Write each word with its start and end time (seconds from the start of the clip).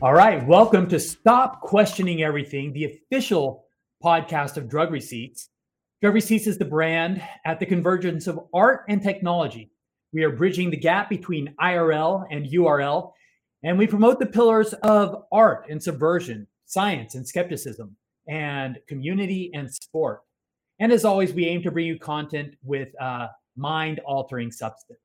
All 0.00 0.14
right, 0.14 0.46
welcome 0.46 0.88
to 0.90 1.00
Stop 1.00 1.60
Questioning 1.60 2.22
Everything, 2.22 2.72
the 2.72 2.84
official 2.84 3.64
podcast 4.00 4.56
of 4.56 4.68
Drug 4.68 4.92
Receipts. 4.92 5.50
Drug 6.00 6.14
Receipts 6.14 6.46
is 6.46 6.56
the 6.56 6.64
brand 6.64 7.20
at 7.44 7.58
the 7.58 7.66
convergence 7.66 8.28
of 8.28 8.38
art 8.54 8.84
and 8.88 9.02
technology. 9.02 9.72
We 10.12 10.22
are 10.22 10.30
bridging 10.30 10.70
the 10.70 10.76
gap 10.76 11.10
between 11.10 11.52
IRL 11.60 12.26
and 12.30 12.46
URL, 12.46 13.10
and 13.64 13.76
we 13.76 13.88
promote 13.88 14.20
the 14.20 14.26
pillars 14.26 14.72
of 14.84 15.24
art 15.32 15.66
and 15.68 15.82
subversion, 15.82 16.46
science 16.64 17.16
and 17.16 17.26
skepticism, 17.26 17.96
and 18.28 18.78
community 18.86 19.50
and 19.52 19.68
sport. 19.68 20.20
And 20.78 20.92
as 20.92 21.04
always, 21.04 21.32
we 21.32 21.46
aim 21.46 21.60
to 21.62 21.72
bring 21.72 21.86
you 21.86 21.98
content 21.98 22.54
with 22.62 22.90
uh, 23.00 23.26
mind 23.56 23.98
altering 24.06 24.52
substance. 24.52 25.00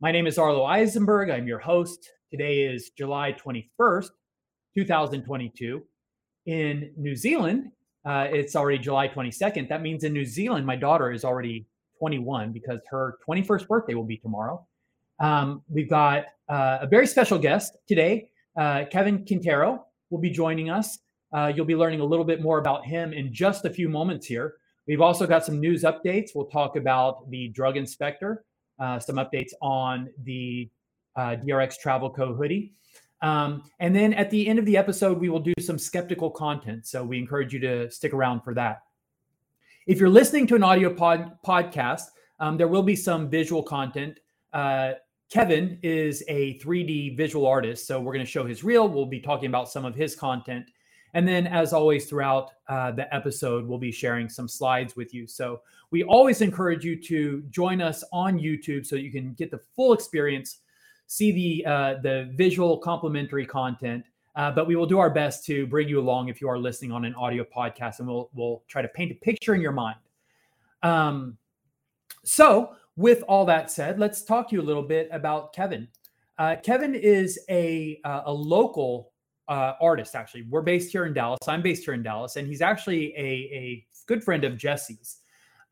My 0.00 0.10
name 0.10 0.26
is 0.26 0.36
Arlo 0.36 0.64
Eisenberg. 0.64 1.30
I'm 1.30 1.46
your 1.46 1.60
host. 1.60 2.10
Today 2.30 2.60
is 2.60 2.90
July 2.90 3.32
21st, 3.32 4.10
2022. 4.76 5.82
In 6.46 6.92
New 6.96 7.16
Zealand, 7.16 7.72
uh, 8.04 8.28
it's 8.30 8.54
already 8.54 8.78
July 8.78 9.08
22nd. 9.08 9.68
That 9.68 9.82
means 9.82 10.04
in 10.04 10.12
New 10.12 10.24
Zealand, 10.24 10.64
my 10.64 10.76
daughter 10.76 11.10
is 11.10 11.24
already 11.24 11.66
21 11.98 12.52
because 12.52 12.78
her 12.88 13.18
21st 13.28 13.66
birthday 13.66 13.94
will 13.94 14.04
be 14.04 14.16
tomorrow. 14.16 14.64
Um, 15.18 15.62
we've 15.68 15.90
got 15.90 16.26
uh, 16.48 16.78
a 16.82 16.86
very 16.86 17.08
special 17.08 17.36
guest 17.36 17.76
today. 17.88 18.30
Uh, 18.56 18.84
Kevin 18.92 19.26
Quintero 19.26 19.84
will 20.10 20.20
be 20.20 20.30
joining 20.30 20.70
us. 20.70 21.00
Uh, 21.32 21.52
you'll 21.52 21.66
be 21.66 21.74
learning 21.74 21.98
a 21.98 22.04
little 22.04 22.24
bit 22.24 22.40
more 22.40 22.58
about 22.58 22.86
him 22.86 23.12
in 23.12 23.34
just 23.34 23.64
a 23.64 23.70
few 23.70 23.88
moments 23.88 24.24
here. 24.24 24.54
We've 24.86 25.00
also 25.00 25.26
got 25.26 25.44
some 25.44 25.58
news 25.58 25.82
updates. 25.82 26.30
We'll 26.36 26.46
talk 26.46 26.76
about 26.76 27.28
the 27.28 27.48
drug 27.48 27.76
inspector, 27.76 28.44
uh, 28.78 29.00
some 29.00 29.16
updates 29.16 29.50
on 29.60 30.10
the 30.22 30.70
uh, 31.16 31.36
DRX 31.36 31.78
Travel 31.78 32.10
Co. 32.10 32.34
hoodie. 32.34 32.72
Um, 33.22 33.64
and 33.80 33.94
then 33.94 34.14
at 34.14 34.30
the 34.30 34.46
end 34.48 34.58
of 34.58 34.64
the 34.64 34.76
episode, 34.76 35.18
we 35.18 35.28
will 35.28 35.40
do 35.40 35.52
some 35.60 35.78
skeptical 35.78 36.30
content. 36.30 36.86
So 36.86 37.04
we 37.04 37.18
encourage 37.18 37.52
you 37.52 37.60
to 37.60 37.90
stick 37.90 38.14
around 38.14 38.40
for 38.42 38.54
that. 38.54 38.82
If 39.86 39.98
you're 39.98 40.08
listening 40.08 40.46
to 40.48 40.54
an 40.54 40.62
audio 40.62 40.92
pod, 40.92 41.36
podcast, 41.44 42.04
um, 42.38 42.56
there 42.56 42.68
will 42.68 42.82
be 42.82 42.96
some 42.96 43.28
visual 43.28 43.62
content. 43.62 44.20
Uh, 44.52 44.92
Kevin 45.30 45.78
is 45.82 46.24
a 46.28 46.58
3D 46.58 47.16
visual 47.16 47.46
artist. 47.46 47.86
So 47.86 48.00
we're 48.00 48.12
going 48.12 48.24
to 48.24 48.30
show 48.30 48.44
his 48.44 48.64
reel. 48.64 48.88
We'll 48.88 49.06
be 49.06 49.20
talking 49.20 49.46
about 49.46 49.68
some 49.68 49.84
of 49.84 49.94
his 49.94 50.16
content. 50.16 50.70
And 51.14 51.26
then, 51.26 51.46
as 51.46 51.72
always, 51.72 52.06
throughout 52.06 52.52
uh, 52.68 52.92
the 52.92 53.12
episode, 53.14 53.66
we'll 53.66 53.78
be 53.78 53.92
sharing 53.92 54.28
some 54.28 54.48
slides 54.48 54.96
with 54.96 55.12
you. 55.12 55.26
So 55.26 55.60
we 55.90 56.04
always 56.04 56.40
encourage 56.40 56.84
you 56.84 57.00
to 57.02 57.42
join 57.50 57.80
us 57.80 58.04
on 58.12 58.38
YouTube 58.38 58.86
so 58.86 58.96
you 58.96 59.10
can 59.10 59.34
get 59.34 59.50
the 59.50 59.60
full 59.74 59.92
experience 59.92 60.58
see 61.10 61.32
the 61.32 61.66
uh, 61.68 61.94
the 62.02 62.30
visual 62.34 62.78
complementary 62.78 63.44
content. 63.44 64.04
Uh, 64.36 64.50
but 64.50 64.68
we 64.68 64.76
will 64.76 64.86
do 64.86 65.00
our 65.00 65.10
best 65.10 65.44
to 65.44 65.66
bring 65.66 65.88
you 65.88 65.98
along 65.98 66.28
if 66.28 66.40
you 66.40 66.48
are 66.48 66.56
listening 66.56 66.92
on 66.92 67.04
an 67.04 67.14
audio 67.16 67.44
podcast, 67.44 67.98
and 67.98 68.06
we'll 68.06 68.30
we'll 68.32 68.62
try 68.68 68.80
to 68.80 68.88
paint 68.88 69.10
a 69.10 69.14
picture 69.16 69.54
in 69.54 69.60
your 69.60 69.72
mind. 69.72 69.98
Um, 70.84 71.36
so, 72.24 72.76
with 72.94 73.24
all 73.26 73.44
that 73.46 73.72
said, 73.72 73.98
let's 73.98 74.22
talk 74.22 74.48
to 74.50 74.54
you 74.54 74.62
a 74.62 74.68
little 74.70 74.84
bit 74.84 75.08
about 75.10 75.52
Kevin. 75.52 75.88
Uh, 76.38 76.56
Kevin 76.62 76.94
is 76.94 77.40
a 77.50 78.00
uh, 78.04 78.22
a 78.26 78.32
local 78.32 79.10
uh, 79.48 79.72
artist. 79.80 80.14
Actually, 80.14 80.42
we're 80.42 80.62
based 80.62 80.92
here 80.92 81.06
in 81.06 81.12
Dallas. 81.12 81.40
I'm 81.48 81.60
based 81.60 81.84
here 81.84 81.94
in 81.94 82.04
Dallas, 82.04 82.36
and 82.36 82.46
he's 82.46 82.62
actually 82.62 83.12
a 83.16 83.50
a 83.52 83.86
good 84.06 84.22
friend 84.22 84.44
of 84.44 84.56
Jesse's. 84.56 85.16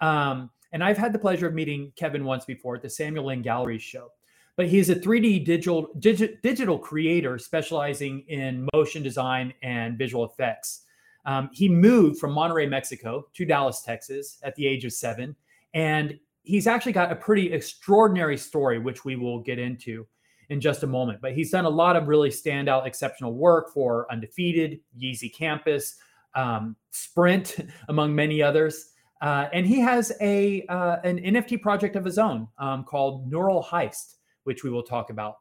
Um, 0.00 0.50
and 0.72 0.82
I've 0.82 0.98
had 0.98 1.12
the 1.12 1.18
pleasure 1.18 1.46
of 1.46 1.54
meeting 1.54 1.92
Kevin 1.94 2.24
once 2.24 2.44
before 2.44 2.74
at 2.74 2.82
the 2.82 2.90
Samuel 2.90 3.26
Lynn 3.26 3.40
Gallery 3.40 3.78
show 3.78 4.10
but 4.58 4.66
he's 4.66 4.90
a 4.90 4.96
3D 4.96 5.44
digital 5.44 5.88
digi- 6.00 6.42
digital 6.42 6.76
creator 6.76 7.38
specializing 7.38 8.24
in 8.26 8.66
motion 8.74 9.04
design 9.04 9.54
and 9.62 9.96
visual 9.96 10.24
effects. 10.24 10.82
Um, 11.26 11.48
he 11.52 11.68
moved 11.68 12.18
from 12.18 12.34
Monterrey, 12.34 12.68
Mexico, 12.68 13.28
to 13.34 13.44
Dallas, 13.44 13.82
Texas, 13.82 14.38
at 14.42 14.56
the 14.56 14.66
age 14.66 14.84
of 14.84 14.92
seven, 14.92 15.36
and 15.74 16.18
he's 16.42 16.66
actually 16.66 16.90
got 16.90 17.12
a 17.12 17.14
pretty 17.14 17.52
extraordinary 17.52 18.36
story, 18.36 18.80
which 18.80 19.04
we 19.04 19.14
will 19.14 19.40
get 19.40 19.60
into 19.60 20.04
in 20.48 20.60
just 20.60 20.82
a 20.82 20.88
moment. 20.88 21.20
But 21.22 21.34
he's 21.34 21.52
done 21.52 21.64
a 21.64 21.70
lot 21.70 21.94
of 21.94 22.08
really 22.08 22.30
standout, 22.30 22.84
exceptional 22.84 23.34
work 23.34 23.72
for 23.72 24.10
Undefeated, 24.10 24.80
Yeezy 25.00 25.32
Campus, 25.32 25.98
um, 26.34 26.74
Sprint, 26.90 27.58
among 27.88 28.12
many 28.12 28.42
others. 28.42 28.90
Uh, 29.22 29.48
and 29.52 29.64
he 29.66 29.78
has 29.78 30.12
a 30.20 30.66
uh, 30.66 30.96
an 31.04 31.18
NFT 31.18 31.62
project 31.62 31.94
of 31.94 32.04
his 32.04 32.18
own 32.18 32.48
um, 32.58 32.82
called 32.82 33.30
Neural 33.30 33.62
Heist 33.62 34.14
which 34.48 34.64
we 34.64 34.70
will 34.70 34.82
talk 34.82 35.10
about. 35.10 35.34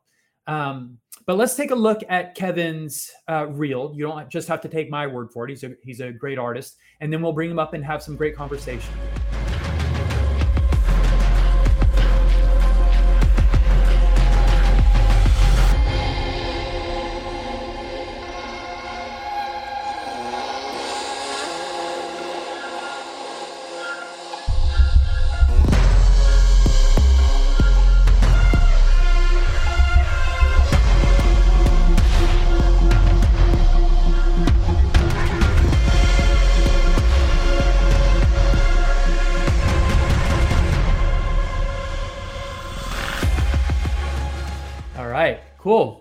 Um, 0.45 0.99
but 1.25 1.37
let's 1.37 1.55
take 1.55 1.71
a 1.71 1.75
look 1.75 2.01
at 2.09 2.35
Kevin's 2.35 3.09
uh, 3.27 3.47
reel. 3.47 3.93
You 3.95 4.05
don't 4.05 4.29
just 4.29 4.47
have 4.47 4.61
to 4.61 4.69
take 4.69 4.89
my 4.89 5.07
word 5.07 5.31
for 5.33 5.45
it. 5.45 5.49
He's 5.49 5.63
a 5.63 5.71
he's 5.81 5.99
a 5.99 6.11
great 6.11 6.37
artist, 6.37 6.75
and 7.01 7.11
then 7.11 7.21
we'll 7.21 7.33
bring 7.33 7.49
him 7.49 7.57
up 7.57 7.73
and 7.73 7.83
have 7.83 8.03
some 8.03 8.15
great 8.15 8.35
conversation. 8.35 8.93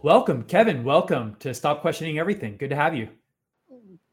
Welcome, 0.06 0.44
Kevin. 0.44 0.84
Welcome 0.84 1.34
to 1.40 1.52
Stop 1.52 1.80
Questioning 1.80 2.20
Everything. 2.20 2.56
Good 2.56 2.70
to 2.70 2.76
have 2.76 2.94
you. 2.94 3.08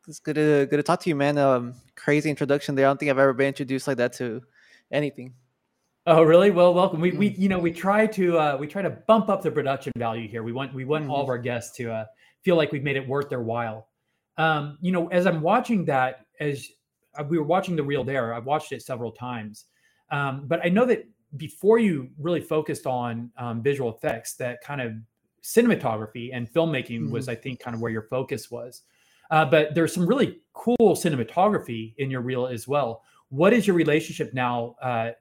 It's 0.08 0.18
good 0.18 0.34
to 0.34 0.66
good 0.66 0.78
to 0.78 0.82
talk 0.82 1.00
to 1.02 1.10
you, 1.10 1.16
man. 1.16 1.38
Um, 1.38 1.76
crazy 1.96 2.32
introduction 2.32 2.74
there. 2.74 2.88
I 2.88 2.90
don't 2.90 3.00
think 3.00 3.12
I've 3.12 3.20
ever 3.20 3.32
been 3.32 3.50
introduced 3.50 3.86
like 3.86 3.98
that 3.98 4.12
to 4.14 4.42
anything. 4.92 5.36
Oh, 6.08 6.24
really? 6.24 6.50
Well, 6.50 6.74
welcome. 6.74 7.00
We 7.00 7.12
we 7.12 7.30
mm. 7.30 7.38
you 7.38 7.48
know 7.48 7.60
we 7.60 7.72
try 7.72 8.08
to 8.08 8.40
uh, 8.40 8.58
we 8.60 8.66
try 8.66 8.82
to 8.82 8.90
bump 8.90 9.30
up 9.30 9.44
the 9.44 9.52
production 9.52 9.92
value 9.96 10.28
here. 10.28 10.42
We 10.42 10.52
want 10.52 10.74
we 10.74 10.84
want 10.84 11.04
mm-hmm. 11.04 11.12
all 11.12 11.20
of 11.20 11.26
mm-hmm. 11.26 11.30
our 11.30 11.38
guests 11.38 11.78
to 11.78 11.92
uh, 11.94 12.06
feel 12.42 12.56
like 12.56 12.72
we've 12.72 12.82
made 12.82 12.98
it 12.98 13.08
worth 13.08 13.30
their 13.30 13.44
while. 13.44 13.90
Um, 14.40 14.80
you 14.82 14.92
know, 14.92 15.10
as 15.10 15.28
I'm 15.28 15.42
watching 15.42 15.86
that, 15.86 16.26
as 16.40 16.70
uh, 17.20 17.24
we 17.24 17.38
were 17.38 17.46
watching 17.46 17.76
the 17.76 17.84
reel 17.84 18.04
there, 18.04 18.34
I've 18.34 18.46
watched 18.46 18.72
it 18.72 18.82
several 18.82 19.12
times. 19.12 19.66
Um, 20.10 20.46
but 20.48 20.60
I 20.66 20.70
know 20.70 20.86
that 20.86 21.08
before 21.38 21.78
you 21.78 22.10
really 22.18 22.42
focused 22.42 22.88
on 22.88 23.30
um, 23.38 23.62
visual 23.62 23.94
effects, 23.94 24.34
that 24.38 24.60
kind 24.64 24.82
of 24.82 24.94
cinematography 25.44 26.30
and 26.34 26.52
filmmaking 26.52 27.02
mm-hmm. 27.02 27.12
was, 27.12 27.28
I 27.28 27.36
think, 27.36 27.60
kind 27.60 27.76
of 27.76 27.82
where 27.82 27.92
your 27.92 28.04
focus 28.04 28.50
was. 28.50 28.84
Uh, 29.30 29.46
but 29.46 29.76
there's 29.76 29.94
some 29.94 30.06
really 30.06 30.42
cool 30.54 30.96
cinematography 30.96 31.94
in 31.98 32.10
your 32.10 32.22
reel 32.22 32.48
as 32.48 32.68
well. 32.68 33.04
What 33.30 33.54
is 33.54 33.68
your 33.68 33.76
relationship 33.76 34.34
now 34.34 34.76
uh, 34.82 35.12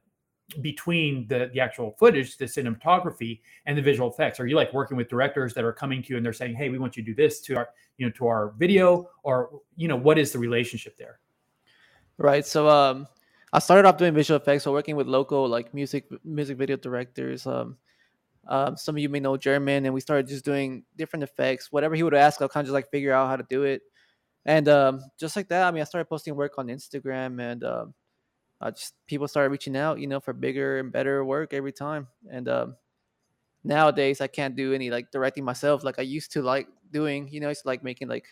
between 0.61 1.27
the 1.29 1.51
the 1.55 1.61
actual 1.61 1.93
footage, 1.99 2.37
the 2.37 2.45
cinematography, 2.45 3.41
and 3.67 3.77
the 3.77 3.83
visual 3.83 4.11
effects? 4.11 4.39
Are 4.39 4.47
you 4.47 4.55
like 4.55 4.73
working 4.73 4.97
with 4.97 5.09
directors 5.09 5.55
that 5.55 5.65
are 5.65 5.73
coming 5.73 6.03
to 6.03 6.11
you 6.11 6.17
and 6.17 6.27
they're 6.27 6.33
saying, 6.33 6.55
"Hey, 6.55 6.69
we 6.69 6.79
want 6.79 6.97
you 6.97 7.03
to 7.03 7.07
do 7.07 7.15
this 7.15 7.41
to 7.43 7.57
our 7.57 7.69
you 7.97 8.07
know 8.07 8.13
to 8.13 8.27
our 8.27 8.53
video," 8.59 9.09
or 9.23 9.61
you 9.77 9.89
know, 9.89 9.97
what 9.97 10.19
is 10.19 10.33
the 10.33 10.39
relationship 10.39 10.97
there? 10.99 11.21
Right. 12.19 12.45
So 12.45 12.69
um, 12.69 13.09
I 13.53 13.61
started 13.61 13.89
off 13.89 13.97
doing 13.97 14.13
visual 14.13 14.39
effects, 14.39 14.65
so 14.65 14.73
working 14.73 14.97
with 14.97 15.07
local 15.07 15.49
like 15.49 15.73
music 15.73 16.07
music 16.25 16.59
video 16.59 16.77
directors. 16.77 17.47
Um, 17.47 17.79
um, 18.49 18.77
some 18.77 18.97
of 18.97 19.01
you 19.01 19.09
may 19.09 19.21
know 19.21 19.37
German, 19.37 19.87
and 19.87 19.95
we 19.95 20.01
started 20.01 20.27
just 20.27 20.45
doing 20.45 20.85
different 20.97 21.23
effects. 21.23 21.71
Whatever 21.71 21.95
he 21.95 22.03
would 22.03 22.15
ask, 22.15 22.41
I'll 22.41 22.49
kind 22.49 22.65
of 22.65 22.69
just 22.69 22.75
like 22.75 22.91
figure 22.91 23.13
out 23.13 23.29
how 23.29 23.37
to 23.37 23.47
do 23.49 23.63
it. 23.63 23.83
And 24.45 24.69
um, 24.69 25.01
just 25.19 25.37
like 25.37 25.49
that, 25.49 25.65
I 25.67 25.71
mean, 25.71 25.81
I 25.81 25.85
started 25.85 26.07
posting 26.09 26.35
work 26.35 26.55
on 26.59 26.67
Instagram, 26.67 27.41
and 27.41 27.63
um, 27.65 27.95
just 28.71 28.95
people 29.07 29.29
started 29.29 29.51
reaching 29.51 29.77
out, 29.77 30.01
you 30.01 30.07
know, 30.07 30.21
for 30.21 30.33
bigger 30.33 30.79
and 30.79 30.93
better 30.93 31.25
work 31.25 31.55
every 31.55 31.73
time. 31.73 32.09
And 32.31 32.49
um, 32.49 32.77
nowadays, 33.65 34.21
I 34.21 34.27
can't 34.27 34.57
do 34.57 34.75
any 34.75 34.91
like 34.91 35.11
directing 35.11 35.45
myself 35.45 35.85
like 35.85 35.99
I 35.99 36.03
used 36.03 36.33
to 36.33 36.43
like 36.43 36.69
doing. 36.93 37.29
You 37.29 37.41
know, 37.41 37.49
it's 37.49 37.65
like 37.65 37.85
making 37.85 38.09
like 38.09 38.27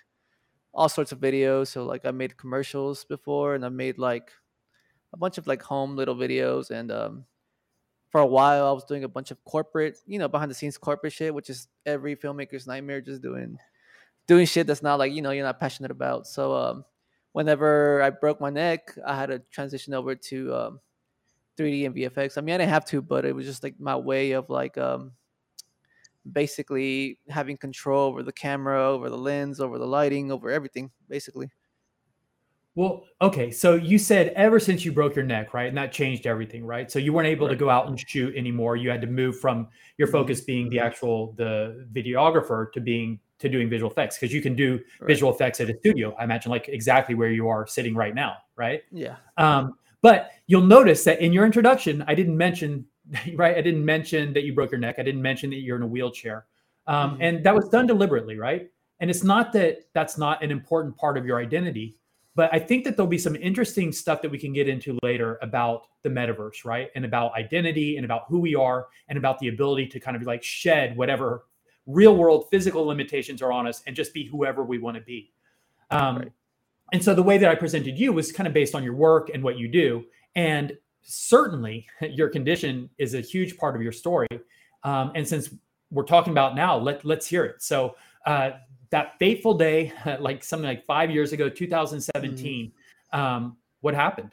all 0.75 0.89
sorts 0.89 1.13
of 1.13 1.21
videos. 1.21 1.69
So 1.69 1.85
like 1.85 2.05
I 2.05 2.11
made 2.11 2.37
commercials 2.37 3.05
before, 3.05 3.55
and 3.55 3.65
I 3.65 3.69
made 3.69 3.99
like 3.99 4.33
a 5.13 5.17
bunch 5.17 5.39
of 5.39 5.47
like 5.47 5.63
home 5.63 5.97
little 5.97 6.17
videos, 6.17 6.71
and 6.71 6.91
um, 6.91 7.25
for 8.11 8.21
a 8.21 8.27
while 8.27 8.67
I 8.67 8.73
was 8.73 8.85
doing 8.85 9.05
a 9.05 9.09
bunch 9.09 9.31
of 9.31 9.43
corporate, 9.45 9.99
you 10.07 10.19
know, 10.19 10.29
behind 10.29 10.51
the 10.51 10.55
scenes 10.55 10.77
corporate 10.79 11.13
shit, 11.13 11.35
which 11.35 11.49
is 11.51 11.69
every 11.87 12.17
filmmaker's 12.17 12.67
nightmare, 12.67 13.01
just 13.01 13.23
doing 13.23 13.59
doing 14.27 14.47
shit 14.47 14.67
that's 14.67 14.83
not 14.83 14.99
like, 14.99 15.13
you 15.13 15.23
know, 15.23 15.31
you're 15.31 15.45
not 15.45 15.61
passionate 15.61 15.91
about. 15.91 16.27
So 16.27 16.55
um 16.55 16.85
whenever 17.33 18.03
I 18.03 18.11
broke 18.11 18.41
my 18.41 18.51
neck, 18.51 18.97
I 19.07 19.17
had 19.17 19.27
to 19.27 19.39
transition 19.51 19.95
over 19.95 20.15
to 20.15 20.55
um 20.55 20.81
3D 21.59 21.87
and 21.87 21.95
VFX. 21.95 22.39
I 22.39 22.41
mean, 22.41 22.55
I 22.55 22.59
didn't 22.59 22.71
have 22.71 22.85
to, 22.87 23.03
but 23.03 23.25
it 23.25 23.35
was 23.35 23.47
just 23.47 23.63
like 23.63 23.79
my 23.81 23.97
way 23.97 24.33
of 24.33 24.51
like 24.51 24.77
um 24.79 25.13
basically 26.31 27.19
having 27.29 27.57
control 27.57 28.09
over 28.09 28.23
the 28.23 28.33
camera, 28.33 28.83
over 28.83 29.09
the 29.11 29.19
lens, 29.19 29.61
over 29.61 29.79
the 29.79 29.87
lighting, 29.87 30.31
over 30.33 30.51
everything, 30.51 30.91
basically. 31.09 31.51
Well, 32.77 33.05
okay. 33.21 33.51
So 33.51 33.75
you 33.75 33.99
said 33.99 34.29
ever 34.37 34.61
since 34.61 34.85
you 34.85 34.93
broke 34.93 35.17
your 35.17 35.25
neck, 35.25 35.53
right? 35.55 35.69
And 35.69 35.77
that 35.77 35.93
changed 35.93 36.27
everything, 36.27 36.65
right? 36.65 36.91
So 36.91 36.99
you 36.99 37.13
weren't 37.13 37.27
able 37.27 37.47
right. 37.47 37.53
to 37.53 37.57
go 37.57 37.69
out 37.69 37.89
and 37.89 37.99
shoot 37.99 38.35
anymore. 38.37 38.77
You 38.77 38.91
had 38.91 39.01
to 39.01 39.09
move 39.09 39.39
from 39.41 39.69
your 39.99 40.07
mm-hmm. 40.07 40.17
focus 40.17 40.41
being 40.41 40.69
the 40.69 40.79
actual 40.79 41.33
the 41.37 41.87
videographer 41.93 42.73
to 42.73 42.81
being 42.81 43.19
to 43.41 43.49
doing 43.49 43.69
visual 43.69 43.91
effects 43.91 44.19
because 44.19 44.33
you 44.33 44.41
can 44.41 44.55
do 44.55 44.81
right. 45.01 45.09
visual 45.09 45.33
effects 45.33 45.61
at 45.61 45.69
a 45.69 45.77
studio. 45.79 46.15
I 46.19 46.25
imagine 46.25 46.51
like 46.51 46.69
exactly 46.69 47.15
where 47.15 47.31
you 47.31 47.49
are 47.49 47.67
sitting 47.67 47.95
right 47.95 48.15
now, 48.15 48.37
right? 48.55 48.83
Yeah. 48.93 49.17
Um, 49.37 49.75
but 50.03 50.31
you'll 50.47 50.63
notice 50.63 51.05
that 51.05 51.21
in 51.21 51.33
your 51.33 51.45
introduction, 51.45 52.05
I 52.07 52.15
didn't 52.15 52.37
mention 52.37 52.87
right. 53.35 53.57
I 53.57 53.63
didn't 53.63 53.85
mention 53.85 54.33
that 54.35 54.45
you 54.45 54.55
broke 54.55 54.71
your 54.71 54.81
neck. 54.81 54.97
I 54.99 55.03
didn't 55.03 55.23
mention 55.23 55.51
that 55.51 55.57
you're 55.57 55.77
in 55.77 55.83
a 55.83 55.87
wheelchair, 55.87 56.47
um, 56.87 57.13
mm-hmm. 57.13 57.23
and 57.23 57.45
that 57.45 57.55
was 57.55 57.69
done 57.69 57.89
deliberately, 57.89 58.39
right? 58.39 58.71
And 59.01 59.11
it's 59.11 59.25
not 59.25 59.53
that 59.55 59.79
that's 59.93 60.19
not 60.19 60.45
an 60.45 60.51
important 60.51 60.97
part 60.97 61.19
of 61.19 61.27
your 61.27 61.41
identity 61.41 61.97
but 62.37 62.49
I 62.53 62.59
think 62.59 62.85
that 62.85 62.97
there'll 62.97 63.11
be 63.11 63.19
some 63.19 63.37
interesting 63.37 63.93
stuff 63.93 64.23
that 64.23 64.31
we 64.31 64.39
can 64.39 64.53
get 64.53 64.69
into 64.69 64.99
later 65.03 65.39
about 65.43 65.89
the 66.03 66.09
metaverse, 66.09 66.65
right? 66.65 66.91
And 66.95 67.05
about 67.05 67.35
identity 67.35 67.97
and 67.97 68.05
about 68.05 68.23
who 68.29 68.39
we 68.39 68.55
are 68.55 68.87
and 69.09 69.19
about 69.19 69.39
the 69.41 69.49
ability 69.49 69.89
to 69.89 70.01
kind 70.01 70.17
of 70.17 70.23
like 70.23 70.43
shed 70.43 70.97
whatever 70.97 71.45
real 71.87 72.17
world 72.17 72.47
physical 72.51 72.87
limitations 72.87 73.43
are 73.43 73.53
on 73.53 73.67
us 73.67 73.83
and 73.87 73.97
just 73.97 74.15
be 74.15 74.25
whoever 74.25 74.63
we 74.63 74.79
want 74.79 74.97
to 74.97 75.03
be. 75.03 75.33
Um, 75.91 76.19
right. 76.19 76.33
And 76.93 77.03
so 77.03 77.15
the 77.15 77.23
way 77.23 77.39
that 77.39 77.49
I 77.49 77.55
presented 77.55 77.99
you 77.99 78.13
was 78.13 78.33
kind 78.33 78.47
of 78.47 78.53
based 78.53 78.75
on 78.75 78.83
your 78.83 78.95
work 78.95 79.31
and 79.33 79.43
what 79.43 79.59
you 79.59 79.69
do. 79.69 80.05
And 80.35 80.77
certainly 81.03 81.87
your 82.01 82.29
condition 82.29 82.91
is 82.99 83.15
a 83.15 83.21
huge 83.21 83.57
part 83.57 83.75
of 83.75 83.83
your 83.83 83.93
story. 83.93 84.29
Um, 84.85 85.13
and 85.15 85.27
since 85.27 85.51
we're 85.91 86.05
talking 86.05 86.33
about 86.33 86.55
now, 86.55 86.79
let, 86.79 87.05
let's 87.05 87.27
hear 87.27 87.45
it. 87.45 87.63
So, 87.63 87.97
uh, 88.27 88.53
that 88.91 89.19
fateful 89.19 89.55
day, 89.55 89.93
like 90.21 90.45
something 90.45 90.67
like 90.67 90.85
five 90.85 91.11
years 91.11 91.33
ago, 91.33 91.49
2017, 91.49 92.67
mm-hmm. 92.67 93.19
um, 93.19 93.57
what 93.81 93.95
happened? 93.95 94.33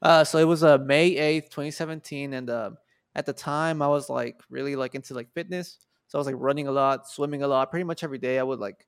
Uh, 0.00 0.22
so 0.22 0.38
it 0.38 0.44
was 0.44 0.62
uh, 0.62 0.78
May 0.78 1.14
8th, 1.14 1.50
2017. 1.50 2.34
And 2.34 2.50
uh, 2.50 2.70
at 3.14 3.26
the 3.26 3.32
time, 3.32 3.82
I 3.82 3.88
was 3.88 4.08
like 4.08 4.40
really 4.48 4.76
like 4.76 4.94
into 4.94 5.14
like 5.14 5.32
fitness. 5.32 5.78
So 6.06 6.18
I 6.18 6.20
was 6.20 6.26
like 6.26 6.36
running 6.38 6.68
a 6.68 6.72
lot, 6.72 7.08
swimming 7.08 7.42
a 7.42 7.48
lot. 7.48 7.70
Pretty 7.70 7.84
much 7.84 8.04
every 8.04 8.18
day, 8.18 8.38
I 8.38 8.42
would 8.42 8.60
like, 8.60 8.86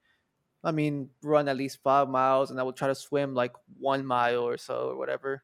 I 0.63 0.71
mean, 0.71 1.11
run 1.23 1.49
at 1.49 1.57
least 1.57 1.79
five 1.83 2.09
miles 2.09 2.51
and 2.51 2.61
I 2.61 2.63
would 2.63 2.77
try 2.77 2.89
to 2.89 2.95
swim 2.95 3.35
like 3.35 3.53
one 3.79 4.07
mile 4.07 4.43
or 4.43 4.57
so 4.57 4.91
or 4.91 4.97
whatever. 4.97 5.43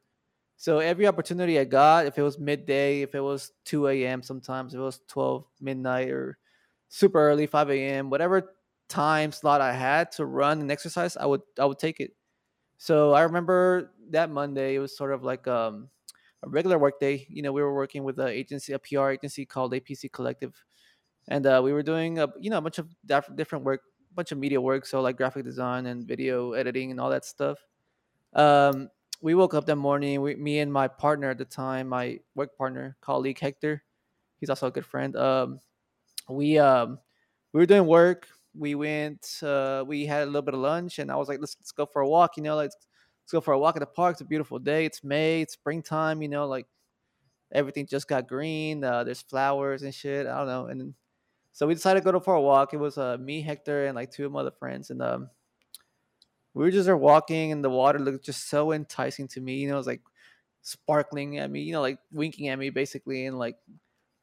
So 0.59 0.79
every 0.79 1.07
opportunity 1.07 1.59
I 1.59 1.65
got, 1.65 2.07
if 2.07 2.17
it 2.17 2.23
was 2.23 2.39
midday, 2.39 3.03
if 3.03 3.15
it 3.15 3.21
was 3.21 3.53
2 3.67 3.89
a.m., 3.89 4.23
sometimes 4.23 4.73
if 4.73 4.79
it 4.79 4.83
was 4.83 5.01
12 5.09 5.45
midnight 5.61 6.09
or 6.09 6.39
super 6.89 7.21
early, 7.21 7.47
5 7.47 7.71
a.m., 7.71 8.09
whatever 8.09 8.56
time 8.89 9.33
slot 9.33 9.61
I 9.61 9.73
had 9.73 10.13
to 10.13 10.27
run 10.27 10.61
and 10.61 10.71
exercise, 10.71 11.17
I 11.17 11.27
would 11.27 11.43
I 11.59 11.65
would 11.65 11.79
take 11.79 12.01
it. 12.01 12.13
So 12.79 13.13
I 13.13 13.23
remember 13.23 13.93
that 14.11 14.31
Monday 14.31 14.75
it 14.75 14.79
was 14.79 14.97
sort 14.97 15.13
of 15.13 15.23
like 15.23 15.47
um, 15.49 15.89
a 16.43 16.49
regular 16.49 16.79
work 16.79 17.01
day. 17.01 17.27
You 17.29 17.43
know, 17.43 17.53
we 17.53 17.63
were 17.63 17.75
working 17.75 18.05
with 18.05 18.19
an 18.19 18.29
agency, 18.29 18.73
a 18.73 18.79
PR 18.79 19.11
agency 19.11 19.47
called 19.47 19.73
APC 19.73 20.13
Collective, 20.13 20.55
and 21.29 21.47
uh, 21.47 21.61
we 21.65 21.73
were 21.73 21.83
doing 21.83 22.19
a 22.19 22.29
you 22.39 22.51
know 22.51 22.59
a 22.59 22.61
bunch 22.61 22.79
of 22.79 22.89
different 23.35 23.65
work, 23.65 23.83
a 24.11 24.15
bunch 24.15 24.33
of 24.33 24.39
media 24.39 24.61
work, 24.61 24.87
so 24.87 25.01
like 25.01 25.17
graphic 25.17 25.45
design 25.45 25.87
and 25.87 26.07
video 26.07 26.53
editing 26.53 26.91
and 26.91 27.01
all 27.01 27.11
that 27.11 27.25
stuff. 27.25 27.59
Um, 28.35 28.91
we 29.23 29.35
woke 29.35 29.55
up 29.55 29.65
that 29.67 29.77
morning. 29.77 30.21
We, 30.21 30.37
me 30.37 30.59
and 30.59 30.73
my 30.73 30.89
partner 30.89 31.31
at 31.31 31.39
the 31.39 31.45
time, 31.45 31.89
my 31.89 32.21
work 32.35 32.57
partner, 32.59 32.97
colleague 33.01 33.39
Hector, 33.39 33.83
he's 34.39 34.51
also 34.51 34.67
a 34.67 34.71
good 34.71 34.85
friend. 34.85 35.17
Um, 35.17 35.61
we 36.29 36.59
um, 36.59 36.99
we 37.53 37.61
were 37.61 37.67
doing 37.67 37.87
work 37.87 38.29
we 38.59 38.75
went 38.75 39.41
uh, 39.43 39.85
we 39.87 40.07
had 40.07 40.23
a 40.23 40.27
little 40.27 40.43
bit 40.43 40.55
of 40.55 40.61
lunch 40.61 40.99
and 40.99 41.11
i 41.11 41.17
was 41.17 41.29
like 41.29 41.41
let's, 41.41 41.57
let's 41.61 41.73
go 41.73 41.87
for 41.87 42.03
a 42.03 42.09
walk 42.09 42.37
you 42.37 42.43
know 42.43 42.57
like 42.57 42.71
let's 42.71 43.33
go 43.33 43.41
for 43.41 43.55
a 43.55 43.59
walk 43.59 43.77
at 43.77 43.81
the 43.81 43.87
park 43.87 44.13
it's 44.13 44.21
a 44.21 44.25
beautiful 44.25 44.59
day 44.59 44.85
it's 44.85 45.05
may 45.05 45.43
it's 45.43 45.55
springtime 45.55 46.23
you 46.23 46.29
know 46.29 46.47
like 46.47 46.67
everything 47.53 47.87
just 47.87 48.09
got 48.09 48.29
green 48.29 48.83
uh, 48.83 49.05
there's 49.05 49.23
flowers 49.23 49.83
and 49.83 49.95
shit 49.95 50.27
i 50.27 50.39
don't 50.39 50.47
know 50.47 50.67
and 50.67 50.95
so 51.53 51.67
we 51.67 51.75
decided 51.75 52.03
to 52.03 52.13
go 52.13 52.21
for 52.21 52.35
a 52.35 52.41
walk 52.41 52.75
it 52.75 52.79
was 52.79 52.99
uh, 52.99 53.17
me 53.19 53.41
hector 53.41 53.87
and 53.87 53.95
like 53.95 54.11
two 54.11 54.27
of 54.27 54.33
my 54.33 54.41
other 54.41 54.51
friends 54.51 54.91
and 54.91 55.01
um, 55.01 55.31
we 56.55 56.65
were 56.65 56.71
just 56.71 56.87
there 56.87 56.97
walking 56.97 57.53
and 57.53 57.63
the 57.65 57.71
water 57.71 57.99
looked 57.99 58.25
just 58.25 58.49
so 58.49 58.73
enticing 58.73 59.29
to 59.29 59.41
me 59.41 59.57
you 59.57 59.69
know 59.69 59.75
it 59.75 59.79
was 59.79 59.87
like 59.87 60.03
sparkling 60.63 61.39
at 61.39 61.51
me 61.51 61.61
you 61.61 61.73
know 61.73 61.81
like 61.81 61.99
winking 62.11 62.49
at 62.49 62.59
me 62.59 62.71
basically 62.71 63.27
and 63.27 63.39
like 63.39 63.57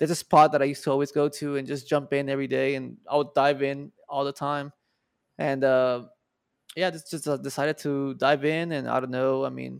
there's 0.04 0.12
a 0.12 0.16
spot 0.16 0.52
that 0.52 0.62
I 0.62 0.66
used 0.66 0.84
to 0.84 0.92
always 0.92 1.14
go 1.14 1.30
to 1.30 1.56
and 1.56 1.66
just 1.66 1.88
jump 1.88 2.12
in 2.12 2.28
every 2.28 2.48
day, 2.48 2.76
and 2.76 2.98
I 3.10 3.16
would 3.16 3.34
dive 3.34 3.64
in 3.64 3.94
all 4.10 4.26
the 4.26 4.34
time. 4.34 4.74
And 5.38 5.64
uh, 5.64 6.08
yeah, 6.76 6.90
just, 6.92 7.10
just 7.10 7.26
uh, 7.26 7.38
decided 7.38 7.78
to 7.78 8.14
dive 8.16 8.44
in, 8.44 8.74
and 8.74 8.90
I 8.90 9.00
don't 9.00 9.12
know. 9.12 9.46
I 9.46 9.50
mean, 9.50 9.80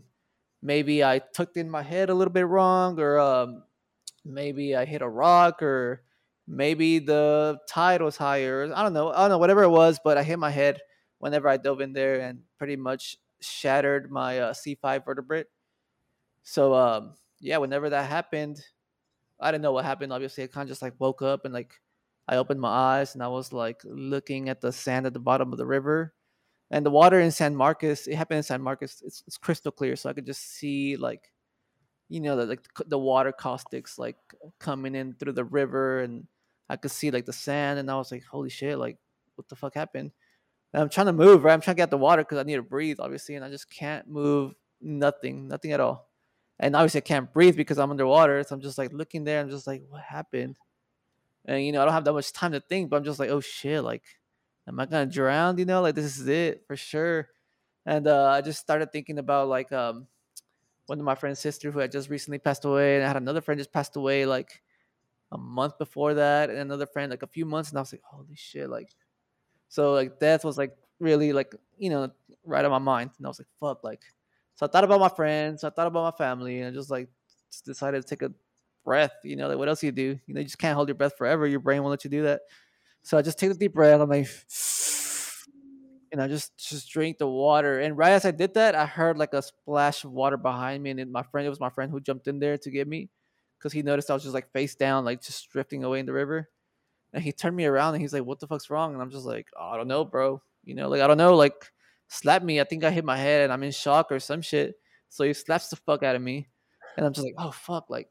maybe 0.62 1.04
I 1.04 1.18
tucked 1.18 1.58
in 1.58 1.68
my 1.68 1.82
head 1.82 2.08
a 2.08 2.14
little 2.14 2.32
bit 2.32 2.46
wrong, 2.46 2.98
or 2.98 3.18
um, 3.18 3.64
maybe 4.24 4.74
I 4.74 4.86
hit 4.86 5.02
a 5.02 5.08
rock, 5.08 5.62
or 5.62 6.04
maybe 6.48 7.00
the 7.00 7.58
tide 7.68 8.00
was 8.00 8.16
higher. 8.16 8.72
I 8.74 8.82
don't 8.82 8.94
know. 8.94 9.10
I 9.10 9.18
don't 9.18 9.28
know. 9.28 9.36
Whatever 9.36 9.64
it 9.64 9.68
was, 9.68 10.00
but 10.02 10.16
I 10.16 10.22
hit 10.22 10.38
my 10.38 10.50
head 10.50 10.80
whenever 11.18 11.50
I 11.50 11.58
dove 11.58 11.82
in 11.82 11.92
there, 11.92 12.20
and 12.20 12.38
pretty 12.56 12.76
much 12.76 13.18
shattered 13.42 14.10
my 14.10 14.38
uh, 14.38 14.54
C5 14.54 15.04
vertebrae. 15.04 15.44
So 16.44 16.72
um, 16.72 17.12
yeah, 17.40 17.58
whenever 17.58 17.90
that 17.90 18.08
happened, 18.08 18.64
I 19.40 19.50
didn't 19.50 19.62
know 19.62 19.72
what 19.72 19.84
happened. 19.84 20.12
Obviously, 20.12 20.44
I 20.44 20.46
kind 20.46 20.64
of 20.64 20.68
just 20.68 20.82
like 20.82 20.94
woke 20.98 21.22
up 21.22 21.44
and 21.44 21.52
like 21.52 21.80
I 22.28 22.36
opened 22.36 22.60
my 22.60 22.68
eyes 22.68 23.14
and 23.14 23.22
I 23.22 23.28
was 23.28 23.52
like 23.52 23.80
looking 23.84 24.48
at 24.48 24.60
the 24.60 24.72
sand 24.72 25.06
at 25.06 25.12
the 25.12 25.20
bottom 25.20 25.52
of 25.52 25.58
the 25.58 25.66
river, 25.66 26.14
and 26.70 26.84
the 26.84 26.90
water 26.90 27.20
in 27.20 27.30
San 27.30 27.54
Marcos. 27.54 28.06
It 28.06 28.16
happened 28.16 28.38
in 28.38 28.42
San 28.44 28.62
Marcos. 28.62 29.02
It's, 29.04 29.22
it's 29.26 29.36
crystal 29.36 29.72
clear, 29.72 29.96
so 29.96 30.08
I 30.08 30.12
could 30.12 30.26
just 30.26 30.54
see 30.54 30.96
like, 30.96 31.32
you 32.08 32.20
know, 32.20 32.36
the, 32.36 32.46
like 32.46 32.66
the 32.86 32.98
water 32.98 33.32
caustics 33.32 33.98
like 33.98 34.16
coming 34.58 34.94
in 34.94 35.14
through 35.14 35.32
the 35.34 35.44
river, 35.44 36.00
and 36.00 36.26
I 36.68 36.76
could 36.76 36.90
see 36.90 37.10
like 37.10 37.26
the 37.26 37.32
sand, 37.32 37.78
and 37.78 37.90
I 37.90 37.96
was 37.96 38.12
like, 38.12 38.24
holy 38.24 38.50
shit, 38.50 38.78
like 38.78 38.98
what 39.36 39.48
the 39.48 39.56
fuck 39.56 39.74
happened? 39.74 40.12
And 40.72 40.82
I'm 40.82 40.88
trying 40.88 41.06
to 41.06 41.12
move, 41.12 41.44
right? 41.44 41.52
I'm 41.52 41.60
trying 41.60 41.76
to 41.76 41.82
get 41.82 41.90
the 41.90 41.98
water 41.98 42.22
because 42.22 42.38
I 42.38 42.42
need 42.42 42.56
to 42.56 42.62
breathe, 42.62 42.98
obviously, 43.00 43.36
and 43.36 43.44
I 43.44 43.50
just 43.50 43.70
can't 43.70 44.08
move. 44.08 44.54
Nothing, 44.80 45.48
nothing 45.48 45.72
at 45.72 45.80
all 45.80 46.08
and 46.60 46.76
obviously 46.76 46.98
I 46.98 47.02
can't 47.02 47.32
breathe 47.32 47.56
because 47.56 47.78
I'm 47.78 47.90
underwater. 47.90 48.42
So 48.42 48.54
I'm 48.54 48.60
just 48.60 48.78
like 48.78 48.92
looking 48.92 49.24
there. 49.24 49.40
I'm 49.40 49.50
just 49.50 49.66
like, 49.66 49.82
what 49.88 50.02
happened? 50.02 50.56
And 51.44 51.64
you 51.64 51.72
know, 51.72 51.82
I 51.82 51.84
don't 51.84 51.94
have 51.94 52.04
that 52.04 52.12
much 52.12 52.32
time 52.32 52.52
to 52.52 52.60
think, 52.60 52.90
but 52.90 52.96
I'm 52.96 53.04
just 53.04 53.18
like, 53.18 53.30
oh 53.30 53.40
shit, 53.40 53.82
like, 53.82 54.02
am 54.66 54.80
I 54.80 54.86
gonna 54.86 55.06
drown? 55.06 55.58
You 55.58 55.64
know, 55.64 55.82
like 55.82 55.94
this 55.94 56.18
is 56.18 56.28
it 56.28 56.64
for 56.66 56.76
sure. 56.76 57.28
And 57.86 58.06
uh, 58.06 58.28
I 58.28 58.40
just 58.40 58.60
started 58.60 58.92
thinking 58.92 59.18
about 59.18 59.48
like 59.48 59.70
um, 59.72 60.06
one 60.86 60.98
of 60.98 61.04
my 61.04 61.14
friend's 61.14 61.40
sister 61.40 61.70
who 61.70 61.80
had 61.80 61.92
just 61.92 62.08
recently 62.08 62.38
passed 62.38 62.64
away, 62.64 62.96
and 62.96 63.04
I 63.04 63.08
had 63.08 63.16
another 63.16 63.40
friend 63.40 63.58
just 63.58 63.72
passed 63.72 63.96
away 63.96 64.24
like 64.24 64.62
a 65.32 65.38
month 65.38 65.76
before 65.78 66.14
that, 66.14 66.48
and 66.48 66.58
another 66.58 66.86
friend 66.86 67.10
like 67.10 67.22
a 67.22 67.26
few 67.26 67.44
months, 67.44 67.70
and 67.70 67.78
I 67.78 67.82
was 67.82 67.92
like, 67.92 68.02
holy 68.04 68.36
shit, 68.36 68.70
like, 68.70 68.94
so 69.68 69.92
like 69.92 70.18
death 70.18 70.44
was 70.44 70.56
like 70.56 70.76
really 71.00 71.32
like 71.32 71.54
you 71.76 71.90
know 71.90 72.10
right 72.44 72.64
on 72.64 72.70
my 72.70 72.78
mind, 72.78 73.10
and 73.18 73.26
I 73.26 73.28
was 73.28 73.38
like, 73.38 73.48
fuck, 73.60 73.84
like 73.84 74.02
so 74.56 74.66
I 74.66 74.68
thought 74.68 74.84
about 74.84 75.00
my 75.00 75.08
friends, 75.08 75.64
I 75.64 75.70
thought 75.70 75.86
about 75.86 76.14
my 76.14 76.24
family, 76.24 76.60
and 76.60 76.68
I 76.68 76.70
just 76.70 76.90
like 76.90 77.08
just 77.50 77.64
decided 77.64 78.02
to 78.02 78.08
take 78.08 78.22
a 78.22 78.32
breath. 78.84 79.12
You 79.24 79.36
know, 79.36 79.48
like 79.48 79.58
what 79.58 79.68
else 79.68 79.82
you 79.82 79.92
do? 79.92 80.18
You 80.26 80.34
know, 80.34 80.40
you 80.40 80.46
just 80.46 80.58
can't 80.58 80.76
hold 80.76 80.88
your 80.88 80.94
breath 80.94 81.16
forever. 81.16 81.46
Your 81.46 81.60
brain 81.60 81.82
won't 81.82 81.90
let 81.90 82.04
you 82.04 82.10
do 82.10 82.22
that. 82.22 82.42
So 83.02 83.18
I 83.18 83.22
just 83.22 83.38
take 83.38 83.50
a 83.50 83.54
deep 83.54 83.74
breath. 83.74 84.00
I'm 84.00 84.08
like, 84.08 84.28
and 86.12 86.22
I 86.22 86.28
just 86.28 86.56
just 86.56 86.88
drink 86.90 87.18
the 87.18 87.26
water. 87.26 87.80
And 87.80 87.98
right 87.98 88.12
as 88.12 88.24
I 88.24 88.30
did 88.30 88.54
that, 88.54 88.74
I 88.76 88.86
heard 88.86 89.18
like 89.18 89.34
a 89.34 89.42
splash 89.42 90.04
of 90.04 90.12
water 90.12 90.36
behind 90.36 90.82
me, 90.82 90.90
and 90.90 91.10
my 91.12 91.22
friend, 91.24 91.46
it 91.46 91.50
was 91.50 91.60
my 91.60 91.70
friend 91.70 91.90
who 91.90 92.00
jumped 92.00 92.28
in 92.28 92.38
there 92.38 92.56
to 92.58 92.70
get 92.70 92.86
me 92.86 93.10
because 93.58 93.72
he 93.72 93.82
noticed 93.82 94.10
I 94.10 94.14
was 94.14 94.22
just 94.22 94.34
like 94.34 94.52
face 94.52 94.76
down, 94.76 95.04
like 95.04 95.22
just 95.22 95.50
drifting 95.50 95.82
away 95.84 95.98
in 95.98 96.06
the 96.06 96.12
river. 96.12 96.48
And 97.12 97.22
he 97.22 97.32
turned 97.32 97.56
me 97.56 97.64
around 97.64 97.94
and 97.94 98.02
he's 98.02 98.12
like, 98.12 98.24
"What 98.24 98.40
the 98.40 98.46
fuck's 98.46 98.70
wrong?" 98.70 98.92
And 98.92 99.02
I'm 99.02 99.10
just 99.10 99.26
like, 99.26 99.48
oh, 99.58 99.70
"I 99.70 99.76
don't 99.76 99.88
know, 99.88 100.04
bro. 100.04 100.42
You 100.64 100.74
know, 100.74 100.88
like 100.88 101.00
I 101.00 101.06
don't 101.08 101.18
know, 101.18 101.34
like." 101.36 101.72
Slapped 102.14 102.44
me. 102.44 102.60
I 102.60 102.64
think 102.64 102.84
I 102.84 102.90
hit 102.90 103.04
my 103.04 103.16
head 103.16 103.42
and 103.42 103.52
I'm 103.52 103.62
in 103.62 103.72
shock 103.72 104.10
or 104.10 104.20
some 104.20 104.42
shit. 104.42 104.74
So 105.08 105.24
he 105.24 105.32
slaps 105.32 105.68
the 105.68 105.76
fuck 105.76 106.02
out 106.02 106.16
of 106.16 106.22
me. 106.22 106.48
And 106.96 107.04
I'm 107.04 107.12
just 107.12 107.24
like, 107.24 107.34
oh 107.38 107.50
fuck, 107.50 107.90
like 107.90 108.08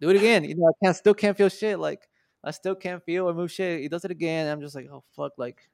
do 0.00 0.10
it 0.10 0.16
again. 0.16 0.44
You 0.44 0.56
know, 0.56 0.68
I 0.68 0.84
can't 0.84 0.96
still 0.96 1.14
can't 1.14 1.36
feel 1.36 1.48
shit. 1.48 1.78
Like 1.78 2.08
I 2.44 2.50
still 2.50 2.74
can't 2.74 3.02
feel 3.04 3.28
or 3.28 3.34
move 3.34 3.50
shit. 3.50 3.80
He 3.80 3.88
does 3.88 4.04
it 4.04 4.10
again. 4.10 4.46
I'm 4.48 4.60
just 4.60 4.74
like, 4.74 4.88
oh 4.92 5.02
fuck, 5.16 5.32
like 5.38 5.68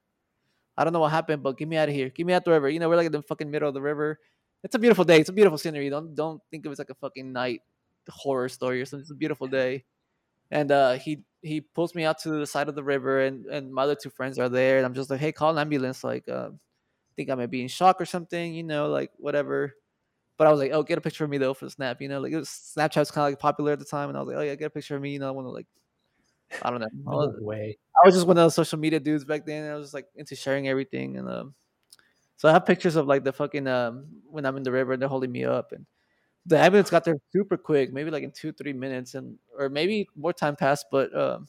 I 0.77 0.83
don't 0.83 0.93
know 0.93 0.99
what 0.99 1.11
happened, 1.11 1.43
but 1.43 1.57
get 1.57 1.67
me 1.67 1.77
out 1.77 1.89
of 1.89 1.95
here. 1.95 2.09
Get 2.09 2.25
me 2.25 2.33
out 2.33 2.45
the 2.45 2.51
river. 2.51 2.69
You 2.69 2.79
know, 2.79 2.89
we're 2.89 2.95
like 2.95 3.05
in 3.05 3.11
the 3.11 3.21
fucking 3.21 3.51
middle 3.51 3.67
of 3.67 3.73
the 3.73 3.81
river. 3.81 4.19
It's 4.63 4.75
a 4.75 4.79
beautiful 4.79 5.03
day. 5.03 5.19
It's 5.19 5.29
a 5.29 5.33
beautiful 5.33 5.57
scenery. 5.57 5.89
Don't 5.89 6.15
don't 6.15 6.41
think 6.49 6.65
of 6.65 6.71
it 6.71 6.73
as 6.73 6.79
like 6.79 6.89
a 6.89 6.95
fucking 6.95 7.31
night 7.31 7.61
horror 8.09 8.49
story 8.49 8.81
or 8.81 8.85
something. 8.85 9.01
It's 9.01 9.11
a 9.11 9.15
beautiful 9.15 9.47
day. 9.47 9.83
And 10.51 10.71
uh, 10.71 10.93
he 10.93 11.23
he 11.41 11.61
pulls 11.61 11.93
me 11.95 12.05
out 12.05 12.19
to 12.19 12.29
the 12.29 12.47
side 12.47 12.69
of 12.69 12.75
the 12.75 12.83
river, 12.83 13.21
and 13.21 13.45
and 13.47 13.73
my 13.73 13.83
other 13.83 13.95
two 13.95 14.09
friends 14.09 14.39
are 14.39 14.49
there, 14.49 14.77
and 14.77 14.85
I'm 14.85 14.93
just 14.93 15.09
like, 15.09 15.19
hey, 15.19 15.31
call 15.31 15.51
an 15.51 15.57
ambulance. 15.57 16.03
Like, 16.03 16.27
uh, 16.29 16.49
think 17.15 17.29
I 17.29 17.35
might 17.35 17.51
be 17.51 17.61
in 17.61 17.67
shock 17.67 17.99
or 17.99 18.05
something, 18.05 18.53
you 18.53 18.63
know, 18.63 18.89
like 18.89 19.11
whatever. 19.17 19.73
But 20.37 20.47
I 20.47 20.51
was 20.51 20.59
like, 20.59 20.71
oh, 20.73 20.83
get 20.83 20.97
a 20.97 21.01
picture 21.01 21.23
of 21.23 21.29
me 21.29 21.37
though 21.37 21.53
for 21.53 21.65
the 21.65 21.71
snap, 21.71 22.01
you 22.01 22.09
know, 22.09 22.19
like 22.19 22.31
it 22.31 22.37
was 22.37 22.49
Snapchat 22.49 22.97
was 22.97 23.11
kind 23.11 23.27
of 23.27 23.31
like 23.31 23.39
popular 23.39 23.73
at 23.73 23.79
the 23.79 23.85
time, 23.85 24.09
and 24.09 24.17
I 24.17 24.21
was 24.21 24.27
like, 24.27 24.37
oh 24.37 24.41
yeah, 24.41 24.55
get 24.55 24.65
a 24.65 24.69
picture 24.71 24.95
of 24.95 25.01
me, 25.01 25.11
you 25.13 25.19
know, 25.19 25.27
I 25.27 25.31
want 25.31 25.45
to 25.45 25.51
like 25.51 25.67
I 26.61 26.69
don't 26.69 26.79
know. 26.79 26.87
I 27.07 27.15
was, 27.15 27.39
way. 27.39 27.77
I 27.95 28.07
was 28.07 28.15
just 28.15 28.27
one 28.27 28.37
of 28.37 28.43
those 28.43 28.55
social 28.55 28.79
media 28.79 28.99
dudes 28.99 29.25
back 29.25 29.45
then. 29.45 29.69
I 29.69 29.75
was 29.75 29.85
just 29.85 29.93
like 29.93 30.07
into 30.15 30.35
sharing 30.35 30.67
everything, 30.67 31.17
and 31.17 31.29
um, 31.29 31.53
so 32.35 32.49
I 32.49 32.51
have 32.51 32.65
pictures 32.65 32.95
of 32.95 33.07
like 33.07 33.23
the 33.23 33.33
fucking 33.33 33.67
um 33.67 34.07
when 34.29 34.45
I'm 34.45 34.57
in 34.57 34.63
the 34.63 34.71
river 34.71 34.93
and 34.93 35.01
they're 35.01 35.09
holding 35.09 35.31
me 35.31 35.45
up, 35.45 35.71
and 35.71 35.85
the 36.45 36.59
ambulance 36.59 36.89
got 36.89 37.05
there 37.05 37.15
super 37.31 37.57
quick, 37.57 37.93
maybe 37.93 38.11
like 38.11 38.23
in 38.23 38.31
two 38.31 38.51
three 38.51 38.73
minutes, 38.73 39.15
and 39.15 39.37
or 39.57 39.69
maybe 39.69 40.07
more 40.15 40.33
time 40.33 40.55
passed, 40.55 40.87
but 40.91 41.15
um, 41.17 41.47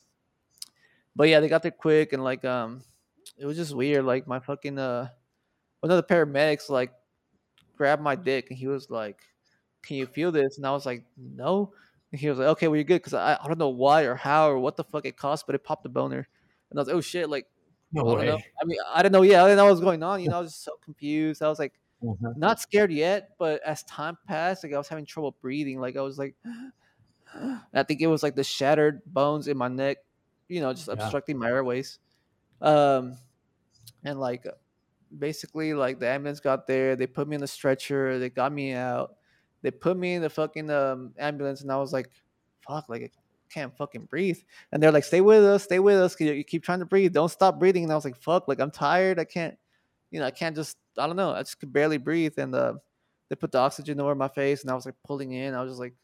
but 1.17 1.29
yeah, 1.29 1.41
they 1.41 1.49
got 1.49 1.63
there 1.63 1.71
quick, 1.71 2.13
and 2.13 2.23
like 2.23 2.45
um, 2.45 2.83
it 3.39 3.47
was 3.47 3.57
just 3.57 3.75
weird. 3.75 4.05
Like 4.05 4.27
my 4.27 4.41
fucking 4.41 4.79
uh, 4.79 5.09
one 5.85 5.91
of 5.93 5.99
the 5.99 6.15
paramedics 6.15 6.71
like 6.71 6.93
grabbed 7.77 8.03
my 8.03 8.17
dick, 8.17 8.49
and 8.51 8.59
he 8.59 8.67
was 8.67 8.91
like, 8.91 9.21
"Can 9.83 9.97
you 9.99 10.07
feel 10.07 10.33
this?" 10.33 10.57
And 10.57 10.67
I 10.67 10.73
was 10.73 10.87
like, 10.87 11.05
"No." 11.17 11.75
And 12.13 12.21
he 12.21 12.29
was 12.31 12.39
like, 12.39 12.49
"Okay, 12.49 12.69
well 12.69 12.77
you're 12.77 12.85
good," 12.85 13.03
because 13.03 13.15
I, 13.15 13.39
I 13.43 13.47
don't 13.49 13.59
know 13.59 13.69
why 13.71 14.05
or 14.05 14.15
how 14.15 14.51
or 14.51 14.59
what 14.59 14.77
the 14.77 14.85
fuck 14.85 15.07
it 15.07 15.17
cost, 15.17 15.47
but 15.47 15.55
it 15.55 15.65
popped 15.65 15.87
a 15.87 15.91
boner, 15.91 16.29
and 16.71 16.79
I 16.79 16.81
was 16.81 16.89
like, 16.89 16.97
"Oh 16.97 17.01
shit!" 17.03 17.29
Like 17.31 17.47
No 17.93 18.03
I 18.09 18.15
don't 18.17 18.27
know. 18.27 18.39
I 18.63 18.65
mean, 18.67 18.79
I 18.93 19.03
didn't 19.03 19.13
know. 19.13 19.23
Yeah, 19.23 19.43
I 19.45 19.49
didn't 19.49 19.59
know 19.59 19.65
what 19.67 19.73
was 19.73 19.81
going 19.81 20.03
on. 20.03 20.23
You 20.23 20.31
know, 20.31 20.39
I 20.39 20.41
was 20.41 20.53
just 20.53 20.65
so 20.65 20.73
confused. 20.85 21.43
I 21.43 21.49
was 21.49 21.59
like, 21.59 21.75
Uh-huh. 22.03 22.35
not 22.37 22.61
scared 22.61 22.93
yet, 22.93 23.31
but 23.39 23.63
as 23.65 23.85
time 23.85 24.19
passed, 24.27 24.65
like 24.65 24.73
I 24.75 24.79
was 24.79 24.89
having 24.89 25.07
trouble 25.07 25.37
breathing. 25.41 25.81
Like 25.81 25.97
I 25.97 26.03
was 26.03 26.19
like, 26.19 26.37
I 27.75 27.83
think 27.83 28.01
it 28.01 28.07
was 28.07 28.23
like 28.23 28.37
the 28.37 28.45
shattered 28.45 29.03
bones 29.07 29.49
in 29.49 29.57
my 29.57 29.69
neck, 29.69 29.99
you 30.49 30.61
know, 30.61 30.73
just 30.73 30.89
Yeah. 30.89 30.93
obstructing 30.93 31.39
my 31.39 31.49
airways. 31.49 31.99
Um, 32.61 33.19
and 34.05 34.21
like 34.21 34.47
basically, 35.19 35.75
like 35.75 35.99
the 35.99 36.09
ambulance 36.09 36.41
got 36.41 36.67
there, 36.67 36.97
they 36.97 37.07
put 37.07 37.29
me 37.29 37.35
in 37.35 37.41
the 37.41 37.47
stretcher, 37.47 38.19
they 38.19 38.31
got 38.31 38.53
me 38.53 38.73
out, 38.73 39.17
they 39.63 39.71
put 39.71 39.97
me 39.97 40.15
in 40.15 40.23
the 40.23 40.31
fucking 40.31 40.71
um, 40.71 41.13
ambulance, 41.19 41.63
and 41.63 41.71
I 41.73 41.77
was 41.77 41.93
like, 41.93 42.11
fuck, 42.67 42.89
like 42.89 43.03
I 43.03 43.11
can't 43.53 43.77
fucking 43.77 44.07
breathe. 44.07 44.39
And 44.73 44.83
they're 44.83 44.93
like, 44.93 45.05
stay 45.05 45.21
with 45.21 45.45
us, 45.45 45.65
stay 45.65 45.79
with 45.79 45.97
us 45.97 46.19
you 46.21 46.45
keep 46.45 46.65
trying 46.65 46.81
to 46.81 46.87
breathe, 46.87 47.13
don't 47.13 47.31
stop 47.31 47.59
breathing. 47.59 47.85
And 47.85 47.93
I 47.93 47.95
was 47.95 48.05
like, 48.05 48.17
fuck, 48.17 48.49
like 48.49 48.61
I'm 48.61 48.71
tired, 48.71 49.19
I 49.19 49.25
can't, 49.25 49.57
you 50.11 50.21
know, 50.21 50.27
I 50.27 50.31
can't 50.31 50.57
just, 50.57 50.77
I 50.99 51.07
don't 51.07 51.17
know, 51.17 51.31
I 51.31 51.41
just 51.41 51.59
could 51.59 51.73
barely 51.73 51.99
breathe. 51.99 52.39
And 52.39 52.55
uh, 52.55 52.75
they 53.29 53.37
put 53.37 53.53
the 53.53 53.59
oxygen 53.59 54.01
over 54.01 54.15
my 54.15 54.29
face, 54.29 54.63
and 54.63 54.71
I 54.71 54.75
was 54.75 54.87
like 54.87 54.97
pulling 55.05 55.33
in, 55.33 55.55
I 55.55 55.63
was 55.63 55.73
just 55.73 55.81
like 55.81 55.95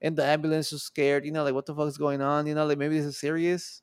in 0.00 0.14
the 0.14 0.24
ambulance, 0.24 0.70
just 0.70 0.84
scared, 0.84 1.24
you 1.24 1.32
know, 1.32 1.44
like 1.44 1.54
what 1.54 1.64
the 1.64 1.74
fuck 1.74 1.88
is 1.88 1.96
going 1.96 2.20
on, 2.20 2.46
you 2.46 2.54
know, 2.54 2.66
like 2.66 2.78
maybe 2.78 2.98
this 2.98 3.06
is 3.06 3.18
serious. 3.18 3.82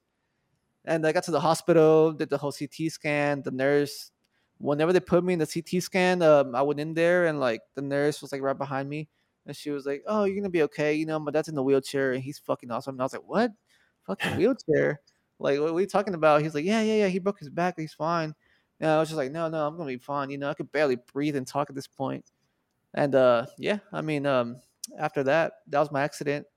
And 0.85 1.05
I 1.05 1.11
got 1.11 1.23
to 1.25 1.31
the 1.31 1.39
hospital, 1.39 2.11
did 2.13 2.29
the 2.29 2.37
whole 2.37 2.51
CT 2.51 2.91
scan. 2.91 3.41
The 3.41 3.51
nurse, 3.51 4.11
whenever 4.59 4.93
they 4.93 4.99
put 4.99 5.23
me 5.23 5.33
in 5.33 5.39
the 5.39 5.45
CT 5.47 5.81
scan, 5.81 6.21
um, 6.21 6.55
I 6.55 6.61
went 6.61 6.79
in 6.79 6.93
there 6.93 7.25
and 7.27 7.39
like 7.39 7.61
the 7.75 7.81
nurse 7.81 8.21
was 8.21 8.31
like 8.31 8.41
right 8.41 8.57
behind 8.57 8.89
me, 8.89 9.09
and 9.45 9.55
she 9.55 9.71
was 9.71 9.85
like, 9.85 10.03
"Oh, 10.07 10.25
you're 10.25 10.35
gonna 10.35 10.49
be 10.49 10.63
okay. 10.63 10.93
You 10.93 11.05
know, 11.05 11.19
my 11.19 11.31
dad's 11.31 11.47
in 11.49 11.55
the 11.55 11.63
wheelchair 11.63 12.13
and 12.13 12.23
he's 12.23 12.39
fucking 12.39 12.71
awesome." 12.71 12.95
And 12.95 13.01
I 13.01 13.05
was 13.05 13.13
like, 13.13 13.27
"What? 13.27 13.51
Fucking 14.07 14.31
wheelchair? 14.37 15.01
Like, 15.39 15.59
what 15.59 15.73
are 15.73 15.79
you 15.79 15.87
talking 15.87 16.13
about?" 16.13 16.41
He's 16.41 16.55
like, 16.55 16.65
"Yeah, 16.65 16.81
yeah, 16.81 16.95
yeah. 16.95 17.07
He 17.07 17.19
broke 17.19 17.39
his 17.39 17.49
back. 17.49 17.75
He's 17.77 17.93
fine." 17.93 18.33
And 18.79 18.89
I 18.91 18.99
was 18.99 19.09
just 19.09 19.17
like, 19.17 19.31
"No, 19.31 19.47
no, 19.49 19.65
I'm 19.67 19.77
gonna 19.77 19.87
be 19.87 19.97
fine. 19.97 20.29
You 20.29 20.37
know, 20.37 20.49
I 20.49 20.53
could 20.53 20.71
barely 20.71 20.97
breathe 21.13 21.35
and 21.35 21.47
talk 21.47 21.69
at 21.69 21.75
this 21.75 21.87
point." 21.87 22.25
And 22.93 23.15
uh, 23.15 23.45
yeah, 23.57 23.79
I 23.93 24.01
mean, 24.01 24.25
um, 24.25 24.57
after 24.97 25.23
that, 25.23 25.53
that 25.67 25.79
was 25.79 25.91
my 25.91 26.01
accident. 26.03 26.47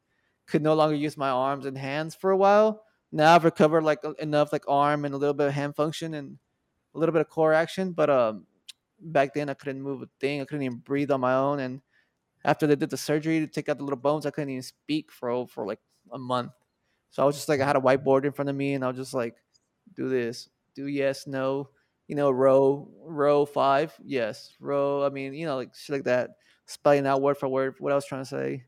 Could 0.46 0.62
no 0.62 0.74
longer 0.74 0.96
use 0.96 1.16
my 1.16 1.30
arms 1.30 1.66
and 1.66 1.76
hands 1.78 2.14
for 2.14 2.30
a 2.30 2.36
while. 2.36 2.84
Now 3.12 3.34
I've 3.34 3.44
recovered 3.44 3.84
like 3.84 4.00
enough 4.18 4.52
like 4.52 4.64
arm 4.68 5.04
and 5.04 5.14
a 5.14 5.18
little 5.18 5.34
bit 5.34 5.48
of 5.48 5.54
hand 5.54 5.76
function 5.76 6.14
and 6.14 6.38
a 6.94 6.98
little 6.98 7.12
bit 7.12 7.20
of 7.20 7.28
core 7.28 7.52
action. 7.52 7.92
But 7.92 8.10
um, 8.10 8.46
back 9.00 9.34
then 9.34 9.48
I 9.48 9.54
couldn't 9.54 9.82
move 9.82 10.02
a 10.02 10.08
thing. 10.20 10.40
I 10.40 10.44
couldn't 10.44 10.64
even 10.64 10.78
breathe 10.78 11.10
on 11.10 11.20
my 11.20 11.34
own. 11.34 11.60
And 11.60 11.80
after 12.44 12.66
they 12.66 12.76
did 12.76 12.90
the 12.90 12.96
surgery 12.96 13.40
to 13.40 13.46
take 13.46 13.68
out 13.68 13.78
the 13.78 13.84
little 13.84 13.98
bones, 13.98 14.26
I 14.26 14.30
couldn't 14.30 14.50
even 14.50 14.62
speak 14.62 15.10
for 15.10 15.46
for 15.46 15.66
like 15.66 15.80
a 16.12 16.18
month. 16.18 16.52
So 17.10 17.22
I 17.22 17.26
was 17.26 17.36
just 17.36 17.48
like 17.48 17.60
I 17.60 17.66
had 17.66 17.76
a 17.76 17.80
whiteboard 17.80 18.24
in 18.24 18.32
front 18.32 18.48
of 18.48 18.56
me, 18.56 18.74
and 18.74 18.84
I 18.84 18.88
was 18.88 18.96
just 18.96 19.14
like, 19.14 19.36
do 19.94 20.08
this, 20.08 20.48
do 20.74 20.86
yes, 20.86 21.26
no, 21.26 21.68
you 22.08 22.16
know, 22.16 22.30
row 22.30 22.88
row 23.04 23.44
five, 23.44 23.94
yes, 24.02 24.54
row. 24.60 25.04
I 25.04 25.10
mean, 25.10 25.34
you 25.34 25.46
know, 25.46 25.56
like 25.56 25.74
shit 25.74 25.94
like 25.94 26.04
that, 26.04 26.30
spelling 26.66 27.06
out 27.06 27.20
word 27.22 27.36
for 27.36 27.48
word 27.48 27.74
what 27.78 27.92
I 27.92 27.94
was 27.94 28.06
trying 28.06 28.22
to 28.22 28.28
say. 28.28 28.64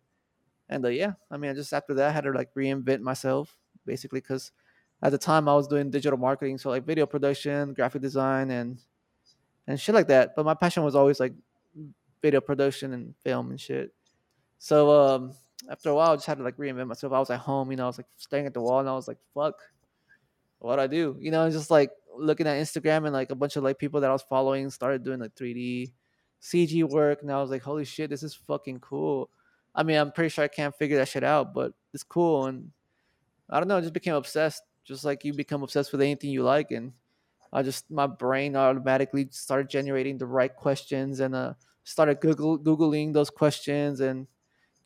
And 0.68 0.84
uh, 0.84 0.88
yeah, 0.88 1.12
I 1.30 1.36
mean, 1.36 1.54
just 1.54 1.72
after 1.72 1.94
that, 1.94 2.08
I 2.08 2.12
had 2.12 2.24
to 2.24 2.32
like 2.32 2.54
reinvent 2.54 3.00
myself 3.00 3.56
basically 3.86 4.20
because 4.20 4.52
at 5.04 5.12
the 5.12 5.18
time 5.18 5.48
I 5.48 5.54
was 5.54 5.68
doing 5.68 5.90
digital 5.90 6.18
marketing, 6.18 6.56
so 6.56 6.70
like 6.70 6.84
video 6.84 7.04
production, 7.04 7.74
graphic 7.74 8.00
design, 8.00 8.50
and 8.50 8.78
and 9.66 9.78
shit 9.78 9.94
like 9.94 10.08
that. 10.08 10.34
But 10.34 10.46
my 10.46 10.54
passion 10.54 10.82
was 10.82 10.94
always 10.96 11.20
like 11.20 11.34
video 12.22 12.40
production 12.40 12.94
and 12.94 13.14
film 13.22 13.50
and 13.50 13.60
shit. 13.60 13.92
So 14.58 14.90
um, 14.90 15.32
after 15.70 15.90
a 15.90 15.94
while, 15.94 16.12
I 16.12 16.14
just 16.16 16.26
had 16.26 16.38
to 16.38 16.42
like 16.42 16.56
reinvent 16.56 16.86
myself. 16.86 17.12
I 17.12 17.18
was 17.18 17.28
at 17.28 17.40
home, 17.40 17.70
you 17.70 17.76
know, 17.76 17.84
I 17.84 17.86
was 17.88 17.98
like 17.98 18.06
staring 18.16 18.46
at 18.46 18.54
the 18.54 18.62
wall, 18.62 18.80
and 18.80 18.88
I 18.88 18.94
was 18.94 19.06
like, 19.06 19.18
"Fuck, 19.34 19.56
what 20.58 20.76
do 20.76 20.82
I 20.82 20.86
do?" 20.86 21.18
You 21.20 21.30
know, 21.30 21.48
just 21.50 21.70
like 21.70 21.90
looking 22.16 22.46
at 22.46 22.56
Instagram 22.56 23.04
and 23.04 23.12
like 23.12 23.30
a 23.30 23.34
bunch 23.34 23.56
of 23.56 23.62
like 23.62 23.78
people 23.78 24.00
that 24.00 24.08
I 24.08 24.12
was 24.14 24.22
following 24.22 24.70
started 24.70 25.04
doing 25.04 25.20
like 25.20 25.34
3D 25.34 25.92
CG 26.40 26.82
work, 26.82 27.20
and 27.20 27.30
I 27.30 27.42
was 27.42 27.50
like, 27.50 27.62
"Holy 27.62 27.84
shit, 27.84 28.08
this 28.08 28.22
is 28.22 28.34
fucking 28.34 28.80
cool." 28.80 29.28
I 29.74 29.82
mean, 29.82 29.98
I'm 29.98 30.12
pretty 30.12 30.30
sure 30.30 30.44
I 30.44 30.48
can't 30.48 30.74
figure 30.74 30.96
that 30.96 31.08
shit 31.08 31.24
out, 31.24 31.52
but 31.52 31.74
it's 31.92 32.04
cool, 32.04 32.46
and 32.46 32.70
I 33.50 33.60
don't 33.60 33.68
know, 33.68 33.76
I 33.76 33.82
just 33.82 33.92
became 33.92 34.14
obsessed, 34.14 34.62
just 34.84 35.04
like 35.04 35.24
you 35.24 35.32
become 35.32 35.62
obsessed 35.62 35.92
with 35.92 36.00
anything 36.00 36.30
you 36.30 36.42
like, 36.42 36.70
and 36.70 36.92
I 37.52 37.62
just 37.62 37.90
my 37.90 38.06
brain 38.06 38.56
automatically 38.56 39.28
started 39.30 39.68
generating 39.68 40.18
the 40.18 40.26
right 40.26 40.54
questions, 40.54 41.20
and 41.20 41.34
uh, 41.34 41.54
started 41.84 42.20
Google 42.20 42.58
googling 42.58 43.12
those 43.12 43.30
questions 43.30 44.00
and 44.00 44.26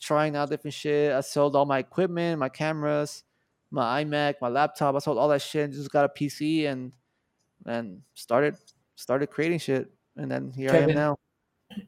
trying 0.01 0.37
out 0.37 0.51
different 0.51 0.75
shit. 0.75 1.13
I 1.13 1.21
sold 1.21 1.57
all 1.57 1.67
my 1.67 1.79
equipment, 1.79 2.39
my 2.39 2.49
cameras, 2.49 3.25
my 3.71 4.05
iMac, 4.05 4.35
my 4.41 4.49
laptop. 4.49 4.95
I 4.95 4.99
sold 4.99 5.19
all 5.19 5.29
that 5.29 5.43
shit 5.43 5.65
and 5.65 5.73
just 5.73 5.91
got 5.91 6.05
a 6.05 6.09
PC 6.09 6.67
and 6.67 6.93
and 7.67 8.03
started 8.15 8.57
started 8.95 9.29
creating 9.29 9.59
shit. 9.59 9.91
And 10.17 10.31
then 10.31 10.53
here 10.53 10.71
I 10.71 10.79
am 10.79 10.95
now. 10.95 11.17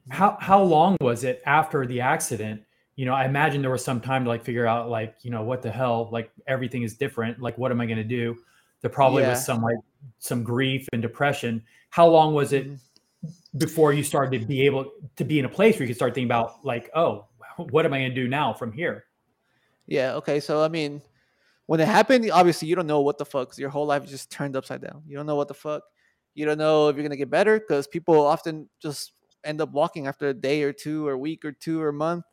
how 0.08 0.36
how 0.40 0.62
long 0.62 0.96
was 1.00 1.24
it 1.24 1.42
after 1.46 1.86
the 1.86 2.00
accident? 2.00 2.62
You 3.00 3.06
know, 3.06 3.14
I 3.14 3.24
imagine 3.24 3.62
there 3.62 3.70
was 3.70 3.82
some 3.82 3.98
time 3.98 4.24
to 4.24 4.28
like 4.28 4.44
figure 4.44 4.66
out 4.66 4.90
like, 4.90 5.16
you 5.22 5.30
know, 5.30 5.42
what 5.42 5.62
the 5.62 5.70
hell, 5.70 6.10
like 6.12 6.30
everything 6.46 6.82
is 6.82 6.98
different. 6.98 7.40
Like, 7.40 7.56
what 7.56 7.70
am 7.70 7.80
I 7.80 7.86
going 7.86 7.96
to 7.96 8.04
do? 8.04 8.36
There 8.82 8.90
probably 8.90 9.22
Yeah. 9.22 9.30
was 9.30 9.42
some 9.42 9.62
like 9.62 9.78
some 10.18 10.42
grief 10.44 10.86
and 10.92 11.00
depression. 11.00 11.64
How 11.88 12.06
long 12.06 12.34
was 12.34 12.52
it 12.52 12.66
Mhm. 12.70 12.78
before 13.56 13.94
you 13.94 14.02
started 14.02 14.38
to 14.42 14.46
be 14.46 14.66
able 14.66 14.92
to 15.16 15.24
be 15.24 15.38
in 15.38 15.46
a 15.46 15.48
place 15.48 15.76
where 15.76 15.84
you 15.84 15.86
could 15.86 15.96
start 15.96 16.12
thinking 16.14 16.28
about 16.28 16.62
like, 16.62 16.90
oh, 16.94 17.24
what 17.70 17.86
am 17.86 17.94
I 17.94 18.00
going 18.00 18.10
to 18.10 18.14
do 18.14 18.28
now 18.28 18.52
from 18.52 18.70
here? 18.70 19.06
Yeah. 19.86 20.16
Okay. 20.16 20.38
So 20.38 20.62
I 20.62 20.68
mean, 20.68 21.00
when 21.64 21.80
it 21.80 21.88
happened, 21.88 22.30
obviously 22.30 22.68
you 22.68 22.74
don't 22.76 22.86
know 22.86 23.00
what 23.00 23.16
the 23.16 23.24
fuck. 23.24 23.48
'cause 23.48 23.58
your 23.58 23.70
whole 23.70 23.86
life 23.86 24.04
is 24.04 24.10
just 24.10 24.30
turned 24.30 24.56
upside 24.56 24.82
down. 24.82 25.04
You 25.06 25.16
don't 25.16 25.24
know 25.24 25.36
what 25.36 25.48
the 25.48 25.54
fuck. 25.54 25.84
You 26.34 26.44
don't 26.44 26.58
know 26.58 26.88
if 26.90 26.96
you're 26.96 27.02
gonna 27.02 27.16
get 27.16 27.30
better 27.30 27.58
because 27.60 27.86
people 27.86 28.20
often 28.26 28.68
just 28.78 29.12
end 29.42 29.62
up 29.62 29.70
walking 29.70 30.06
after 30.06 30.28
a 30.28 30.34
day 30.34 30.62
or 30.64 30.74
two 30.74 31.08
or 31.08 31.16
week 31.16 31.46
or 31.46 31.52
two 31.52 31.80
or 31.80 31.92
month. 31.92 32.26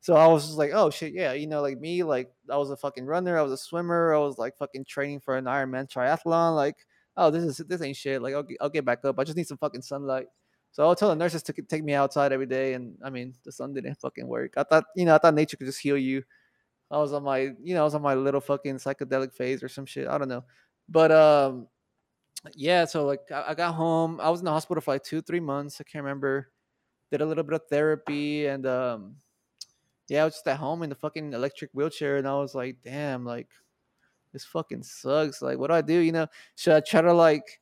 So 0.00 0.16
I 0.16 0.26
was 0.26 0.46
just 0.46 0.58
like, 0.58 0.70
oh 0.72 0.90
shit, 0.90 1.12
yeah, 1.12 1.34
you 1.34 1.46
know, 1.46 1.60
like 1.60 1.78
me, 1.78 2.02
like 2.02 2.32
I 2.50 2.56
was 2.56 2.70
a 2.70 2.76
fucking 2.76 3.04
runner, 3.04 3.38
I 3.38 3.42
was 3.42 3.52
a 3.52 3.56
swimmer, 3.56 4.14
I 4.14 4.18
was 4.18 4.38
like 4.38 4.56
fucking 4.56 4.86
training 4.86 5.20
for 5.20 5.36
an 5.36 5.44
Ironman 5.44 5.90
triathlon. 5.92 6.56
Like, 6.56 6.76
oh, 7.16 7.30
this 7.30 7.44
is 7.44 7.58
this 7.68 7.82
ain't 7.82 7.96
shit. 7.96 8.22
Like, 8.22 8.34
I'll 8.34 8.42
get, 8.42 8.56
I'll 8.60 8.70
get 8.70 8.84
back 8.84 9.04
up. 9.04 9.18
I 9.18 9.24
just 9.24 9.36
need 9.36 9.46
some 9.46 9.58
fucking 9.58 9.82
sunlight. 9.82 10.26
So 10.72 10.84
I'll 10.84 10.94
tell 10.96 11.08
the 11.10 11.16
nurses 11.16 11.42
to 11.44 11.52
take 11.52 11.84
me 11.84 11.94
outside 11.94 12.32
every 12.32 12.46
day, 12.46 12.74
and 12.74 12.96
I 13.04 13.10
mean, 13.10 13.34
the 13.44 13.52
sun 13.52 13.74
didn't 13.74 13.96
fucking 13.96 14.26
work. 14.26 14.54
I 14.56 14.62
thought, 14.62 14.84
you 14.96 15.04
know, 15.04 15.14
I 15.14 15.18
thought 15.18 15.34
nature 15.34 15.56
could 15.56 15.66
just 15.66 15.80
heal 15.80 15.98
you. 15.98 16.22
I 16.90 16.98
was 16.98 17.12
on 17.12 17.22
my, 17.24 17.50
you 17.62 17.74
know, 17.74 17.82
I 17.82 17.84
was 17.84 17.94
on 17.94 18.02
my 18.02 18.14
little 18.14 18.40
fucking 18.40 18.76
psychedelic 18.76 19.34
phase 19.34 19.62
or 19.62 19.68
some 19.68 19.86
shit. 19.86 20.08
I 20.08 20.16
don't 20.16 20.28
know, 20.28 20.44
but 20.88 21.12
um, 21.12 21.68
yeah. 22.54 22.84
So 22.86 23.04
like, 23.04 23.20
I, 23.30 23.46
I 23.48 23.54
got 23.54 23.74
home. 23.74 24.20
I 24.20 24.30
was 24.30 24.40
in 24.40 24.46
the 24.46 24.52
hospital 24.52 24.80
for 24.80 24.94
like 24.94 25.04
two, 25.04 25.20
three 25.22 25.40
months. 25.40 25.80
I 25.80 25.84
can't 25.84 26.04
remember. 26.04 26.50
Did 27.10 27.20
a 27.20 27.26
little 27.26 27.44
bit 27.44 27.54
of 27.54 27.66
therapy, 27.68 28.46
and 28.46 28.64
um, 28.66 29.16
yeah, 30.10 30.22
I 30.22 30.24
was 30.24 30.34
just 30.34 30.46
at 30.48 30.56
home 30.56 30.82
in 30.82 30.90
the 30.90 30.96
fucking 30.96 31.32
electric 31.32 31.70
wheelchair, 31.72 32.16
and 32.16 32.26
I 32.26 32.34
was 32.34 32.54
like, 32.54 32.78
damn, 32.84 33.24
like 33.24 33.48
this 34.32 34.44
fucking 34.44 34.82
sucks. 34.82 35.40
Like, 35.40 35.58
what 35.58 35.68
do 35.68 35.74
I 35.74 35.82
do? 35.82 35.94
You 35.94 36.12
know, 36.12 36.26
should 36.56 36.74
I 36.74 36.80
try 36.80 37.00
to 37.00 37.12
like, 37.12 37.60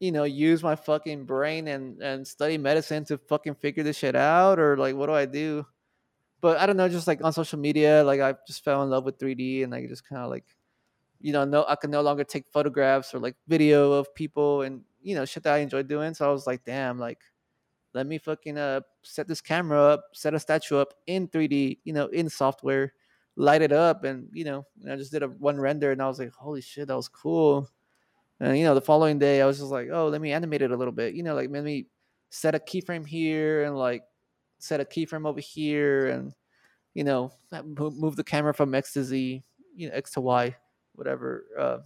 you 0.00 0.12
know, 0.12 0.24
use 0.24 0.62
my 0.62 0.76
fucking 0.76 1.26
brain 1.26 1.68
and 1.68 2.00
and 2.02 2.26
study 2.26 2.58
medicine 2.58 3.04
to 3.06 3.18
fucking 3.18 3.56
figure 3.56 3.82
this 3.82 3.98
shit 3.98 4.16
out, 4.16 4.58
or 4.58 4.76
like, 4.78 4.96
what 4.96 5.06
do 5.06 5.12
I 5.12 5.26
do? 5.26 5.66
But 6.40 6.58
I 6.58 6.66
don't 6.66 6.76
know, 6.76 6.88
just 6.88 7.06
like 7.06 7.22
on 7.22 7.32
social 7.32 7.58
media, 7.58 8.02
like 8.02 8.20
I 8.20 8.34
just 8.46 8.64
fell 8.64 8.82
in 8.82 8.90
love 8.90 9.04
with 9.04 9.18
3D, 9.18 9.62
and 9.62 9.72
like 9.72 9.88
just 9.88 10.08
kind 10.08 10.22
of 10.22 10.30
like, 10.30 10.46
you 11.20 11.32
know, 11.32 11.44
no, 11.44 11.66
I 11.68 11.76
can 11.76 11.90
no 11.90 12.00
longer 12.02 12.24
take 12.24 12.46
photographs 12.50 13.14
or 13.14 13.18
like 13.20 13.36
video 13.46 13.92
of 13.92 14.14
people 14.14 14.62
and 14.62 14.82
you 15.02 15.14
know 15.14 15.24
shit 15.26 15.42
that 15.44 15.54
I 15.54 15.58
enjoy 15.58 15.82
doing. 15.82 16.14
So 16.14 16.28
I 16.28 16.32
was 16.32 16.46
like, 16.46 16.64
damn, 16.64 16.98
like 16.98 17.20
let 17.94 18.06
me 18.06 18.18
fucking 18.18 18.58
uh 18.58 18.80
set 19.02 19.28
this 19.28 19.40
camera 19.40 19.80
up, 19.80 20.04
set 20.12 20.34
a 20.34 20.40
statue 20.40 20.76
up 20.76 20.94
in 21.06 21.28
3D, 21.28 21.78
you 21.84 21.92
know, 21.92 22.06
in 22.06 22.28
software, 22.28 22.94
light 23.36 23.62
it 23.62 23.72
up, 23.72 24.04
and 24.04 24.28
you 24.32 24.44
know, 24.44 24.66
and 24.82 24.92
I 24.92 24.96
just 24.96 25.12
did 25.12 25.22
a 25.22 25.28
one 25.28 25.60
render, 25.60 25.92
and 25.92 26.02
I 26.02 26.08
was 26.08 26.18
like, 26.18 26.32
holy 26.32 26.60
shit, 26.60 26.88
that 26.88 26.96
was 26.96 27.08
cool. 27.08 27.68
And 28.40 28.58
you 28.58 28.64
know, 28.64 28.74
the 28.74 28.80
following 28.80 29.18
day, 29.18 29.40
I 29.40 29.46
was 29.46 29.58
just 29.58 29.70
like, 29.70 29.88
oh, 29.92 30.08
let 30.08 30.20
me 30.20 30.32
animate 30.32 30.62
it 30.62 30.72
a 30.72 30.76
little 30.76 30.92
bit, 30.92 31.14
you 31.14 31.22
know, 31.22 31.34
like 31.34 31.50
let 31.50 31.64
me 31.64 31.86
set 32.30 32.54
a 32.54 32.58
keyframe 32.58 33.06
here 33.06 33.64
and 33.64 33.76
like 33.76 34.04
set 34.58 34.80
a 34.80 34.84
keyframe 34.84 35.26
over 35.26 35.40
here, 35.40 36.08
and 36.08 36.34
you 36.94 37.04
know, 37.04 37.32
move, 37.64 38.16
the 38.16 38.24
camera 38.24 38.52
from 38.52 38.74
X 38.74 38.92
to 38.94 39.04
Z, 39.04 39.42
you 39.74 39.88
know, 39.88 39.94
X 39.94 40.12
to 40.12 40.20
Y, 40.20 40.54
whatever 40.94 41.44
uh, 41.58 41.78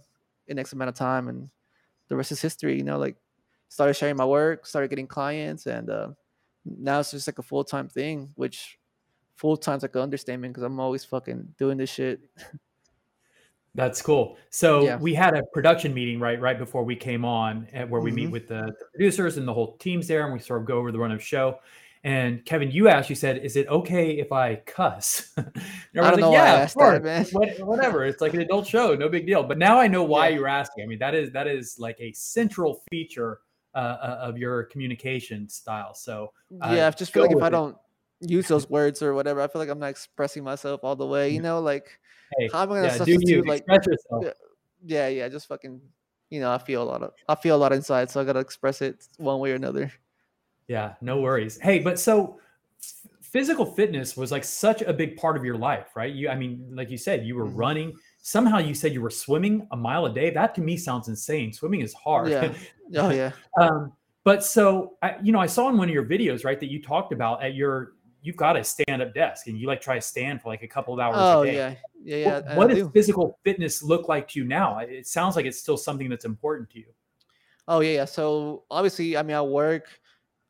in 0.47 0.59
X 0.59 0.73
amount 0.73 0.89
of 0.89 0.95
time, 0.95 1.27
and 1.27 1.49
the 2.07 2.15
rest 2.15 2.31
is 2.31 2.41
history. 2.41 2.77
You 2.77 2.83
know, 2.83 2.97
like 2.97 3.15
started 3.69 3.93
sharing 3.93 4.17
my 4.17 4.25
work, 4.25 4.65
started 4.65 4.89
getting 4.89 5.07
clients, 5.07 5.65
and 5.65 5.89
uh, 5.89 6.09
now 6.65 6.99
it's 6.99 7.11
just 7.11 7.27
like 7.27 7.39
a 7.39 7.43
full 7.43 7.63
time 7.63 7.87
thing, 7.87 8.29
which 8.35 8.77
full 9.35 9.57
time's 9.57 9.83
like 9.83 9.95
an 9.95 10.01
understatement 10.01 10.53
because 10.53 10.63
I'm 10.63 10.79
always 10.79 11.05
fucking 11.05 11.53
doing 11.57 11.77
this 11.77 11.89
shit. 11.91 12.21
That's 13.75 14.01
cool. 14.01 14.37
So 14.49 14.83
yeah. 14.83 14.97
we 14.97 15.13
had 15.13 15.35
a 15.35 15.43
production 15.53 15.93
meeting 15.93 16.19
right 16.19 16.41
right 16.41 16.57
before 16.57 16.83
we 16.83 16.95
came 16.95 17.23
on, 17.23 17.67
eh, 17.73 17.83
where 17.83 18.01
we 18.01 18.09
mm-hmm. 18.09 18.15
meet 18.15 18.31
with 18.31 18.47
the, 18.47 18.73
the, 18.79 18.85
producers 18.91 19.37
and 19.37 19.47
the 19.47 19.53
whole 19.53 19.77
team's 19.77 20.07
there, 20.07 20.23
and 20.25 20.33
we 20.33 20.39
sort 20.39 20.61
of 20.61 20.67
go 20.67 20.79
over 20.79 20.91
the 20.91 20.97
run 20.97 21.11
of 21.11 21.21
show. 21.23 21.59
And 22.03 22.43
Kevin, 22.43 22.71
you 22.71 22.87
asked, 22.87 23.09
you 23.09 23.15
said, 23.15 23.37
"Is 23.37 23.55
it 23.55 23.67
okay 23.67 24.17
if 24.17 24.31
I 24.31 24.55
cuss?" 24.65 25.31
I 25.37 25.43
don't 25.93 26.05
like, 26.05 26.17
know 26.17 26.31
yeah, 26.31 26.43
I 26.43 26.47
asked 26.47 26.75
that, 26.77 27.03
man. 27.03 27.25
whatever. 27.59 28.03
It's 28.05 28.19
like 28.19 28.33
an 28.33 28.41
adult 28.41 28.65
show, 28.65 28.95
no 28.95 29.09
big 29.09 29.27
deal. 29.27 29.43
But 29.43 29.59
now 29.59 29.79
I 29.79 29.87
know 29.87 30.03
why 30.03 30.29
yeah. 30.29 30.37
you're 30.37 30.47
asking. 30.47 30.83
I 30.83 30.87
mean, 30.87 30.99
that 30.99 31.13
is 31.13 31.31
that 31.33 31.45
is 31.45 31.77
like 31.77 31.97
a 31.99 32.11
central 32.13 32.81
feature 32.89 33.41
uh, 33.75 33.77
uh 33.77 34.19
of 34.21 34.37
your 34.37 34.63
communication 34.65 35.47
style. 35.49 35.93
So 35.93 36.31
uh, 36.61 36.73
yeah, 36.75 36.87
I 36.87 36.91
just 36.91 37.13
feel 37.13 37.23
like 37.23 37.35
if 37.35 37.43
I 37.43 37.49
don't 37.49 37.77
use 38.19 38.47
those 38.47 38.69
words 38.69 39.01
or 39.01 39.13
whatever, 39.13 39.41
I 39.41 39.47
feel 39.47 39.59
like 39.59 39.69
I'm 39.69 39.79
not 39.79 39.89
expressing 39.89 40.43
myself 40.43 40.81
all 40.83 40.95
the 40.95 41.05
way. 41.05 41.29
You 41.29 41.41
know, 41.41 41.59
like 41.59 41.99
hey, 42.37 42.49
how 42.51 42.63
am 42.63 42.71
I 42.71 42.75
gonna 42.75 42.87
yeah, 42.87 42.93
substitute 42.95 43.47
like 43.47 43.65
yeah, 44.85 45.07
yeah, 45.07 45.27
just 45.27 45.47
fucking 45.47 45.81
you 46.29 46.39
know, 46.39 46.51
I 46.51 46.57
feel 46.57 46.83
a 46.83 46.85
lot 46.85 47.03
of 47.03 47.13
I 47.27 47.35
feel 47.35 47.55
a 47.55 47.57
lot 47.57 47.73
inside, 47.73 48.09
so 48.09 48.21
I 48.21 48.23
gotta 48.23 48.39
express 48.39 48.81
it 48.81 49.07
one 49.17 49.39
way 49.39 49.51
or 49.51 49.55
another. 49.55 49.91
Yeah, 50.67 50.93
no 51.01 51.21
worries. 51.21 51.57
Hey, 51.59 51.79
but 51.79 51.99
so 51.99 52.39
physical 53.21 53.65
fitness 53.65 54.17
was 54.17 54.31
like 54.31 54.43
such 54.43 54.81
a 54.81 54.93
big 54.93 55.15
part 55.17 55.37
of 55.37 55.45
your 55.45 55.57
life, 55.57 55.95
right? 55.95 56.13
You, 56.13 56.29
I 56.29 56.35
mean, 56.35 56.67
like 56.71 56.89
you 56.89 56.97
said, 56.97 57.25
you 57.25 57.35
were 57.35 57.45
mm-hmm. 57.45 57.55
running. 57.55 57.93
Somehow 58.27 58.57
you 58.57 58.73
said 58.73 58.93
you 58.93 59.01
were 59.01 59.09
swimming 59.09 59.65
a 59.71 59.77
mile 59.77 60.05
a 60.05 60.13
day. 60.13 60.29
That 60.31 60.53
to 60.55 60.61
me 60.61 60.75
sounds 60.75 61.07
insane. 61.07 61.53
Swimming 61.53 61.79
is 61.79 61.93
hard. 61.93 62.29
Yeah. 62.29 62.53
Oh 62.95 63.09
yeah. 63.09 63.31
um, 63.59 63.91
but 64.23 64.45
so 64.45 64.95
I, 65.01 65.15
you 65.21 65.33
know, 65.33 65.39
I 65.39 65.45
saw 65.45 65.67
in 65.67 65.77
one 65.77 65.89
of 65.89 65.93
your 65.93 66.05
videos, 66.05 66.45
right, 66.45 66.57
that 66.57 66.71
you 66.71 66.81
talked 66.81 67.11
about 67.11 67.43
at 67.43 67.53
your 67.53 67.95
you've 68.21 68.37
got 68.37 68.55
a 68.55 68.63
stand 68.63 69.01
up 69.01 69.13
desk 69.13 69.47
and 69.47 69.59
you 69.59 69.67
like 69.67 69.81
try 69.81 69.95
to 69.95 70.01
stand 70.01 70.41
for 70.41 70.47
like 70.47 70.63
a 70.63 70.67
couple 70.67 70.93
of 70.93 71.01
hours 71.01 71.15
oh, 71.17 71.41
a 71.41 71.45
day. 71.45 71.55
yeah. 71.55 71.75
Yeah. 72.01 72.17
Yeah. 72.17 72.39
What, 72.39 72.57
what 72.57 72.69
does 72.69 72.79
do. 72.79 72.89
physical 72.93 73.39
fitness 73.43 73.83
look 73.83 74.07
like 74.07 74.29
to 74.29 74.39
you 74.39 74.45
now? 74.45 74.79
It 74.79 75.05
sounds 75.05 75.35
like 75.35 75.45
it's 75.45 75.59
still 75.59 75.75
something 75.75 76.09
that's 76.09 76.23
important 76.23 76.69
to 76.71 76.79
you. 76.79 76.87
Oh, 77.67 77.81
yeah. 77.81 77.91
yeah. 77.91 78.05
So 78.05 78.63
obviously, 78.71 79.17
I 79.17 79.23
mean, 79.23 79.35
I 79.35 79.41
work 79.41 79.87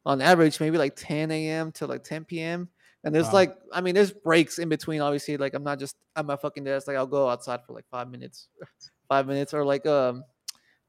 on 0.05 0.22
average 0.22 0.60
maybe 0.60 0.77
like 0.77 0.96
10 0.96 1.31
a.m. 1.31 1.72
to 1.74 1.88
like 1.88 2.03
10 2.03 2.25
p.m. 2.25 2.69
And 3.03 3.13
there's 3.13 3.27
wow. 3.27 3.33
like, 3.33 3.55
I 3.71 3.81
mean, 3.81 3.95
there's 3.95 4.11
breaks 4.11 4.59
in 4.59 4.69
between. 4.69 5.01
Obviously, 5.01 5.37
like 5.37 5.53
I'm 5.53 5.63
not 5.63 5.79
just 5.79 5.95
at 6.15 6.25
my 6.25 6.35
fucking 6.35 6.63
desk. 6.63 6.87
Like 6.87 6.97
I'll 6.97 7.07
go 7.07 7.29
outside 7.29 7.61
for 7.65 7.73
like 7.73 7.85
five 7.89 8.09
minutes, 8.09 8.49
five 9.09 9.27
minutes, 9.27 9.53
or 9.53 9.63
like 9.63 9.85
um, 9.85 10.23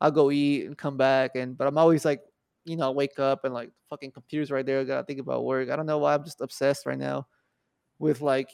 I'll 0.01 0.11
go 0.11 0.31
eat 0.31 0.67
and 0.67 0.77
come 0.77 0.97
back. 0.97 1.33
And 1.35 1.57
but 1.57 1.67
I'm 1.69 1.79
always 1.79 2.05
like 2.05 2.23
you 2.69 2.77
know, 2.77 2.93
wake 2.93 3.19
up 3.19 3.45
and 3.45 3.55
like 3.55 3.71
fucking 3.89 4.13
computers 4.13 4.51
right 4.51 4.65
there. 4.65 4.81
I 4.81 4.85
gotta 4.85 5.05
think 5.05 5.21
about 5.21 5.45
work. 5.45 5.71
I 5.71 5.77
don't 5.77 5.87
know 5.87 5.99
why 5.99 6.15
I'm 6.15 6.25
just 6.25 6.41
obsessed 6.41 6.87
right 6.87 6.99
now 6.99 7.27
with 7.99 8.21
like, 8.21 8.51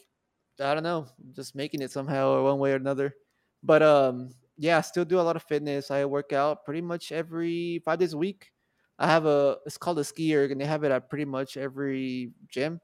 I 0.60 0.72
don't 0.72 0.84
know, 0.84 1.06
just 1.32 1.54
making 1.54 1.82
it 1.82 1.90
somehow 1.90 2.30
or 2.30 2.44
one 2.44 2.58
way 2.58 2.72
or 2.72 2.76
another. 2.76 3.14
But 3.62 3.82
um, 3.82 4.30
yeah, 4.56 4.78
I 4.78 4.82
still 4.82 5.04
do 5.04 5.18
a 5.18 5.22
lot 5.22 5.36
of 5.36 5.42
fitness. 5.42 5.90
I 5.90 6.04
work 6.04 6.32
out 6.32 6.64
pretty 6.64 6.80
much 6.80 7.10
every 7.10 7.82
five 7.84 7.98
days 7.98 8.12
a 8.12 8.18
week. 8.18 8.52
I 8.98 9.08
have 9.08 9.26
a 9.26 9.56
it's 9.66 9.76
called 9.76 9.98
a 9.98 10.02
SkiErg 10.02 10.52
and 10.52 10.60
they 10.60 10.66
have 10.66 10.84
it 10.84 10.92
at 10.92 11.10
pretty 11.10 11.24
much 11.24 11.56
every 11.56 12.30
gym. 12.48 12.80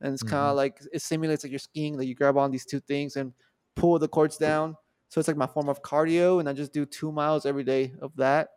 And 0.00 0.14
it's 0.14 0.22
mm-hmm. 0.22 0.30
kind 0.30 0.50
of 0.50 0.56
like 0.56 0.80
it 0.92 1.02
simulates 1.02 1.44
like 1.44 1.50
you're 1.50 1.58
skiing, 1.58 1.96
like 1.96 2.06
you 2.06 2.14
grab 2.14 2.36
on 2.36 2.50
these 2.50 2.64
two 2.64 2.80
things 2.80 3.16
and 3.16 3.32
pull 3.74 3.98
the 3.98 4.08
cords 4.08 4.36
down. 4.36 4.76
So 5.08 5.18
it's 5.18 5.28
like 5.28 5.36
my 5.36 5.46
form 5.46 5.68
of 5.68 5.82
cardio, 5.82 6.40
and 6.40 6.48
I 6.48 6.52
just 6.52 6.72
do 6.72 6.84
two 6.84 7.10
miles 7.10 7.46
every 7.46 7.64
day 7.64 7.94
of 8.00 8.14
that 8.16 8.48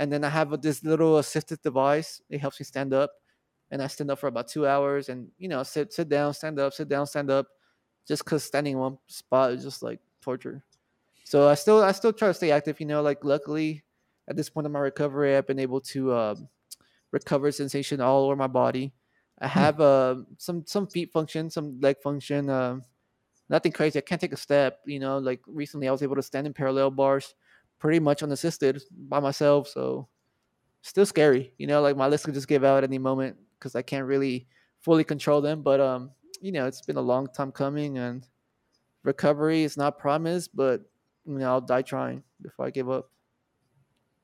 and 0.00 0.10
then 0.10 0.24
I 0.24 0.30
have 0.30 0.62
this 0.62 0.82
little 0.82 1.16
assistive 1.16 1.60
device. 1.60 2.22
It 2.30 2.40
helps 2.40 2.58
me 2.58 2.64
stand 2.64 2.94
up, 2.94 3.12
and 3.70 3.82
I 3.82 3.86
stand 3.86 4.10
up 4.10 4.18
for 4.18 4.28
about 4.28 4.48
two 4.48 4.66
hours, 4.66 5.10
and 5.10 5.28
you 5.38 5.46
know, 5.46 5.62
sit 5.62 5.92
sit 5.92 6.08
down, 6.08 6.32
stand 6.32 6.58
up, 6.58 6.72
sit 6.72 6.88
down, 6.88 7.06
stand 7.06 7.30
up, 7.30 7.46
just 8.08 8.24
because 8.24 8.42
standing 8.42 8.72
in 8.72 8.78
one 8.78 8.98
spot 9.08 9.52
is 9.52 9.62
just 9.62 9.82
like 9.82 10.00
torture. 10.22 10.64
So 11.24 11.48
I 11.48 11.54
still 11.54 11.82
I 11.82 11.92
still 11.92 12.14
try 12.14 12.28
to 12.28 12.34
stay 12.34 12.50
active. 12.50 12.80
You 12.80 12.86
know, 12.86 13.02
like 13.02 13.22
luckily 13.24 13.84
at 14.26 14.36
this 14.36 14.48
point 14.48 14.66
in 14.66 14.72
my 14.72 14.78
recovery, 14.78 15.36
I've 15.36 15.46
been 15.46 15.58
able 15.58 15.82
to 15.92 16.14
um, 16.14 16.48
recover 17.12 17.52
sensation 17.52 18.00
all 18.00 18.24
over 18.24 18.36
my 18.36 18.46
body. 18.46 18.94
I 19.40 19.48
hmm. 19.48 19.58
have 19.58 19.80
uh, 19.80 20.16
some 20.38 20.64
some 20.66 20.86
feet 20.86 21.12
function, 21.12 21.50
some 21.50 21.80
leg 21.80 21.96
function. 22.02 22.50
Uh, 22.50 22.80
nothing 23.48 23.72
crazy. 23.72 23.98
I 23.98 24.02
can't 24.02 24.20
take 24.20 24.32
a 24.32 24.36
step. 24.36 24.80
You 24.86 25.00
know, 25.00 25.18
like 25.18 25.40
recently 25.46 25.88
I 25.88 25.92
was 25.92 26.02
able 26.02 26.16
to 26.16 26.22
stand 26.22 26.46
in 26.46 26.52
parallel 26.52 26.90
bars 26.90 27.34
pretty 27.78 27.98
much 27.98 28.22
unassisted 28.22 28.82
by 29.08 29.20
myself. 29.20 29.68
So 29.68 30.08
still 30.82 31.06
scary, 31.06 31.52
you 31.58 31.66
know, 31.66 31.80
like 31.80 31.96
my 31.96 32.06
list 32.06 32.24
could 32.24 32.34
just 32.34 32.48
give 32.48 32.64
out 32.64 32.78
at 32.78 32.90
any 32.90 32.98
moment 32.98 33.36
because 33.58 33.74
I 33.74 33.82
can't 33.82 34.06
really 34.06 34.46
fully 34.80 35.04
control 35.04 35.40
them. 35.40 35.62
But 35.62 35.80
um, 35.80 36.10
you 36.40 36.52
know, 36.52 36.66
it's 36.66 36.82
been 36.82 36.96
a 36.96 37.02
long 37.02 37.26
time 37.28 37.52
coming 37.52 37.98
and 37.98 38.26
recovery 39.02 39.62
is 39.62 39.76
not 39.76 39.98
promised, 39.98 40.54
but 40.54 40.82
you 41.26 41.38
know, 41.38 41.50
I'll 41.50 41.60
die 41.60 41.82
trying 41.82 42.22
before 42.40 42.66
I 42.66 42.70
give 42.70 42.90
up. 42.90 43.10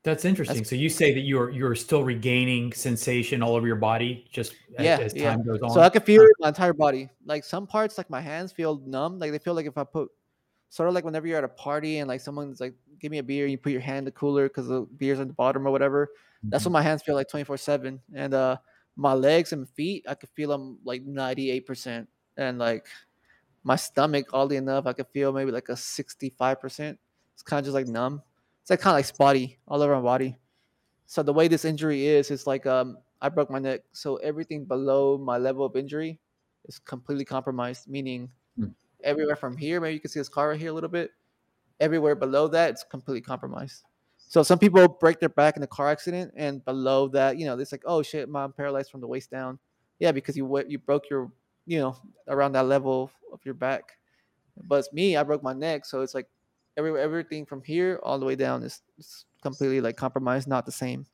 That's 0.07 0.25
interesting. 0.25 0.59
That's, 0.59 0.71
so 0.71 0.77
you 0.77 0.89
say 0.89 1.13
that 1.15 1.23
you're 1.23 1.51
you're 1.51 1.75
still 1.75 2.05
regaining 2.05 2.73
sensation 2.73 3.43
all 3.43 3.57
over 3.57 3.67
your 3.67 3.75
body 3.75 4.25
just 4.31 4.55
yeah, 4.79 4.99
as, 4.99 5.01
as 5.01 5.15
yeah. 5.17 5.31
time 5.31 5.43
goes 5.43 5.61
on. 5.63 5.71
So 5.71 5.81
I 5.81 5.89
can 5.89 6.01
feel 6.01 6.23
it 6.23 6.31
my 6.39 6.47
entire 6.47 6.73
body. 6.73 7.09
Like 7.25 7.43
some 7.43 7.67
parts, 7.67 7.99
like 7.99 8.09
my 8.09 8.21
hands 8.21 8.53
feel 8.53 8.81
numb. 8.87 9.19
Like 9.19 9.33
they 9.33 9.41
feel 9.41 9.55
like 9.55 9.67
if 9.67 9.77
I 9.77 9.83
put 9.83 10.09
sort 10.69 10.89
of 10.89 10.95
like 10.95 11.05
whenever 11.05 11.27
you're 11.27 11.39
at 11.39 11.43
a 11.43 11.49
party 11.49 11.99
and 11.99 12.07
like 12.07 12.21
someone's 12.21 12.61
like, 12.61 12.75
give 13.01 13.11
me 13.11 13.19
a 13.19 13.23
beer, 13.25 13.49
you 13.49 13.59
put 13.59 13.73
your 13.73 13.81
hand 13.81 13.99
in 13.99 14.05
the 14.05 14.13
cooler 14.13 14.47
because 14.47 14.69
the 14.69 14.83
beer's 14.97 15.19
at 15.19 15.27
the 15.27 15.35
bottom 15.35 15.67
or 15.67 15.73
whatever. 15.73 16.07
Mm-hmm. 16.07 16.51
That's 16.51 16.65
what 16.65 16.71
my 16.71 16.83
hands 16.83 17.03
feel 17.03 17.17
like 17.17 17.29
24 17.29 17.57
7. 17.57 18.01
And 18.15 18.33
uh, 18.33 18.59
my 18.95 19.13
legs 19.13 19.53
and 19.53 19.69
feet, 19.71 20.05
I 20.09 20.15
could 20.15 20.29
feel 20.37 20.51
them 20.51 20.79
like 20.85 21.05
98%. 21.05 22.07
And 22.37 22.61
like 22.61 22.87
my 23.65 23.75
stomach, 23.75 24.27
oddly 24.33 24.55
enough, 24.55 24.87
I 24.87 24.93
could 24.93 25.09
feel 25.09 25.33
maybe 25.33 25.51
like 25.51 25.69
a 25.69 25.73
65%. 25.73 26.97
It's 27.35 27.43
kind 27.43 27.59
of 27.59 27.65
just 27.65 27.75
like 27.75 27.89
numb. 27.89 28.23
It's 28.67 28.71
like 28.71 28.81
kind 28.81 28.95
of 28.95 28.99
like 28.99 29.05
spotty 29.05 29.61
all 29.69 29.81
over 29.81 29.95
my 29.95 30.03
body. 30.03 30.41
So 31.07 31.23
the 31.23 31.33
way 31.33 31.47
this 31.47 31.65
injury 31.65 32.05
is, 32.05 32.33
is 32.33 32.49
like 32.49 32.67
um, 32.67 32.99
I 33.23 33.29
broke 33.29 33.49
my 33.49 33.61
neck. 33.61 33.83
So 33.93 34.17
everything 34.17 34.65
below 34.65 35.17
my 35.19 35.39
level 35.39 35.65
of 35.65 35.77
injury 35.77 36.19
is 36.65 36.81
completely 36.81 37.25
compromised, 37.25 37.87
meaning 37.89 38.29
everywhere 39.05 39.37
from 39.37 39.57
here. 39.57 39.81
Maybe 39.81 39.95
you 39.95 40.01
can 40.01 40.11
see 40.11 40.19
this 40.19 40.29
car 40.29 40.49
right 40.49 40.59
here 40.59 40.71
a 40.71 40.73
little 40.73 40.91
bit. 40.91 41.13
Everywhere 41.79 42.17
below 42.17 42.49
that, 42.49 42.71
it's 42.71 42.83
completely 42.83 43.21
compromised. 43.21 43.85
So 44.17 44.43
some 44.43 44.59
people 44.59 44.89
break 44.89 45.21
their 45.21 45.29
back 45.29 45.57
in 45.57 45.63
a 45.63 45.69
car 45.69 45.89
accident, 45.89 46.33
and 46.35 46.65
below 46.65 47.07
that, 47.11 47.39
you 47.39 47.47
know, 47.47 47.57
it's 47.57 47.71
like, 47.71 47.85
oh 47.87 48.03
shit, 48.03 48.29
I'm 48.35 48.53
paralyzed 48.53 48.91
from 48.91 49.01
the 49.01 49.07
waist 49.07 49.31
down. 49.31 49.61
Yeah, 50.01 50.11
because 50.11 50.37
you 50.37 50.65
you 50.67 50.81
broke 50.81 51.09
your, 51.09 51.31
you 51.67 51.79
know, 51.79 51.97
around 52.27 52.51
that 52.55 52.67
level 52.67 53.13
of 53.33 53.39
your 53.45 53.55
back. 53.55 53.93
But 54.61 54.81
it's 54.81 54.93
me, 54.93 55.17
I 55.17 55.23
broke 55.23 55.45
my 55.45 55.53
neck, 55.53 55.85
so 55.87 56.01
it's 56.01 56.17
like 56.17 56.27
every 56.77 57.01
everything 57.01 57.47
from 57.47 57.63
here 57.63 58.01
all 58.03 58.19
the 58.19 58.27
way 58.27 58.37
down 58.37 58.63
is, 58.63 58.83
is 58.99 59.25
completely 59.43 59.81
like 59.81 59.97
compromised, 59.97 60.49
not 60.49 60.67
the 60.67 60.73
same. 60.73 61.07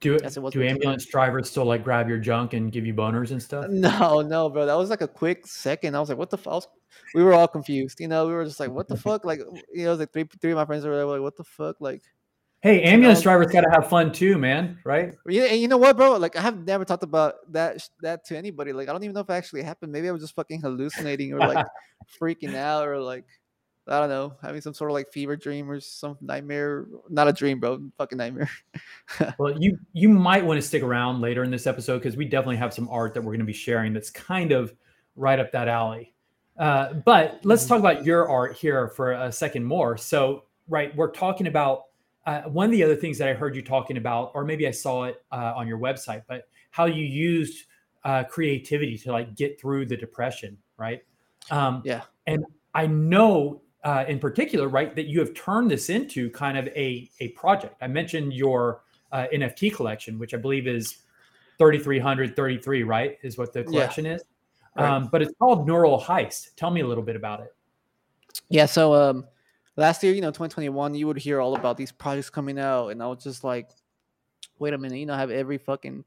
Do 0.00 0.16
do 0.18 0.62
ambulance 0.62 1.06
drivers 1.06 1.50
still 1.50 1.64
like 1.64 1.82
grab 1.82 2.08
your 2.08 2.18
junk 2.18 2.52
and 2.52 2.70
give 2.70 2.86
you 2.86 2.94
boners 2.94 3.32
and 3.32 3.42
stuff? 3.42 3.68
No, 3.68 4.20
no, 4.20 4.48
bro. 4.48 4.64
That 4.64 4.76
was 4.76 4.90
like 4.90 5.00
a 5.00 5.08
quick 5.08 5.44
second. 5.44 5.96
I 5.96 6.00
was 6.00 6.08
like, 6.08 6.18
"What 6.18 6.30
the 6.30 6.38
fuck?" 6.38 6.66
We 7.14 7.24
were 7.24 7.34
all 7.34 7.48
confused. 7.48 7.98
You 7.98 8.06
know, 8.06 8.26
we 8.26 8.32
were 8.32 8.44
just 8.44 8.60
like, 8.60 8.70
"What 8.70 8.86
the 8.86 8.96
fuck?" 8.96 9.24
Like, 9.24 9.40
you 9.74 9.84
know, 9.84 9.94
like 9.94 10.12
three 10.12 10.28
three 10.40 10.52
of 10.52 10.56
my 10.56 10.64
friends 10.66 10.84
were 10.84 11.04
like, 11.04 11.20
"What 11.20 11.36
the 11.36 11.42
fuck?" 11.42 11.80
Like, 11.80 12.02
hey, 12.60 12.80
ambulance 12.82 13.18
you 13.18 13.22
know? 13.22 13.32
drivers 13.32 13.52
got 13.52 13.62
to 13.62 13.70
have 13.70 13.88
fun 13.88 14.12
too, 14.12 14.38
man. 14.38 14.78
Right? 14.84 15.16
Yeah, 15.26 15.44
and 15.44 15.60
you 15.60 15.66
know 15.66 15.78
what, 15.78 15.96
bro? 15.96 16.16
Like, 16.16 16.36
I 16.36 16.42
have 16.42 16.64
never 16.64 16.84
talked 16.84 17.02
about 17.02 17.34
that 17.52 17.88
that 18.00 18.24
to 18.26 18.38
anybody. 18.38 18.72
Like, 18.72 18.88
I 18.88 18.92
don't 18.92 19.02
even 19.02 19.14
know 19.14 19.22
if 19.22 19.30
it 19.30 19.32
actually 19.32 19.64
happened. 19.64 19.90
Maybe 19.90 20.08
I 20.08 20.12
was 20.12 20.22
just 20.22 20.36
fucking 20.36 20.60
hallucinating 20.60 21.32
or 21.32 21.40
like 21.40 21.66
freaking 22.22 22.54
out 22.54 22.86
or 22.86 23.00
like 23.00 23.24
I 23.88 24.00
don't 24.00 24.08
know, 24.08 24.34
having 24.42 24.60
some 24.60 24.74
sort 24.74 24.90
of 24.90 24.94
like 24.94 25.08
fever 25.08 25.36
dream 25.36 25.70
or 25.70 25.80
some 25.80 26.16
nightmare. 26.20 26.86
Not 27.08 27.28
a 27.28 27.32
dream, 27.32 27.60
bro. 27.60 27.82
Fucking 27.96 28.18
nightmare. 28.18 28.50
well, 29.38 29.60
you 29.60 29.78
you 29.92 30.08
might 30.08 30.44
want 30.44 30.60
to 30.60 30.66
stick 30.66 30.82
around 30.82 31.20
later 31.20 31.44
in 31.44 31.50
this 31.50 31.66
episode 31.66 31.98
because 31.98 32.16
we 32.16 32.24
definitely 32.24 32.56
have 32.56 32.74
some 32.74 32.88
art 32.90 33.14
that 33.14 33.22
we're 33.22 33.32
going 33.32 33.40
to 33.40 33.46
be 33.46 33.52
sharing 33.52 33.92
that's 33.92 34.10
kind 34.10 34.52
of 34.52 34.74
right 35.16 35.38
up 35.38 35.52
that 35.52 35.68
alley. 35.68 36.14
Uh, 36.58 36.92
but 36.92 37.40
let's 37.44 37.62
mm-hmm. 37.62 37.68
talk 37.68 37.78
about 37.78 38.04
your 38.04 38.28
art 38.28 38.56
here 38.56 38.88
for 38.88 39.12
a 39.12 39.30
second 39.30 39.64
more. 39.64 39.96
So, 39.96 40.44
right, 40.68 40.94
we're 40.96 41.10
talking 41.10 41.46
about 41.46 41.84
uh, 42.26 42.42
one 42.42 42.66
of 42.66 42.72
the 42.72 42.82
other 42.82 42.96
things 42.96 43.16
that 43.18 43.28
I 43.28 43.32
heard 43.32 43.54
you 43.56 43.62
talking 43.62 43.96
about, 43.96 44.32
or 44.34 44.44
maybe 44.44 44.66
I 44.66 44.70
saw 44.70 45.04
it 45.04 45.22
uh, 45.32 45.54
on 45.56 45.66
your 45.66 45.78
website, 45.78 46.24
but 46.28 46.48
how 46.70 46.86
you 46.86 47.04
used 47.04 47.64
uh, 48.04 48.24
creativity 48.24 48.98
to 48.98 49.12
like 49.12 49.34
get 49.34 49.60
through 49.60 49.86
the 49.86 49.96
depression, 49.96 50.58
right? 50.76 51.02
Um, 51.50 51.82
yeah. 51.84 52.02
And 52.26 52.44
I 52.74 52.86
know 52.86 53.62
uh, 53.84 54.04
in 54.08 54.18
particular, 54.18 54.68
right, 54.68 54.94
that 54.94 55.06
you 55.06 55.20
have 55.20 55.34
turned 55.34 55.70
this 55.70 55.90
into 55.90 56.30
kind 56.30 56.58
of 56.58 56.66
a, 56.68 57.10
a 57.20 57.28
project. 57.28 57.76
I 57.80 57.86
mentioned 57.86 58.32
your 58.32 58.82
uh, 59.12 59.26
NFT 59.32 59.74
collection, 59.74 60.18
which 60.18 60.34
I 60.34 60.36
believe 60.36 60.66
is 60.66 60.98
3,333, 61.58 62.82
right, 62.82 63.18
is 63.22 63.38
what 63.38 63.52
the 63.52 63.64
collection 63.64 64.04
yeah. 64.04 64.14
is. 64.14 64.24
Right. 64.76 64.88
Um, 64.88 65.08
but 65.10 65.22
it's 65.22 65.32
called 65.38 65.66
Neural 65.66 66.00
Heist. 66.00 66.54
Tell 66.56 66.70
me 66.70 66.80
a 66.80 66.86
little 66.86 67.02
bit 67.02 67.16
about 67.16 67.40
it. 67.40 67.54
Yeah, 68.48 68.66
so 68.66 68.94
um, 68.94 69.24
last 69.76 70.02
year, 70.02 70.12
you 70.12 70.20
know, 70.20 70.30
2021, 70.30 70.94
you 70.94 71.06
would 71.06 71.18
hear 71.18 71.40
all 71.40 71.56
about 71.56 71.76
these 71.76 71.92
projects 71.92 72.30
coming 72.30 72.58
out, 72.58 72.88
and 72.88 73.02
I 73.02 73.06
was 73.06 73.22
just 73.22 73.44
like, 73.44 73.70
wait 74.58 74.74
a 74.74 74.78
minute, 74.78 74.98
you 74.98 75.06
know, 75.06 75.14
I 75.14 75.18
have 75.18 75.30
every 75.30 75.58
fucking 75.58 76.04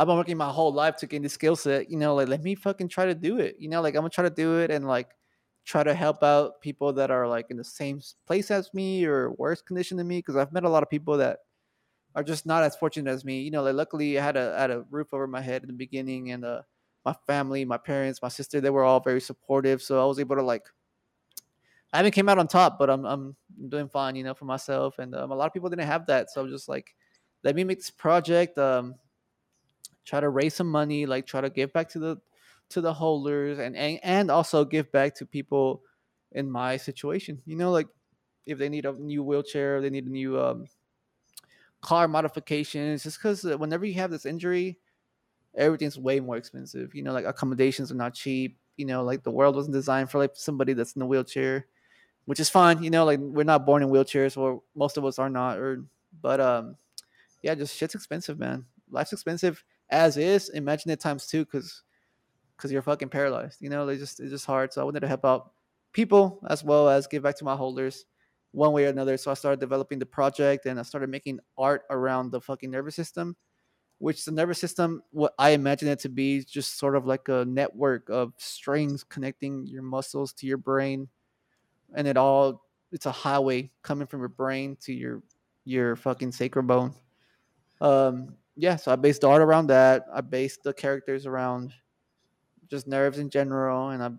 I've 0.00 0.06
been 0.06 0.16
working 0.16 0.38
my 0.38 0.48
whole 0.48 0.72
life 0.72 0.96
to 0.96 1.06
gain 1.06 1.20
the 1.20 1.28
skill 1.28 1.56
set, 1.56 1.90
you 1.90 1.98
know, 1.98 2.14
like 2.14 2.26
let 2.26 2.42
me 2.42 2.54
fucking 2.54 2.88
try 2.88 3.04
to 3.04 3.14
do 3.14 3.38
it. 3.38 3.56
You 3.58 3.68
know, 3.68 3.82
like 3.82 3.94
I'm 3.94 4.00
gonna 4.00 4.08
try 4.08 4.24
to 4.24 4.34
do 4.34 4.60
it 4.60 4.70
and 4.70 4.86
like 4.86 5.10
try 5.70 5.84
to 5.84 5.94
help 5.94 6.20
out 6.24 6.60
people 6.60 6.92
that 6.92 7.12
are 7.12 7.28
like 7.28 7.48
in 7.48 7.56
the 7.56 7.62
same 7.62 8.00
place 8.26 8.50
as 8.50 8.74
me 8.74 9.04
or 9.04 9.30
worse 9.34 9.62
condition 9.62 9.96
than 9.96 10.08
me 10.08 10.18
because 10.18 10.34
I've 10.34 10.52
met 10.52 10.64
a 10.64 10.68
lot 10.68 10.82
of 10.82 10.90
people 10.90 11.16
that 11.18 11.38
are 12.16 12.24
just 12.24 12.44
not 12.44 12.64
as 12.64 12.74
fortunate 12.74 13.08
as 13.08 13.24
me. 13.24 13.42
You 13.42 13.52
know, 13.52 13.62
like 13.62 13.76
luckily 13.76 14.18
I 14.18 14.24
had 14.24 14.36
a 14.36 14.58
had 14.58 14.72
a 14.72 14.84
roof 14.90 15.14
over 15.14 15.28
my 15.28 15.40
head 15.40 15.62
in 15.62 15.68
the 15.68 15.74
beginning 15.74 16.32
and 16.32 16.44
uh 16.44 16.62
my 17.04 17.14
family, 17.24 17.64
my 17.64 17.78
parents, 17.78 18.20
my 18.20 18.28
sister, 18.28 18.60
they 18.60 18.68
were 18.68 18.82
all 18.82 18.98
very 18.98 19.20
supportive. 19.20 19.80
So 19.80 20.02
I 20.02 20.06
was 20.06 20.18
able 20.18 20.34
to 20.34 20.42
like 20.42 20.66
I 21.92 21.98
haven't 21.98 22.12
came 22.12 22.28
out 22.28 22.38
on 22.38 22.48
top, 22.48 22.76
but 22.76 22.90
I'm 22.90 23.04
I'm 23.04 23.36
doing 23.68 23.88
fine, 23.88 24.16
you 24.16 24.24
know, 24.24 24.34
for 24.34 24.46
myself. 24.46 24.98
And 24.98 25.14
um, 25.14 25.30
a 25.30 25.36
lot 25.36 25.46
of 25.46 25.52
people 25.52 25.70
didn't 25.70 25.86
have 25.86 26.04
that, 26.06 26.30
so 26.30 26.40
I'm 26.40 26.50
just 26.50 26.68
like, 26.68 26.96
let 27.44 27.54
me 27.54 27.62
make 27.62 27.78
this 27.78 27.90
project. 27.90 28.58
Um, 28.58 28.96
try 30.04 30.18
to 30.18 30.30
raise 30.30 30.54
some 30.54 30.68
money, 30.68 31.06
like 31.06 31.26
try 31.26 31.40
to 31.40 31.50
give 31.50 31.72
back 31.72 31.88
to 31.90 32.00
the 32.00 32.16
to 32.70 32.80
the 32.80 32.92
holders, 32.92 33.58
and 33.58 33.76
and, 33.76 34.00
and 34.02 34.30
also 34.30 34.64
give 34.64 34.90
back 34.92 35.14
to 35.16 35.26
people 35.26 35.82
in 36.32 36.50
my 36.50 36.76
situation. 36.76 37.40
You 37.46 37.56
know, 37.56 37.70
like 37.70 37.88
if 38.46 38.58
they 38.58 38.68
need 38.68 38.86
a 38.86 38.92
new 38.92 39.22
wheelchair, 39.22 39.80
they 39.80 39.90
need 39.90 40.06
a 40.06 40.10
new 40.10 40.40
um, 40.40 40.66
car 41.80 42.08
modifications. 42.08 43.02
Just 43.02 43.18
because 43.18 43.44
uh, 43.44 43.58
whenever 43.58 43.84
you 43.84 43.94
have 43.94 44.10
this 44.10 44.26
injury, 44.26 44.78
everything's 45.56 45.98
way 45.98 46.20
more 46.20 46.36
expensive. 46.36 46.94
You 46.94 47.02
know, 47.02 47.12
like 47.12 47.26
accommodations 47.26 47.92
are 47.92 47.96
not 47.96 48.14
cheap. 48.14 48.58
You 48.76 48.86
know, 48.86 49.04
like 49.04 49.22
the 49.22 49.30
world 49.30 49.56
wasn't 49.56 49.74
designed 49.74 50.10
for 50.10 50.18
like 50.18 50.32
somebody 50.34 50.72
that's 50.72 50.96
in 50.96 51.02
a 51.02 51.06
wheelchair 51.06 51.66
which 52.30 52.38
is 52.38 52.48
fine. 52.48 52.80
You 52.80 52.90
know, 52.90 53.04
like 53.04 53.18
we're 53.18 53.42
not 53.42 53.66
born 53.66 53.82
in 53.82 53.88
wheelchairs, 53.88 54.36
or 54.36 54.62
most 54.76 54.96
of 54.96 55.04
us 55.04 55.18
are 55.18 55.28
not. 55.28 55.58
Or, 55.58 55.84
but 56.22 56.40
um, 56.40 56.76
yeah, 57.42 57.56
just 57.56 57.76
shit's 57.76 57.96
expensive, 57.96 58.38
man. 58.38 58.64
Life's 58.88 59.12
expensive 59.12 59.64
as 59.90 60.16
is. 60.16 60.48
Imagine 60.50 60.92
it 60.92 61.00
times 61.00 61.26
two, 61.26 61.44
because 61.44 61.82
because 62.60 62.70
you're 62.70 62.82
fucking 62.82 63.08
paralyzed. 63.08 63.62
You 63.62 63.70
know, 63.70 63.86
they 63.86 63.96
just 63.96 64.20
it's 64.20 64.30
just 64.30 64.44
hard. 64.44 64.72
So 64.72 64.82
I 64.82 64.84
wanted 64.84 65.00
to 65.00 65.08
help 65.08 65.24
out 65.24 65.52
people 65.92 66.40
as 66.50 66.62
well 66.62 66.88
as 66.88 67.06
give 67.06 67.22
back 67.22 67.36
to 67.38 67.44
my 67.44 67.56
holders 67.56 68.04
one 68.52 68.72
way 68.72 68.84
or 68.84 68.88
another. 68.88 69.16
So 69.16 69.30
I 69.30 69.34
started 69.34 69.60
developing 69.60 69.98
the 69.98 70.06
project 70.06 70.66
and 70.66 70.78
I 70.78 70.82
started 70.82 71.08
making 71.08 71.40
art 71.56 71.82
around 71.88 72.30
the 72.30 72.40
fucking 72.40 72.70
nervous 72.70 72.94
system, 72.94 73.34
which 73.98 74.24
the 74.24 74.32
nervous 74.32 74.58
system, 74.58 75.02
what 75.10 75.32
I 75.38 75.50
imagine 75.50 75.88
it 75.88 76.00
to 76.00 76.08
be, 76.08 76.44
just 76.44 76.78
sort 76.78 76.96
of 76.96 77.06
like 77.06 77.28
a 77.28 77.44
network 77.46 78.10
of 78.10 78.34
strings 78.36 79.04
connecting 79.04 79.66
your 79.66 79.82
muscles 79.82 80.32
to 80.34 80.46
your 80.46 80.58
brain 80.58 81.08
and 81.94 82.06
it 82.06 82.16
all 82.16 82.66
it's 82.92 83.06
a 83.06 83.12
highway 83.12 83.70
coming 83.82 84.06
from 84.06 84.20
your 84.20 84.28
brain 84.28 84.76
to 84.82 84.92
your 84.92 85.22
your 85.64 85.96
fucking 85.96 86.32
sacrum 86.32 86.66
bone. 86.66 86.92
Um, 87.80 88.34
yeah, 88.56 88.76
so 88.76 88.92
I 88.92 88.96
based 88.96 89.24
art 89.24 89.42
around 89.42 89.68
that. 89.68 90.06
I 90.12 90.20
based 90.20 90.62
the 90.62 90.72
characters 90.72 91.26
around 91.26 91.72
just 92.70 92.86
nerves 92.86 93.18
in 93.18 93.30
general, 93.30 93.90
and 93.90 94.02
I 94.02 94.10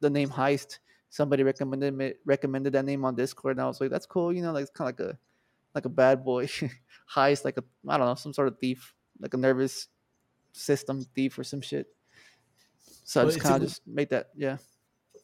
the 0.00 0.10
name 0.10 0.30
Heist. 0.30 0.78
Somebody 1.10 1.42
recommended 1.42 1.92
me, 1.92 2.14
recommended 2.24 2.72
that 2.72 2.84
name 2.84 3.04
on 3.04 3.14
Discord, 3.14 3.56
and 3.56 3.62
I 3.62 3.66
was 3.66 3.80
like, 3.80 3.90
"That's 3.90 4.06
cool." 4.06 4.32
You 4.32 4.42
know, 4.42 4.52
like 4.52 4.62
it's 4.62 4.70
kind 4.70 4.88
of 4.88 4.98
like 4.98 5.14
a 5.14 5.18
like 5.74 5.84
a 5.84 5.90
bad 5.90 6.24
boy 6.24 6.46
heist, 7.14 7.44
like 7.44 7.58
a 7.58 7.64
I 7.88 7.98
don't 7.98 8.06
know, 8.06 8.14
some 8.14 8.32
sort 8.32 8.48
of 8.48 8.58
thief, 8.58 8.94
like 9.20 9.34
a 9.34 9.36
nervous 9.36 9.88
system 10.52 11.04
thief 11.14 11.38
or 11.38 11.44
some 11.44 11.60
shit. 11.60 11.86
So 13.04 13.20
well, 13.20 13.28
I 13.28 13.32
just 13.32 13.42
kind 13.42 13.62
of 13.62 13.68
just 13.68 13.86
made 13.86 14.10
that, 14.10 14.28
yeah 14.36 14.58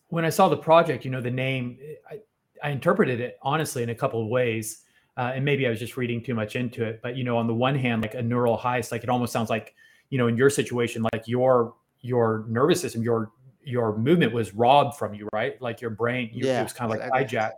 when 0.08 0.24
I 0.24 0.30
saw 0.30 0.48
the 0.48 0.56
project, 0.56 1.04
you 1.04 1.10
know, 1.10 1.20
the 1.20 1.30
name, 1.30 1.78
I, 2.10 2.20
I 2.62 2.70
interpreted 2.70 3.20
it 3.20 3.38
honestly 3.42 3.82
in 3.82 3.90
a 3.90 3.94
couple 3.94 4.22
of 4.22 4.28
ways. 4.28 4.84
Uh, 5.16 5.32
and 5.34 5.44
maybe 5.44 5.66
I 5.66 5.70
was 5.70 5.78
just 5.78 5.96
reading 5.96 6.22
too 6.22 6.34
much 6.34 6.56
into 6.56 6.84
it. 6.84 7.00
But 7.02 7.16
you 7.16 7.24
know, 7.24 7.36
on 7.36 7.46
the 7.46 7.54
one 7.54 7.74
hand, 7.74 8.02
like 8.02 8.14
a 8.14 8.22
neural 8.22 8.56
heist, 8.56 8.92
like 8.92 9.02
it 9.02 9.08
almost 9.08 9.32
sounds 9.32 9.50
like, 9.50 9.74
you 10.10 10.18
know, 10.18 10.28
in 10.28 10.36
your 10.36 10.48
situation, 10.48 11.04
like 11.12 11.26
your 11.26 11.74
your 12.00 12.44
nervous 12.48 12.80
system, 12.80 13.02
your 13.02 13.30
your 13.62 13.96
movement 13.96 14.32
was 14.32 14.54
robbed 14.54 14.96
from 14.96 15.14
you, 15.14 15.28
right? 15.32 15.60
Like 15.60 15.80
your 15.80 15.90
brain, 15.90 16.30
you, 16.32 16.46
yeah, 16.46 16.60
it 16.60 16.62
was 16.64 16.72
kind 16.72 16.92
of 16.92 16.98
like 16.98 17.10
hijacked. 17.10 17.52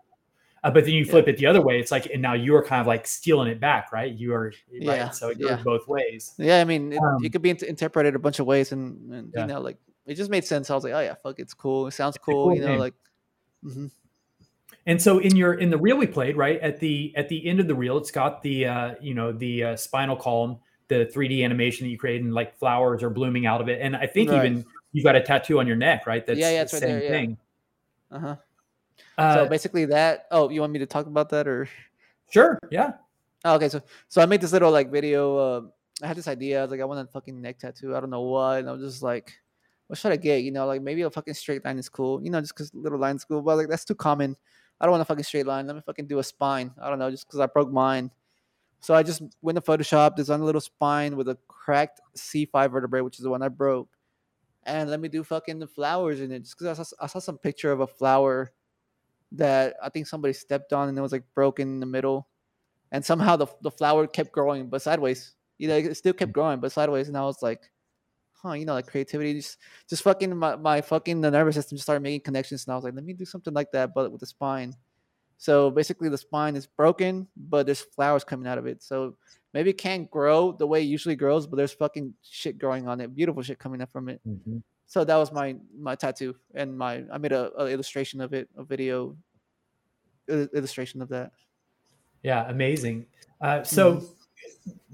Uh, 0.63 0.71
but 0.71 0.85
then 0.85 0.93
you 0.93 1.05
flip 1.05 1.27
yeah. 1.27 1.33
it 1.33 1.39
the 1.39 1.47
other 1.47 1.63
way. 1.63 1.81
It's 1.81 1.91
like, 1.91 2.07
and 2.13 2.21
now 2.21 2.35
you're 2.35 2.63
kind 2.63 2.83
of 2.83 2.87
like 2.87 3.07
stealing 3.07 3.49
it 3.49 3.61
back, 3.61 3.93
right? 3.93 4.13
You 4.13 4.35
are, 4.35 4.53
right? 4.71 4.83
Yeah. 4.83 5.11
So 5.11 5.29
it 5.29 5.39
goes 5.39 5.51
yeah. 5.51 5.63
both 5.63 5.89
ways. 5.89 6.35
Yeah. 6.37 6.61
I 6.61 6.65
mean, 6.65 6.93
it, 6.93 6.99
um, 6.99 7.25
it 7.25 7.33
could 7.33 7.41
be 7.41 7.51
interpreted 7.51 8.15
a 8.15 8.19
bunch 8.19 8.41
of 8.41 8.47
ways, 8.47 8.73
and, 8.73 9.13
and 9.13 9.33
you 9.35 9.47
know, 9.47 9.61
like 9.61 9.79
it 10.07 10.15
just 10.15 10.31
made 10.31 10.45
sense. 10.45 10.69
I 10.69 10.75
was 10.75 10.85
like, 10.85 10.93
oh 10.93 11.01
yeah, 11.01 11.15
fuck, 11.15 11.39
it's 11.39 11.55
cool. 11.55 11.87
It 11.87 11.93
sounds 11.93 12.19
cool. 12.19 12.47
cool 12.47 12.57
you 12.57 12.63
know, 12.63 12.77
like. 12.77 12.95
Mm-hmm. 13.65 13.87
And 14.87 15.01
so 15.01 15.19
in 15.19 15.37
your 15.37 15.55
in 15.55 15.71
the 15.71 15.79
reel 15.79 15.97
we 15.97 16.07
played 16.07 16.37
right 16.37 16.59
at 16.61 16.81
the 16.81 17.13
at 17.17 17.29
the 17.29 17.47
end 17.47 17.61
of 17.61 17.69
the 17.69 17.75
reel, 17.75 17.99
it's 17.99 18.11
got 18.11 18.43
the 18.43 18.67
uh, 18.67 18.95
you 19.01 19.15
know 19.15 19.33
the 19.33 19.65
uh, 19.65 19.77
spinal 19.77 20.17
column, 20.17 20.59
the 20.91 21.07
3D 21.07 21.43
animation 21.43 21.87
that 21.87 21.91
you 21.91 21.97
created, 21.97 22.25
and 22.25 22.35
like 22.35 22.59
flowers 22.59 23.03
are 23.03 23.09
blooming 23.09 23.47
out 23.47 23.63
of 23.63 23.69
it. 23.71 23.81
And 23.81 23.97
I 23.97 24.07
think 24.07 24.31
right. 24.31 24.45
even 24.45 24.67
you've 24.93 25.05
got 25.05 25.17
a 25.17 25.23
tattoo 25.23 25.59
on 25.59 25.67
your 25.67 25.77
neck, 25.77 26.07
right? 26.07 26.27
That's 26.27 26.39
yeah, 26.39 26.51
yeah, 26.51 26.65
the 26.65 26.77
right 26.77 26.81
same 26.83 26.89
there, 26.91 27.03
yeah. 27.03 27.09
thing. 27.09 27.39
Uh-huh. 28.11 28.37
Uh, 29.17 29.35
so 29.35 29.49
basically 29.49 29.87
that. 29.87 30.27
Oh, 30.31 30.51
you 30.51 30.61
want 30.61 30.73
me 30.73 30.81
to 30.81 30.87
talk 30.87 31.07
about 31.07 31.31
that 31.31 31.49
or? 31.49 31.69
Sure. 32.31 32.59
Yeah. 32.71 32.95
Oh, 33.45 33.55
okay. 33.55 33.69
So 33.69 33.81
so 34.09 34.21
I 34.21 34.27
made 34.27 34.41
this 34.41 34.53
little 34.53 34.71
like 34.71 34.91
video. 34.91 35.37
Uh, 35.39 35.61
I 36.03 36.09
had 36.09 36.17
this 36.17 36.29
idea. 36.29 36.59
I 36.59 36.63
was 36.63 36.71
like, 36.71 36.81
I 36.81 36.85
want 36.85 37.01
a 37.01 37.11
fucking 37.11 37.41
neck 37.41 37.59
tattoo. 37.59 37.97
I 37.97 38.01
don't 38.01 38.11
know 38.11 38.23
why. 38.23 38.59
And 38.59 38.69
I 38.69 38.73
was 38.73 38.83
just 38.83 39.03
like, 39.03 39.33
what 39.87 39.99
should 39.99 40.13
I 40.13 40.17
get? 40.17 40.43
You 40.43 40.51
know, 40.51 40.67
like 40.67 40.83
maybe 40.83 41.03
a 41.03 41.11
fucking 41.11 41.35
straight 41.35 41.65
line 41.65 41.79
is 41.79 41.89
cool. 41.89 42.23
You 42.23 42.31
know, 42.31 42.41
just 42.41 42.55
because 42.55 42.75
little 42.75 42.99
line's 42.99 43.25
cool. 43.25 43.43
But 43.43 43.57
like 43.57 43.69
that's 43.69 43.85
too 43.85 43.95
common. 43.95 44.37
I 44.81 44.87
don't 44.87 44.93
want 44.93 45.03
a 45.03 45.07
fucking 45.07 45.25
straight 45.25 45.47
line. 45.47 45.67
Let 45.67 45.77
me 45.77 45.83
fucking 45.85 46.07
do 46.07 46.19
a 46.19 46.25
spine. 46.25 46.73
I 46.81 46.89
don't 46.89 46.99
know, 46.99 47.11
just 47.11 47.27
because 47.27 47.41
I 47.41 47.47
broke 47.47 47.71
mine. 47.71 48.11
So 48.81 48.95
I 48.95 49.03
just 49.03 49.23
went 49.43 49.57
to 49.57 49.63
Photoshop, 49.63 50.17
designed 50.17 50.43
a 50.43 50.45
little 50.45 50.61
spine 50.61 51.17
with 51.17 51.29
a 51.29 51.39
cracked 51.49 52.01
C5 52.17 52.71
vertebrae, 52.71 53.03
which 53.03 53.19
is 53.19 53.23
the 53.23 53.31
one 53.31 53.43
I 53.43 53.49
broke. 53.49 53.89
And 54.65 54.91
let 54.91 55.01
me 55.01 55.09
do 55.09 55.23
fucking 55.23 55.59
the 55.59 55.67
flowers 55.67 56.21
in 56.21 56.33
it. 56.33 56.41
Just 56.41 56.59
because 56.59 56.79
I 56.79 56.83
saw, 56.83 56.97
I 57.01 57.07
saw 57.07 57.19
some 57.19 57.39
picture 57.39 57.73
of 57.73 57.81
a 57.81 57.87
flower 57.87 58.53
that 59.33 59.77
I 59.83 59.89
think 59.91 60.07
somebody 60.07 60.35
stepped 60.35 60.73
on 60.73 60.89
and 60.89 60.99
it 60.99 61.03
was 61.03 61.13
like 61.13 61.25
broken 61.35 61.69
in 61.69 61.81
the 61.81 61.87
middle. 61.87 62.29
And 62.93 63.05
somehow 63.05 63.37
the, 63.37 63.47
the 63.63 63.71
flower 63.71 64.07
kept 64.07 64.33
growing, 64.33 64.69
but 64.69 64.83
sideways. 64.83 65.35
You 65.59 65.69
know, 65.69 65.77
it 65.77 65.95
still 65.97 66.13
kept 66.13 66.33
growing, 66.33 66.59
but 66.59 66.73
sideways. 66.73 67.09
And 67.09 67.17
I 67.17 67.23
was 67.23 67.43
like, 67.43 67.71
huh, 68.43 68.53
you 68.53 68.65
know, 68.65 68.75
like 68.75 68.87
creativity, 68.87 69.35
just 69.35 69.59
just 69.89 70.03
fucking 70.03 70.37
my, 70.37 70.57
my 70.57 70.81
fucking 70.81 71.21
the 71.21 71.31
nervous 71.31 71.55
system 71.55 71.77
just 71.77 71.85
started 71.85 72.03
making 72.03 72.23
connections, 72.23 72.67
and 72.67 72.73
I 72.73 72.77
was 72.77 72.85
like, 72.85 72.95
let 72.95 73.05
me 73.05 73.13
do 73.13 73.25
something 73.25 73.55
like 73.55 73.71
that, 73.73 73.95
but 73.95 74.11
with 74.11 74.21
the 74.21 74.27
spine. 74.27 74.75
So 75.41 75.71
basically, 75.71 76.11
the 76.11 76.19
spine 76.19 76.55
is 76.55 76.67
broken, 76.67 77.27
but 77.35 77.65
there's 77.65 77.81
flowers 77.81 78.25
coming 78.25 78.47
out 78.47 78.59
of 78.59 78.67
it. 78.67 78.83
So 78.83 79.17
maybe 79.55 79.71
it 79.71 79.79
can't 79.79 80.11
grow 80.11 80.53
the 80.53 80.67
way 80.67 80.83
it 80.83 80.85
usually 80.85 81.17
grows, 81.17 81.47
but 81.47 81.57
there's 81.57 81.73
fucking 81.73 82.13
shit 82.23 82.59
growing 82.59 82.87
on 82.87 83.01
it, 83.01 83.15
beautiful 83.15 83.43
shit 83.43 83.59
coming 83.59 83.81
up 83.81 83.91
from 83.91 84.11
it. 84.11 84.21
Mm-hmm. 84.29 84.59
So 84.87 85.03
that 85.03 85.17
was 85.17 85.33
my 85.33 85.57
my 85.79 85.95
tattoo, 85.95 86.37
and 86.55 86.77
my 86.77 87.05
I 87.11 87.17
made 87.17 87.33
a, 87.33 87.51
a 87.57 87.69
illustration 87.69 88.21
of 88.21 88.35
it, 88.35 88.51
a 88.55 88.63
video 88.65 89.17
illustration 90.29 91.01
of 91.01 91.09
that. 91.09 91.33
Yeah, 92.23 92.47
amazing. 92.49 93.07
Uh, 93.41 93.63
so. 93.63 93.97
Mm-hmm 93.97 94.07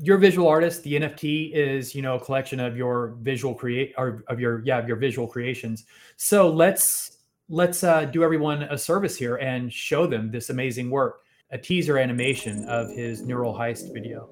your 0.00 0.18
visual 0.18 0.46
artist 0.48 0.82
the 0.82 0.94
nft 0.94 1.52
is 1.52 1.94
you 1.94 2.02
know 2.02 2.16
a 2.16 2.20
collection 2.20 2.60
of 2.60 2.76
your 2.76 3.16
visual 3.20 3.54
create 3.54 3.94
or 3.96 4.22
of 4.28 4.38
your 4.38 4.62
yeah 4.64 4.78
of 4.78 4.86
your 4.86 4.96
visual 4.96 5.26
creations 5.26 5.84
so 6.16 6.50
let's 6.50 7.15
let's 7.48 7.84
uh, 7.84 8.04
do 8.06 8.24
everyone 8.24 8.62
a 8.64 8.78
service 8.78 9.16
here 9.16 9.36
and 9.36 9.72
show 9.72 10.06
them 10.06 10.30
this 10.30 10.50
amazing 10.50 10.90
work 10.90 11.20
a 11.52 11.58
teaser 11.58 11.96
animation 11.96 12.64
of 12.64 12.90
his 12.90 13.22
neural 13.22 13.54
heist 13.54 13.92
video 13.94 14.28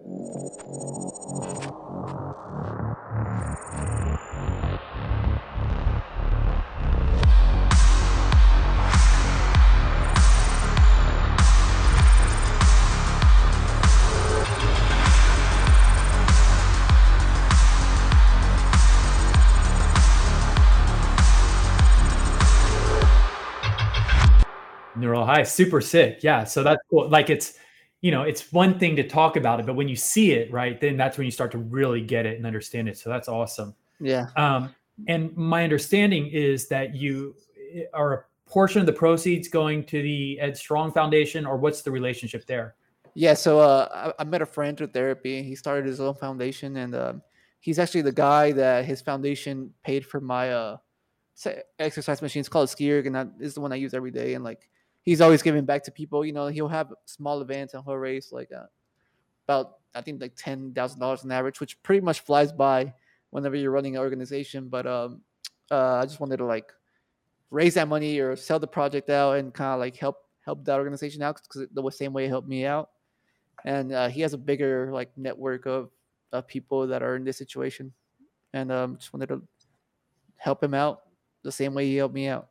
neural 25.14 25.27
high 25.27 25.42
super 25.42 25.81
sick 25.81 26.18
yeah 26.22 26.44
so 26.44 26.62
that's 26.62 26.81
cool 26.90 27.09
like 27.09 27.31
it's 27.31 27.55
you 28.00 28.11
know 28.11 28.22
it's 28.22 28.53
one 28.53 28.79
thing 28.79 28.96
to 28.96 29.07
talk 29.07 29.37
about 29.37 29.61
it 29.61 29.66
but 29.66 29.74
when 29.74 29.88
you 29.88 29.96
see 29.96 30.33
it 30.33 30.50
right 30.53 30.81
then 30.81 30.96
that's 30.96 31.16
when 31.16 31.24
you 31.24 31.31
start 31.31 31.50
to 31.50 31.59
really 31.59 32.00
get 32.00 32.27
it 32.27 32.37
and 32.37 32.46
understand 32.46 32.88
it 32.88 32.98
so 32.98 33.09
that's 33.09 33.29
awesome 33.29 33.74
yeah 34.00 34.27
um 34.37 34.74
and 35.09 35.37
my 35.37 35.64
understanding 35.64 36.27
is 36.27 36.68
that 36.68 36.94
you 36.94 37.35
eh, 37.74 37.83
are 37.92 38.12
a 38.14 38.50
portion 38.50 38.81
of 38.81 38.87
the 38.87 38.92
proceeds 38.92 39.48
going 39.48 39.85
to 39.85 40.03
the 40.03 40.38
ed 40.40 40.57
strong 40.57 40.92
foundation 40.92 41.46
or 41.46 41.57
what's 41.57 41.83
the 41.83 41.90
relationship 41.90 42.46
there 42.46 42.74
yeah 43.14 43.35
so 43.35 43.59
uh 43.59 44.12
i, 44.18 44.22
I 44.22 44.24
met 44.24 44.42
a 44.42 44.46
friend 44.46 44.77
through 44.77 44.88
therapy 44.88 45.38
and 45.38 45.46
he 45.46 45.55
started 45.55 45.87
his 45.87 46.00
own 46.00 46.14
foundation 46.14 46.77
and 46.77 46.94
um 46.94 47.22
he's 47.61 47.79
actually 47.79 48.03
the 48.03 48.12
guy 48.12 48.53
that 48.53 48.85
his 48.85 49.00
foundation 49.00 49.72
paid 49.83 50.05
for 50.05 50.20
my 50.20 50.53
uh 50.53 50.77
exercise 51.79 52.22
machine. 52.22 52.40
It's 52.40 52.48
called 52.48 52.68
a 52.68 52.72
SkiErg, 52.72 53.07
and 53.07 53.14
that 53.14 53.29
is 53.40 53.55
the 53.55 53.61
one 53.61 53.72
I 53.72 53.77
use 53.77 53.94
every 53.94 54.11
day. 54.11 54.35
And 54.35 54.44
like 54.44 54.68
he's 55.05 55.21
always 55.21 55.43
giving 55.43 55.64
back 55.64 55.85
to 55.85 55.90
people. 55.90 56.25
You 56.25 56.33
know, 56.33 56.49
he'll 56.49 56.69
have 56.69 56.93
small 57.05 57.40
events 57.40 57.75
and 57.75 57.85
he'll 57.85 57.97
raise 57.97 58.33
like 58.33 58.51
uh, 58.53 58.67
about 59.47 59.79
I 59.95 60.01
think 60.01 60.21
like 60.21 60.35
ten 60.37 60.73
thousand 60.75 61.01
dollars 61.01 61.25
on 61.25 61.31
average, 61.31 61.61
which 61.61 61.81
pretty 61.83 62.01
much 62.01 62.21
flies 62.21 62.53
by 62.53 62.93
whenever 63.31 63.57
you're 63.57 63.71
running 63.71 63.97
an 63.97 64.03
organization. 64.03 64.69
But 64.69 64.87
um, 64.87 65.21
uh, 65.71 65.97
I 65.97 66.05
just 66.05 66.21
wanted 66.21 66.38
to 66.38 66.45
like 66.45 66.73
raise 67.51 67.75
that 67.75 67.88
money 67.88 68.19
or 68.19 68.35
sell 68.35 68.59
the 68.59 68.67
project 68.67 69.11
out 69.11 69.37
and 69.37 69.55
kind 69.55 69.75
of 69.75 69.81
like 69.81 69.97
help 69.97 70.17
help 70.45 70.64
that 70.64 70.79
organization 70.79 71.23
out 71.23 71.40
because 71.43 71.69
the 71.73 71.90
same 71.90 72.12
way 72.12 72.27
it 72.27 72.29
helped 72.29 72.49
me 72.49 72.67
out. 72.67 72.90
And 73.64 73.93
uh, 73.93 74.09
he 74.09 74.21
has 74.21 74.35
a 74.35 74.38
bigger 74.38 74.90
like 74.93 75.17
network 75.17 75.67
of, 75.67 75.90
of 76.33 76.47
people 76.47 76.87
that 76.87 77.03
are 77.03 77.17
in 77.17 77.25
this 77.25 77.38
situation, 77.38 77.93
and 78.53 78.71
um, 78.71 78.97
just 78.99 79.12
wanted 79.12 79.29
to 79.29 79.43
help 80.37 80.62
him 80.62 80.75
out 80.75 81.03
the 81.43 81.53
same 81.53 81.73
way 81.73 81.87
he 81.87 81.97
helped 81.97 82.14
me 82.14 82.29
out. 82.29 82.49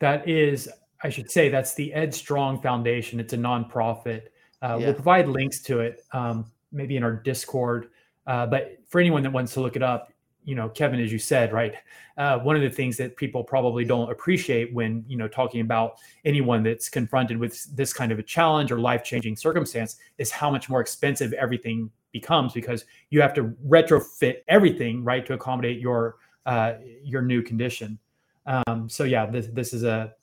That 0.00 0.28
is, 0.28 0.68
I 1.02 1.08
should 1.08 1.30
say, 1.30 1.48
that's 1.48 1.74
the 1.74 1.92
Ed 1.94 2.14
Strong 2.14 2.62
Foundation. 2.62 3.20
It's 3.20 3.32
a 3.32 3.38
nonprofit. 3.38 4.24
Uh, 4.62 4.76
yeah. 4.78 4.86
We'll 4.86 4.94
provide 4.94 5.28
links 5.28 5.60
to 5.62 5.80
it, 5.80 6.04
um, 6.12 6.50
maybe 6.72 6.96
in 6.96 7.02
our 7.02 7.14
Discord. 7.14 7.90
Uh, 8.26 8.46
but 8.46 8.78
for 8.88 9.00
anyone 9.00 9.22
that 9.22 9.32
wants 9.32 9.54
to 9.54 9.60
look 9.60 9.76
it 9.76 9.82
up, 9.82 10.12
you 10.44 10.54
know, 10.54 10.68
Kevin, 10.68 11.00
as 11.00 11.12
you 11.12 11.18
said, 11.18 11.52
right, 11.52 11.74
uh, 12.16 12.38
one 12.38 12.56
of 12.56 12.62
the 12.62 12.70
things 12.70 12.96
that 12.96 13.16
people 13.16 13.44
probably 13.44 13.84
don't 13.84 14.10
appreciate 14.10 14.72
when 14.72 15.04
you 15.06 15.16
know 15.16 15.28
talking 15.28 15.60
about 15.60 15.98
anyone 16.24 16.62
that's 16.62 16.88
confronted 16.88 17.38
with 17.38 17.64
this 17.76 17.92
kind 17.92 18.10
of 18.10 18.18
a 18.18 18.22
challenge 18.22 18.72
or 18.72 18.78
life 18.78 19.04
changing 19.04 19.36
circumstance 19.36 19.96
is 20.18 20.30
how 20.30 20.50
much 20.50 20.68
more 20.68 20.80
expensive 20.80 21.32
everything 21.34 21.90
becomes 22.12 22.52
because 22.52 22.84
you 23.10 23.20
have 23.20 23.34
to 23.34 23.44
retrofit 23.68 24.38
everything 24.48 25.04
right 25.04 25.26
to 25.26 25.34
accommodate 25.34 25.78
your 25.78 26.16
uh, 26.46 26.74
your 27.02 27.22
new 27.22 27.42
condition. 27.42 27.98
Um, 28.46 28.88
so 28.88 29.04
yeah, 29.04 29.26
this 29.26 29.48
this 29.48 29.72
is 29.72 29.84
a 29.84 30.14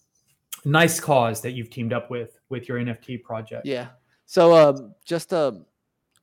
nice 0.67 0.99
cause 0.99 1.41
that 1.41 1.51
you've 1.51 1.69
teamed 1.69 1.93
up 1.93 2.11
with 2.11 2.37
with 2.49 2.67
your 2.67 2.77
NFT 2.77 3.23
project. 3.23 3.65
Yeah. 3.65 3.87
So 4.25 4.53
um, 4.55 4.93
just 5.05 5.31
a 5.31 5.61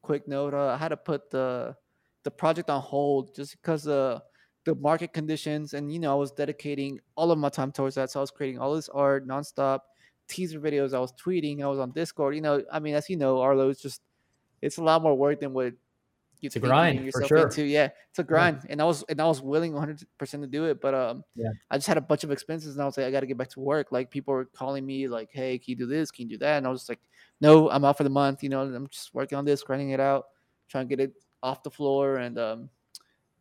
quick 0.03 0.29
note, 0.29 0.53
uh, 0.53 0.69
I 0.69 0.77
had 0.77 0.89
to 0.89 0.97
put 0.97 1.31
the 1.31 1.75
the 2.23 2.31
project 2.31 2.71
on 2.71 2.81
hold 2.81 3.35
just 3.35 3.61
because 3.61 3.89
uh, 3.89 4.21
the 4.65 4.75
market 4.77 5.13
conditions 5.13 5.75
and 5.75 5.93
you 5.93 5.99
know 5.99 6.13
I 6.13 6.15
was 6.15 6.31
dedicating 6.31 7.01
all 7.17 7.31
of 7.31 7.39
my 7.39 7.49
time 7.49 7.73
towards 7.73 7.95
that. 7.97 8.11
So 8.11 8.21
I 8.21 8.23
was 8.23 8.31
creating 8.31 8.61
all 8.61 8.75
this 8.75 8.89
art 8.91 9.27
nonstop, 9.27 9.81
teaser 10.29 10.61
videos. 10.61 10.95
I 10.95 11.01
was 11.01 11.13
tweeting. 11.13 11.63
I 11.63 11.67
was 11.67 11.79
on 11.79 11.93
Discord. 11.93 12.35
You 12.35 12.43
know, 12.43 12.63
I 12.71 12.79
mean, 12.81 12.95
as 12.95 13.09
you 13.09 13.17
know, 13.17 13.41
Arlo 13.41 13.71
is 13.71 13.81
just 13.81 14.03
it's 14.61 14.79
a 14.79 14.83
lot 14.83 15.03
more 15.03 15.17
work 15.17 15.41
than 15.41 15.53
what 15.53 15.73
you 16.45 16.49
it's 16.49 16.57
a 16.57 16.61
grind 16.61 17.11
for 17.13 17.25
sure. 17.25 17.39
Into. 17.39 17.65
Yeah, 17.65 17.89
it's 18.11 18.19
a 18.19 18.23
grind, 18.23 18.61
yeah. 18.65 18.73
and 18.73 18.83
I 18.83 18.85
was 18.85 19.03
and 19.09 19.21
I 19.21 19.25
was 19.27 19.43
willing 19.43 19.73
100 19.73 20.07
percent 20.19 20.43
to 20.43 20.47
do 20.47 20.67
it, 20.67 20.81
but 20.81 20.95
um, 20.95 21.25
yeah, 21.35 21.51
I 21.71 21.77
just 21.77 21.87
had 21.87 21.97
a 21.97 22.03
bunch 22.03 22.23
of 22.23 22.31
expenses, 22.31 22.75
and 22.75 22.83
I 22.83 22.85
was 22.85 22.97
like, 22.97 23.07
I 23.07 23.11
got 23.11 23.21
to 23.21 23.27
get 23.27 23.37
back 23.37 23.51
to 23.51 23.61
work. 23.61 23.89
Like 23.91 24.11
people 24.11 24.35
were 24.35 24.45
calling 24.45 24.87
me, 24.87 25.09
like, 25.09 25.31
Hey, 25.33 25.59
can 25.59 25.71
you 25.73 25.77
do 25.77 25.87
this? 25.87 26.11
Can 26.11 26.29
you 26.29 26.37
do 26.37 26.39
that? 26.39 26.59
And 26.59 26.67
I 26.67 26.71
was 26.71 26.83
just 26.83 26.89
like, 26.89 27.01
No, 27.41 27.71
I'm 27.71 27.85
out 27.85 27.97
for 27.97 28.05
the 28.05 28.11
month. 28.11 28.43
You 28.43 28.51
know, 28.51 28.63
I'm 28.63 28.89
just 28.89 29.15
working 29.15 29.37
on 29.37 29.45
this, 29.45 29.63
grinding 29.63 29.91
it 29.91 30.01
out, 30.01 30.27
trying 30.69 30.89
to 30.89 30.97
get 30.97 31.05
it 31.05 31.15
off 31.43 31.63
the 31.63 31.71
floor, 31.71 32.19
and 32.19 32.39
um, 32.39 32.69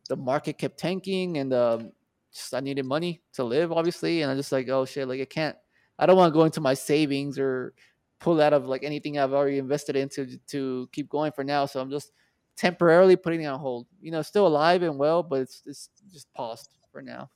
the 0.08 0.16
market 0.16 0.58
kept 0.58 0.78
tanking, 0.78 1.38
and 1.38 1.52
um, 1.52 1.92
just 2.32 2.52
I 2.54 2.60
needed 2.60 2.84
money 2.84 3.22
to 3.34 3.44
live, 3.44 3.72
obviously, 3.72 4.22
and 4.22 4.30
I 4.30 4.34
just 4.34 4.52
like, 4.52 4.68
oh 4.68 4.84
shit, 4.84 5.06
like 5.06 5.20
I 5.20 5.24
can't, 5.24 5.56
I 5.98 6.06
don't 6.06 6.16
want 6.16 6.32
to 6.32 6.38
go 6.38 6.44
into 6.44 6.60
my 6.60 6.74
savings 6.74 7.38
or 7.38 7.74
pull 8.24 8.40
out 8.40 8.52
of 8.52 8.66
like 8.66 8.82
anything 8.82 9.18
I've 9.18 9.32
already 9.32 9.58
invested 9.58 9.96
into 9.96 10.38
to 10.48 10.88
keep 10.92 11.08
going 11.08 11.30
for 11.32 11.44
now. 11.44 11.66
So 11.66 11.80
I'm 11.80 11.90
just 11.90 12.10
temporarily 12.56 13.16
putting 13.16 13.42
it 13.42 13.46
on 13.46 13.58
hold. 13.58 13.86
You 14.00 14.10
know, 14.10 14.22
still 14.22 14.46
alive 14.46 14.82
and 14.82 14.98
well, 14.98 15.22
but 15.22 15.40
it's 15.40 15.62
it's 15.66 15.90
just 16.12 16.32
paused 16.34 16.70
for 16.92 17.02
now. 17.02 17.30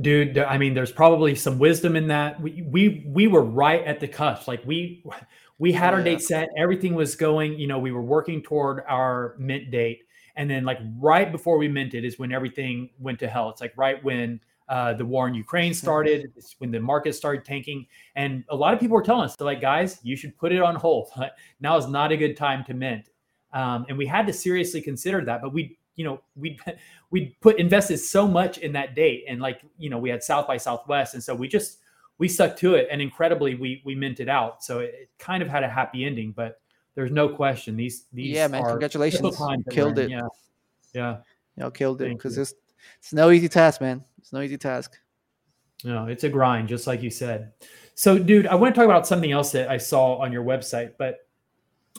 Dude, 0.00 0.38
I 0.38 0.56
mean, 0.56 0.72
there's 0.72 0.92
probably 0.92 1.34
some 1.34 1.58
wisdom 1.58 1.96
in 1.96 2.08
that. 2.08 2.40
We 2.40 2.62
we 2.62 3.04
we 3.06 3.26
were 3.26 3.42
right 3.42 3.84
at 3.84 4.00
the 4.00 4.08
cusp. 4.08 4.48
Like 4.48 4.64
we 4.64 5.04
we 5.58 5.72
had 5.72 5.92
our 5.92 6.00
yeah. 6.00 6.04
date 6.04 6.22
set. 6.22 6.48
Everything 6.56 6.94
was 6.94 7.14
going. 7.14 7.58
You 7.58 7.66
know, 7.66 7.78
we 7.78 7.92
were 7.92 8.02
working 8.02 8.42
toward 8.42 8.84
our 8.88 9.34
mint 9.38 9.70
date, 9.70 10.04
and 10.36 10.48
then 10.48 10.64
like 10.64 10.78
right 10.98 11.30
before 11.30 11.58
we 11.58 11.68
minted 11.68 12.04
is 12.04 12.18
when 12.18 12.32
everything 12.32 12.88
went 12.98 13.18
to 13.18 13.28
hell. 13.28 13.50
It's 13.50 13.60
like 13.60 13.74
right 13.76 14.02
when 14.02 14.40
uh, 14.68 14.94
the 14.94 15.04
war 15.04 15.28
in 15.28 15.34
Ukraine 15.34 15.74
started, 15.74 16.32
when 16.56 16.70
the 16.70 16.80
market 16.80 17.14
started 17.14 17.44
tanking, 17.44 17.86
and 18.16 18.44
a 18.48 18.56
lot 18.56 18.72
of 18.72 18.80
people 18.80 18.94
were 18.94 19.02
telling 19.02 19.24
us, 19.24 19.36
they're 19.36 19.44
like, 19.44 19.60
guys, 19.60 20.00
you 20.02 20.16
should 20.16 20.34
put 20.38 20.52
it 20.52 20.62
on 20.62 20.74
hold. 20.74 21.10
now 21.60 21.76
is 21.76 21.86
not 21.86 22.12
a 22.12 22.16
good 22.16 22.34
time 22.34 22.64
to 22.64 22.72
mint. 22.72 23.10
Um, 23.52 23.86
and 23.88 23.98
we 23.98 24.06
had 24.06 24.26
to 24.26 24.32
seriously 24.32 24.80
consider 24.80 25.24
that. 25.24 25.42
But 25.42 25.52
we, 25.52 25.78
you 25.96 26.04
know, 26.04 26.20
we 26.36 26.58
we 27.10 27.36
put 27.40 27.58
invested 27.58 27.98
so 27.98 28.26
much 28.26 28.58
in 28.58 28.72
that 28.72 28.94
date, 28.94 29.24
and 29.28 29.40
like 29.40 29.60
you 29.78 29.90
know, 29.90 29.98
we 29.98 30.10
had 30.10 30.22
South 30.22 30.46
by 30.46 30.56
Southwest, 30.56 31.14
and 31.14 31.22
so 31.22 31.34
we 31.34 31.48
just 31.48 31.78
we 32.18 32.28
stuck 32.28 32.56
to 32.58 32.74
it, 32.74 32.88
and 32.90 33.02
incredibly, 33.02 33.54
we 33.54 33.82
we 33.84 33.94
minted 33.94 34.28
out. 34.28 34.62
So 34.62 34.80
it, 34.80 34.94
it 34.94 35.10
kind 35.18 35.42
of 35.42 35.48
had 35.48 35.64
a 35.64 35.68
happy 35.68 36.04
ending, 36.04 36.32
but 36.32 36.60
there's 36.94 37.10
no 37.10 37.28
question 37.28 37.76
these 37.76 38.04
these 38.12 38.34
yeah 38.34 38.48
man 38.48 38.64
congratulations. 38.64 39.36
killed 39.70 39.98
it. 39.98 40.10
Yeah. 40.10 40.20
Yeah. 40.92 41.18
You 41.56 41.64
know, 41.64 41.70
killed 41.70 42.02
it 42.02 42.10
because 42.10 42.36
it's 42.38 42.54
it's 42.98 43.12
no 43.12 43.30
easy 43.30 43.48
task 43.48 43.80
man. 43.80 44.04
It's 44.18 44.32
no 44.32 44.40
easy 44.40 44.58
task. 44.58 44.98
No 45.84 46.06
it's 46.06 46.24
a 46.24 46.28
grind 46.28 46.68
just 46.68 46.86
like 46.86 47.02
you 47.02 47.10
said. 47.10 47.52
So 47.94 48.18
dude 48.18 48.46
i 48.46 48.54
want 48.54 48.74
to 48.74 48.78
talk 48.78 48.86
about 48.86 49.06
something 49.06 49.32
else 49.32 49.52
that 49.52 49.68
i 49.68 49.76
saw 49.76 50.16
on 50.16 50.32
your 50.32 50.42
website 50.42 50.92
but 50.98 51.26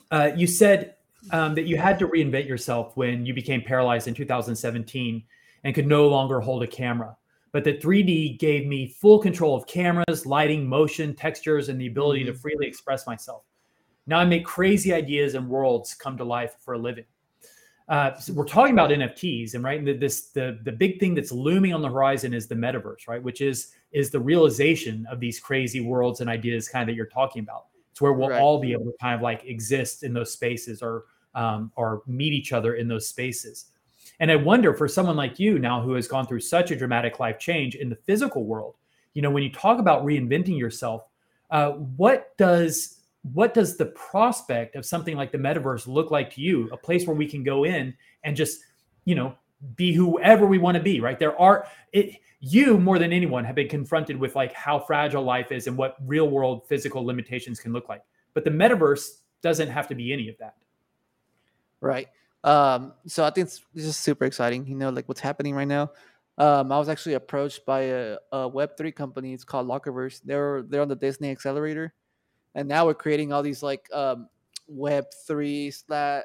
uh, 0.10 0.32
you 0.36 0.48
said 0.48 0.96
um, 1.32 1.56
that 1.56 1.64
you 1.64 1.78
had 1.78 2.00
to 2.00 2.08
reinvent 2.08 2.48
yourself 2.48 2.96
when 2.96 3.26
you 3.26 3.34
became 3.34 3.62
paralyzed 3.62 4.08
in 4.08 4.14
2017 4.14 5.24
and 5.64 5.76
could 5.76 5.88
no 5.88 6.08
longer 6.08 6.40
hold 6.40 6.64
a 6.64 6.68
camera. 6.68 7.16
But 7.52 7.64
that 7.66 7.82
3D 7.82 8.40
gave 8.40 8.66
me 8.66 8.88
full 8.88 9.20
control 9.20 9.56
of 9.56 9.68
cameras, 9.68 10.26
lighting, 10.26 10.68
motion, 10.68 11.16
textures, 11.16 11.70
and 11.70 11.80
the 11.80 11.88
ability 11.88 12.22
mm-hmm. 12.22 12.34
to 12.34 12.40
freely 12.40 12.68
express 12.68 13.06
myself. 13.06 13.44
Now 14.08 14.20
I 14.20 14.26
make 14.26 14.44
crazy 14.44 14.94
ideas 14.94 15.36
and 15.36 15.48
worlds 15.48 15.94
come 15.94 16.18
to 16.18 16.24
life 16.24 16.56
for 16.60 16.74
a 16.74 16.78
living. 16.78 17.06
Uh, 17.90 18.16
so 18.16 18.34
we're 18.34 18.46
talking 18.46 18.74
about 18.74 18.90
NFTs, 18.92 19.56
and 19.56 19.64
right, 19.64 19.84
this 20.00 20.28
the 20.28 20.60
the 20.64 20.72
big 20.72 21.00
thing 21.00 21.14
that's 21.14 21.34
looming 21.34 21.74
on 21.74 21.82
the 21.82 21.90
horizon 21.90 22.34
is 22.34 22.48
the 22.48 22.56
metaverse, 22.56 23.08
right? 23.10 23.22
Which 23.22 23.42
is 23.42 23.74
is 23.92 24.10
the 24.10 24.20
realization 24.20 25.06
of 25.12 25.20
these 25.20 25.40
crazy 25.40 25.82
worlds 25.82 26.22
and 26.22 26.30
ideas, 26.30 26.70
kind 26.70 26.84
of 26.84 26.88
that 26.88 26.96
you're 26.96 27.06
talking 27.06 27.42
about. 27.42 27.66
It's 27.92 28.00
where 28.00 28.14
we'll 28.14 28.30
right. 28.30 28.42
all 28.42 28.60
be 28.60 28.72
able 28.72 28.86
to 28.86 28.94
kind 29.02 29.16
of 29.16 29.22
like 29.22 29.44
exist 29.46 30.04
in 30.04 30.14
those 30.14 30.32
spaces, 30.32 30.82
or 30.82 31.06
um, 31.36 31.72
or 31.76 32.04
meet 32.08 32.34
each 32.34 32.54
other 32.54 32.76
in 32.76 32.88
those 32.88 33.08
spaces. 33.08 33.66
And 34.20 34.32
I 34.32 34.36
wonder 34.36 34.74
for 34.74 34.88
someone 34.88 35.16
like 35.16 35.40
you 35.40 35.60
now 35.60 35.82
who 35.82 35.94
has 35.94 36.08
gone 36.08 36.28
through 36.28 36.42
such 36.42 36.72
a 36.72 36.76
dramatic 36.76 37.20
life 37.20 37.40
change 37.40 37.76
in 37.76 37.90
the 37.90 37.96
physical 37.96 38.46
world, 38.46 38.76
you 39.14 39.22
know, 39.22 39.32
when 39.32 39.44
you 39.44 39.52
talk 39.52 39.80
about 39.80 40.06
reinventing 40.06 40.58
yourself, 40.58 41.04
uh, 41.50 41.72
what 41.72 42.36
does 42.38 43.00
what 43.32 43.54
does 43.54 43.78
the 43.78 43.86
prospect 43.86 44.76
of 44.76 44.86
something 44.86 45.16
like 45.16 45.32
the 45.32 45.38
metaverse 45.38 45.88
look 45.88 46.12
like 46.12 46.34
to 46.34 46.42
you? 46.42 46.68
A 46.74 46.78
place 46.78 47.08
where 47.08 47.16
we 47.16 47.26
can 47.26 47.42
go 47.42 47.64
in 47.64 47.94
and 48.24 48.36
just, 48.36 48.60
you 49.06 49.16
know, 49.16 49.34
be 49.76 49.94
whoever 49.94 50.46
we 50.46 50.58
want 50.58 50.76
to 50.76 50.84
be, 50.84 51.00
right? 51.00 51.18
There 51.18 51.40
are 51.40 51.66
it 51.94 52.18
you 52.42 52.78
more 52.78 53.00
than 53.00 53.14
anyone 53.14 53.46
have 53.46 53.56
been 53.56 53.70
confronted 53.70 54.18
with 54.18 54.36
like 54.36 54.52
how 54.52 54.78
fragile 54.78 55.24
life 55.24 55.54
is 55.54 55.68
and 55.68 55.78
what 55.78 55.96
real 56.06 56.30
world 56.30 56.68
physical 56.68 57.06
limitations 57.06 57.60
can 57.60 57.72
look 57.72 57.88
like. 57.88 58.04
But 58.34 58.44
the 58.44 58.50
metaverse 58.50 59.20
doesn't 59.42 59.70
have 59.70 59.88
to 59.88 59.96
be 59.96 60.12
any 60.12 60.28
of 60.28 60.38
that. 60.40 60.56
Right. 61.84 62.08
Um, 62.46 62.94
so 63.08 63.26
I 63.26 63.30
think 63.30 63.48
it's, 63.48 63.62
this 63.74 63.86
is 63.86 63.98
super 63.98 64.24
exciting. 64.24 64.66
You 64.68 64.76
know, 64.76 64.90
like 64.90 65.08
what's 65.08 65.20
happening 65.20 65.54
right 65.54 65.68
now. 65.68 65.92
Um, 66.38 66.72
I 66.72 66.80
was 66.80 66.88
actually 66.88 67.16
approached 67.16 67.66
by 67.66 67.82
a, 67.82 68.18
a 68.32 68.48
Web 68.48 68.78
three 68.78 68.92
company. 68.92 69.34
It's 69.34 69.44
called 69.44 69.68
Lockerverse. 69.68 70.22
They're 70.24 70.64
they're 70.64 70.82
on 70.82 70.88
the 70.88 70.96
Disney 70.96 71.30
Accelerator, 71.30 71.94
and 72.56 72.68
now 72.68 72.86
we're 72.86 72.96
creating 72.96 73.34
all 73.34 73.44
these 73.44 73.62
like 73.62 73.88
um, 73.94 74.30
Web 74.68 75.06
three 75.28 75.72
slash. 75.72 76.24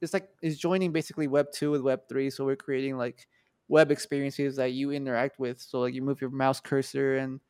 It's 0.00 0.12
like 0.12 0.28
it's 0.42 0.58
joining 0.58 0.92
basically 0.92 1.26
Web 1.26 1.46
two 1.52 1.70
with 1.70 1.80
Web 1.80 2.02
three. 2.08 2.30
So 2.30 2.44
we're 2.44 2.56
creating 2.56 2.98
like 2.98 3.26
web 3.68 3.90
experiences 3.90 4.56
that 4.56 4.72
you 4.72 4.90
interact 4.90 5.38
with. 5.38 5.60
So 5.60 5.80
like 5.80 5.94
you 5.94 6.02
move 6.02 6.20
your 6.20 6.30
mouse 6.30 6.60
cursor 6.60 7.16
and 7.16 7.40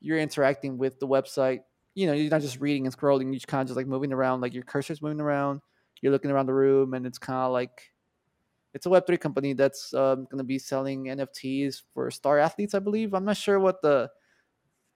you're 0.00 0.18
interacting 0.18 0.78
with 0.78 0.98
the 0.98 1.06
website. 1.06 1.60
You 1.94 2.06
know, 2.08 2.12
you're 2.12 2.30
not 2.30 2.40
just 2.42 2.60
reading 2.60 2.86
and 2.86 2.96
scrolling. 2.96 3.32
You're 3.32 3.40
kind 3.46 3.62
of 3.62 3.68
just 3.68 3.76
like 3.76 3.86
moving 3.86 4.12
around. 4.12 4.40
Like 4.40 4.52
your 4.52 4.64
cursor's 4.64 5.00
moving 5.00 5.20
around 5.20 5.60
you're 6.00 6.12
looking 6.12 6.30
around 6.30 6.46
the 6.46 6.54
room 6.54 6.94
and 6.94 7.06
it's 7.06 7.18
kind 7.18 7.38
of 7.38 7.52
like 7.52 7.92
it's 8.74 8.86
a 8.86 8.88
web3 8.88 9.18
company 9.18 9.52
that's 9.54 9.94
um, 9.94 10.26
going 10.30 10.38
to 10.38 10.44
be 10.44 10.58
selling 10.58 11.04
nfts 11.04 11.82
for 11.94 12.10
star 12.10 12.38
athletes 12.38 12.74
i 12.74 12.78
believe. 12.78 13.14
I'm 13.14 13.24
not 13.24 13.36
sure 13.36 13.58
what 13.58 13.82
the 13.82 14.10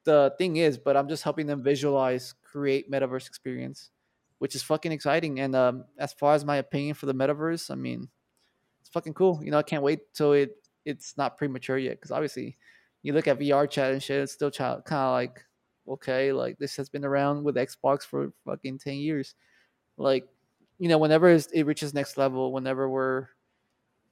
the 0.05 0.35
thing 0.39 0.57
is 0.57 0.79
but 0.79 0.97
i'm 0.97 1.09
just 1.09 1.23
helping 1.23 1.47
them 1.47 1.63
visualize 1.63 2.35
create 2.43 2.91
metaverse 2.91 3.27
experience 3.27 3.91
which 4.39 4.55
is 4.55 4.63
fucking 4.63 4.91
exciting. 4.91 5.41
And 5.41 5.55
um, 5.55 5.85
as 5.99 6.15
far 6.15 6.35
as 6.35 6.47
my 6.47 6.57
opinion 6.57 6.95
for 6.95 7.07
the 7.07 7.15
metaverse 7.15 7.71
i 7.71 7.75
mean 7.75 8.09
it's 8.81 8.91
fucking 8.91 9.15
cool. 9.15 9.41
You 9.43 9.51
know 9.51 9.59
i 9.59 9.63
can't 9.63 9.83
wait 9.83 10.13
till 10.15 10.33
it 10.33 10.57
it's 10.85 11.17
not 11.17 11.37
premature 11.37 11.79
yet 11.79 11.97
because 11.99 12.11
obviously 12.11 12.57
you 13.03 13.13
look 13.13 13.29
at 13.29 13.39
vr 13.39 13.69
chat 13.69 13.93
and 13.93 14.03
shit 14.03 14.23
it's 14.23 14.33
still 14.33 14.51
kind 14.51 14.83
of 14.93 15.13
like 15.13 15.45
okay 15.89 16.33
like 16.33 16.59
this 16.59 16.77
has 16.77 16.89
been 16.89 17.05
around 17.05 17.43
with 17.45 17.57
xbox 17.57 18.03
for 18.03 18.33
fucking 18.45 18.79
10 18.79 18.95
years. 18.95 19.35
Like 19.97 20.27
you 20.81 20.89
know, 20.89 20.97
whenever 20.97 21.29
it 21.29 21.67
reaches 21.67 21.93
next 21.93 22.17
level, 22.17 22.53
whenever 22.53 22.89
we're, 22.89 23.29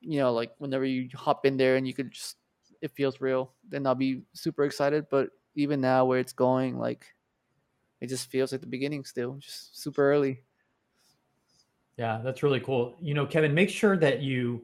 you 0.03 0.19
know, 0.19 0.35
like 0.35 0.53
whenever 0.59 0.85
you 0.85 1.09
hop 1.15 1.47
in 1.47 1.57
there 1.57 1.77
and 1.77 1.89
you 1.89 1.95
could 1.95 2.13
just, 2.13 2.37
it 2.83 2.91
feels 2.91 3.23
real, 3.23 3.55
then 3.67 3.87
I'll 3.87 3.95
be 3.95 4.21
super 4.35 4.65
excited. 4.65 5.07
But 5.11 5.31
even 5.55 5.81
now 5.81 6.05
where 6.05 6.19
it's 6.19 6.35
going, 6.35 6.79
like 6.79 7.07
it 8.03 8.09
just 8.09 8.31
feels 8.31 8.53
like 8.53 8.61
the 8.61 8.67
beginning 8.67 9.07
still, 9.07 9.37
just 9.41 9.81
super 9.83 10.13
early. 10.13 10.43
Yeah, 11.97 12.21
that's 12.23 12.43
really 12.43 12.61
cool. 12.61 12.97
You 13.01 13.15
know, 13.15 13.25
Kevin, 13.25 13.55
make 13.55 13.71
sure 13.71 13.97
that 13.97 14.21
you 14.21 14.63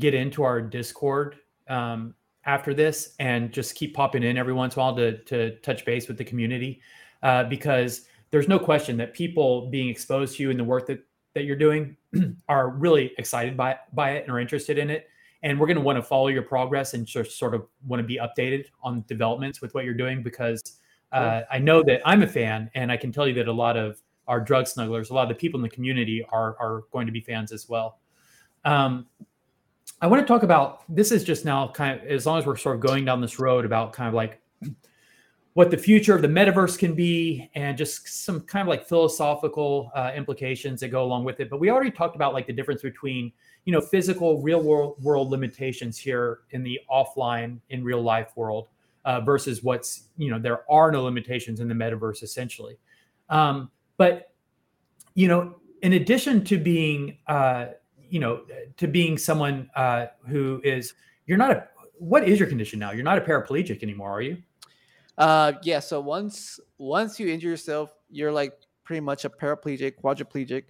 get 0.00 0.12
into 0.12 0.42
our 0.42 0.60
Discord 0.60 1.36
um, 1.68 2.16
after 2.46 2.74
this 2.74 3.14
and 3.20 3.52
just 3.52 3.76
keep 3.76 3.94
popping 3.94 4.24
in 4.24 4.36
every 4.36 4.52
once 4.52 4.74
in 4.74 4.80
a 4.80 4.82
while 4.82 4.96
to, 4.96 5.18
to 5.18 5.56
touch 5.60 5.84
base 5.84 6.08
with 6.08 6.18
the 6.18 6.24
community 6.24 6.80
uh, 7.22 7.44
because 7.44 8.06
there's 8.32 8.48
no 8.48 8.58
question 8.58 8.96
that 8.96 9.14
people 9.14 9.70
being 9.70 9.88
exposed 9.88 10.36
to 10.36 10.42
you 10.42 10.50
and 10.50 10.58
the 10.58 10.64
work 10.64 10.88
that, 10.88 10.98
that 11.34 11.44
you're 11.44 11.56
doing 11.56 11.96
are 12.48 12.70
really 12.70 13.12
excited 13.18 13.56
by, 13.56 13.76
by 13.92 14.12
it 14.12 14.22
and 14.22 14.32
are 14.32 14.40
interested 14.40 14.78
in 14.78 14.90
it. 14.90 15.08
And 15.42 15.60
we're 15.60 15.66
going 15.66 15.76
to 15.76 15.82
want 15.82 15.96
to 15.96 16.02
follow 16.02 16.28
your 16.28 16.42
progress 16.42 16.94
and 16.94 17.06
just 17.06 17.38
sort 17.38 17.54
of 17.54 17.66
want 17.86 18.00
to 18.00 18.06
be 18.06 18.18
updated 18.18 18.66
on 18.82 19.04
developments 19.06 19.60
with 19.60 19.74
what 19.74 19.84
you're 19.84 19.92
doing 19.92 20.22
because 20.22 20.78
uh, 21.12 21.42
I 21.50 21.58
know 21.58 21.82
that 21.82 22.00
I'm 22.04 22.22
a 22.22 22.26
fan 22.26 22.70
and 22.74 22.90
I 22.90 22.96
can 22.96 23.12
tell 23.12 23.28
you 23.28 23.34
that 23.34 23.46
a 23.46 23.52
lot 23.52 23.76
of 23.76 24.00
our 24.26 24.40
drug 24.40 24.64
snugglers, 24.64 25.10
a 25.10 25.14
lot 25.14 25.24
of 25.24 25.28
the 25.28 25.34
people 25.34 25.58
in 25.58 25.62
the 25.62 25.68
community 25.68 26.24
are, 26.30 26.56
are 26.58 26.84
going 26.92 27.06
to 27.06 27.12
be 27.12 27.20
fans 27.20 27.52
as 27.52 27.68
well. 27.68 27.98
Um, 28.64 29.06
I 30.00 30.06
want 30.06 30.22
to 30.22 30.26
talk 30.26 30.42
about 30.42 30.82
this 30.88 31.12
is 31.12 31.24
just 31.24 31.44
now 31.44 31.68
kind 31.68 32.00
of 32.00 32.06
as 32.06 32.26
long 32.26 32.38
as 32.38 32.46
we're 32.46 32.56
sort 32.56 32.76
of 32.76 32.80
going 32.80 33.04
down 33.04 33.20
this 33.20 33.38
road 33.38 33.64
about 33.64 33.92
kind 33.92 34.08
of 34.08 34.14
like 34.14 34.40
what 35.54 35.70
the 35.70 35.78
future 35.78 36.14
of 36.14 36.22
the 36.22 36.28
metaverse 36.28 36.78
can 36.78 36.94
be 36.94 37.48
and 37.54 37.78
just 37.78 38.24
some 38.24 38.40
kind 38.40 38.62
of 38.62 38.68
like 38.68 38.86
philosophical 38.86 39.90
uh, 39.94 40.12
implications 40.14 40.80
that 40.80 40.88
go 40.88 41.02
along 41.02 41.24
with 41.24 41.40
it. 41.40 41.48
But 41.48 41.60
we 41.60 41.70
already 41.70 41.90
talked 41.90 42.16
about 42.16 42.32
like 42.32 42.46
the 42.46 42.52
difference 42.52 42.82
between 42.82 43.32
you 43.64 43.72
know 43.72 43.80
physical 43.80 44.42
real 44.42 44.60
world 44.60 44.96
world 45.02 45.30
limitations 45.30 45.96
here 45.96 46.40
in 46.50 46.62
the 46.62 46.78
offline 46.90 47.60
in 47.70 47.82
real 47.82 48.02
life 48.02 48.32
world 48.36 48.68
uh, 49.04 49.20
versus 49.20 49.62
what's 49.62 50.08
you 50.16 50.30
know 50.30 50.38
there 50.38 50.70
are 50.70 50.90
no 50.90 51.02
limitations 51.04 51.60
in 51.60 51.68
the 51.68 51.74
metaverse 51.74 52.22
essentially. 52.22 52.76
Um, 53.30 53.70
but 53.96 54.32
you 55.14 55.28
know, 55.28 55.56
in 55.82 55.94
addition 55.94 56.44
to 56.44 56.58
being 56.58 57.18
uh, 57.28 57.66
you 58.14 58.20
know, 58.20 58.42
to 58.76 58.86
being 58.86 59.18
someone 59.18 59.68
uh, 59.74 60.06
who 60.28 60.60
is, 60.62 60.94
you're 61.26 61.36
not 61.36 61.50
a, 61.50 61.66
what 61.98 62.28
is 62.28 62.38
your 62.38 62.48
condition 62.48 62.78
now? 62.78 62.92
You're 62.92 63.02
not 63.02 63.18
a 63.18 63.20
paraplegic 63.20 63.82
anymore, 63.82 64.10
are 64.10 64.20
you? 64.20 64.38
Uh, 65.16 65.52
yeah. 65.62 65.80
So 65.80 66.00
once 66.00 66.58
once 66.78 67.20
you 67.20 67.28
injure 67.28 67.48
yourself, 67.48 67.94
you're 68.10 68.32
like 68.32 68.52
pretty 68.84 69.00
much 69.00 69.24
a 69.24 69.30
paraplegic, 69.30 69.94
quadriplegic 70.02 70.64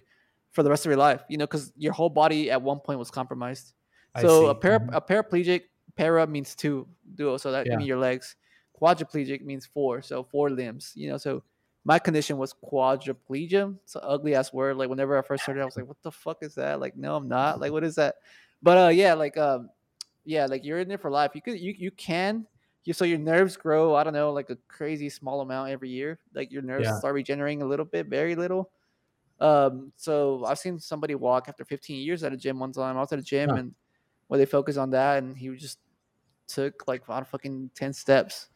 for 0.51 0.63
the 0.63 0.69
rest 0.69 0.85
of 0.85 0.89
your 0.89 0.97
life. 0.97 1.21
You 1.29 1.37
know, 1.37 1.45
because 1.45 1.73
your 1.77 1.93
whole 1.93 2.09
body 2.09 2.51
at 2.51 2.61
one 2.61 2.79
point 2.79 2.99
was 2.99 3.11
compromised. 3.11 3.73
So 4.21 4.47
a 4.47 4.55
para, 4.55 4.79
mm-hmm. 4.79 4.93
a 4.93 5.01
paraplegic, 5.01 5.63
para 5.97 6.25
means 6.25 6.55
two, 6.55 6.87
duo. 7.15 7.37
So 7.37 7.51
that 7.51 7.65
yeah. 7.65 7.75
means 7.75 7.87
your 7.87 7.97
legs. 7.97 8.35
Quadriplegic 8.81 9.41
means 9.41 9.65
four, 9.65 10.01
so 10.01 10.23
four 10.23 10.49
limbs. 10.49 10.93
You 10.95 11.09
know, 11.09 11.17
so 11.17 11.43
my 11.85 11.99
condition 11.99 12.37
was 12.37 12.53
quadriplegia. 12.53 13.75
It's 13.83 13.95
an 13.95 14.01
ugly 14.03 14.35
ass 14.35 14.51
word. 14.51 14.77
Like 14.77 14.89
whenever 14.89 15.17
I 15.17 15.21
first 15.21 15.43
started, 15.43 15.61
I 15.61 15.65
was 15.65 15.77
like, 15.77 15.87
"What 15.87 16.01
the 16.01 16.11
fuck 16.11 16.39
is 16.41 16.55
that?" 16.55 16.79
Like, 16.79 16.97
no, 16.97 17.15
I'm 17.15 17.27
not. 17.27 17.59
Like, 17.59 17.71
what 17.71 17.83
is 17.83 17.95
that? 17.95 18.15
But 18.61 18.77
uh, 18.77 18.89
yeah, 18.89 19.13
like 19.13 19.37
um, 19.37 19.69
yeah, 20.25 20.45
like 20.45 20.65
you're 20.65 20.79
in 20.79 20.87
there 20.87 20.97
for 20.97 21.11
life. 21.11 21.31
You 21.35 21.41
could, 21.41 21.59
you 21.59 21.73
you 21.77 21.91
can. 21.91 22.47
You, 22.85 22.93
so 22.93 23.03
your 23.03 23.17
nerves 23.17 23.57
grow. 23.57 23.95
I 23.95 24.03
don't 24.03 24.13
know, 24.13 24.31
like 24.31 24.49
a 24.49 24.57
crazy 24.67 25.09
small 25.09 25.41
amount 25.41 25.69
every 25.71 25.89
year. 25.89 26.19
Like 26.33 26.51
your 26.51 26.61
nerves 26.61 26.85
yeah. 26.85 26.97
start 26.97 27.15
regenerating 27.15 27.61
a 27.61 27.65
little 27.65 27.85
bit, 27.85 28.07
very 28.07 28.35
little. 28.35 28.69
Um, 29.39 29.91
so 29.97 30.45
I've 30.45 30.59
seen 30.59 30.79
somebody 30.79 31.15
walk 31.15 31.49
after 31.49 31.65
15 31.65 32.01
years 32.01 32.23
at 32.23 32.31
a 32.31 32.37
gym 32.37 32.59
one 32.59 32.71
time. 32.71 32.95
I 32.95 33.01
was 33.01 33.11
at 33.11 33.19
a 33.19 33.23
gym 33.23 33.49
huh. 33.49 33.55
and 33.55 33.75
where 34.27 34.37
they 34.37 34.45
focus 34.45 34.77
on 34.77 34.91
that, 34.91 35.21
and 35.21 35.37
he 35.37 35.49
just 35.55 35.79
took 36.47 36.87
like 36.87 37.03
about 37.03 37.27
fucking 37.27 37.71
10 37.75 37.93
steps 37.93 38.47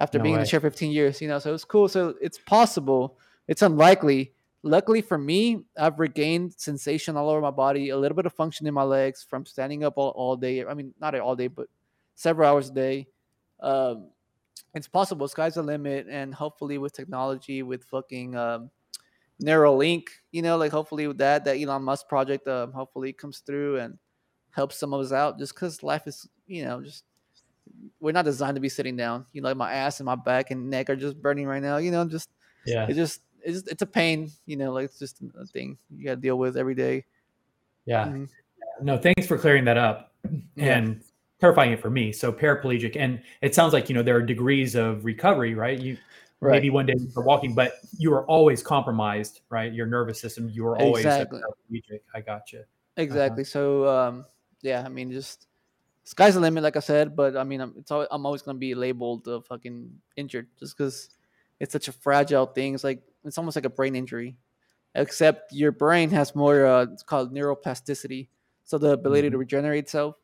after 0.00 0.18
no 0.18 0.22
being 0.22 0.34
way. 0.34 0.40
in 0.40 0.44
the 0.44 0.50
chair 0.50 0.60
15 0.60 0.90
years, 0.92 1.20
you 1.20 1.28
know, 1.28 1.38
so 1.38 1.54
it's 1.54 1.64
cool. 1.64 1.88
So 1.88 2.14
it's 2.20 2.38
possible. 2.38 3.18
It's 3.46 3.62
unlikely. 3.62 4.32
Luckily 4.62 5.00
for 5.00 5.18
me, 5.18 5.64
I've 5.76 5.98
regained 5.98 6.54
sensation 6.56 7.16
all 7.16 7.30
over 7.30 7.40
my 7.40 7.50
body, 7.50 7.90
a 7.90 7.96
little 7.96 8.16
bit 8.16 8.26
of 8.26 8.32
function 8.32 8.66
in 8.66 8.74
my 8.74 8.82
legs 8.82 9.24
from 9.28 9.46
standing 9.46 9.84
up 9.84 9.94
all, 9.96 10.10
all 10.10 10.36
day. 10.36 10.64
I 10.64 10.74
mean, 10.74 10.92
not 11.00 11.18
all 11.18 11.36
day, 11.36 11.46
but 11.46 11.68
several 12.14 12.48
hours 12.48 12.68
a 12.70 12.74
day. 12.74 13.06
Um, 13.60 14.08
it's 14.74 14.88
possible. 14.88 15.28
Sky's 15.28 15.54
the 15.54 15.62
limit. 15.62 16.06
And 16.08 16.34
hopefully 16.34 16.78
with 16.78 16.92
technology, 16.92 17.62
with 17.62 17.84
fucking 17.84 18.36
um, 18.36 18.70
Neuralink, 19.42 20.08
you 20.32 20.42
know, 20.42 20.56
like 20.56 20.72
hopefully 20.72 21.06
with 21.06 21.18
that, 21.18 21.44
that 21.44 21.56
Elon 21.60 21.82
Musk 21.82 22.08
project, 22.08 22.46
um, 22.48 22.72
hopefully 22.72 23.12
comes 23.12 23.38
through 23.38 23.78
and 23.78 23.98
helps 24.50 24.76
some 24.76 24.92
of 24.92 25.00
us 25.00 25.12
out 25.12 25.38
just 25.38 25.54
because 25.54 25.82
life 25.82 26.06
is, 26.06 26.28
you 26.46 26.64
know, 26.64 26.82
just 26.82 27.04
we're 28.00 28.12
not 28.12 28.24
designed 28.24 28.56
to 28.56 28.60
be 28.60 28.68
sitting 28.68 28.96
down. 28.96 29.26
You 29.32 29.42
know, 29.42 29.48
like 29.48 29.56
my 29.56 29.72
ass 29.72 30.00
and 30.00 30.06
my 30.06 30.16
back 30.16 30.50
and 30.50 30.70
neck 30.70 30.90
are 30.90 30.96
just 30.96 31.20
burning 31.20 31.46
right 31.46 31.62
now. 31.62 31.76
You 31.76 31.90
know, 31.90 32.04
just 32.04 32.30
yeah, 32.66 32.86
it's 32.88 32.96
just 32.96 33.20
it's 33.42 33.58
just, 33.58 33.68
it's 33.68 33.82
a 33.82 33.86
pain. 33.86 34.30
You 34.46 34.56
know, 34.56 34.72
like 34.72 34.86
it's 34.86 34.98
just 34.98 35.20
a 35.38 35.46
thing 35.46 35.78
you 35.90 36.04
got 36.04 36.16
to 36.16 36.20
deal 36.20 36.38
with 36.38 36.56
every 36.56 36.74
day. 36.74 37.04
Yeah. 37.86 38.06
Mm-hmm. 38.06 38.24
No, 38.80 38.96
thanks 38.96 39.26
for 39.26 39.38
clearing 39.38 39.64
that 39.64 39.76
up 39.76 40.12
yeah. 40.54 40.78
and 40.78 41.02
clarifying 41.40 41.72
it 41.72 41.80
for 41.80 41.90
me. 41.90 42.12
So 42.12 42.32
paraplegic, 42.32 42.96
and 42.96 43.20
it 43.42 43.54
sounds 43.54 43.72
like 43.72 43.88
you 43.88 43.94
know 43.94 44.02
there 44.02 44.16
are 44.16 44.22
degrees 44.22 44.74
of 44.74 45.04
recovery, 45.04 45.54
right? 45.54 45.78
You 45.78 45.96
right. 46.40 46.52
maybe 46.52 46.70
one 46.70 46.86
day 46.86 46.94
for 47.12 47.22
walking, 47.22 47.54
but 47.54 47.74
you 47.96 48.12
are 48.14 48.24
always 48.26 48.62
compromised, 48.62 49.40
right? 49.50 49.72
Your 49.72 49.86
nervous 49.86 50.20
system, 50.20 50.48
you 50.50 50.66
are 50.66 50.78
always 50.78 51.04
exactly. 51.04 51.40
paraplegic. 51.40 52.00
I 52.14 52.20
got 52.20 52.52
you. 52.52 52.64
Exactly. 52.96 53.42
Uh-huh. 53.42 53.50
So 53.50 53.88
um, 53.88 54.24
yeah, 54.62 54.82
I 54.84 54.88
mean, 54.88 55.10
just 55.10 55.46
sky's 56.04 56.34
the 56.34 56.40
limit, 56.40 56.62
like 56.62 56.76
I 56.76 56.80
said. 56.80 57.14
But 57.14 57.36
I 57.36 57.44
mean, 57.44 57.60
I'm, 57.60 57.74
it's 57.78 57.90
always, 57.90 58.08
I'm 58.10 58.26
always 58.26 58.42
gonna 58.42 58.58
be 58.58 58.74
labeled 58.74 59.26
uh, 59.28 59.40
fucking 59.40 59.90
injured 60.16 60.48
just 60.58 60.76
because 60.76 61.10
it's 61.60 61.72
such 61.72 61.88
a 61.88 61.92
fragile 61.92 62.46
thing. 62.46 62.74
It's 62.74 62.84
like 62.84 63.02
it's 63.24 63.38
almost 63.38 63.56
like 63.56 63.66
a 63.66 63.70
brain 63.70 63.94
injury, 63.94 64.36
except 64.94 65.52
your 65.52 65.72
brain 65.72 66.10
has 66.10 66.34
more. 66.34 66.66
Uh, 66.66 66.86
it's 66.92 67.02
called 67.02 67.32
neuroplasticity, 67.32 68.28
so 68.64 68.78
the 68.78 68.92
ability 68.92 69.28
mm-hmm. 69.28 69.32
to 69.32 69.38
regenerate 69.38 69.84
itself. 69.84 70.16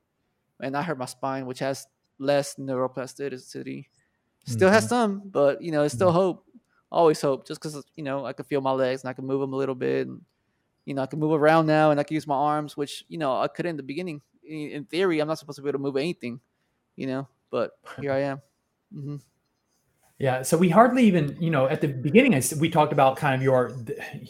And 0.61 0.77
I 0.77 0.83
hurt 0.83 0.99
my 0.99 1.07
spine, 1.07 1.47
which 1.47 1.59
has 1.59 1.87
less 2.19 2.55
neuroplasticity. 2.57 3.87
Still 4.47 4.69
mm-hmm. 4.69 4.75
has 4.75 4.89
some, 4.89 5.23
but 5.25 5.63
you 5.63 5.73
know, 5.73 5.85
it's 5.85 5.95
still 5.95 6.09
mm-hmm. 6.09 6.17
hope. 6.17 6.45
Always 6.93 7.21
hope, 7.21 7.47
just 7.47 7.61
because 7.61 7.83
you 7.97 8.05
know 8.05 8.25
I 8.25 8.33
can 8.33 8.45
feel 8.45 8.61
my 8.61 8.71
legs 8.71 9.03
and 9.03 9.11
I 9.11 9.15
can 9.15 9.27
move 9.27 9.41
them 9.41 9.53
a 9.53 9.57
little 9.57 9.75
bit. 9.75 10.07
And, 10.07 10.21
you 10.85 10.95
know, 10.95 11.03
I 11.03 11.07
can 11.07 11.19
move 11.19 11.33
around 11.33 11.67
now 11.67 11.91
and 11.91 11.99
I 11.99 12.05
can 12.05 12.15
use 12.15 12.27
my 12.27 12.37
arms, 12.37 12.77
which 12.77 13.05
you 13.09 13.19
know 13.19 13.41
I 13.41 13.49
couldn't 13.49 13.71
in 13.71 13.77
the 13.77 13.83
beginning 13.83 14.21
in 14.47 14.85
theory, 14.85 15.21
I'm 15.21 15.29
not 15.29 15.39
supposed 15.39 15.57
to 15.57 15.63
be 15.63 15.69
able 15.69 15.79
to 15.79 15.83
move 15.83 15.97
anything, 15.97 16.41
you 16.97 17.07
know, 17.07 17.29
but 17.51 17.73
here 18.01 18.13
I 18.13 18.21
am. 18.21 18.43
Mm-hmm. 18.95 19.17
Yeah. 20.19 20.43
So 20.43 20.57
we 20.57 20.69
hardly 20.69 21.05
even, 21.05 21.37
you 21.41 21.51
know, 21.51 21.67
at 21.67 21.81
the 21.81 21.89
beginning, 21.89 22.41
we 22.61 22.71
talked 22.71 22.93
about 22.93 23.17
kind 23.17 23.35
of 23.35 23.43
your, 23.43 23.77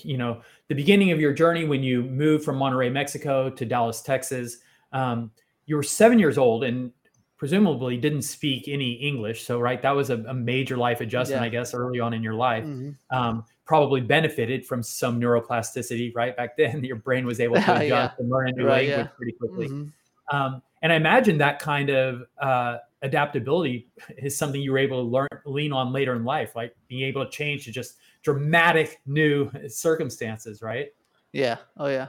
you 0.03 0.17
know, 0.17 0.41
the 0.69 0.75
beginning 0.75 1.11
of 1.11 1.21
your 1.21 1.33
journey 1.33 1.65
when 1.65 1.83
you 1.83 2.03
moved 2.03 2.45
from 2.45 2.59
Monterrey, 2.59 2.91
Mexico 2.91 3.51
to 3.51 3.65
Dallas, 3.65 4.01
Texas. 4.01 4.59
Um, 4.93 5.31
you 5.67 5.77
were 5.77 5.83
seven 5.83 6.19
years 6.19 6.39
old 6.39 6.65
and 6.65 6.93
presumably 7.37 7.97
didn't 7.97 8.23
speak 8.23 8.69
any 8.69 8.93
English. 8.95 9.45
So, 9.45 9.61
right, 9.61 9.81
that 9.83 9.91
was 9.91 10.11
a, 10.11 10.19
a 10.29 10.35
major 10.35 10.77
life 10.77 11.01
adjustment, 11.01 11.43
yeah. 11.43 11.47
I 11.47 11.51
guess, 11.51 11.75
early 11.75 12.01
on 12.01 12.15
in 12.15 12.23
your 12.23 12.35
life. 12.35 12.65
Mm-hmm. 12.65 13.17
Um, 13.17 13.45
probably 13.65 14.01
benefited 14.01 14.65
from 14.67 14.83
some 14.83 15.21
neuroplasticity, 15.21 16.15
right? 16.15 16.37
Back 16.37 16.57
then, 16.59 16.85
your 16.85 16.97
brain 16.97 17.27
was 17.27 17.41
able 17.41 17.57
to 17.57 17.61
adjust 17.75 17.89
yeah. 17.89 18.11
and 18.19 18.31
learn 18.31 18.49
a 18.49 18.53
new 18.53 18.67
right, 18.67 18.89
language 18.89 19.07
yeah. 19.07 19.17
pretty 19.17 19.33
quickly. 19.33 19.69
Mm-hmm. 19.69 20.37
Um, 20.37 20.63
and 20.83 20.93
I 20.93 20.97
imagine 20.97 21.39
that 21.39 21.59
kind 21.59 21.91
of 21.91 22.23
uh, 22.41 22.79
adaptability 23.03 23.89
is 24.19 24.37
something 24.37 24.61
you 24.61 24.73
were 24.73 24.79
able 24.79 25.03
to 25.03 25.09
learn, 25.09 25.29
lean 25.47 25.73
on 25.73 25.93
later 25.93 26.15
in 26.15 26.25
life, 26.25 26.57
like 26.57 26.75
being 26.89 27.03
able 27.03 27.25
to 27.25 27.31
change 27.31 27.65
to 27.65 27.73
just 27.73 27.97
dramatic 28.23 29.01
new 29.07 29.51
circumstances, 29.69 30.63
right? 30.63 30.89
Yeah. 31.33 31.57
Oh, 31.77 31.89
yeah. 31.89 32.09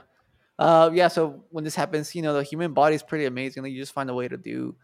Uh, 0.58 0.90
yeah. 0.92 1.08
So 1.08 1.44
when 1.50 1.64
this 1.64 1.74
happens, 1.74 2.14
you 2.14 2.22
know, 2.22 2.34
the 2.34 2.42
human 2.42 2.72
body 2.72 2.94
is 2.94 3.02
pretty 3.02 3.26
amazing. 3.26 3.62
Like 3.62 3.72
you 3.72 3.80
just 3.80 3.92
find 3.92 4.08
a 4.08 4.14
way 4.14 4.28
to 4.28 4.36
do 4.36 4.74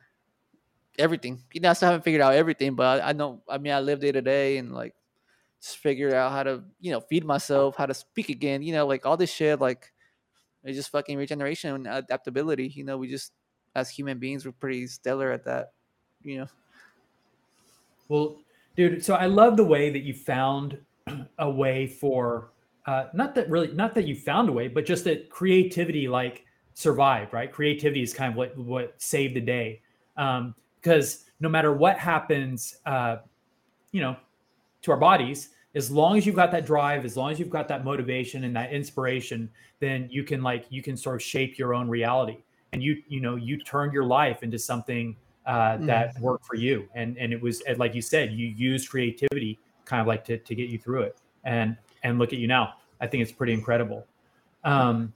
everything. 0.98 1.42
You 1.52 1.60
know, 1.60 1.70
I 1.70 1.72
still 1.72 1.88
haven't 1.88 2.04
figured 2.04 2.22
out 2.22 2.34
everything, 2.34 2.74
but 2.74 3.02
I, 3.02 3.10
I 3.10 3.12
know. 3.12 3.42
I 3.48 3.58
mean, 3.58 3.72
I 3.72 3.80
live 3.80 4.00
day 4.00 4.12
to 4.12 4.22
day 4.22 4.58
and 4.58 4.72
like 4.72 4.94
just 5.60 5.78
figured 5.78 6.12
out 6.12 6.32
how 6.32 6.42
to, 6.42 6.62
you 6.80 6.92
know, 6.92 7.00
feed 7.00 7.24
myself, 7.24 7.76
how 7.76 7.86
to 7.86 7.94
speak 7.94 8.28
again. 8.28 8.62
You 8.62 8.74
know, 8.74 8.86
like 8.86 9.06
all 9.06 9.16
this 9.16 9.32
shit, 9.32 9.60
like 9.60 9.92
it's 10.64 10.76
just 10.76 10.90
fucking 10.90 11.16
regeneration 11.16 11.74
and 11.74 11.86
adaptability. 11.86 12.68
You 12.68 12.84
know, 12.84 12.98
we 12.98 13.08
just 13.08 13.32
as 13.74 13.88
human 13.88 14.18
beings 14.18 14.44
we're 14.44 14.52
pretty 14.52 14.86
stellar 14.86 15.32
at 15.32 15.44
that. 15.44 15.72
You 16.22 16.40
know. 16.40 16.46
Well, 18.08 18.36
dude, 18.76 19.04
so 19.04 19.14
I 19.14 19.26
love 19.26 19.56
the 19.56 19.64
way 19.64 19.90
that 19.90 20.00
you 20.00 20.12
found 20.12 20.78
a 21.38 21.50
way 21.50 21.86
for 21.86 22.51
uh, 22.86 23.06
not 23.14 23.34
that 23.34 23.48
really 23.48 23.68
not 23.68 23.94
that 23.94 24.06
you 24.06 24.16
found 24.16 24.48
a 24.48 24.52
way, 24.52 24.68
but 24.68 24.84
just 24.84 25.04
that 25.04 25.30
creativity 25.30 26.08
like 26.08 26.44
survived, 26.74 27.32
right? 27.32 27.52
Creativity 27.52 28.02
is 28.02 28.12
kind 28.12 28.32
of 28.32 28.36
what 28.36 28.56
what 28.56 29.00
saved 29.00 29.34
the 29.34 29.40
day. 29.40 29.80
Um, 30.16 30.54
because 30.80 31.26
no 31.38 31.48
matter 31.48 31.72
what 31.72 31.96
happens, 31.96 32.78
uh, 32.86 33.18
you 33.92 34.00
know, 34.00 34.16
to 34.82 34.90
our 34.90 34.96
bodies, 34.96 35.50
as 35.76 35.92
long 35.92 36.18
as 36.18 36.26
you've 36.26 36.34
got 36.34 36.50
that 36.50 36.66
drive, 36.66 37.04
as 37.04 37.16
long 37.16 37.30
as 37.30 37.38
you've 37.38 37.50
got 37.50 37.68
that 37.68 37.84
motivation 37.84 38.42
and 38.44 38.56
that 38.56 38.72
inspiration, 38.72 39.48
then 39.78 40.08
you 40.10 40.24
can 40.24 40.42
like 40.42 40.66
you 40.70 40.82
can 40.82 40.96
sort 40.96 41.14
of 41.14 41.22
shape 41.22 41.58
your 41.58 41.72
own 41.74 41.88
reality. 41.88 42.38
And 42.72 42.82
you 42.82 43.02
you 43.08 43.20
know 43.20 43.36
you 43.36 43.58
turned 43.58 43.92
your 43.92 44.04
life 44.04 44.42
into 44.42 44.58
something 44.58 45.16
uh, 45.46 45.76
that 45.78 46.18
worked 46.20 46.46
for 46.46 46.56
you. 46.56 46.88
And 46.94 47.16
and 47.16 47.32
it 47.32 47.40
was 47.40 47.62
like 47.76 47.94
you 47.94 48.02
said, 48.02 48.32
you 48.32 48.48
used 48.48 48.88
creativity 48.88 49.60
kind 49.84 50.00
of 50.00 50.06
like 50.06 50.24
to 50.24 50.38
to 50.38 50.54
get 50.54 50.68
you 50.68 50.78
through 50.78 51.02
it. 51.02 51.16
And 51.44 51.76
and 52.02 52.18
look 52.18 52.32
at 52.32 52.38
you 52.38 52.46
now. 52.46 52.74
I 53.00 53.06
think 53.06 53.22
it's 53.22 53.32
pretty 53.32 53.52
incredible. 53.52 54.06
Um, 54.64 55.12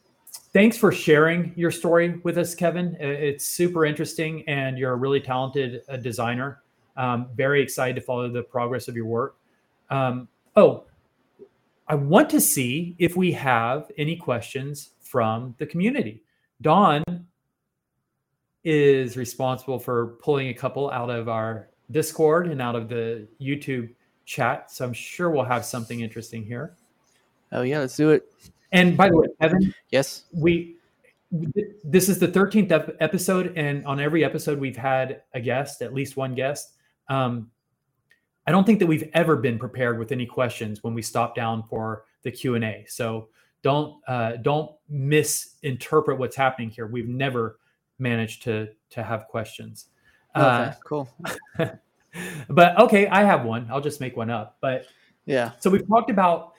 thanks 0.53 0.77
for 0.77 0.91
sharing 0.93 1.53
your 1.57 1.71
story 1.71 2.21
with 2.25 2.39
us, 2.39 2.55
Kevin. 2.55 2.97
It's 2.99 3.47
super 3.47 3.85
interesting, 3.85 4.43
and 4.49 4.79
you're 4.79 4.93
a 4.93 4.97
really 4.97 5.21
talented 5.21 5.83
uh, 5.89 5.97
designer. 5.97 6.63
Um, 6.97 7.29
very 7.35 7.63
excited 7.63 7.95
to 7.97 8.01
follow 8.01 8.29
the 8.29 8.43
progress 8.43 8.89
of 8.89 8.97
your 8.97 9.07
work. 9.07 9.37
Um, 9.91 10.29
oh, 10.57 10.85
I 11.89 11.95
want 11.95 12.29
to 12.31 12.41
see 12.41 12.97
if 12.99 13.17
we 13.17 13.33
have 13.33 13.91
any 13.97 14.17
questions 14.17 14.91
from 15.01 15.55
the 15.59 15.67
community. 15.67 16.23
Don 16.61 17.05
is 18.65 19.17
responsible 19.17 19.79
for 19.79 20.17
pulling 20.23 20.49
a 20.49 20.55
couple 20.55 20.91
out 20.91 21.11
of 21.11 21.29
our 21.29 21.69
Discord 21.93 22.49
and 22.49 22.61
out 22.61 22.75
of 22.75 22.89
the 22.89 23.29
YouTube 23.41 23.95
chat. 24.27 24.71
So 24.71 24.85
I'm 24.85 24.93
sure 24.93 25.31
we'll 25.31 25.45
have 25.45 25.65
something 25.65 26.01
interesting 26.01 26.45
here. 26.45 26.77
Oh 27.53 27.63
yeah, 27.63 27.79
let's 27.79 27.97
do 27.97 28.11
it. 28.11 28.31
And 28.73 28.97
by 28.97 29.09
the 29.09 29.17
way, 29.17 29.29
Evan, 29.41 29.73
yes, 29.91 30.25
we 30.33 30.77
this 31.83 32.09
is 32.09 32.19
the 32.19 32.29
13th 32.29 32.97
episode, 33.01 33.53
and 33.57 33.85
on 33.87 33.99
every 34.01 34.25
episode 34.25 34.59
we've 34.61 34.77
had 34.77 35.23
a 35.35 35.41
guest, 35.41 35.83
at 35.83 35.95
least 35.95 36.17
one 36.17 36.35
guest. 36.35 36.75
Um, 37.09 37.51
I 38.47 38.53
don't 38.53 38.65
think 38.65 38.79
that 38.79 38.87
we've 38.87 39.09
ever 39.13 39.37
been 39.37 39.59
prepared 39.59 39.99
with 39.99 40.13
any 40.13 40.27
questions 40.27 40.85
when 40.85 40.95
we 40.95 41.03
stop 41.03 41.35
down 41.35 41.65
for 41.65 42.05
the 42.23 42.31
Q 42.31 42.55
and 42.55 42.65
A. 42.65 42.85
So 42.89 43.29
don't 43.63 44.01
uh, 44.07 44.37
don't 44.43 44.73
misinterpret 44.89 46.19
what's 46.19 46.37
happening 46.37 46.71
here. 46.71 46.87
We've 46.87 47.09
never 47.09 47.59
managed 47.99 48.43
to 48.43 48.69
to 48.91 49.03
have 49.03 49.27
questions. 49.29 49.87
Okay, 50.37 50.45
uh, 50.45 50.73
cool. 50.85 51.09
but 52.49 52.79
okay, 52.79 53.07
I 53.09 53.25
have 53.25 53.45
one. 53.45 53.67
I'll 53.71 53.81
just 53.81 54.01
make 54.01 54.17
one 54.17 54.31
up. 54.31 54.57
But 54.61 54.87
yeah. 55.25 55.53
So 55.59 55.71
we've 55.71 55.87
talked 55.89 56.11
about 56.11 56.53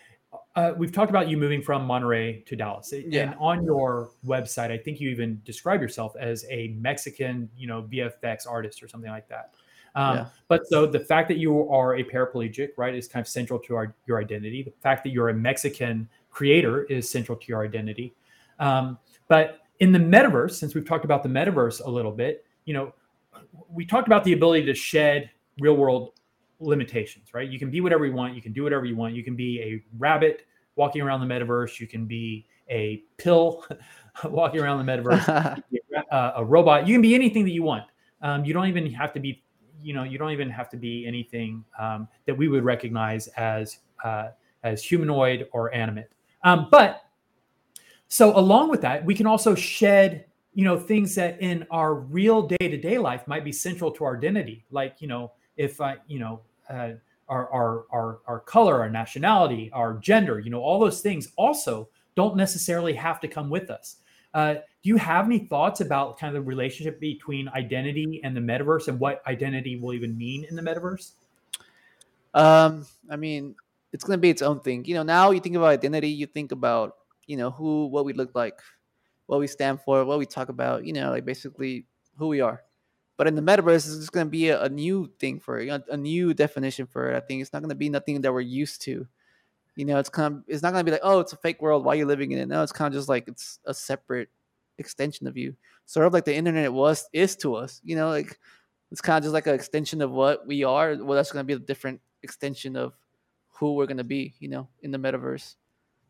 uh, 0.55 0.73
we've 0.75 0.91
talked 0.91 1.09
about 1.09 1.29
you 1.29 1.37
moving 1.37 1.61
from 1.61 1.87
Monterrey 1.87 2.45
to 2.47 2.55
Dallas, 2.55 2.91
yeah. 2.91 3.21
and 3.21 3.35
on 3.39 3.63
your 3.63 4.11
website, 4.25 4.71
I 4.71 4.77
think 4.77 4.99
you 4.99 5.09
even 5.09 5.39
describe 5.45 5.81
yourself 5.81 6.15
as 6.19 6.45
a 6.49 6.69
Mexican, 6.79 7.49
you 7.55 7.67
know, 7.67 7.83
VFX 7.83 8.49
artist 8.49 8.81
or 8.81 8.87
something 8.87 9.11
like 9.11 9.29
that. 9.29 9.53
Um, 9.95 10.17
yeah. 10.17 10.25
But 10.47 10.67
so 10.67 10.85
the 10.85 10.99
fact 10.99 11.27
that 11.29 11.37
you 11.37 11.69
are 11.69 11.95
a 11.95 12.03
paraplegic, 12.03 12.69
right, 12.77 12.93
is 12.93 13.07
kind 13.07 13.23
of 13.23 13.27
central 13.27 13.59
to 13.59 13.75
our, 13.75 13.95
your 14.05 14.19
identity. 14.19 14.63
The 14.63 14.73
fact 14.81 15.03
that 15.03 15.09
you're 15.09 15.29
a 15.29 15.33
Mexican 15.33 16.07
creator 16.29 16.83
is 16.83 17.09
central 17.09 17.37
to 17.37 17.47
your 17.47 17.63
identity. 17.63 18.13
Um, 18.59 18.99
but 19.27 19.61
in 19.79 19.91
the 19.91 19.99
metaverse, 19.99 20.51
since 20.51 20.75
we've 20.75 20.87
talked 20.87 21.05
about 21.05 21.23
the 21.23 21.29
metaverse 21.29 21.83
a 21.83 21.89
little 21.89 22.11
bit, 22.11 22.45
you 22.65 22.73
know, 22.73 22.93
we 23.69 23.85
talked 23.85 24.07
about 24.07 24.23
the 24.23 24.33
ability 24.33 24.65
to 24.65 24.73
shed 24.73 25.29
real 25.59 25.75
world 25.75 26.11
limitations, 26.59 27.33
right? 27.33 27.49
You 27.49 27.59
can 27.59 27.69
be 27.69 27.81
whatever 27.81 28.05
you 28.05 28.13
want. 28.13 28.35
You 28.35 28.41
can 28.41 28.53
do 28.53 28.63
whatever 28.63 28.85
you 28.85 28.95
want. 28.95 29.13
You 29.13 29.23
can 29.23 29.35
be 29.35 29.61
a 29.61 29.83
rabbit 29.97 30.45
walking 30.75 31.01
around 31.01 31.27
the 31.27 31.33
metaverse. 31.33 31.79
You 31.79 31.87
can 31.87 32.05
be 32.05 32.47
a 32.69 33.03
pill 33.17 33.65
walking 34.25 34.61
around 34.61 34.85
the 34.85 34.91
metaverse, 34.91 35.63
a, 36.11 36.15
a, 36.37 36.45
robot. 36.45 36.87
You 36.87 36.95
can 36.95 37.01
be 37.01 37.15
anything 37.15 37.43
that 37.45 37.51
you 37.51 37.63
want. 37.63 37.85
Um, 38.21 38.45
you 38.45 38.53
don't 38.53 38.67
even 38.67 38.91
have 38.93 39.13
to 39.13 39.19
be, 39.19 39.43
you 39.81 39.93
know, 39.93 40.03
you 40.03 40.17
don't 40.17 40.31
even 40.31 40.49
have 40.49 40.69
to 40.69 40.77
be 40.77 41.05
anything 41.05 41.63
um, 41.79 42.07
that 42.25 42.35
we 42.35 42.47
would 42.47 42.63
recognize 42.63 43.27
as 43.29 43.79
uh, 44.03 44.29
as 44.63 44.83
humanoid 44.83 45.47
or 45.53 45.73
animate. 45.73 46.09
Um, 46.43 46.67
but 46.71 47.03
so 48.07 48.37
along 48.37 48.69
with 48.69 48.81
that, 48.81 49.05
we 49.05 49.13
can 49.13 49.27
also 49.27 49.53
shed, 49.53 50.25
you 50.53 50.63
know, 50.63 50.79
things 50.79 51.13
that 51.15 51.39
in 51.41 51.65
our 51.71 51.95
real 51.95 52.41
day 52.41 52.67
to 52.67 52.77
day 52.77 52.97
life 52.97 53.27
might 53.27 53.43
be 53.43 53.51
central 53.51 53.91
to 53.91 54.03
our 54.03 54.17
identity, 54.17 54.65
like 54.71 54.95
you 54.99 55.07
know, 55.07 55.31
if 55.57 55.81
I, 55.81 55.97
you 56.07 56.19
know, 56.19 56.41
uh, 56.69 56.91
our, 57.29 57.49
our, 57.51 57.85
our, 57.91 58.19
our 58.27 58.39
color, 58.39 58.79
our 58.79 58.89
nationality, 58.89 59.69
our 59.73 59.95
gender, 59.97 60.39
you 60.39 60.49
know, 60.49 60.61
all 60.61 60.79
those 60.79 61.01
things 61.01 61.29
also 61.35 61.89
don't 62.15 62.35
necessarily 62.35 62.93
have 62.93 63.19
to 63.19 63.27
come 63.27 63.49
with 63.49 63.69
us. 63.69 63.97
Uh, 64.33 64.53
do 64.53 64.89
you 64.89 64.97
have 64.97 65.25
any 65.25 65.39
thoughts 65.39 65.81
about 65.81 66.19
kind 66.19 66.35
of 66.35 66.41
the 66.41 66.47
relationship 66.47 66.99
between 66.99 67.49
identity 67.49 68.21
and 68.23 68.35
the 68.35 68.41
metaverse 68.41 68.87
and 68.87 68.99
what 68.99 69.21
identity 69.27 69.79
will 69.79 69.93
even 69.93 70.17
mean 70.17 70.45
in 70.49 70.55
the 70.55 70.61
metaverse? 70.61 71.11
Um, 72.33 72.85
I 73.09 73.15
mean, 73.15 73.55
it's 73.93 74.03
going 74.03 74.17
to 74.17 74.21
be 74.21 74.29
its 74.29 74.41
own 74.41 74.59
thing. 74.59 74.85
You 74.85 74.95
know, 74.95 75.03
now 75.03 75.31
you 75.31 75.39
think 75.39 75.55
about 75.55 75.67
identity, 75.67 76.09
you 76.09 76.27
think 76.27 76.51
about, 76.51 76.97
you 77.25 77.35
know, 77.35 77.51
who, 77.51 77.87
what 77.87 78.05
we 78.05 78.13
look 78.13 78.35
like, 78.35 78.59
what 79.25 79.39
we 79.39 79.47
stand 79.47 79.81
for, 79.81 80.05
what 80.05 80.19
we 80.19 80.25
talk 80.25 80.49
about, 80.49 80.85
you 80.85 80.93
know, 80.93 81.09
like 81.09 81.25
basically 81.25 81.85
who 82.17 82.27
we 82.27 82.41
are. 82.41 82.63
But 83.17 83.27
in 83.27 83.35
the 83.35 83.41
metaverse, 83.41 83.87
it's 83.87 83.97
just 83.97 84.11
going 84.11 84.27
to 84.27 84.31
be 84.31 84.49
a, 84.49 84.61
a, 84.61 84.69
new 84.69 85.11
thing 85.19 85.39
for 85.39 85.59
it, 85.59 85.83
a, 85.89 85.97
new 85.97 86.35
definition 86.35 86.85
for 86.85 87.11
it. 87.11 87.17
I 87.17 87.19
think 87.19 87.41
it's 87.41 87.51
not 87.51 87.63
going 87.63 87.69
to 87.69 87.75
be 87.75 87.89
nothing 87.89 88.21
that 88.21 88.31
we're 88.31 88.41
used 88.41 88.83
to. 88.83 89.07
You 89.75 89.85
know, 89.85 89.97
it's 89.97 90.09
kind 90.09 90.35
of 90.35 90.43
it's 90.47 90.61
not 90.61 90.71
going 90.71 90.85
to 90.85 90.89
be 90.89 90.91
like, 90.91 91.01
oh, 91.03 91.19
it's 91.19 91.33
a 91.33 91.37
fake 91.37 91.61
world. 91.61 91.83
Why 91.83 91.93
are 91.93 91.97
you 91.97 92.05
living 92.05 92.31
in 92.31 92.39
it? 92.39 92.47
No, 92.47 92.61
it's 92.63 92.71
kind 92.71 92.93
of 92.93 92.97
just 92.97 93.09
like 93.09 93.27
it's 93.27 93.59
a 93.65 93.73
separate 93.73 94.29
extension 94.77 95.27
of 95.27 95.35
you, 95.35 95.55
sort 95.85 96.07
of 96.07 96.13
like 96.13 96.25
the 96.25 96.35
internet 96.35 96.71
was 96.71 97.07
is 97.13 97.35
to 97.37 97.55
us. 97.55 97.81
You 97.83 97.95
know, 97.95 98.09
like 98.09 98.39
it's 98.91 99.01
kind 99.01 99.17
of 99.17 99.23
just 99.23 99.33
like 99.33 99.47
an 99.47 99.55
extension 99.55 100.01
of 100.01 100.11
what 100.11 100.47
we 100.47 100.63
are. 100.63 100.95
Well, 100.95 101.15
that's 101.15 101.31
going 101.31 101.43
to 101.43 101.47
be 101.47 101.53
a 101.53 101.59
different 101.59 102.01
extension 102.23 102.75
of 102.75 102.93
who 103.49 103.73
we're 103.73 103.85
going 103.85 103.97
to 103.97 104.03
be. 104.03 104.33
You 104.39 104.49
know, 104.49 104.67
in 104.81 104.91
the 104.91 104.97
metaverse. 104.97 105.55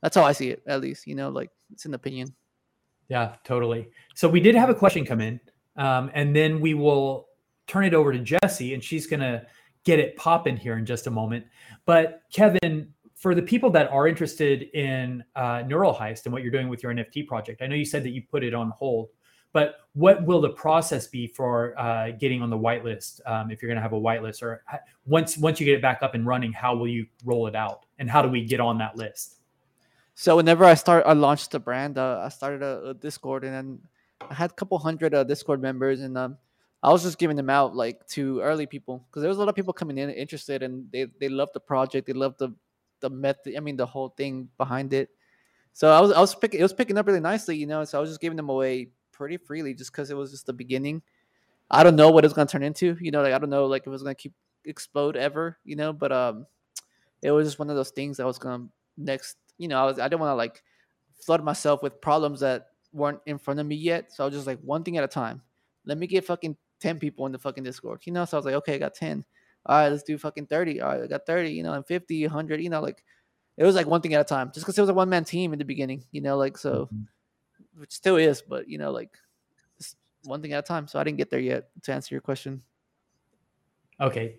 That's 0.01 0.15
how 0.15 0.23
I 0.23 0.31
see 0.31 0.49
it, 0.49 0.61
at 0.67 0.81
least. 0.81 1.07
You 1.07 1.15
know, 1.15 1.29
like 1.29 1.51
it's 1.71 1.85
an 1.85 1.93
opinion. 1.93 2.33
Yeah, 3.09 3.35
totally. 3.43 3.89
So 4.15 4.27
we 4.27 4.39
did 4.39 4.55
have 4.55 4.69
a 4.69 4.75
question 4.75 5.05
come 5.05 5.21
in. 5.21 5.39
Um, 5.77 6.11
and 6.13 6.35
then 6.35 6.59
we 6.59 6.73
will 6.73 7.27
turn 7.67 7.85
it 7.85 7.93
over 7.93 8.11
to 8.11 8.19
Jesse, 8.19 8.73
and 8.73 8.83
she's 8.83 9.07
going 9.07 9.19
to 9.19 9.45
get 9.83 9.99
it 9.99 10.15
popping 10.15 10.57
here 10.57 10.77
in 10.77 10.85
just 10.85 11.07
a 11.07 11.11
moment. 11.11 11.45
But 11.85 12.23
Kevin, 12.31 12.93
for 13.15 13.33
the 13.33 13.41
people 13.41 13.69
that 13.71 13.89
are 13.91 14.07
interested 14.07 14.63
in 14.73 15.23
uh, 15.35 15.63
Neural 15.65 15.93
Heist 15.93 16.25
and 16.25 16.33
what 16.33 16.43
you're 16.43 16.51
doing 16.51 16.69
with 16.69 16.83
your 16.83 16.93
NFT 16.93 17.27
project, 17.27 17.61
I 17.61 17.67
know 17.67 17.75
you 17.75 17.85
said 17.85 18.03
that 18.03 18.11
you 18.11 18.21
put 18.29 18.43
it 18.43 18.53
on 18.53 18.71
hold, 18.71 19.09
but 19.53 19.77
what 19.93 20.23
will 20.23 20.41
the 20.41 20.49
process 20.49 21.07
be 21.07 21.25
for 21.25 21.73
uh, 21.79 22.11
getting 22.11 22.41
on 22.41 22.49
the 22.49 22.57
whitelist? 22.57 23.21
Um, 23.25 23.49
if 23.49 23.61
you're 23.61 23.69
going 23.69 23.77
to 23.77 23.81
have 23.81 23.93
a 23.93 23.99
whitelist, 23.99 24.43
or 24.43 24.63
once 25.05 25.37
once 25.37 25.59
you 25.59 25.65
get 25.65 25.75
it 25.75 25.81
back 25.81 26.03
up 26.03 26.15
and 26.15 26.25
running, 26.27 26.51
how 26.51 26.75
will 26.75 26.87
you 26.87 27.07
roll 27.23 27.47
it 27.47 27.55
out, 27.55 27.85
and 27.97 28.09
how 28.09 28.21
do 28.21 28.29
we 28.29 28.43
get 28.45 28.59
on 28.59 28.77
that 28.79 28.95
list? 28.97 29.39
So 30.13 30.35
whenever 30.35 30.65
I 30.65 30.73
start, 30.73 31.05
I 31.07 31.13
launched 31.13 31.51
the 31.51 31.59
brand. 31.59 31.97
Uh, 31.97 32.21
I 32.23 32.29
started 32.29 32.61
a, 32.61 32.89
a 32.89 32.93
Discord, 32.93 33.43
and 33.43 33.53
then 33.53 33.79
I 34.21 34.33
had 34.33 34.51
a 34.51 34.53
couple 34.53 34.77
hundred 34.77 35.13
uh, 35.13 35.23
Discord 35.23 35.61
members, 35.61 36.01
and 36.01 36.17
um, 36.17 36.37
I 36.83 36.91
was 36.91 37.03
just 37.03 37.17
giving 37.17 37.35
them 37.35 37.49
out 37.49 37.75
like 37.75 38.05
to 38.09 38.39
early 38.41 38.65
people 38.65 39.05
because 39.09 39.21
there 39.21 39.29
was 39.29 39.37
a 39.37 39.39
lot 39.39 39.49
of 39.49 39.55
people 39.55 39.73
coming 39.73 39.97
in 39.97 40.09
interested, 40.09 40.63
and 40.63 40.91
they 40.91 41.07
they 41.19 41.29
loved 41.29 41.53
the 41.53 41.59
project, 41.59 42.07
they 42.07 42.13
loved 42.13 42.39
the 42.39 42.53
the 42.99 43.09
method. 43.09 43.55
I 43.55 43.59
mean, 43.59 43.77
the 43.77 43.85
whole 43.85 44.09
thing 44.09 44.49
behind 44.57 44.93
it. 44.93 45.09
So 45.73 45.91
I 45.91 45.99
was 45.99 46.11
I 46.11 46.19
was 46.19 46.33
picking 46.35 46.59
it 46.59 46.63
was 46.63 46.73
picking 46.73 46.97
up 46.97 47.07
really 47.07 47.19
nicely, 47.19 47.55
you 47.55 47.67
know. 47.67 47.83
So 47.83 47.97
I 47.97 48.01
was 48.01 48.09
just 48.09 48.21
giving 48.21 48.37
them 48.37 48.49
away 48.49 48.89
pretty 49.11 49.37
freely, 49.37 49.73
just 49.73 49.91
because 49.91 50.09
it 50.09 50.17
was 50.17 50.31
just 50.31 50.45
the 50.45 50.53
beginning. 50.53 51.01
I 51.69 51.83
don't 51.83 51.95
know 51.95 52.09
what 52.09 52.25
it's 52.25 52.33
gonna 52.33 52.47
turn 52.47 52.63
into, 52.63 52.97
you 52.99 53.11
know. 53.11 53.21
Like 53.21 53.33
I 53.33 53.37
don't 53.37 53.49
know 53.49 53.65
like 53.65 53.83
if 53.83 53.87
it 53.87 53.91
was 53.91 54.03
gonna 54.03 54.15
keep 54.15 54.33
explode 54.65 55.15
ever, 55.15 55.57
you 55.63 55.75
know. 55.75 55.93
But 55.93 56.11
um, 56.11 56.47
it 57.21 57.31
was 57.31 57.47
just 57.47 57.59
one 57.59 57.69
of 57.69 57.75
those 57.75 57.91
things 57.91 58.17
that 58.17 58.25
was 58.25 58.39
gonna 58.39 58.67
next. 58.97 59.37
You 59.57 59.67
know, 59.67 59.79
I 59.79 59.85
was 59.85 59.99
I 59.99 60.07
didn't 60.07 60.21
want 60.21 60.31
to 60.31 60.35
like 60.35 60.63
flood 61.25 61.43
myself 61.43 61.83
with 61.83 61.99
problems 62.01 62.39
that 62.41 62.67
weren't 62.97 63.19
in 63.25 63.37
front 63.37 63.59
of 63.59 63.65
me 63.65 63.75
yet. 63.75 64.11
So 64.11 64.23
I 64.23 64.27
was 64.27 64.35
just 64.35 64.47
like 64.47 64.59
one 64.59 64.83
thing 64.83 64.97
at 64.97 65.03
a 65.03 65.07
time. 65.07 65.41
Let 65.85 65.97
me 65.97 66.07
get 66.07 66.25
fucking 66.25 66.57
10 66.81 66.99
people 66.99 67.25
in 67.25 67.31
the 67.31 67.39
fucking 67.39 67.63
Discord, 67.63 68.01
you 68.05 68.11
know? 68.11 68.25
So 68.25 68.37
I 68.37 68.39
was 68.39 68.45
like, 68.45 68.55
okay, 68.55 68.75
I 68.75 68.77
got 68.77 68.95
10. 68.95 69.23
All 69.65 69.77
right, 69.77 69.89
let's 69.89 70.03
do 70.03 70.17
fucking 70.17 70.47
30. 70.47 70.81
All 70.81 70.89
right, 70.89 71.03
I 71.03 71.07
got 71.07 71.25
30, 71.25 71.51
you 71.51 71.63
know, 71.63 71.73
and 71.73 71.85
50, 71.85 72.23
100, 72.25 72.61
you 72.61 72.69
know, 72.69 72.81
like 72.81 73.03
it 73.57 73.63
was 73.63 73.75
like 73.75 73.87
one 73.87 74.01
thing 74.01 74.13
at 74.13 74.21
a 74.21 74.23
time 74.23 74.51
just 74.53 74.65
because 74.65 74.77
it 74.77 74.81
was 74.81 74.89
a 74.89 74.93
one 74.93 75.09
man 75.09 75.23
team 75.23 75.53
in 75.53 75.59
the 75.59 75.65
beginning, 75.65 76.03
you 76.11 76.21
know, 76.21 76.37
like 76.37 76.57
so, 76.57 76.85
mm-hmm. 76.85 77.79
which 77.79 77.91
still 77.91 78.17
is, 78.17 78.41
but 78.41 78.67
you 78.67 78.77
know, 78.77 78.91
like 78.91 79.17
one 80.23 80.41
thing 80.41 80.53
at 80.53 80.59
a 80.59 80.67
time. 80.67 80.87
So 80.87 80.99
I 80.99 81.03
didn't 81.03 81.17
get 81.17 81.29
there 81.29 81.39
yet 81.39 81.69
to 81.83 81.93
answer 81.93 82.13
your 82.13 82.21
question. 82.21 82.61
Okay. 83.99 84.35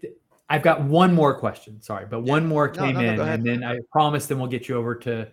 I've 0.51 0.63
got 0.63 0.83
one 0.83 1.15
more 1.15 1.39
question. 1.39 1.83
Sorry, 1.83 2.07
but 2.09 2.25
yeah. 2.25 2.33
one 2.33 2.47
more 2.47 2.69
came 2.69 2.95
no, 2.95 3.01
no, 3.03 3.17
no, 3.17 3.23
in, 3.25 3.29
and 3.29 3.45
then 3.45 3.65
I 3.65 3.79
promise 3.93 4.27
then 4.27 4.39
we'll 4.39 4.49
get 4.49 4.69
you 4.69 4.77
over 4.77 4.95
to 4.95 5.29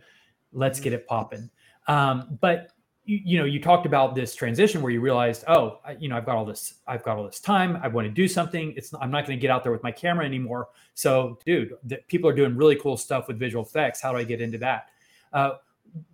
let's 0.52 0.80
get 0.80 0.94
it 0.94 1.08
popping. 1.08 1.50
Um, 1.88 2.38
but 2.42 2.72
you, 3.06 3.22
you, 3.24 3.38
know 3.38 3.46
you 3.46 3.62
talked 3.62 3.86
about 3.86 4.16
this 4.16 4.34
transition 4.36 4.82
where 4.82 4.92
you 4.92 5.00
realized 5.00 5.44
oh 5.48 5.80
I, 5.86 5.96
you 6.00 6.10
know 6.10 6.18
i've 6.18 6.26
got 6.26 6.36
all 6.36 6.46
this 6.46 6.76
i've 6.88 7.04
got 7.04 7.18
all 7.18 7.24
this 7.24 7.40
time. 7.40 7.80
I 7.82 7.88
want 7.88 8.06
to 8.08 8.12
do 8.12 8.28
something. 8.28 8.74
It's 8.76 8.94
i'm 9.00 9.12
not 9.12 9.26
going 9.26 9.38
to 9.38 9.42
get 9.42 9.52
out 9.52 9.64
there 9.64 9.72
with 9.72 9.84
my 9.84 9.92
camera 9.92 10.26
anymore. 10.26 10.70
So 10.94 11.40
dude 11.46 11.74
the, 11.84 11.98
people 12.08 12.30
are 12.30 12.34
doing 12.34 12.56
really 12.56 12.76
cool 12.76 12.98
stuff 12.98 13.28
with 13.28 13.38
visual 13.40 13.64
effects. 13.64 14.02
How 14.02 14.12
do 14.12 14.18
i 14.18 14.24
get 14.24 14.42
into 14.42 14.58
that? 14.60 14.90
Uh, 15.32 15.52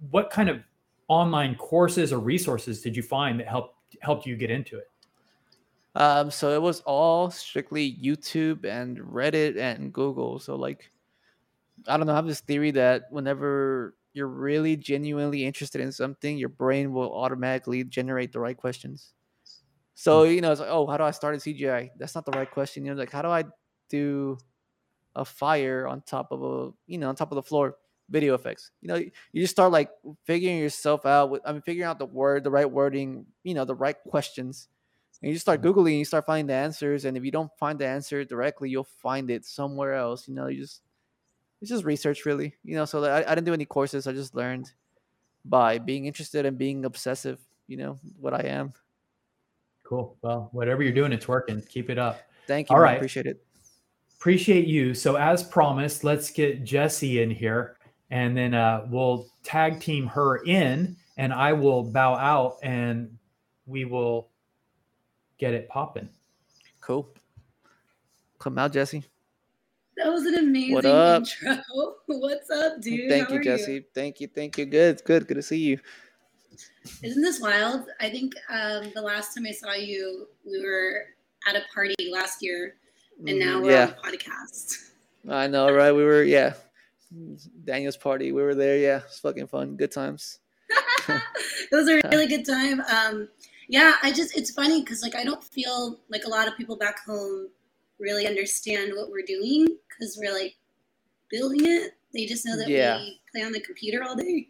what 0.10 0.30
kind 0.30 0.50
of 0.50 0.62
online 1.08 1.56
courses 1.56 2.14
or 2.14 2.20
resources 2.20 2.82
did 2.82 2.96
you 2.96 3.04
find 3.04 3.40
that 3.40 3.48
helped 3.48 3.76
helped 4.02 4.26
you 4.26 4.36
get 4.36 4.52
into 4.52 4.78
it? 4.78 4.90
Um, 5.96 6.32
so 6.32 6.52
it 6.52 6.62
was 6.62 6.82
all 6.82 7.30
strictly 7.30 7.98
youtube 8.02 8.66
and 8.66 8.98
reddit 8.98 9.58
and 9.58 9.92
google. 9.94 10.40
So 10.40 10.56
like 10.56 10.92
i 11.88 11.98
don't 11.98 12.06
know. 12.06 12.14
I 12.14 12.18
have 12.18 12.28
this 12.28 12.42
theory 12.42 12.72
that 12.72 13.04
whenever 13.12 13.96
you're 14.14 14.28
really 14.28 14.76
genuinely 14.76 15.46
interested 15.46 15.82
in 15.82 15.92
something, 15.92 16.38
your 16.38 16.50
brain 16.50 16.94
will 16.94 17.14
automatically 17.14 17.84
generate 17.84 18.32
the 18.32 18.40
right 18.40 18.58
questions. 18.58 19.14
So 19.94 20.24
you 20.24 20.42
know, 20.42 20.52
it's 20.52 20.62
like, 20.62 20.70
oh, 20.70 20.88
how 20.88 20.98
do 20.98 21.04
I 21.04 21.12
start 21.12 21.36
a 21.36 21.38
CGI? 21.38 21.92
That's 21.98 22.16
not 22.16 22.26
the 22.26 22.32
right 22.32 22.50
question. 22.50 22.86
You 22.86 22.94
know, 22.94 23.00
like 23.00 23.12
how 23.12 23.22
do 23.22 23.30
I 23.30 23.44
do 23.90 24.38
a 25.16 25.26
fire 25.26 25.88
on 25.88 26.02
top 26.02 26.32
of 26.32 26.44
a 26.44 26.72
you 26.88 26.98
know 26.98 27.10
on 27.10 27.16
top 27.16 27.32
of 27.32 27.36
the 27.36 27.44
floor? 27.44 27.76
Video 28.10 28.34
effects. 28.34 28.72
You 28.82 28.90
know, 28.90 28.96
you 28.96 29.42
just 29.42 29.52
start 29.52 29.72
like 29.72 29.90
figuring 30.26 30.58
yourself 30.58 31.06
out. 31.06 31.30
With, 31.30 31.42
I 31.46 31.54
mean, 31.54 31.62
figuring 31.62 31.88
out 31.88 31.98
the 31.98 32.06
word, 32.06 32.44
the 32.44 32.52
right 32.52 32.70
wording. 32.70 33.26
You 33.44 33.54
know, 33.54 33.64
the 33.64 33.76
right 33.76 33.96
questions. 34.10 34.68
And 35.22 35.30
you 35.30 35.36
just 35.36 35.46
start 35.46 35.62
mm-hmm. 35.62 35.80
googling, 35.80 36.00
you 36.00 36.06
start 36.06 36.26
finding 36.26 36.48
the 36.48 36.54
answers. 36.54 37.06
And 37.06 37.16
if 37.16 37.24
you 37.24 37.32
don't 37.32 37.52
find 37.58 37.80
the 37.80 37.88
answer 37.88 38.26
directly, 38.26 38.70
you'll 38.70 38.84
find 38.84 39.30
it 39.30 39.46
somewhere 39.46 39.94
else. 39.94 40.28
You 40.28 40.34
know, 40.34 40.48
you 40.48 40.62
just 40.62 40.82
it's 41.62 41.70
just 41.70 41.84
research, 41.84 42.26
really. 42.26 42.56
You 42.64 42.76
know, 42.76 42.86
so 42.86 43.04
I, 43.04 43.20
I 43.30 43.36
didn't 43.36 43.46
do 43.46 43.54
any 43.54 43.66
courses. 43.66 44.08
I 44.08 44.14
just 44.14 44.36
learned 44.36 44.72
by 45.46 45.78
being 45.78 46.06
interested 46.06 46.46
and 46.46 46.58
being 46.58 46.86
obsessive. 46.86 47.40
You 47.68 47.78
know 47.78 48.00
what 48.20 48.34
I 48.34 48.42
am. 48.42 48.74
Cool. 49.84 50.18
Well, 50.22 50.50
whatever 50.52 50.84
you're 50.84 50.94
doing, 50.94 51.12
it's 51.12 51.28
working. 51.28 51.62
Keep 51.62 51.90
it 51.90 51.98
up. 51.98 52.22
Thank 52.48 52.70
you. 52.70 52.76
All 52.76 52.82
man. 52.82 52.92
right. 52.92 52.98
Appreciate 52.98 53.28
it. 53.28 53.44
Appreciate 54.18 54.68
you. 54.68 54.94
So, 54.94 55.16
as 55.16 55.44
promised, 55.44 56.04
let's 56.04 56.30
get 56.30 56.64
Jesse 56.64 57.22
in 57.22 57.32
here 57.32 57.78
and 58.12 58.36
then 58.36 58.54
uh, 58.54 58.86
we'll 58.90 59.28
tag 59.44 59.80
team 59.80 60.06
her 60.08 60.38
in 60.44 60.96
and 61.18 61.34
I 61.34 61.54
will 61.54 61.84
bow 61.84 62.16
out 62.16 62.58
and 62.62 63.18
we 63.66 63.86
will 63.86 64.30
get 65.38 65.54
it 65.54 65.68
popping. 65.70 66.10
Cool. 66.82 67.10
Come 68.38 68.58
out, 68.58 68.74
Jesse. 68.74 69.04
That 69.98 70.12
was 70.12 70.26
an 70.26 70.36
amazing 70.36 70.74
What 70.74 70.86
up? 70.86 71.24
intro. 71.24 71.58
What's 72.08 72.50
up, 72.50 72.82
dude? 72.82 73.10
Thank 73.10 73.30
How 73.30 73.36
you, 73.36 73.44
Jesse. 73.44 73.86
Thank 73.94 74.20
you. 74.22 74.28
Thank 74.28 74.58
you. 74.58 74.66
Good. 74.66 75.02
Good. 75.06 75.28
Good 75.28 75.36
to 75.36 75.42
see 75.42 75.58
you. 75.58 75.80
Isn't 77.04 77.22
this 77.22 77.40
wild? 77.40 77.88
I 78.00 78.10
think 78.10 78.34
um, 78.50 78.92
the 78.96 79.02
last 79.02 79.36
time 79.36 79.46
I 79.48 79.52
saw 79.52 79.74
you, 79.74 80.28
we 80.46 80.62
were 80.64 81.06
at 81.48 81.56
a 81.56 81.62
party 81.74 81.96
last 82.12 82.42
year, 82.42 82.76
and 83.28 83.40
now 83.40 83.60
Mhm, 83.60 83.64
we're 83.64 83.72
yeah. 83.72 83.94
on 84.06 84.14
a 84.14 84.18
podcast. 84.18 84.92
I 85.30 85.48
know, 85.48 85.72
right? 85.72 85.92
We 85.92 86.04
were, 86.04 86.24
yeah. 86.24 86.54
Daniel's 87.66 87.98
party. 87.98 88.32
We 88.32 88.42
were 88.42 88.56
there. 88.56 88.78
Yeah, 88.78 89.02
it's 89.06 89.20
fucking 89.20 89.48
fun. 89.48 89.76
Good 89.76 89.92
times. 89.92 90.40
it 91.10 91.22
was 91.72 91.88
a 91.90 92.02
really 92.10 92.28
good 92.28 92.46
time. 92.46 92.82
Um, 92.82 93.28
yeah, 93.68 93.96
I 94.04 94.12
just 94.12 94.36
it's 94.38 94.52
funny 94.52 94.82
because 94.82 95.02
like 95.02 95.16
I 95.16 95.24
don't 95.24 95.44
feel 95.44 96.00
like 96.10 96.24
a 96.26 96.30
lot 96.30 96.48
of 96.48 96.56
people 96.58 96.76
back 96.78 97.04
home 97.06 97.50
really 98.02 98.28
understand 98.28 98.94
what 98.96 99.10
we're 99.10 99.26
doing 99.26 99.68
because 99.88 100.18
we're 100.20 100.34
like 100.34 100.56
building 101.30 101.62
it. 101.64 101.92
They 102.14 102.26
just 102.26 102.46
know 102.46 102.58
that 102.58 102.68
Yeah. 102.68 102.98
we 102.98 103.22
play 103.32 103.44
on 103.44 103.54
the 103.54 103.62
computer 103.62 104.04
all 104.04 104.16
day. 104.16 104.50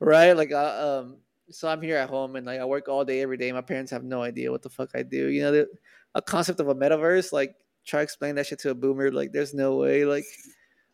Right? 0.00 0.32
Like, 0.32 0.52
uh, 0.52 1.00
um, 1.04 1.16
so 1.50 1.68
I'm 1.68 1.80
here 1.80 1.96
at 1.96 2.10
home 2.10 2.36
and 2.36 2.44
like 2.44 2.60
I 2.60 2.64
work 2.64 2.88
all 2.88 3.04
day 3.04 3.22
every 3.22 3.36
day. 3.36 3.52
My 3.52 3.60
parents 3.60 3.90
have 3.92 4.04
no 4.04 4.22
idea 4.22 4.50
what 4.50 4.62
the 4.62 4.68
fuck 4.68 4.90
I 4.94 5.02
do. 5.02 5.28
You 5.28 5.42
know, 5.42 5.52
the 5.52 5.68
a 6.14 6.20
concept 6.20 6.60
of 6.60 6.68
a 6.68 6.74
metaverse. 6.74 7.32
Like, 7.32 7.56
try 7.84 8.00
to 8.00 8.04
explain 8.04 8.34
that 8.34 8.46
shit 8.46 8.58
to 8.60 8.70
a 8.70 8.74
boomer. 8.74 9.10
Like, 9.10 9.32
there's 9.32 9.54
no 9.54 9.76
way. 9.76 10.04
Like, 10.04 10.24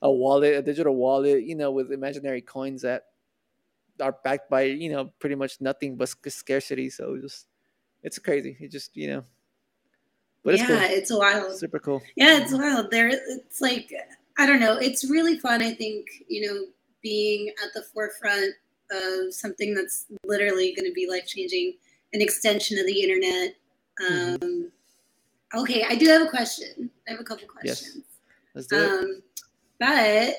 a 0.02 0.10
wallet, 0.10 0.54
a 0.54 0.62
digital 0.62 0.94
wallet. 0.94 1.42
You 1.44 1.56
know, 1.56 1.70
with 1.72 1.90
imaginary 1.92 2.40
coins 2.42 2.82
that 2.82 3.04
are 4.00 4.16
backed 4.22 4.48
by 4.48 4.62
you 4.62 4.90
know 4.90 5.06
pretty 5.18 5.34
much 5.34 5.60
nothing 5.60 5.96
but 5.96 6.08
sc- 6.08 6.30
scarcity. 6.30 6.90
So 6.90 7.18
just 7.18 7.46
it's 8.02 8.18
crazy. 8.18 8.56
It 8.60 8.70
just 8.70 8.96
you 8.96 9.08
know, 9.08 9.24
but 10.48 10.54
it's 10.54 10.68
yeah, 10.68 10.86
cool. 10.86 10.96
it's 10.98 11.12
wild. 11.12 11.58
Super 11.58 11.78
cool. 11.78 12.02
Yeah, 12.16 12.40
it's 12.40 12.52
wild. 12.52 12.90
There, 12.90 13.08
it's 13.08 13.60
like 13.60 13.92
I 14.38 14.46
don't 14.46 14.60
know. 14.60 14.76
It's 14.78 15.08
really 15.08 15.38
fun. 15.38 15.62
I 15.62 15.72
think 15.74 16.06
you 16.28 16.46
know 16.46 16.66
being 17.02 17.48
at 17.62 17.72
the 17.74 17.82
forefront 17.82 18.54
of 18.90 19.34
something 19.34 19.74
that's 19.74 20.06
literally 20.24 20.74
going 20.74 20.86
to 20.88 20.94
be 20.94 21.06
life 21.08 21.26
changing, 21.26 21.74
an 22.14 22.22
extension 22.22 22.78
of 22.78 22.86
the 22.86 23.02
internet. 23.02 23.54
Mhm. 24.00 24.42
Um, 24.42 24.72
okay, 25.54 25.84
I 25.88 25.94
do 25.96 26.06
have 26.06 26.22
a 26.22 26.30
question. 26.30 26.90
I 27.06 27.12
have 27.12 27.20
a 27.20 27.24
couple 27.24 27.46
questions. 27.46 27.96
Yes. 27.96 28.04
Let's 28.54 28.66
do 28.68 28.76
it. 28.76 28.90
Um, 28.90 29.22
but 29.78 30.34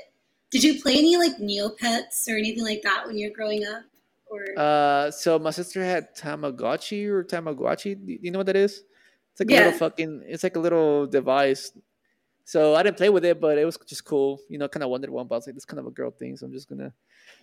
did 0.49 0.63
you 0.63 0.81
play 0.81 0.97
any 0.97 1.17
like 1.17 1.37
Neopets 1.37 2.27
or 2.27 2.35
anything 2.35 2.63
like 2.63 2.81
that 2.81 3.05
when 3.05 3.17
you 3.17 3.29
were 3.29 3.35
growing 3.35 3.65
up? 3.65 3.83
Or 4.25 4.45
Uh, 4.57 5.11
so 5.11 5.39
my 5.39 5.51
sister 5.51 5.83
had 5.83 6.15
Tamagotchi 6.15 7.07
or 7.07 7.23
Tamagotchi. 7.23 7.95
Do 8.05 8.17
you 8.21 8.31
know 8.31 8.39
what 8.39 8.47
that 8.47 8.55
is? 8.55 8.83
It's 9.39 9.49
like 9.49 9.59
a 9.59 9.63
little 9.63 9.79
fucking. 9.79 10.23
It's 10.27 10.43
like 10.43 10.55
a 10.55 10.59
little 10.59 11.07
device. 11.07 11.71
So 12.45 12.75
I 12.75 12.81
didn't 12.81 12.97
play 12.97 13.09
with 13.09 13.23
it, 13.25 13.39
but 13.39 13.57
it 13.59 13.65
was 13.65 13.77
just 13.85 14.05
cool. 14.05 14.39
You 14.49 14.57
know, 14.57 14.67
kind 14.67 14.83
of 14.83 14.89
wondered 14.89 15.11
one, 15.11 15.27
but 15.27 15.35
I 15.35 15.37
was 15.37 15.47
like, 15.47 15.55
this 15.55 15.65
kind 15.65 15.79
of 15.79 15.85
a 15.85 15.91
girl 15.91 16.09
thing, 16.09 16.35
so 16.35 16.47
I'm 16.47 16.51
just 16.51 16.67
gonna 16.67 16.91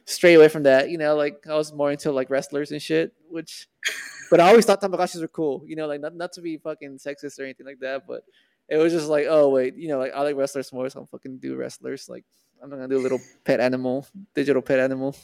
stray 0.05 0.35
away 0.35 0.49
from 0.49 0.65
that. 0.65 0.91
You 0.91 0.99
know, 0.99 1.15
like 1.17 1.47
I 1.49 1.55
was 1.55 1.73
more 1.73 1.93
into 1.93 2.11
like 2.11 2.29
wrestlers 2.31 2.73
and 2.73 2.83
shit, 2.83 3.13
which. 3.31 3.69
But 4.29 4.41
I 4.41 4.49
always 4.49 4.65
thought 4.67 4.81
Tamagotchis 4.83 5.21
were 5.21 5.29
cool. 5.29 5.63
You 5.69 5.77
know, 5.77 5.87
like 5.87 6.01
not 6.01 6.17
not 6.17 6.33
to 6.33 6.41
be 6.41 6.57
fucking 6.57 6.99
sexist 6.99 7.39
or 7.39 7.45
anything 7.45 7.65
like 7.65 7.79
that, 7.79 8.09
but 8.09 8.25
it 8.69 8.77
was 8.77 8.93
just 8.93 9.07
like, 9.07 9.27
oh 9.29 9.49
wait, 9.51 9.77
you 9.77 9.87
know, 9.87 9.99
like 9.99 10.13
I 10.13 10.23
like 10.23 10.35
wrestlers 10.35 10.73
more, 10.73 10.89
so 10.91 10.99
I'm 10.99 11.07
fucking 11.07 11.39
do 11.39 11.55
wrestlers. 11.55 12.09
Like 12.09 12.25
I'm 12.61 12.69
not 12.69 12.77
gonna 12.77 12.89
do 12.89 12.99
a 12.99 13.07
little 13.07 13.21
pet 13.45 13.61
animal, 13.61 14.05
digital 14.35 14.63
pet 14.63 14.81
animal. 14.81 15.15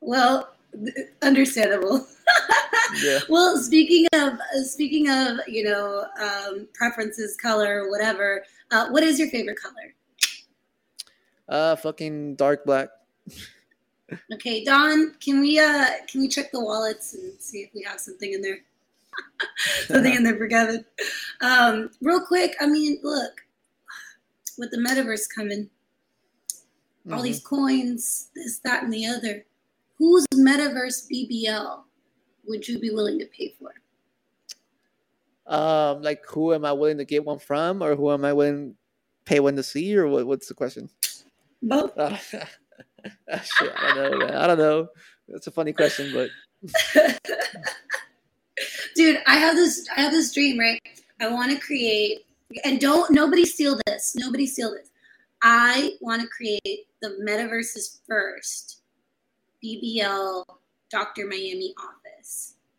well, 0.00 0.54
understandable. 1.20 2.06
Yeah. 3.00 3.20
Well, 3.28 3.58
speaking 3.58 4.06
of 4.12 4.38
speaking 4.64 5.08
of 5.08 5.38
you 5.46 5.64
know 5.64 6.06
um, 6.20 6.68
preferences, 6.74 7.36
color, 7.36 7.88
whatever. 7.90 8.44
Uh, 8.70 8.88
what 8.88 9.02
is 9.02 9.18
your 9.18 9.28
favorite 9.28 9.58
color? 9.60 9.94
Uh, 11.48 11.76
fucking 11.76 12.36
dark 12.36 12.64
black. 12.64 12.88
Okay, 14.32 14.62
Don, 14.64 15.14
can 15.24 15.40
we 15.40 15.58
uh 15.58 15.86
can 16.06 16.20
we 16.20 16.28
check 16.28 16.52
the 16.52 16.60
wallets 16.60 17.14
and 17.14 17.40
see 17.40 17.58
if 17.60 17.70
we 17.74 17.82
have 17.82 17.98
something 18.00 18.32
in 18.32 18.42
there? 18.42 18.58
something 19.86 20.14
in 20.14 20.22
there 20.22 20.36
for 20.36 20.48
Kevin. 20.48 20.84
Um, 21.40 21.90
real 22.00 22.20
quick, 22.20 22.54
I 22.60 22.66
mean, 22.66 22.98
look, 23.02 23.44
with 24.58 24.70
the 24.70 24.78
metaverse 24.78 25.24
coming, 25.34 25.68
all 27.10 27.20
Mhm. 27.20 27.22
these 27.22 27.40
coins, 27.40 28.28
this, 28.34 28.58
that, 28.60 28.82
and 28.84 28.92
the 28.92 29.06
other. 29.06 29.44
Who's 29.98 30.26
metaverse 30.34 31.06
BBL 31.10 31.82
would 32.46 32.66
you 32.66 32.78
be 32.78 32.90
willing 32.90 33.18
to 33.18 33.26
pay 33.26 33.54
for? 33.58 33.72
Um, 35.46 36.02
like 36.02 36.24
who 36.26 36.54
am 36.54 36.64
I 36.64 36.72
willing 36.72 36.98
to 36.98 37.04
get 37.04 37.24
one 37.24 37.38
from, 37.38 37.82
or 37.82 37.94
who 37.96 38.12
am 38.12 38.24
I 38.24 38.32
willing 38.32 38.70
to 38.70 38.76
pay 39.24 39.40
one 39.40 39.56
to 39.56 39.62
see, 39.62 39.96
or 39.96 40.06
what, 40.06 40.26
what's 40.26 40.48
the 40.48 40.54
question? 40.54 40.88
Both. 41.62 41.96
Uh, 41.96 42.16
shit, 42.16 43.72
I 43.76 43.94
don't 43.94 44.10
know, 44.12 44.18
man. 44.26 44.34
I 44.34 44.46
don't 44.46 44.58
know. 44.58 44.88
That's 45.28 45.46
a 45.46 45.50
funny 45.50 45.72
question, 45.72 46.12
but 46.12 46.30
Dude, 48.94 49.18
I 49.26 49.36
have 49.36 49.56
this 49.56 49.88
I 49.96 50.00
have 50.00 50.12
this 50.12 50.32
dream, 50.32 50.58
right? 50.58 50.80
I 51.20 51.28
want 51.28 51.50
to 51.50 51.58
create 51.58 52.26
and 52.64 52.80
don't 52.80 53.10
nobody 53.10 53.44
steal 53.44 53.78
this. 53.86 54.14
Nobody 54.14 54.46
steal 54.46 54.70
this. 54.72 54.90
I 55.42 55.94
want 56.00 56.22
to 56.22 56.28
create 56.28 56.86
the 57.00 57.18
metaverse's 57.26 58.00
first 58.06 58.82
BBL 59.64 60.44
Dr. 60.90 61.26
Miami 61.26 61.74
office. 61.78 62.01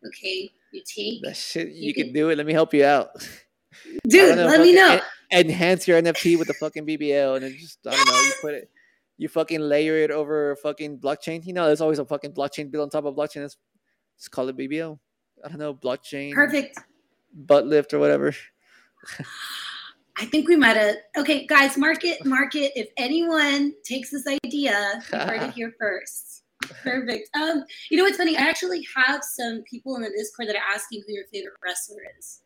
Okay? 0.06 0.50
You 0.72 0.82
take 0.84 1.22
that 1.22 1.36
shit 1.36 1.68
you, 1.68 1.88
You 1.88 1.94
can 1.94 2.04
can- 2.06 2.14
do 2.14 2.30
it. 2.30 2.36
Let 2.36 2.46
me 2.46 2.52
help 2.52 2.74
you 2.74 2.84
out. 2.84 3.08
Dude, 4.08 4.36
know, 4.36 4.46
let 4.46 4.60
me 4.60 4.72
know. 4.74 5.00
en- 5.32 5.46
enhance 5.46 5.88
your 5.88 6.00
NFT 6.00 6.38
with 6.38 6.46
the 6.48 6.54
fucking 6.54 6.86
BBL, 6.86 7.34
and 7.36 7.44
then 7.44 7.56
just 7.58 7.78
I 7.86 7.90
don't 7.90 8.06
know. 8.06 8.20
You 8.20 8.32
put 8.40 8.54
it, 8.54 8.70
you 9.18 9.28
fucking 9.28 9.60
layer 9.60 9.96
it 9.96 10.10
over 10.12 10.54
fucking 10.62 10.98
blockchain. 10.98 11.44
You 11.44 11.52
know, 11.54 11.66
there's 11.66 11.80
always 11.80 11.98
a 11.98 12.04
fucking 12.04 12.32
blockchain 12.34 12.70
built 12.70 12.82
on 12.84 12.90
top 12.90 13.04
of 13.04 13.14
blockchain. 13.16 13.42
Let's 13.42 13.56
just 14.16 14.30
call 14.30 14.48
it 14.48 14.56
BBL. 14.56 14.96
I 15.44 15.48
don't 15.48 15.58
know, 15.58 15.74
blockchain 15.74 16.32
Perfect. 16.32 16.78
butt 17.34 17.66
lift 17.66 17.92
or 17.92 17.98
whatever. 17.98 18.32
I 20.16 20.26
think 20.26 20.48
we 20.48 20.54
might 20.56 20.76
have. 20.76 20.96
Okay, 21.18 21.44
guys, 21.44 21.76
market, 21.76 22.24
market. 22.24 22.70
If 22.76 22.88
anyone 22.96 23.74
takes 23.84 24.10
this 24.10 24.24
idea, 24.28 25.02
you 25.12 25.18
heard 25.18 25.42
it 25.42 25.50
here 25.54 25.74
first. 25.78 26.43
Perfect. 26.82 27.28
Um, 27.36 27.64
you 27.90 27.96
know 27.98 28.04
what's 28.04 28.16
funny? 28.16 28.36
I 28.36 28.42
actually 28.42 28.86
have 28.94 29.22
some 29.24 29.62
people 29.62 29.96
in 29.96 30.02
the 30.02 30.10
Discord 30.10 30.48
that 30.48 30.56
are 30.56 30.74
asking 30.74 31.02
who 31.06 31.12
your 31.12 31.24
favorite 31.32 31.54
wrestler 31.64 32.02
is. 32.18 32.40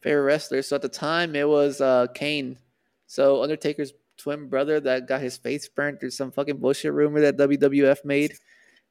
favorite 0.00 0.22
wrestler. 0.22 0.62
So 0.62 0.76
at 0.76 0.82
the 0.82 0.88
time, 0.88 1.34
it 1.36 1.48
was 1.48 1.80
uh 1.80 2.06
Kane. 2.14 2.58
So 3.06 3.42
Undertaker's 3.42 3.92
twin 4.16 4.48
brother 4.48 4.80
that 4.80 5.08
got 5.08 5.20
his 5.20 5.36
face 5.36 5.68
burnt 5.68 6.00
through 6.00 6.10
some 6.10 6.30
fucking 6.30 6.58
bullshit 6.58 6.92
rumor 6.92 7.20
that 7.20 7.36
WWF 7.36 8.04
made. 8.04 8.34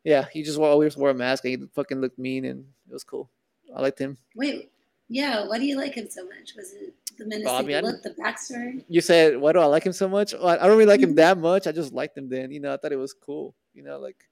Yeah, 0.04 0.26
he 0.32 0.44
just 0.44 0.60
always 0.60 0.98
wore 0.98 1.10
a 1.12 1.14
mask 1.14 1.46
and 1.46 1.52
he 1.62 1.68
fucking 1.76 2.02
looked 2.02 2.20
mean 2.20 2.46
and 2.46 2.66
it 2.90 2.94
was 2.94 3.04
cool. 3.04 3.30
I 3.76 3.82
liked 3.82 4.00
him. 4.00 4.18
Wait, 4.36 4.72
yeah. 5.08 5.48
Why 5.48 5.58
do 5.60 5.66
you 5.66 5.78
like 5.78 5.94
him 5.94 6.10
so 6.10 6.26
much? 6.26 6.54
Was 6.58 6.74
it 6.74 6.94
the 7.18 7.26
menacing 7.26 7.46
Well, 7.46 7.56
I 7.56 7.62
mean, 7.62 7.84
look, 7.84 8.02
the 8.02 8.10
backstory? 8.12 8.84
You 8.90 9.00
said, 9.02 9.38
why 9.38 9.54
do 9.54 9.60
I 9.60 9.66
like 9.66 9.86
him 9.86 9.94
so 9.94 10.10
much? 10.10 10.34
Well, 10.34 10.48
I 10.48 10.58
don't 10.58 10.72
really 10.72 10.86
like 10.86 11.02
him 11.02 11.16
that 11.16 11.38
much. 11.38 11.68
I 11.68 11.72
just 11.72 11.94
liked 11.94 12.18
him 12.18 12.30
then. 12.30 12.52
You 12.52 12.60
know, 12.60 12.74
I 12.74 12.78
thought 12.78 12.92
it 12.92 12.98
was 12.98 13.14
cool. 13.14 13.56
You 13.74 13.84
know, 13.84 14.00
like 14.00 14.28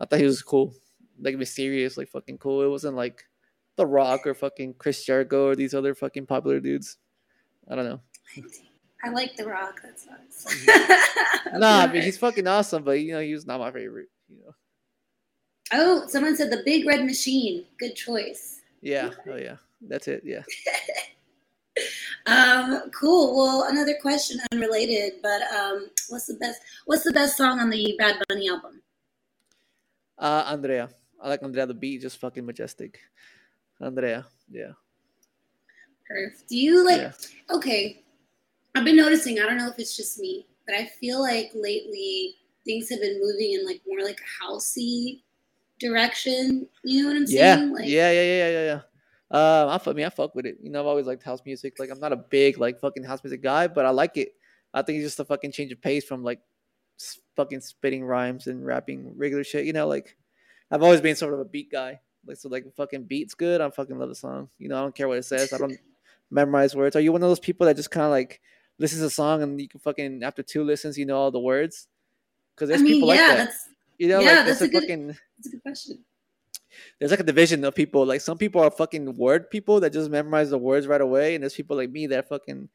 I 0.00 0.06
thought 0.06 0.18
he 0.18 0.24
was 0.24 0.42
cool, 0.42 0.74
like 1.20 1.36
mysterious, 1.36 1.96
like 1.96 2.08
fucking 2.08 2.38
cool. 2.38 2.62
It 2.62 2.68
wasn't 2.68 2.96
like 2.96 3.24
The 3.76 3.86
Rock 3.86 4.26
or 4.26 4.34
fucking 4.34 4.74
Chris 4.78 5.04
Jericho 5.04 5.48
or 5.48 5.56
these 5.56 5.74
other 5.74 5.94
fucking 5.94 6.26
popular 6.26 6.60
dudes. 6.60 6.96
I 7.70 7.74
don't 7.74 7.84
know. 7.84 8.00
I 9.04 9.10
like 9.10 9.36
The 9.36 9.46
Rock. 9.46 9.80
That 9.82 10.00
sucks. 10.00 10.66
Nah, 11.58 11.80
I 11.80 11.92
mean 11.92 12.02
he's 12.02 12.18
fucking 12.26 12.46
awesome, 12.46 12.84
but 12.84 13.00
you 13.00 13.12
know 13.12 13.20
he 13.20 13.34
was 13.34 13.46
not 13.46 13.60
my 13.60 13.70
favorite. 13.70 14.08
You 14.28 14.38
know. 14.44 14.54
Oh, 15.72 16.06
someone 16.06 16.36
said 16.36 16.50
the 16.50 16.62
Big 16.64 16.86
Red 16.86 17.04
Machine. 17.04 17.64
Good 17.78 17.94
choice. 17.94 18.60
Yeah. 18.82 19.10
Oh 19.28 19.36
yeah. 19.36 19.56
That's 19.82 20.08
it. 20.08 20.22
Yeah. 20.24 20.42
um, 22.26 22.90
cool. 22.94 23.36
Well, 23.36 23.68
another 23.70 23.94
question, 24.00 24.40
unrelated, 24.52 25.14
but 25.22 25.42
um, 25.52 25.88
what's 26.08 26.26
the 26.26 26.34
best? 26.34 26.60
What's 26.86 27.04
the 27.04 27.12
best 27.12 27.36
song 27.36 27.60
on 27.60 27.70
the 27.70 27.94
Bad 27.98 28.22
Bunny 28.28 28.48
album? 28.48 28.82
Uh, 30.18 30.44
Andrea. 30.46 30.90
I 31.22 31.28
like 31.28 31.42
Andrea. 31.42 31.66
The 31.66 31.74
beat 31.74 32.02
just 32.02 32.18
fucking 32.20 32.44
majestic. 32.44 33.00
Andrea. 33.80 34.26
Yeah. 34.50 34.72
Perf. 36.10 36.46
Do 36.48 36.56
you 36.56 36.84
like? 36.84 37.00
Yeah. 37.00 37.12
Okay, 37.50 38.02
I've 38.74 38.84
been 38.84 38.96
noticing. 38.96 39.38
I 39.40 39.46
don't 39.46 39.56
know 39.56 39.68
if 39.68 39.78
it's 39.78 39.96
just 39.96 40.18
me, 40.18 40.46
but 40.66 40.74
I 40.74 40.86
feel 41.00 41.20
like 41.20 41.50
lately 41.54 42.36
things 42.64 42.90
have 42.90 43.00
been 43.00 43.20
moving 43.20 43.52
in 43.52 43.64
like 43.66 43.80
more 43.86 44.04
like 44.04 44.20
a 44.20 44.44
housey 44.44 45.22
direction. 45.78 46.66
You 46.84 47.02
know 47.02 47.08
what 47.08 47.16
I'm 47.16 47.24
Yeah. 47.28 47.56
saying? 47.56 47.72
Like, 47.72 47.88
yeah, 47.88 48.10
yeah. 48.10 48.22
Yeah. 48.22 48.36
Yeah. 48.36 48.50
Yeah. 48.50 48.64
Yeah. 48.64 48.80
Um, 49.30 49.68
I, 49.68 49.78
fu- 49.78 49.90
I 49.90 49.94
mean, 49.94 50.06
I 50.06 50.10
fuck 50.10 50.34
with 50.34 50.46
it. 50.46 50.58
You 50.62 50.70
know, 50.70 50.80
I've 50.80 50.86
always 50.86 51.06
liked 51.06 51.22
house 51.22 51.40
music. 51.44 51.78
Like, 51.78 51.90
I'm 51.90 52.00
not 52.00 52.12
a 52.12 52.16
big 52.16 52.58
like 52.58 52.80
fucking 52.80 53.04
house 53.04 53.22
music 53.22 53.42
guy, 53.42 53.68
but 53.68 53.86
I 53.86 53.90
like 53.90 54.16
it. 54.16 54.34
I 54.74 54.82
think 54.82 54.96
it's 54.98 55.06
just 55.06 55.20
a 55.20 55.24
fucking 55.24 55.52
change 55.52 55.70
of 55.72 55.80
pace 55.80 56.04
from 56.04 56.22
like 56.24 56.40
fucking 57.36 57.60
spitting 57.60 58.04
rhymes 58.04 58.46
and 58.46 58.64
rapping 58.64 59.16
regular 59.16 59.44
shit. 59.44 59.66
You 59.66 59.72
know, 59.72 59.86
like 59.86 60.16
I've 60.70 60.82
always 60.82 61.00
been 61.00 61.16
sort 61.16 61.34
of 61.34 61.40
a 61.40 61.44
beat 61.44 61.70
guy. 61.70 62.00
Like, 62.26 62.36
so 62.36 62.48
like 62.48 62.64
fucking 62.76 63.04
beats 63.04 63.34
good. 63.34 63.60
I 63.60 63.70
fucking 63.70 63.98
love 63.98 64.08
the 64.08 64.14
song. 64.14 64.48
You 64.58 64.68
know, 64.68 64.76
I 64.78 64.80
don't 64.82 64.94
care 64.94 65.08
what 65.08 65.18
it 65.18 65.24
says. 65.24 65.52
I 65.52 65.58
don't 65.58 65.78
memorize 66.30 66.74
words. 66.74 66.96
Are 66.96 67.00
you 67.00 67.12
one 67.12 67.22
of 67.22 67.28
those 67.30 67.40
people 67.40 67.66
that 67.66 67.76
just 67.76 67.90
kind 67.90 68.04
of 68.04 68.10
like 68.10 68.40
listens 68.78 69.00
to 69.02 69.06
a 69.06 69.10
song 69.10 69.42
and 69.42 69.60
you 69.60 69.68
can 69.68 69.80
fucking 69.80 70.22
after 70.22 70.42
two 70.42 70.62
listens 70.64 70.98
you 70.98 71.06
know 71.06 71.16
all 71.16 71.30
the 71.30 71.40
words? 71.40 71.86
Because 72.54 72.68
I 72.68 72.72
there's 72.72 72.82
mean, 72.82 72.94
people 72.94 73.14
yeah, 73.14 73.20
like 73.28 73.36
that. 73.38 73.44
that's 73.46 73.68
You 73.98 74.08
know, 74.08 74.20
yeah, 74.20 74.32
like 74.38 74.46
that's 74.46 74.60
a, 74.60 74.64
a 74.64 74.68
good- 74.68 74.82
fucking 74.82 75.06
that's 75.06 75.46
a 75.46 75.50
good 75.50 75.62
question. 75.62 76.04
There's 76.98 77.10
like 77.10 77.20
a 77.20 77.24
division 77.24 77.64
of 77.64 77.74
people. 77.74 78.04
Like 78.06 78.20
some 78.20 78.38
people 78.38 78.60
are 78.62 78.70
fucking 78.70 79.16
word 79.16 79.50
people 79.50 79.80
that 79.80 79.92
just 79.92 80.10
memorize 80.10 80.50
the 80.50 80.58
words 80.58 80.86
right 80.86 81.00
away, 81.00 81.34
and 81.34 81.42
there's 81.42 81.54
people 81.54 81.76
like 81.76 81.90
me 81.90 82.06
that 82.08 82.28
fucking 82.28 82.68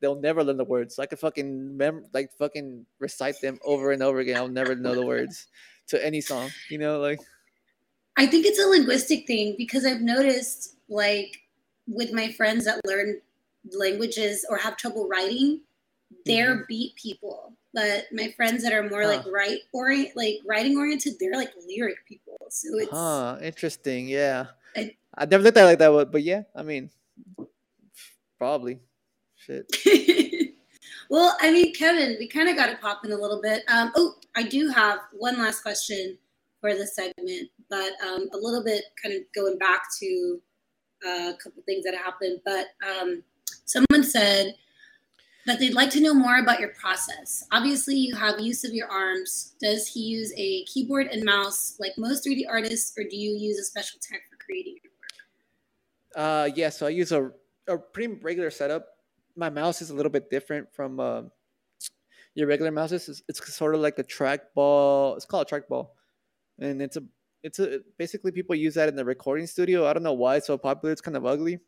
they'll 0.00 0.20
never 0.20 0.42
learn 0.42 0.56
the 0.56 0.64
words. 0.64 0.96
So 0.96 1.02
I 1.02 1.06
could 1.06 1.18
fucking 1.18 1.76
mem 1.76 2.04
like 2.12 2.32
fucking 2.38 2.86
recite 2.98 3.40
them 3.40 3.58
over 3.64 3.92
and 3.92 4.02
over 4.02 4.20
again. 4.20 4.36
I'll 4.36 4.48
never 4.48 4.74
know 4.74 4.94
the 4.94 5.06
words 5.06 5.46
to 5.88 6.04
any 6.04 6.20
song. 6.20 6.50
You 6.70 6.78
know, 6.78 7.00
like 7.00 7.20
I 8.16 8.26
think 8.26 8.44
it's 8.44 8.62
a 8.62 8.66
linguistic 8.66 9.26
thing 9.26 9.54
because 9.56 9.86
I've 9.86 10.02
noticed, 10.02 10.76
like, 10.90 11.40
with 11.88 12.12
my 12.12 12.30
friends 12.32 12.66
that 12.66 12.80
learn 12.84 13.18
languages 13.72 14.44
or 14.50 14.58
have 14.58 14.76
trouble 14.76 15.08
writing, 15.08 15.60
they're 16.26 16.56
mm-hmm. 16.56 16.64
beat 16.68 16.94
people. 16.96 17.54
But 17.72 18.04
my 18.12 18.30
friends 18.36 18.62
that 18.62 18.72
are 18.74 18.88
more 18.88 19.06
like 19.06 19.24
write 19.26 19.60
orient, 19.72 20.16
like 20.16 20.40
writing 20.46 20.76
oriented, 20.76 21.14
they're 21.18 21.32
like 21.32 21.52
lyric 21.66 22.04
people. 22.06 22.29
So 22.50 22.68
it's 22.78 22.90
huh, 22.90 23.38
interesting. 23.42 24.08
Yeah, 24.08 24.46
I- 24.76 24.96
I 25.16 25.26
never 25.26 25.42
looked 25.42 25.56
at 25.56 25.62
it 25.64 25.66
like 25.66 25.78
that, 25.78 25.90
but, 25.90 26.12
but 26.12 26.22
yeah, 26.22 26.42
I 26.54 26.62
mean, 26.62 26.90
probably. 28.38 28.80
Shit. 29.36 29.66
well, 31.10 31.36
I 31.40 31.50
mean, 31.50 31.74
Kevin, 31.74 32.16
we 32.18 32.28
kind 32.28 32.48
of 32.48 32.56
got 32.56 32.68
it 32.68 32.80
popping 32.80 33.12
a 33.12 33.16
little 33.16 33.40
bit. 33.40 33.62
Um, 33.68 33.90
oh, 33.96 34.14
I 34.36 34.42
do 34.42 34.68
have 34.68 35.00
one 35.12 35.38
last 35.38 35.62
question 35.62 36.16
for 36.60 36.74
this 36.74 36.94
segment, 36.94 37.48
but 37.68 37.92
um, 38.06 38.28
a 38.32 38.36
little 38.36 38.62
bit 38.62 38.84
kind 39.02 39.14
of 39.14 39.22
going 39.34 39.58
back 39.58 39.82
to 39.98 40.40
uh, 41.06 41.30
a 41.30 41.36
couple 41.42 41.62
things 41.64 41.84
that 41.84 41.94
happened. 41.94 42.40
But 42.44 42.66
um, 42.86 43.22
someone 43.64 44.04
said 44.04 44.54
that 45.46 45.58
they'd 45.58 45.74
like 45.74 45.90
to 45.90 46.00
know 46.00 46.14
more 46.14 46.38
about 46.38 46.60
your 46.60 46.70
process. 46.70 47.44
Obviously, 47.52 47.96
you 47.96 48.14
have 48.14 48.38
use 48.40 48.64
of 48.64 48.74
your 48.74 48.88
arms. 48.88 49.54
Does 49.60 49.86
he 49.86 50.00
use 50.00 50.32
a 50.36 50.64
keyboard 50.64 51.06
and 51.06 51.24
mouse 51.24 51.76
like 51.78 51.92
most 51.96 52.26
3D 52.26 52.42
artists, 52.48 52.92
or 52.98 53.04
do 53.04 53.16
you 53.16 53.36
use 53.36 53.58
a 53.58 53.64
special 53.64 53.98
tech 54.00 54.20
for 54.30 54.36
creating 54.36 54.76
your 54.82 54.92
work? 55.00 56.26
Uh, 56.26 56.50
yeah. 56.54 56.68
So 56.68 56.86
I 56.86 56.90
use 56.90 57.12
a 57.12 57.30
a 57.68 57.78
pretty 57.78 58.14
regular 58.22 58.50
setup. 58.50 58.86
My 59.36 59.48
mouse 59.48 59.80
is 59.80 59.90
a 59.90 59.94
little 59.94 60.10
bit 60.10 60.28
different 60.28 60.72
from 60.74 61.00
uh, 61.00 61.22
your 62.34 62.46
regular 62.46 62.70
mouses. 62.70 63.08
It's, 63.08 63.22
it's 63.28 63.54
sort 63.54 63.74
of 63.74 63.80
like 63.80 63.98
a 63.98 64.04
trackball. 64.04 65.16
It's 65.16 65.24
called 65.24 65.50
a 65.50 65.60
trackball, 65.60 65.88
and 66.58 66.82
it's 66.82 66.96
a 66.96 67.02
it's 67.42 67.58
a 67.58 67.80
basically 67.96 68.32
people 68.32 68.54
use 68.54 68.74
that 68.74 68.88
in 68.88 68.96
the 68.96 69.04
recording 69.04 69.46
studio. 69.46 69.86
I 69.86 69.92
don't 69.92 70.02
know 70.02 70.12
why 70.12 70.36
it's 70.36 70.46
so 70.46 70.58
popular. 70.58 70.92
It's 70.92 71.00
kind 71.00 71.16
of 71.16 71.24
ugly, 71.24 71.60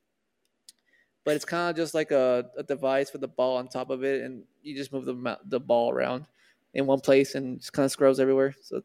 but 1.24 1.36
it's 1.36 1.44
kind 1.44 1.70
of 1.70 1.76
just 1.76 1.94
like 1.94 2.10
a, 2.10 2.46
a 2.56 2.62
device 2.62 3.12
with 3.12 3.22
a 3.24 3.28
ball 3.28 3.56
on 3.56 3.68
top 3.68 3.90
of 3.90 4.04
it, 4.04 4.22
and 4.22 4.44
you 4.62 4.76
just 4.76 4.92
move 4.92 5.04
the 5.04 5.38
the 5.46 5.60
ball 5.60 5.90
around 5.90 6.26
in 6.74 6.86
one 6.86 7.00
place 7.00 7.34
and 7.34 7.60
just 7.60 7.72
kind 7.72 7.84
of 7.84 7.92
scrolls 7.92 8.20
everywhere. 8.20 8.54
So 8.62 8.82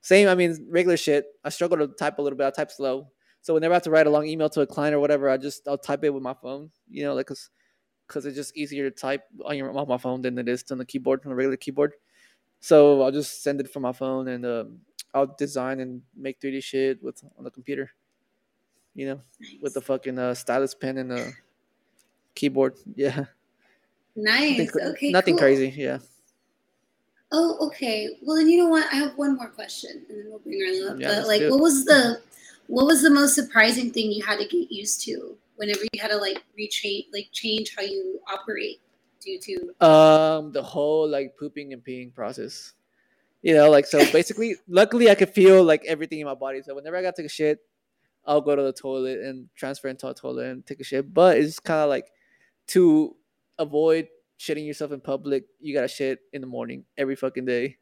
same. 0.00 0.28
I 0.28 0.34
mean, 0.34 0.66
regular 0.70 0.96
shit. 0.96 1.26
I 1.44 1.48
struggle 1.48 1.78
to 1.78 1.88
type 1.88 2.18
a 2.18 2.22
little 2.22 2.36
bit. 2.36 2.46
I 2.46 2.50
type 2.50 2.70
slow. 2.70 3.08
So 3.40 3.54
whenever 3.54 3.72
I 3.72 3.76
have 3.76 3.82
to 3.84 3.90
write 3.90 4.06
a 4.06 4.10
long 4.10 4.26
email 4.26 4.48
to 4.50 4.60
a 4.62 4.66
client 4.66 4.94
or 4.94 5.00
whatever, 5.00 5.28
I 5.28 5.36
just 5.36 5.66
I'll 5.68 5.78
type 5.78 6.04
it 6.04 6.14
with 6.14 6.22
my 6.22 6.34
phone. 6.34 6.70
You 6.88 7.04
know, 7.04 7.14
like 7.14 7.26
because 7.26 7.50
because 8.06 8.24
it's 8.24 8.36
just 8.36 8.56
easier 8.56 8.88
to 8.88 8.94
type 8.94 9.24
on 9.44 9.56
your 9.56 9.70
on 9.76 9.88
my 9.88 9.98
phone 9.98 10.22
than 10.22 10.38
it 10.38 10.48
is 10.48 10.64
on 10.70 10.78
the 10.78 10.84
keyboard 10.84 11.20
on 11.24 11.32
a 11.32 11.34
regular 11.34 11.56
keyboard. 11.56 11.94
So 12.60 13.02
I'll 13.02 13.12
just 13.12 13.42
send 13.42 13.60
it 13.60 13.70
from 13.72 13.82
my 13.82 13.92
phone 13.92 14.28
and 14.28 14.44
um, 14.44 14.78
I'll 15.14 15.34
design 15.38 15.80
and 15.80 16.02
make 16.16 16.40
3D 16.40 16.62
shit 16.62 17.02
with 17.02 17.22
on 17.36 17.44
the 17.44 17.50
computer. 17.50 17.90
You 18.94 19.06
know, 19.06 19.20
with 19.60 19.74
the 19.74 19.80
fucking 19.80 20.18
uh, 20.18 20.34
stylus 20.34 20.74
pen 20.74 20.98
and 20.98 21.10
the 21.10 21.32
keyboard. 22.38 22.74
Yeah, 22.94 23.24
Nice. 24.16 24.58
nothing, 24.58 24.70
okay. 24.92 25.10
nothing 25.10 25.34
cool. 25.34 25.42
crazy. 25.42 25.74
Yeah, 25.76 25.98
Oh, 27.30 27.66
okay. 27.66 28.08
Well, 28.22 28.36
then 28.36 28.48
you 28.48 28.56
know 28.58 28.68
what? 28.68 28.86
I 28.90 28.96
have 28.96 29.16
one 29.16 29.36
more 29.36 29.48
question, 29.48 30.04
and 30.08 30.18
then 30.18 30.26
we'll 30.30 30.38
bring 30.38 30.60
her 30.60 30.92
up. 30.92 31.00
Yeah, 31.00 31.08
but 31.20 31.26
like, 31.28 31.42
what 31.50 31.60
was 31.60 31.84
the 31.84 32.20
what 32.68 32.86
was 32.86 33.02
the 33.02 33.10
most 33.10 33.34
surprising 33.34 33.90
thing 33.90 34.10
you 34.12 34.24
had 34.24 34.38
to 34.38 34.46
get 34.46 34.70
used 34.72 35.02
to 35.02 35.36
whenever 35.56 35.80
you 35.92 36.00
had 36.00 36.08
to 36.08 36.16
like 36.16 36.42
rechange, 36.58 37.06
like 37.12 37.28
change 37.32 37.74
how 37.76 37.82
you 37.82 38.20
operate 38.32 38.80
due 39.20 39.38
to? 39.40 39.86
um, 39.86 40.52
the 40.52 40.62
whole 40.62 41.08
like 41.08 41.36
pooping 41.38 41.72
and 41.72 41.84
peeing 41.84 42.14
process. 42.14 42.72
You 43.42 43.54
know, 43.54 43.70
like 43.70 43.86
so 43.86 43.98
basically, 44.12 44.56
luckily 44.66 45.10
I 45.10 45.14
could 45.14 45.30
feel 45.30 45.62
like 45.62 45.84
everything 45.84 46.20
in 46.20 46.26
my 46.26 46.34
body. 46.34 46.62
So 46.62 46.74
whenever 46.74 46.96
I 46.96 47.02
got 47.02 47.14
to 47.16 47.22
take 47.22 47.30
a 47.30 47.34
shit, 47.34 47.58
I'll 48.24 48.40
go 48.40 48.56
to 48.56 48.62
the 48.62 48.72
toilet 48.72 49.20
and 49.20 49.48
transfer 49.54 49.88
into 49.88 50.08
a 50.08 50.14
toilet 50.14 50.46
and 50.46 50.66
take 50.66 50.80
a 50.80 50.84
shit. 50.84 51.12
But 51.12 51.36
it's 51.38 51.60
kind 51.60 51.80
of 51.80 51.90
like 51.90 52.06
to 52.68 53.16
avoid 53.58 54.08
shitting 54.38 54.66
yourself 54.66 54.92
in 54.92 55.00
public, 55.00 55.44
you 55.60 55.74
gotta 55.74 55.88
shit 55.88 56.20
in 56.32 56.40
the 56.40 56.46
morning 56.46 56.84
every 56.96 57.16
fucking 57.16 57.44
day. 57.44 57.76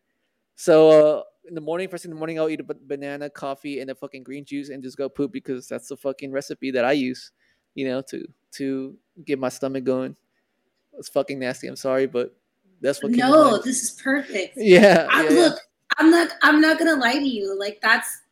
So 0.57 1.19
uh, 1.19 1.23
in 1.47 1.55
the 1.55 1.61
morning, 1.61 1.89
first 1.89 2.03
thing 2.03 2.11
in 2.11 2.17
the 2.17 2.19
morning, 2.19 2.39
I'll 2.39 2.49
eat 2.49 2.61
a 2.61 2.65
banana, 2.65 3.29
coffee, 3.29 3.81
and 3.81 3.91
a 3.91 3.95
fucking 3.95 4.23
green 4.23 4.45
juice, 4.45 4.71
and 4.71 4.83
just 4.83 4.97
go 4.97 5.09
poop 5.09 5.33
because 5.33 5.69
that's 5.69 5.89
the 5.89 5.97
fucking 5.97 6.33
recipe 6.33 6.71
that 6.71 6.85
I 6.85 6.93
use. 6.93 7.33
You 7.75 7.89
know, 7.89 8.03
to 8.11 8.27
to 8.53 8.97
get 9.25 9.39
my 9.39 9.51
stomach 9.51 9.85
going. 9.85 10.17
It's 10.99 11.11
fucking 11.11 11.39
nasty. 11.39 11.67
I'm 11.67 11.77
sorry, 11.77 12.07
but 12.07 12.35
that's 12.81 13.03
what. 13.03 13.13
No, 13.13 13.61
this 13.61 13.83
is 13.83 14.01
perfect. 14.01 14.55
Yeah. 14.57 15.07
I, 15.11 15.25
yeah. 15.25 15.31
look, 15.31 15.59
I'm 15.99 16.11
not. 16.11 16.31
I'm 16.43 16.61
not 16.63 16.79
gonna 16.79 16.97
lie 16.97 17.19
to 17.19 17.29
you. 17.29 17.59
Like 17.59 17.81
that's 17.83 18.23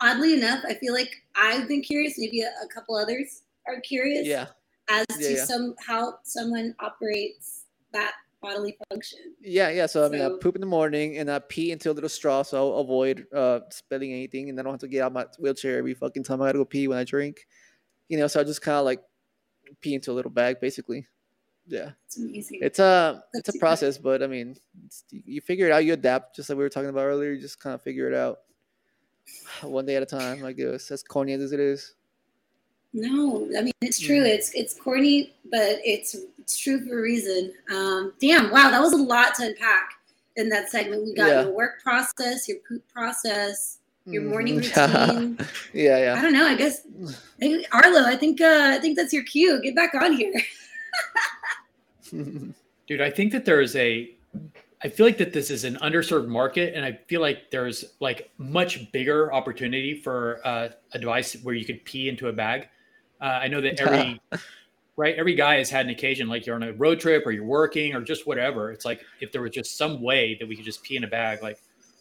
oddly 0.00 0.34
enough, 0.34 0.62
I 0.66 0.74
feel 0.74 0.92
like 0.92 1.10
I've 1.34 1.68
been 1.68 1.82
curious. 1.82 2.18
Maybe 2.18 2.42
a, 2.42 2.48
a 2.64 2.68
couple 2.72 2.96
others 2.96 3.42
are 3.66 3.80
curious. 3.80 4.26
Yeah. 4.26 4.46
As 4.88 5.04
Yeah, 5.18 5.28
to 5.28 5.34
yeah. 5.34 5.44
some 5.44 5.74
how 5.86 6.18
someone 6.22 6.74
operates 6.80 7.64
that 7.92 8.14
bodily 8.40 8.76
function. 8.90 9.34
Yeah, 9.40 9.70
yeah. 9.70 9.86
So 9.86 10.04
I 10.04 10.08
mean, 10.08 10.20
I 10.22 10.30
poop 10.40 10.54
in 10.54 10.60
the 10.60 10.66
morning 10.66 11.18
and 11.18 11.30
I 11.30 11.38
pee 11.40 11.72
into 11.72 11.90
a 11.90 11.94
little 11.94 12.08
straw, 12.08 12.42
so 12.42 12.56
I'll 12.74 12.78
avoid 12.80 13.26
uh, 13.34 13.60
spilling 13.70 14.12
anything, 14.12 14.48
and 14.50 14.58
I 14.60 14.62
don't 14.62 14.72
have 14.74 14.80
to 14.80 14.88
get 14.88 15.02
out 15.02 15.08
of 15.08 15.12
my 15.14 15.26
wheelchair 15.38 15.78
every 15.78 15.94
fucking 15.94 16.22
time 16.24 16.40
I 16.42 16.48
gotta 16.48 16.58
go 16.58 16.64
pee 16.64 16.86
when 16.88 16.98
I 16.98 17.04
drink. 17.04 17.46
You 18.08 18.18
know, 18.18 18.28
so 18.28 18.40
I 18.40 18.44
just 18.44 18.62
kind 18.62 18.76
of 18.78 18.84
like 18.84 19.00
pee 19.80 19.94
into 19.94 20.12
a 20.12 20.14
little 20.14 20.30
bag, 20.30 20.60
basically. 20.60 21.06
Yeah, 21.66 21.92
It's 22.06 22.16
amazing. 22.18 22.60
it's 22.62 22.78
a 22.78 23.24
That's 23.34 23.48
it's 23.48 23.56
a 23.56 23.58
process, 23.58 23.98
but 23.98 24.22
I 24.22 24.28
mean, 24.28 24.54
you 25.10 25.40
figure 25.40 25.66
it 25.66 25.72
out, 25.72 25.84
you 25.84 25.94
adapt, 25.94 26.36
just 26.36 26.48
like 26.48 26.56
we 26.58 26.62
were 26.62 26.70
talking 26.70 26.90
about 26.90 27.06
earlier. 27.06 27.32
You 27.32 27.40
just 27.40 27.58
kind 27.58 27.74
of 27.74 27.82
figure 27.82 28.06
it 28.06 28.14
out 28.14 28.38
one 29.62 29.84
day 29.86 29.96
at 29.96 30.02
a 30.04 30.06
time. 30.06 30.44
I 30.44 30.52
guess 30.52 30.92
as 30.92 31.02
corny 31.02 31.32
as 31.32 31.50
it 31.50 31.58
is. 31.58 31.95
No, 32.98 33.46
I 33.58 33.60
mean 33.60 33.74
it's 33.82 34.00
true. 34.00 34.24
It's 34.24 34.50
it's 34.54 34.72
corny, 34.80 35.34
but 35.50 35.80
it's 35.84 36.16
it's 36.38 36.56
true 36.56 36.82
for 36.86 36.98
a 36.98 37.02
reason. 37.02 37.52
Um, 37.70 38.14
damn, 38.20 38.50
wow, 38.50 38.70
that 38.70 38.80
was 38.80 38.94
a 38.94 38.96
lot 38.96 39.34
to 39.34 39.48
unpack 39.48 39.90
in 40.36 40.48
that 40.48 40.70
segment. 40.70 41.04
We 41.04 41.12
got 41.14 41.28
Yeah. 41.28 41.42
your 41.42 41.52
work 41.52 41.82
process, 41.82 42.48
your 42.48 42.56
poop 42.66 42.82
process, 42.90 43.78
your 44.06 44.22
morning 44.22 44.60
Mhm. 44.60 45.28
routine. 45.38 45.48
yeah, 45.74 45.98
yeah. 45.98 46.14
I 46.18 46.22
don't 46.22 46.32
know. 46.32 46.46
I 46.46 46.54
guess 46.54 46.86
maybe, 47.38 47.66
Arlo. 47.70 48.02
I 48.06 48.16
think 48.16 48.40
uh, 48.40 48.70
I 48.72 48.78
think 48.78 48.96
that's 48.96 49.12
your 49.12 49.24
cue. 49.24 49.60
Get 49.60 49.76
back 49.76 49.94
on 49.94 50.14
here. 50.14 50.32
Dude, 52.88 53.00
I 53.00 53.10
think 53.10 53.32
that 53.32 53.44
there 53.44 53.60
is 53.60 53.76
a 53.76 54.10
I 54.82 54.88
feel 54.88 55.04
like 55.06 55.18
that 55.18 55.32
this 55.32 55.50
is 55.50 55.64
an 55.64 55.76
underserved 55.76 56.28
market 56.28 56.74
and 56.74 56.84
I 56.84 56.92
feel 57.08 57.20
like 57.20 57.50
there's 57.50 57.84
like 58.00 58.30
much 58.38 58.90
bigger 58.92 59.32
opportunity 59.32 60.00
for 60.00 60.40
uh, 60.46 60.68
a 60.92 60.98
device 60.98 61.34
where 61.42 61.54
you 61.54 61.64
could 61.64 61.84
pee 61.84 62.08
into 62.08 62.28
a 62.28 62.32
bag. 62.32 62.68
Uh, 63.20 63.24
I 63.42 63.48
know 63.48 63.60
that 63.60 63.80
every 63.80 64.20
right 64.96 65.14
every 65.16 65.34
guy 65.34 65.56
has 65.56 65.70
had 65.70 65.86
an 65.86 65.90
occasion 65.90 66.28
like 66.28 66.46
you're 66.46 66.56
on 66.56 66.62
a 66.62 66.72
road 66.72 67.00
trip 67.00 67.26
or 67.26 67.32
you're 67.32 67.44
working 67.44 67.94
or 67.94 68.00
just 68.00 68.26
whatever. 68.26 68.70
It's 68.70 68.84
like 68.84 69.02
if 69.20 69.32
there 69.32 69.42
was 69.42 69.52
just 69.52 69.76
some 69.76 70.02
way 70.02 70.36
that 70.40 70.48
we 70.48 70.56
could 70.56 70.64
just 70.64 70.82
pee 70.82 70.96
in 70.96 71.04
a 71.04 71.08
bag 71.08 71.42
like 71.42 71.58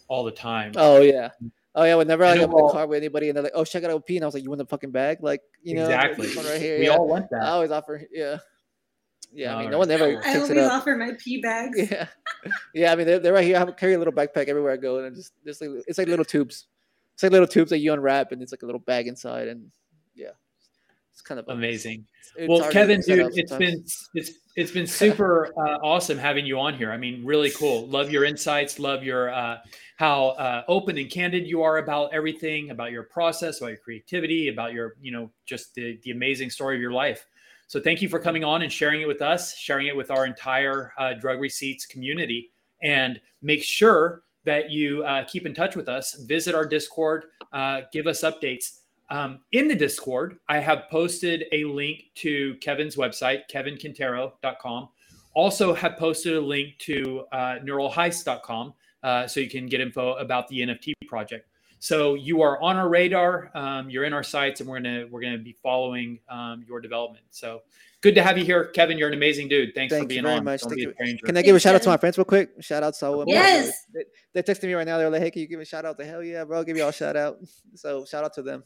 all 0.07 0.23
the 0.23 0.31
time. 0.31 0.73
oh 0.75 1.01
yeah. 1.01 1.29
Oh 1.77 1.83
yeah, 1.83 1.95
whenever 1.95 2.23
I, 2.23 2.29
I 2.29 2.31
I 2.31 2.35
get 2.35 2.43
in 2.45 2.51
the 2.51 2.69
car 2.71 2.87
with 2.87 2.95
anybody 2.95 3.27
and 3.27 3.35
they're 3.35 3.43
like, 3.43 3.51
"Oh, 3.53 3.65
check 3.65 3.83
out 3.83 3.91
OP," 3.91 4.09
and 4.09 4.23
I 4.23 4.25
was 4.25 4.33
like, 4.33 4.43
"You 4.43 4.49
want 4.49 4.59
the 4.59 4.65
fucking 4.65 4.91
bag?" 4.91 5.17
Like, 5.21 5.41
you 5.61 5.75
know, 5.75 5.83
exactly. 5.83 6.27
this 6.27 6.35
one 6.37 6.45
right 6.45 6.61
here. 6.61 6.79
We 6.79 6.85
yeah. 6.85 6.91
all 6.91 7.05
want 7.05 7.29
that. 7.31 7.43
I 7.43 7.49
always 7.49 7.69
offer, 7.69 8.01
yeah, 8.13 8.37
yeah. 9.33 9.53
I 9.53 9.61
mean, 9.61 9.71
no 9.71 9.79
Alright. 9.79 9.89
one 9.89 9.91
ever 9.91 10.13
Cool. 10.13 10.19
I 10.19 10.33
picks 10.33 10.49
it 10.49 10.57
always 10.57 10.67
up. 10.67 10.71
offer 10.71 10.95
my 10.95 11.11
pee 11.19 11.41
bags. 11.41 11.91
Yeah, 11.91 12.07
yeah. 12.73 12.93
I 12.93 12.95
mean, 12.95 13.05
they're, 13.05 13.19
they're 13.19 13.33
right 13.33 13.43
here. 13.43 13.57
I 13.57 13.59
have, 13.59 13.75
carry 13.75 13.93
a 13.93 13.97
little 13.97 14.13
backpack 14.13 14.47
everywhere 14.47 14.71
I 14.71 14.77
go, 14.77 14.99
and 14.99 15.07
I 15.07 15.09
just 15.09 15.33
just 15.45 15.59
like 15.59 15.69
it's 15.85 15.97
like 15.97 16.07
little 16.07 16.23
tubes. 16.23 16.67
It's 17.13 17.23
like 17.23 17.33
little 17.33 17.47
tubes 17.47 17.71
that 17.71 17.79
you 17.79 17.91
unwrap, 17.91 18.31
and 18.31 18.41
it's 18.41 18.53
like 18.53 18.63
a 18.63 18.65
little 18.65 18.79
bag 18.79 19.07
inside, 19.07 19.49
and 19.49 19.63
yeah, 19.63 19.67
it's 19.67 19.84
kind 21.25 21.39
of 21.39 21.45
Amazing. 21.49 22.05
well, 22.47 22.71
Kevin, 22.71 23.01
dude, 23.01 23.35
it's 23.35 23.49
sometimes. 23.49 24.09
been 24.13 24.21
it's 24.21 24.31
it's 24.55 24.71
been 24.71 24.87
super 24.87 25.53
uh, 25.57 25.79
awesome 25.83 26.17
having 26.17 26.45
you 26.45 26.59
on 26.59 26.75
here. 26.75 26.91
I 26.91 26.97
mean, 26.97 27.25
really 27.25 27.51
cool. 27.51 27.87
Love 27.87 28.09
your 28.09 28.23
insights. 28.23 28.79
Love 28.79 29.03
your 29.03 29.33
uh, 29.33 29.57
how 29.97 30.27
uh, 30.29 30.63
open 30.67 30.97
and 30.97 31.09
candid 31.09 31.47
you 31.47 31.61
are 31.63 31.79
about 31.79 32.13
everything, 32.13 32.69
about 32.69 32.91
your 32.91 33.03
process, 33.03 33.59
about 33.59 33.67
your 33.67 33.77
creativity, 33.77 34.47
about 34.49 34.71
your 34.73 34.95
you 35.01 35.11
know 35.11 35.29
just 35.45 35.75
the 35.75 35.99
the 36.03 36.11
amazing 36.11 36.49
story 36.49 36.75
of 36.75 36.81
your 36.81 36.93
life. 36.93 37.25
So 37.67 37.81
thank 37.81 38.01
you 38.01 38.07
for 38.07 38.19
coming 38.19 38.43
on 38.43 38.61
and 38.61 38.71
sharing 38.71 39.01
it 39.01 39.07
with 39.07 39.21
us, 39.21 39.55
sharing 39.57 39.87
it 39.87 39.95
with 39.95 40.11
our 40.11 40.25
entire 40.25 40.93
uh, 40.99 41.13
drug 41.13 41.41
receipts 41.41 41.85
community, 41.85 42.51
and 42.83 43.19
make 43.41 43.63
sure 43.63 44.23
that 44.45 44.69
you 44.69 45.03
uh, 45.03 45.23
keep 45.25 45.47
in 45.47 45.53
touch 45.53 45.75
with 45.75 45.89
us. 45.89 46.13
Visit 46.27 46.53
our 46.53 46.65
Discord, 46.65 47.25
uh, 47.51 47.81
give 47.91 48.05
us 48.05 48.21
updates. 48.21 48.81
Um, 49.09 49.39
in 49.51 49.67
the 49.67 49.75
Discord, 49.75 50.39
I 50.49 50.59
have 50.59 50.85
posted 50.89 51.45
a 51.51 51.65
link 51.65 52.05
to 52.15 52.55
Kevin's 52.55 52.95
website, 52.95 53.41
kevinquintero.com. 53.51 54.89
Also, 55.33 55.73
have 55.73 55.97
posted 55.97 56.33
a 56.33 56.41
link 56.41 56.77
to 56.79 57.25
uh, 57.31 57.55
neuralheist.com 57.63 58.73
uh, 59.03 59.27
so 59.27 59.39
you 59.39 59.49
can 59.49 59.67
get 59.67 59.81
info 59.81 60.13
about 60.13 60.47
the 60.47 60.61
NFT 60.61 60.93
project. 61.07 61.47
So 61.79 62.15
you 62.15 62.41
are 62.41 62.59
on 62.63 62.77
our 62.77 62.89
radar. 62.89 63.51
Um, 63.53 63.89
you're 63.89 64.05
in 64.05 64.13
our 64.13 64.23
sites, 64.23 64.59
and 64.59 64.67
we're 64.67 64.79
gonna 64.79 65.05
we're 65.11 65.21
gonna 65.21 65.37
be 65.37 65.51
following 65.51 66.19
um, 66.29 66.65
your 66.67 66.79
development. 66.79 67.25
So 67.29 67.61
good 68.01 68.15
to 68.15 68.23
have 68.23 68.37
you 68.39 68.45
here, 68.45 68.65
Kevin. 68.69 68.97
You're 68.97 69.09
an 69.09 69.13
amazing 69.13 69.49
dude. 69.49 69.75
Thanks 69.75 69.93
for 69.93 69.99
Thank 69.99 70.03
you 70.05 70.15
being 70.15 70.23
very 70.23 70.37
on. 70.37 70.43
much. 70.45 70.61
Don't 70.61 70.69
Thank 70.69 70.79
be 70.79 70.85
a 70.85 70.87
you. 70.87 70.93
stranger. 70.93 71.25
Can 71.27 71.37
I 71.37 71.41
give 71.41 71.49
a 71.49 71.59
Thanks, 71.59 71.63
shout 71.63 71.75
out 71.75 71.81
to 71.83 71.89
my 71.89 71.97
friends 71.97 72.17
real 72.17 72.25
quick? 72.25 72.49
Shout 72.61 72.81
out 72.81 72.95
to 72.95 73.05
all 73.05 73.25
Yes. 73.27 73.85
They, 73.93 74.05
they 74.33 74.41
texted 74.41 74.63
me 74.63 74.73
right 74.73 74.87
now. 74.87 74.97
They're 74.97 75.09
like, 75.09 75.21
"Hey, 75.21 75.29
can 75.29 75.41
you 75.41 75.47
give 75.47 75.59
a 75.59 75.65
shout 75.65 75.85
out?" 75.85 75.97
To 75.99 76.05
hell 76.05 76.23
yeah, 76.23 76.43
bro. 76.43 76.57
I'll 76.57 76.63
give 76.63 76.77
you 76.77 76.83
all 76.83 76.89
a 76.89 76.93
shout 76.93 77.15
out. 77.15 77.37
So 77.75 78.05
shout 78.05 78.23
out 78.23 78.33
to 78.35 78.41
them. 78.41 78.63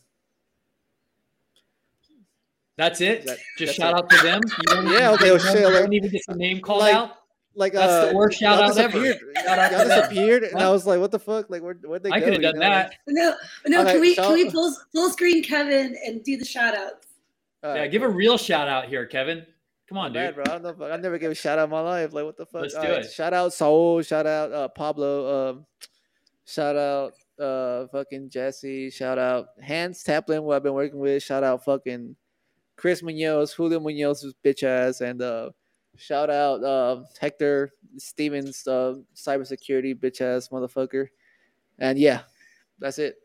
That's 2.79 3.01
it. 3.01 3.25
That- 3.25 3.37
Just 3.57 3.77
that's 3.77 3.91
shout 3.91 3.93
it. 3.93 3.97
out 3.97 4.09
to 4.09 4.17
them. 4.23 4.41
You 4.45 4.63
don't 4.73 4.87
Yeah, 4.87 5.11
okay, 5.11 5.25
you 5.27 5.33
well, 5.33 5.43
don't- 5.43 5.53
shit, 5.53 5.63
like- 5.65 5.73
don't 5.83 5.93
even 5.93 6.09
get 6.09 6.21
the 6.27 6.35
name 6.35 6.61
called 6.61 6.79
like- 6.79 6.95
out. 6.95 7.11
Like 7.55 7.73
That's 7.73 7.91
uh, 7.91 8.05
the 8.11 8.15
worst 8.15 8.39
y'all 8.39 8.55
shout 8.57 8.71
out 8.71 8.77
ever. 8.77 9.05
Shout 9.43 9.59
out 9.59 9.69
to 9.71 9.75
Y'all 9.77 9.85
disappeared, 9.87 10.43
and 10.43 10.61
I 10.61 10.69
was 10.69 10.85
like, 10.85 10.99
"What 10.99 11.11
the 11.11 11.19
fuck? 11.19 11.49
Like, 11.49 11.61
where 11.61 11.73
where'd 11.83 12.03
they 12.03 12.09
I 12.11 12.19
go?" 12.19 12.25
could 12.25 12.33
have 12.35 12.41
you 12.43 12.47
done 12.51 12.59
know? 12.59 12.69
that. 12.69 12.93
No, 13.07 13.35
no. 13.67 13.81
Okay, 13.81 13.91
can 13.93 14.01
we 14.01 14.15
so- 14.15 14.23
can 14.23 14.33
we 14.33 14.49
full 14.49 14.73
full 14.93 15.09
screen 15.09 15.43
Kevin 15.43 15.97
and 16.05 16.23
do 16.23 16.37
the 16.37 16.45
shout 16.45 16.73
outs? 16.77 17.07
All 17.63 17.73
Yeah, 17.75 17.81
right, 17.81 17.91
give 17.91 18.03
a 18.03 18.07
real 18.07 18.37
shout 18.37 18.69
out 18.69 18.85
here, 18.85 19.05
Kevin. 19.07 19.45
Come 19.89 19.97
on, 19.97 20.13
Man, 20.13 20.27
dude. 20.27 20.35
bro. 20.35 20.43
I 20.47 20.51
don't 20.59 20.63
know. 20.63 20.69
If 20.69 20.81
I, 20.81 20.91
I 20.91 20.97
never 20.97 21.17
gave 21.17 21.31
a 21.31 21.35
shout 21.35 21.59
out 21.59 21.65
in 21.65 21.69
my 21.71 21.81
life. 21.81 22.13
Like, 22.13 22.23
what 22.23 22.37
the 22.37 22.45
fuck? 22.45 22.61
Let's 22.61 22.75
All 22.75 22.83
do 22.83 22.89
right, 22.91 23.03
it. 23.03 23.11
Shout 23.11 23.33
out 23.33 23.51
Saul. 23.51 24.01
Shout 24.03 24.27
out 24.27 24.53
uh, 24.53 24.67
Pablo. 24.69 25.49
Um, 25.49 25.65
shout 26.45 26.77
out 26.77 27.13
uh, 27.41 27.87
fucking 27.87 28.29
Jesse. 28.29 28.89
Shout 28.91 29.17
out 29.17 29.47
Hans 29.61 30.03
Taplin, 30.03 30.37
who 30.43 30.51
I've 30.51 30.63
been 30.63 30.73
working 30.75 30.99
with. 30.99 31.23
Shout 31.23 31.43
out 31.43 31.65
fucking 31.65 32.15
Chris 32.79 33.03
Munoz, 33.03 33.51
Julio 33.51 33.81
Munoz, 33.81 34.23
Munoz's 34.23 34.33
bitch 34.43 34.63
ass, 34.63 35.01
and 35.01 35.21
uh, 35.21 35.49
shout 35.97 36.29
out 36.29 36.63
uh, 36.63 37.03
Hector 37.19 37.73
Stevens, 37.97 38.65
uh, 38.67 38.95
cybersecurity 39.13 39.93
bitch 39.93 40.21
ass 40.21 40.47
motherfucker. 40.47 41.07
And 41.79 41.99
yeah, 41.99 42.21
that's 42.79 42.97
it. 42.97 43.17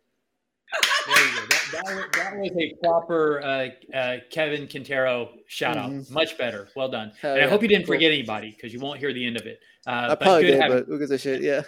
There 1.06 1.16
you 1.16 1.34
go. 1.36 1.40
That, 1.42 1.68
that, 1.72 1.84
was, 1.84 2.04
that 2.16 2.36
was 2.36 2.50
a 2.56 2.74
proper 2.82 3.42
uh, 3.42 3.96
uh, 3.96 4.16
Kevin 4.28 4.66
Quintero 4.66 5.30
shout 5.46 5.76
out. 5.76 5.90
Mhm. 5.90 6.10
Much 6.10 6.36
better. 6.36 6.68
Well 6.74 6.88
done. 6.88 7.12
Hell 7.22 7.34
and 7.34 7.44
I 7.44 7.48
hope 7.48 7.62
you 7.62 7.68
didn't 7.68 7.86
forget 7.86 8.10
anybody 8.10 8.50
because 8.50 8.72
you 8.72 8.80
won't 8.80 8.98
hear 8.98 9.12
the 9.12 9.24
end 9.24 9.36
of 9.36 9.46
it. 9.46 9.60
Uh, 9.86 9.90
I 9.90 10.08
but 10.08 10.20
probably 10.20 10.42
good 10.42 10.50
did, 10.50 10.60
having 10.60 10.78
but 10.78 10.86
who 10.86 10.98
gives 10.98 11.12
a 11.12 11.18
shit? 11.18 11.42
Yeah. 11.42 11.62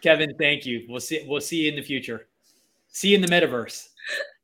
Kevin. 0.00 0.32
Thank 0.38 0.64
you. 0.64 0.86
We'll 0.88 1.00
see. 1.00 1.24
We'll 1.26 1.40
see 1.40 1.62
you 1.62 1.70
in 1.70 1.74
the 1.74 1.82
future. 1.82 2.28
See 2.90 3.08
you 3.08 3.16
in 3.16 3.22
the 3.22 3.28
metaverse. 3.28 3.88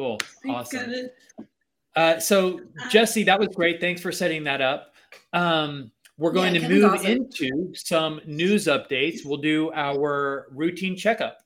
Cool. 0.00 0.18
Thanks, 0.42 0.74
Awesome. 0.74 0.94
Uh, 1.94 2.18
so 2.18 2.60
Jesse, 2.88 3.22
that 3.24 3.38
was 3.38 3.48
great. 3.48 3.80
Thanks 3.82 4.00
for 4.00 4.10
setting 4.10 4.42
that 4.44 4.62
up. 4.62 4.94
Um, 5.34 5.90
we're 6.16 6.32
going 6.32 6.54
Yeah, 6.54 6.62
to 6.62 6.68
move 6.70 6.92
awesome. 6.94 7.06
into 7.06 7.74
some 7.74 8.20
news 8.24 8.64
updates. 8.64 9.26
We'll 9.26 9.36
do 9.42 9.70
our 9.74 10.46
routine 10.52 10.96
checkup. 10.96 11.36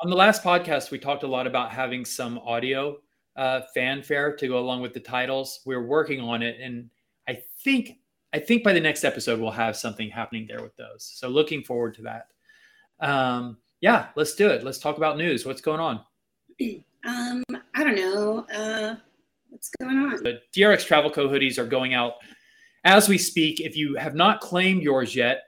On 0.00 0.08
the 0.08 0.16
last 0.16 0.42
podcast, 0.42 0.90
we 0.90 0.98
talked 0.98 1.24
a 1.24 1.26
lot 1.26 1.46
about 1.46 1.70
having 1.72 2.06
some 2.06 2.38
audio 2.38 2.96
uh, 3.36 3.60
fanfare 3.74 4.34
to 4.36 4.48
go 4.48 4.58
along 4.58 4.80
with 4.80 4.94
the 4.94 5.00
titles. 5.00 5.60
We're 5.66 5.86
working 5.86 6.20
on 6.20 6.42
it, 6.42 6.58
and 6.58 6.88
I 7.28 7.42
think 7.62 7.98
I 8.32 8.38
think 8.38 8.64
by 8.64 8.72
the 8.72 8.80
next 8.80 9.04
episode 9.04 9.38
we'll 9.40 9.50
have 9.50 9.76
something 9.76 10.08
happening 10.08 10.46
there 10.48 10.62
with 10.62 10.74
those. 10.76 11.04
So 11.04 11.28
looking 11.28 11.62
forward 11.64 11.94
to 11.96 12.02
that. 12.02 12.28
Um, 13.06 13.58
yeah, 13.82 14.06
let's 14.16 14.34
do 14.34 14.48
it. 14.48 14.64
Let's 14.64 14.78
talk 14.78 14.96
about 14.96 15.18
news. 15.18 15.44
What's 15.44 15.60
going 15.60 15.80
on? 15.80 16.00
Um, 17.04 17.42
I 17.74 17.82
don't 17.82 17.96
know. 17.96 18.46
Uh, 18.54 18.94
what's 19.48 19.70
going 19.80 19.98
on? 19.98 20.22
The 20.22 20.40
DRX 20.54 20.86
Travel 20.86 21.10
Co 21.10 21.28
hoodies 21.28 21.58
are 21.58 21.66
going 21.66 21.94
out 21.94 22.12
as 22.84 23.08
we 23.08 23.18
speak. 23.18 23.60
If 23.60 23.76
you 23.76 23.96
have 23.96 24.14
not 24.14 24.40
claimed 24.40 24.82
yours 24.82 25.16
yet, 25.16 25.42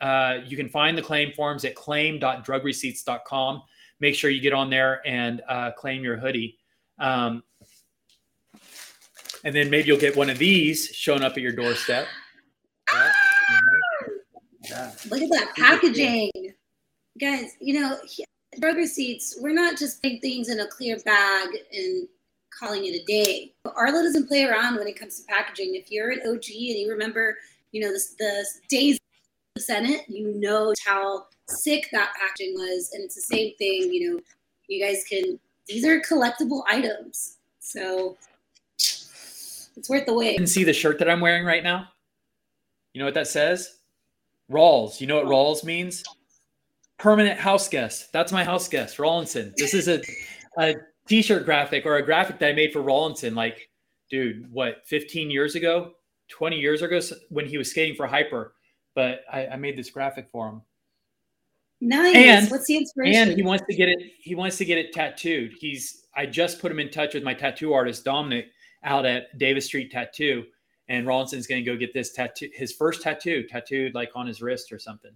uh, 0.00 0.38
you 0.46 0.56
can 0.56 0.68
find 0.68 0.96
the 0.96 1.02
claim 1.02 1.32
forms 1.32 1.64
at 1.64 1.74
claim.drugreceipts.com. 1.74 3.62
Make 4.00 4.14
sure 4.14 4.30
you 4.30 4.40
get 4.40 4.52
on 4.52 4.70
there 4.70 5.04
and 5.04 5.42
uh, 5.48 5.72
claim 5.72 6.04
your 6.04 6.16
hoodie. 6.16 6.58
Um, 7.00 7.42
and 9.44 9.54
then 9.54 9.70
maybe 9.70 9.88
you'll 9.88 9.98
get 9.98 10.16
one 10.16 10.30
of 10.30 10.38
these 10.38 10.86
showing 10.88 11.22
up 11.22 11.32
at 11.32 11.38
your 11.38 11.52
doorstep. 11.52 12.06
Yeah. 12.92 13.12
Yeah. 14.70 14.92
Look 15.10 15.22
at 15.22 15.30
that 15.30 15.52
packaging, 15.56 16.30
guys. 17.20 17.52
You 17.60 17.80
know, 17.80 17.98
drug 18.60 18.76
receipts. 18.76 19.36
We're 19.40 19.54
not 19.54 19.78
just 19.78 20.02
putting 20.02 20.20
things 20.20 20.48
in 20.48 20.60
a 20.60 20.66
clear 20.66 20.98
bag 21.04 21.48
and 21.72 22.08
calling 22.58 22.84
it 22.84 23.00
a 23.00 23.04
day. 23.04 23.52
Arlo 23.76 24.02
doesn't 24.02 24.28
play 24.28 24.44
around 24.44 24.76
when 24.76 24.86
it 24.86 24.98
comes 24.98 25.20
to 25.20 25.26
packaging. 25.26 25.74
If 25.74 25.90
you're 25.90 26.10
an 26.10 26.20
OG 26.20 26.44
and 26.50 26.78
you 26.78 26.90
remember, 26.90 27.36
you 27.72 27.80
know, 27.80 27.92
the, 27.92 28.02
the 28.18 28.46
days 28.68 28.96
of 28.96 29.00
the 29.56 29.62
Senate, 29.62 30.04
you 30.08 30.34
know 30.34 30.72
how 30.84 31.26
sick 31.48 31.88
that 31.92 32.12
packaging 32.18 32.54
was, 32.54 32.90
and 32.92 33.04
it's 33.04 33.14
the 33.14 33.36
same 33.36 33.54
thing. 33.56 33.92
You 33.92 34.12
know, 34.12 34.20
you 34.68 34.84
guys 34.84 35.04
can. 35.08 35.38
These 35.66 35.84
are 35.84 36.00
collectible 36.00 36.62
items, 36.66 37.36
so 37.60 38.16
it's 38.76 39.88
worth 39.88 40.06
the 40.06 40.14
wait. 40.14 40.32
You 40.32 40.38
can 40.38 40.46
see 40.46 40.64
the 40.64 40.72
shirt 40.72 40.98
that 40.98 41.10
I'm 41.10 41.20
wearing 41.20 41.44
right 41.44 41.62
now. 41.62 41.88
You 42.94 43.00
know 43.00 43.04
what 43.04 43.14
that 43.14 43.28
says? 43.28 43.76
Rawls. 44.50 45.00
You 45.00 45.06
know 45.06 45.16
what 45.16 45.26
Rawls 45.26 45.62
means? 45.62 46.02
Permanent 46.98 47.38
house 47.38 47.68
guest. 47.68 48.12
That's 48.12 48.32
my 48.32 48.44
house 48.44 48.68
guest, 48.68 48.98
Rawlinson. 48.98 49.54
This 49.56 49.72
is 49.74 49.88
a, 49.88 50.02
a 50.58 50.74
t-shirt 51.06 51.44
graphic 51.44 51.86
or 51.86 51.96
a 51.96 52.02
graphic 52.04 52.38
that 52.40 52.48
I 52.50 52.52
made 52.52 52.72
for 52.72 52.82
Rawlinson. 52.82 53.34
Like, 53.34 53.68
dude, 54.10 54.52
what, 54.52 54.86
15 54.86 55.30
years 55.30 55.54
ago, 55.54 55.92
20 56.30 56.56
years 56.56 56.82
ago 56.82 57.00
when 57.30 57.46
he 57.46 57.56
was 57.56 57.70
skating 57.70 57.94
for 57.94 58.06
Hyper. 58.06 58.54
But 58.94 59.20
I, 59.32 59.46
I 59.46 59.56
made 59.56 59.76
this 59.76 59.90
graphic 59.90 60.28
for 60.30 60.48
him. 60.48 60.62
Nice. 61.80 62.16
And- 62.16 62.50
What's 62.50 62.66
the 62.66 62.76
inspiration? 62.76 63.28
And 63.28 63.36
he 63.36 63.42
wants 63.42 63.64
to 63.70 63.76
get 63.76 63.88
it. 63.88 63.98
He 64.18 64.34
wants 64.34 64.56
to 64.58 64.64
get 64.64 64.78
it 64.78 64.92
tattooed. 64.92 65.52
He's. 65.58 66.04
I 66.16 66.26
just 66.26 66.60
put 66.60 66.72
him 66.72 66.80
in 66.80 66.90
touch 66.90 67.14
with 67.14 67.22
my 67.22 67.34
tattoo 67.34 67.72
artist 67.72 68.04
Dominic 68.04 68.46
out 68.82 69.06
at 69.06 69.38
Davis 69.38 69.66
Street 69.66 69.92
Tattoo, 69.92 70.44
and 70.88 71.06
Rawlinson's 71.06 71.46
going 71.46 71.64
to 71.64 71.70
go 71.70 71.76
get 71.76 71.94
this 71.94 72.12
tattoo, 72.12 72.48
his 72.52 72.72
first 72.72 73.02
tattoo, 73.02 73.44
tattooed 73.48 73.94
like 73.94 74.10
on 74.16 74.26
his 74.26 74.42
wrist 74.42 74.72
or 74.72 74.80
something. 74.80 75.12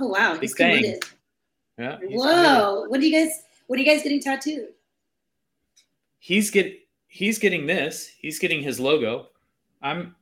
Oh 0.00 0.08
wow, 0.08 0.38
he's 0.38 0.54
committed. 0.54 1.04
Yeah. 1.78 1.98
he's 1.98 2.08
committed. 2.08 2.18
Whoa! 2.18 2.84
What 2.88 3.00
do 3.00 3.06
you 3.06 3.12
guys? 3.12 3.42
What 3.66 3.78
are 3.78 3.82
you 3.82 3.88
guys 3.88 4.02
getting 4.02 4.20
tattooed? 4.20 4.68
He's 6.18 6.50
get. 6.50 6.80
He's 7.06 7.38
getting 7.38 7.66
this. 7.66 8.08
He's 8.18 8.38
getting 8.38 8.62
his 8.62 8.80
logo. 8.80 9.28
I'm, 9.82 10.16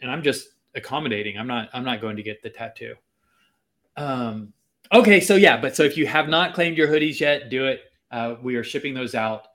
and 0.00 0.10
I'm 0.10 0.22
just 0.22 0.48
accommodating. 0.74 1.38
I'm 1.38 1.46
not. 1.46 1.68
I'm 1.72 1.84
not 1.84 2.00
going 2.00 2.16
to 2.16 2.22
get 2.22 2.42
the 2.42 2.50
tattoo. 2.50 2.94
Um. 3.96 4.52
Okay. 4.92 5.20
So 5.20 5.36
yeah. 5.36 5.60
But 5.60 5.76
so 5.76 5.82
if 5.82 5.96
you 5.96 6.06
have 6.06 6.28
not 6.28 6.54
claimed 6.54 6.76
your 6.76 6.88
hoodies 6.88 7.20
yet, 7.20 7.50
do 7.50 7.66
it. 7.66 7.82
Uh, 8.10 8.36
we 8.42 8.56
are 8.56 8.64
shipping 8.64 8.94
those 8.94 9.14
out. 9.14 9.46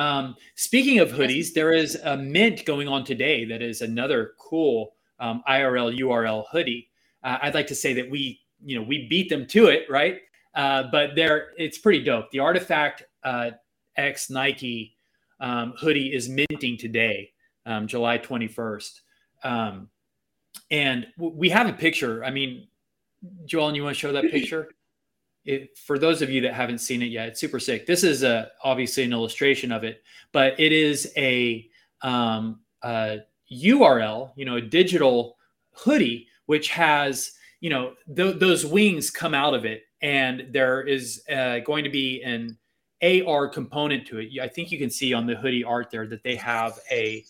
Um, 0.00 0.34
speaking 0.54 0.98
of 0.98 1.10
hoodies, 1.10 1.52
there 1.52 1.72
is 1.72 1.96
a 1.96 2.16
mint 2.16 2.64
going 2.64 2.88
on 2.88 3.04
today 3.04 3.44
that 3.44 3.60
is 3.60 3.82
another 3.82 4.32
cool 4.38 4.94
um, 5.20 5.42
IRL 5.46 5.96
URL 5.98 6.46
hoodie. 6.50 6.88
Uh, 7.22 7.36
I'd 7.42 7.54
like 7.54 7.66
to 7.66 7.74
say 7.74 7.92
that 7.92 8.10
we, 8.10 8.40
you 8.64 8.78
know, 8.78 8.82
we 8.82 9.06
beat 9.08 9.28
them 9.28 9.46
to 9.48 9.66
it, 9.66 9.86
right? 9.88 10.20
Uh, 10.54 10.84
but 10.90 11.14
there, 11.14 11.52
it's 11.56 11.78
pretty 11.78 12.02
dope. 12.02 12.30
The 12.30 12.38
RTFKT 12.38 13.02
uh, 13.24 13.50
X 13.96 14.30
Nike 14.30 14.96
um, 15.40 15.74
hoodie 15.78 16.12
is 16.12 16.28
minting 16.28 16.76
today, 16.76 17.32
um, 17.66 17.86
July 17.86 18.18
21st. 18.18 19.00
Um, 19.44 19.88
and 20.70 21.06
w- 21.16 21.36
we 21.36 21.48
have 21.50 21.68
a 21.68 21.72
picture. 21.72 22.24
I 22.24 22.30
mean, 22.30 22.66
Joel, 23.44 23.74
you 23.74 23.84
want 23.84 23.94
to 23.94 24.00
show 24.00 24.12
that 24.12 24.30
picture? 24.30 24.70
it, 25.44 25.76
for 25.78 25.98
those 25.98 26.22
of 26.22 26.30
you 26.30 26.40
that 26.42 26.54
haven't 26.54 26.78
seen 26.78 27.02
it 27.02 27.06
yet, 27.06 27.28
it's 27.28 27.40
super 27.40 27.58
sick. 27.58 27.86
This 27.86 28.04
is 28.04 28.22
a, 28.22 28.50
obviously 28.62 29.04
an 29.04 29.12
illustration 29.12 29.72
of 29.72 29.84
it, 29.84 30.02
but 30.32 30.58
it 30.58 30.72
is 30.72 31.12
a, 31.16 31.68
um, 32.02 32.60
a 32.82 33.20
URL, 33.50 34.32
you 34.36 34.44
know, 34.44 34.56
a 34.56 34.60
digital 34.60 35.36
hoodie, 35.72 36.28
which 36.46 36.68
has, 36.68 37.32
you 37.60 37.70
know, 37.70 37.94
th- 38.14 38.38
those 38.38 38.66
wings 38.66 39.10
come 39.10 39.34
out 39.34 39.54
of 39.54 39.64
it. 39.64 39.82
And 40.02 40.48
there 40.50 40.82
is 40.82 41.22
uh, 41.30 41.58
going 41.60 41.84
to 41.84 41.90
be 41.90 42.22
an 42.22 42.58
AR 43.02 43.48
component 43.48 44.06
to 44.08 44.18
it. 44.18 44.30
I 44.40 44.48
think 44.48 44.70
you 44.70 44.78
can 44.78 44.90
see 44.90 45.12
on 45.12 45.26
the 45.26 45.36
hoodie 45.36 45.64
art 45.64 45.90
there 45.90 46.06
that 46.06 46.22
they 46.22 46.36
have 46.36 46.78
a, 46.90 47.24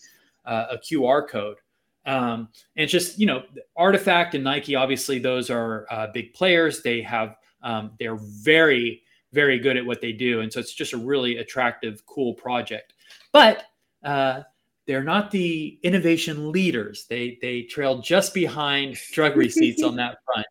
uh, 0.45 0.67
a 0.71 0.77
QR 0.77 1.27
code. 1.27 1.57
Um, 2.05 2.49
and 2.77 2.89
just, 2.89 3.19
you 3.19 3.25
know, 3.25 3.43
RTFKT 3.77 4.35
and 4.35 4.43
Nike, 4.43 4.75
obviously, 4.75 5.19
those 5.19 5.49
are 5.49 5.85
uh, 5.91 6.07
big 6.13 6.33
players. 6.33 6.81
They 6.81 7.01
have 7.01 7.35
um, 7.61 7.91
they're 7.99 8.17
very, 8.17 9.03
very 9.33 9.59
good 9.59 9.77
at 9.77 9.85
what 9.85 10.01
they 10.01 10.11
do. 10.11 10.41
And 10.41 10.51
so 10.51 10.59
it's 10.59 10.73
just 10.73 10.93
a 10.93 10.97
really 10.97 11.37
attractive, 11.37 12.05
cool 12.05 12.33
project. 12.33 12.93
But 13.31 13.65
uh, 14.03 14.41
they're 14.87 15.03
not 15.03 15.31
the 15.31 15.79
innovation 15.83 16.51
leaders. 16.51 17.05
They 17.09 17.37
they 17.41 17.63
trail 17.63 17.99
just 17.99 18.33
behind 18.33 18.97
drug 19.11 19.35
receipts 19.35 19.83
on 19.83 19.95
that 19.97 20.17
front. 20.25 20.47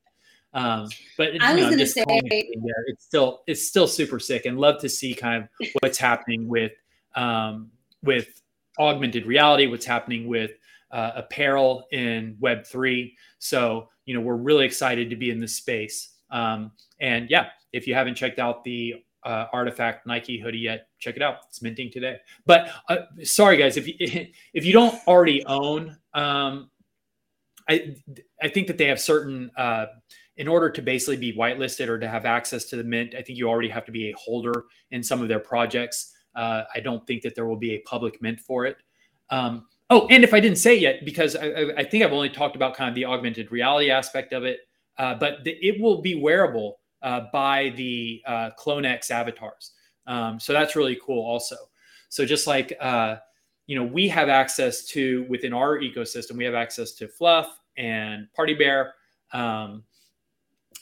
Um, 0.52 0.88
but 1.16 1.40
I 1.40 1.54
was 1.54 1.66
going 1.66 1.78
to 1.78 1.86
say, 1.86 2.04
it's 2.08 3.04
still 3.04 3.42
it's 3.46 3.66
still 3.68 3.86
super 3.86 4.18
sick, 4.18 4.46
and 4.46 4.58
love 4.58 4.80
to 4.80 4.88
see 4.88 5.14
kind 5.14 5.44
of 5.44 5.68
what's 5.80 5.98
happening 5.98 6.48
with 6.48 6.72
um, 7.14 7.70
with 8.02 8.42
augmented 8.78 9.26
reality, 9.26 9.66
what's 9.66 9.86
happening 9.86 10.26
with 10.26 10.52
uh, 10.90 11.12
apparel 11.16 11.86
in 11.92 12.36
Web 12.40 12.66
three. 12.66 13.16
So 13.38 13.90
you 14.06 14.14
know 14.14 14.20
we're 14.20 14.36
really 14.36 14.64
excited 14.64 15.10
to 15.10 15.16
be 15.16 15.30
in 15.30 15.40
this 15.40 15.54
space. 15.54 16.14
Um, 16.30 16.72
and 17.00 17.30
yeah, 17.30 17.48
if 17.72 17.86
you 17.86 17.94
haven't 17.94 18.14
checked 18.14 18.38
out 18.38 18.64
the 18.64 18.96
uh, 19.24 19.46
RTFKT 19.52 20.00
Nike 20.06 20.38
hoodie 20.38 20.58
yet, 20.58 20.88
check 20.98 21.16
it 21.16 21.22
out. 21.22 21.38
It's 21.48 21.62
minting 21.62 21.90
today. 21.90 22.18
But 22.46 22.70
uh, 22.88 22.98
sorry 23.22 23.56
guys, 23.56 23.76
if 23.76 23.86
you 23.86 23.94
if 24.54 24.64
you 24.64 24.72
don't 24.72 24.94
already 25.06 25.44
own, 25.46 25.96
um, 26.14 26.70
I 27.68 27.96
I 28.42 28.48
think 28.48 28.66
that 28.66 28.78
they 28.78 28.86
have 28.86 29.00
certain 29.00 29.50
uh, 29.56 29.86
in 30.36 30.48
order 30.48 30.70
to 30.70 30.82
basically 30.82 31.16
be 31.16 31.34
whitelisted 31.34 31.88
or 31.88 31.98
to 31.98 32.08
have 32.08 32.24
access 32.24 32.64
to 32.66 32.76
the 32.76 32.84
mint. 32.84 33.14
I 33.14 33.22
think 33.22 33.38
you 33.38 33.48
already 33.48 33.68
have 33.68 33.84
to 33.84 33.92
be 33.92 34.10
a 34.10 34.14
holder 34.16 34.64
in 34.90 35.02
some 35.02 35.20
of 35.20 35.28
their 35.28 35.38
projects. 35.38 36.14
Uh, 36.34 36.62
I 36.74 36.80
don't 36.80 37.06
think 37.06 37.22
that 37.22 37.34
there 37.34 37.46
will 37.46 37.58
be 37.58 37.74
a 37.74 37.78
public 37.80 38.22
mint 38.22 38.40
for 38.40 38.64
it. 38.64 38.78
Um, 39.28 39.66
oh, 39.90 40.06
and 40.08 40.24
if 40.24 40.32
I 40.32 40.40
didn't 40.40 40.58
say 40.58 40.76
yet, 40.76 41.04
because 41.04 41.36
I, 41.36 41.72
I, 41.76 41.84
think 41.84 42.02
I've 42.02 42.12
only 42.12 42.30
talked 42.30 42.56
about 42.56 42.74
kind 42.74 42.88
of 42.88 42.94
the 42.94 43.04
augmented 43.04 43.52
reality 43.52 43.90
aspect 43.90 44.32
of 44.32 44.44
it, 44.44 44.60
uh, 44.98 45.14
but 45.14 45.44
the, 45.44 45.52
it 45.60 45.80
will 45.80 46.00
be 46.00 46.14
wearable 46.14 46.79
uh, 47.02 47.22
by 47.32 47.72
the 47.76 48.22
uh, 48.26 48.50
CloneX 48.58 49.10
avatars. 49.10 49.72
Um, 50.06 50.40
so 50.40 50.52
that's 50.52 50.76
really 50.76 50.98
cool 51.04 51.24
also. 51.24 51.56
So 52.08 52.24
just 52.24 52.46
like, 52.46 52.76
uh, 52.80 53.16
you 53.66 53.76
know, 53.76 53.84
we 53.84 54.08
have 54.08 54.28
access 54.28 54.84
to 54.88 55.24
within 55.28 55.52
our 55.52 55.78
ecosystem, 55.78 56.32
we 56.36 56.44
have 56.44 56.54
access 56.54 56.92
to 56.94 57.08
Fluff 57.08 57.60
and 57.76 58.26
Party 58.32 58.54
Bear 58.54 58.94
um, 59.32 59.84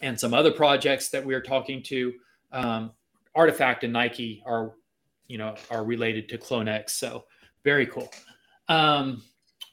and 0.00 0.18
some 0.18 0.32
other 0.32 0.50
projects 0.50 1.10
that 1.10 1.24
we're 1.24 1.42
talking 1.42 1.82
to. 1.84 2.14
Um, 2.52 2.92
RTFKT 3.36 3.84
and 3.84 3.92
Nike 3.92 4.42
are, 4.46 4.72
you 5.26 5.38
know, 5.38 5.54
are 5.70 5.84
related 5.84 6.28
to 6.30 6.38
CloneX. 6.38 6.90
So 6.90 7.24
very 7.62 7.86
cool. 7.86 8.10
Um, 8.68 9.22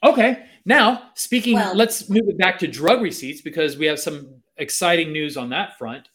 okay, 0.04 0.46
now 0.64 1.10
speaking, 1.14 1.54
well, 1.54 1.74
let's 1.74 2.10
move 2.10 2.28
it 2.28 2.38
back 2.38 2.58
to 2.58 2.66
drug 2.66 3.00
receipts 3.00 3.40
because 3.40 3.78
we 3.78 3.86
have 3.86 3.98
some 3.98 4.42
exciting 4.58 5.12
news 5.12 5.36
on 5.36 5.48
that 5.50 5.78
front. 5.78 6.08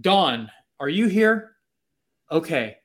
Dawn, 0.00 0.50
are 0.80 0.88
you 0.88 1.06
here? 1.06 1.52
Okay. 2.30 2.76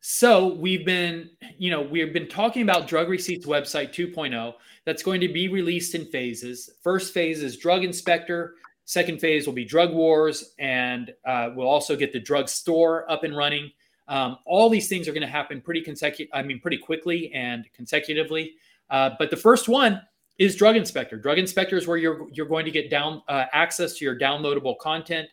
So 0.00 0.54
we've 0.54 0.84
been, 0.84 1.30
you 1.58 1.70
know, 1.70 1.82
we've 1.82 2.12
been 2.12 2.28
talking 2.28 2.62
about 2.62 2.88
Drug 2.88 3.08
Receipts 3.08 3.46
website 3.46 3.92
2.0 3.92 4.54
that's 4.84 5.02
going 5.02 5.20
to 5.20 5.28
be 5.28 5.48
released 5.48 5.94
in 5.94 6.06
phases. 6.06 6.70
First 6.82 7.12
phase 7.12 7.42
is 7.42 7.56
Drug 7.56 7.84
Inspector. 7.84 8.54
Second 8.86 9.20
phase 9.20 9.46
will 9.46 9.54
be 9.54 9.64
Drug 9.64 9.92
Wars, 9.92 10.54
and 10.58 11.12
uh, 11.24 11.50
we'll 11.54 11.68
also 11.68 11.94
get 11.94 12.12
the 12.12 12.18
drug 12.18 12.48
store 12.48 13.08
up 13.10 13.22
and 13.22 13.36
running. 13.36 13.70
Um, 14.08 14.38
all 14.46 14.68
these 14.68 14.88
things 14.88 15.06
are 15.06 15.12
going 15.12 15.20
to 15.20 15.28
happen 15.28 15.60
pretty 15.60 15.82
consecutive. 15.82 16.32
I 16.34 16.42
mean, 16.42 16.58
pretty 16.58 16.78
quickly 16.78 17.30
and 17.32 17.64
consecutively. 17.74 18.54
Uh, 18.88 19.10
but 19.18 19.30
the 19.30 19.36
first 19.36 19.68
one 19.68 20.02
is 20.38 20.56
Drug 20.56 20.74
Inspector. 20.74 21.16
Drug 21.18 21.38
Inspector 21.38 21.76
is 21.76 21.86
where 21.86 21.98
you're 21.98 22.26
you're 22.32 22.46
going 22.46 22.64
to 22.64 22.72
get 22.72 22.90
down 22.90 23.22
uh, 23.28 23.44
access 23.52 23.94
to 23.98 24.04
your 24.04 24.18
downloadable 24.18 24.76
content. 24.78 25.28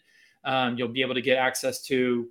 Um, 0.47 0.77
you'll 0.77 0.87
be 0.87 1.01
able 1.01 1.13
to 1.13 1.21
get 1.21 1.37
access 1.37 1.83
to 1.83 2.27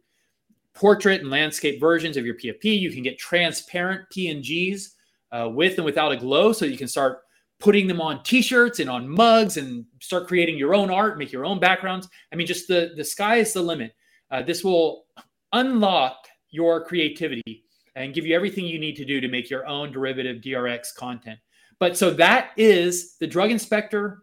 portrait 0.75 1.21
and 1.21 1.31
landscape 1.31 1.79
versions 1.79 2.17
of 2.17 2.27
your 2.27 2.35
PFP. 2.35 2.81
You 2.81 2.91
can 2.91 3.03
get 3.03 3.19
transparent 3.19 4.07
PNGs 4.11 4.89
uh, 5.33 5.49
with 5.53 5.77
and 5.77 5.85
without 5.85 6.13
a 6.13 6.17
glow, 6.17 6.53
so 6.53 6.65
you 6.65 6.79
can 6.79 6.89
start 6.89 7.21
putting 7.59 7.87
them 7.87 8.01
on 8.01 8.23
T-shirts 8.23 8.81
and 8.81 8.91
on 8.91 9.09
mugs 9.09 9.59
and 9.59 9.85
start 10.01 10.27
creating 10.27 10.59
your 10.59 10.75
own 10.75 10.91
art, 10.91 11.19
make 11.19 11.31
your 11.31 11.45
own 11.45 11.61
backgrounds. 11.61 12.09
I 12.33 12.37
mean, 12.37 12.47
just 12.47 12.69
the 12.69 12.93
the 12.97 13.05
sky 13.05 13.37
is 13.37 13.53
the 13.53 13.63
limit. 13.63 13.95
Uh, 14.31 14.43
this 14.43 14.65
will 14.65 15.05
unlock 15.53 16.27
your 16.51 16.85
creativity 16.85 17.65
and 17.95 18.15
give 18.15 18.27
you 18.27 18.35
everything 18.35 18.67
you 18.67 18.79
need 18.79 18.97
to 18.97 19.05
do 19.05 19.21
to 19.21 19.29
make 19.29 19.49
your 19.51 19.67
own 19.67 19.93
derivative 19.93 20.43
DRX 20.43 20.95
content. 20.95 21.39
But 21.79 21.97
so 21.97 22.11
that 22.13 22.51
is 22.57 23.17
the 23.19 23.27
drug 23.27 23.51
inspector. 23.51 24.23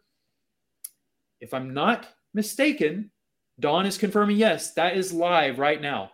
If 1.39 1.53
I'm 1.53 1.73
not 1.73 2.07
mistaken, 2.33 3.11
Dawn 3.59 3.85
is 3.85 3.97
confirming 3.97 4.37
yes, 4.37 4.73
that 4.73 4.97
is 4.97 5.13
live 5.13 5.59
right 5.59 5.81
now. 5.81 6.11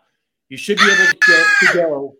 You 0.50 0.58
should 0.58 0.78
be 0.78 0.84
able 0.84 1.06
to, 1.06 1.18
get, 1.28 1.46
to 1.62 1.74
go 1.74 2.16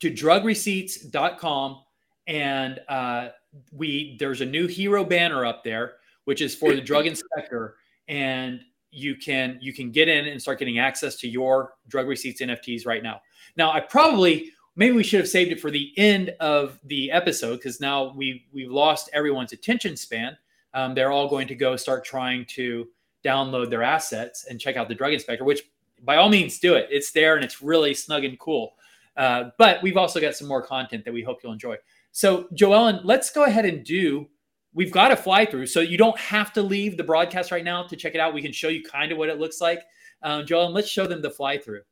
to 0.00 0.10
drugreceipts.com 0.10 1.82
and 2.26 2.80
uh, 2.88 3.28
we 3.72 4.16
there's 4.18 4.40
a 4.40 4.46
new 4.46 4.66
hero 4.66 5.04
banner 5.04 5.44
up 5.44 5.64
there 5.64 5.94
which 6.24 6.40
is 6.40 6.54
for 6.54 6.74
the 6.74 6.80
drug 6.80 7.06
inspector 7.08 7.76
and 8.08 8.60
you 8.90 9.16
can 9.16 9.58
you 9.60 9.72
can 9.72 9.90
get 9.90 10.08
in 10.08 10.26
and 10.26 10.40
start 10.40 10.58
getting 10.58 10.78
access 10.78 11.16
to 11.16 11.28
your 11.28 11.74
drug 11.88 12.06
receipts 12.06 12.40
nfts 12.40 12.86
right 12.86 13.02
now 13.02 13.20
now 13.56 13.72
i 13.72 13.80
probably 13.80 14.50
maybe 14.76 14.94
we 14.94 15.02
should 15.02 15.20
have 15.20 15.28
saved 15.28 15.50
it 15.50 15.60
for 15.60 15.70
the 15.70 15.92
end 15.96 16.30
of 16.40 16.78
the 16.84 17.10
episode 17.10 17.56
because 17.56 17.80
now 17.80 18.12
we 18.14 18.46
we've 18.52 18.70
lost 18.70 19.10
everyone's 19.12 19.52
attention 19.52 19.96
span 19.96 20.36
um, 20.72 20.94
they're 20.94 21.10
all 21.10 21.28
going 21.28 21.48
to 21.48 21.54
go 21.54 21.74
start 21.76 22.04
trying 22.04 22.44
to 22.44 22.86
download 23.24 23.70
their 23.70 23.82
assets 23.82 24.46
and 24.48 24.60
check 24.60 24.76
out 24.76 24.88
the 24.88 24.94
drug 24.94 25.12
inspector, 25.12 25.44
which 25.44 25.62
by 26.02 26.16
all 26.16 26.28
means 26.28 26.58
do 26.58 26.74
it. 26.74 26.88
It's 26.90 27.12
there 27.12 27.36
and 27.36 27.44
it's 27.44 27.62
really 27.62 27.94
snug 27.94 28.24
and 28.24 28.38
cool. 28.38 28.74
Uh, 29.16 29.50
but 29.58 29.82
we've 29.82 29.96
also 29.96 30.20
got 30.20 30.34
some 30.34 30.48
more 30.48 30.62
content 30.62 31.04
that 31.04 31.12
we 31.12 31.22
hope 31.22 31.40
you'll 31.42 31.52
enjoy. 31.52 31.76
So, 32.12 32.44
Joellen, 32.54 33.00
let's 33.04 33.30
go 33.30 33.44
ahead 33.44 33.64
and 33.64 33.84
do. 33.84 34.28
We've 34.72 34.92
got 34.92 35.12
a 35.12 35.16
fly 35.16 35.44
through, 35.44 35.66
so 35.66 35.80
you 35.80 35.98
don't 35.98 36.18
have 36.18 36.52
to 36.54 36.62
leave 36.62 36.96
the 36.96 37.04
broadcast 37.04 37.50
right 37.50 37.64
now 37.64 37.82
to 37.82 37.96
check 37.96 38.14
it 38.14 38.20
out. 38.20 38.32
We 38.32 38.42
can 38.42 38.52
show 38.52 38.68
you 38.68 38.82
kind 38.82 39.10
of 39.10 39.18
what 39.18 39.28
it 39.28 39.38
looks 39.38 39.60
like. 39.60 39.82
Um, 40.22 40.46
Joellen, 40.46 40.72
let's 40.72 40.88
show 40.88 41.06
them 41.06 41.22
the 41.22 41.30
fly 41.30 41.58
through. 41.58 41.82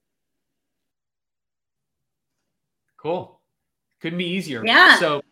Cool. 2.96 3.40
Couldn't 4.00 4.18
be 4.18 4.26
easier. 4.26 4.64
Yeah. 4.64 4.96
So, 4.98 5.22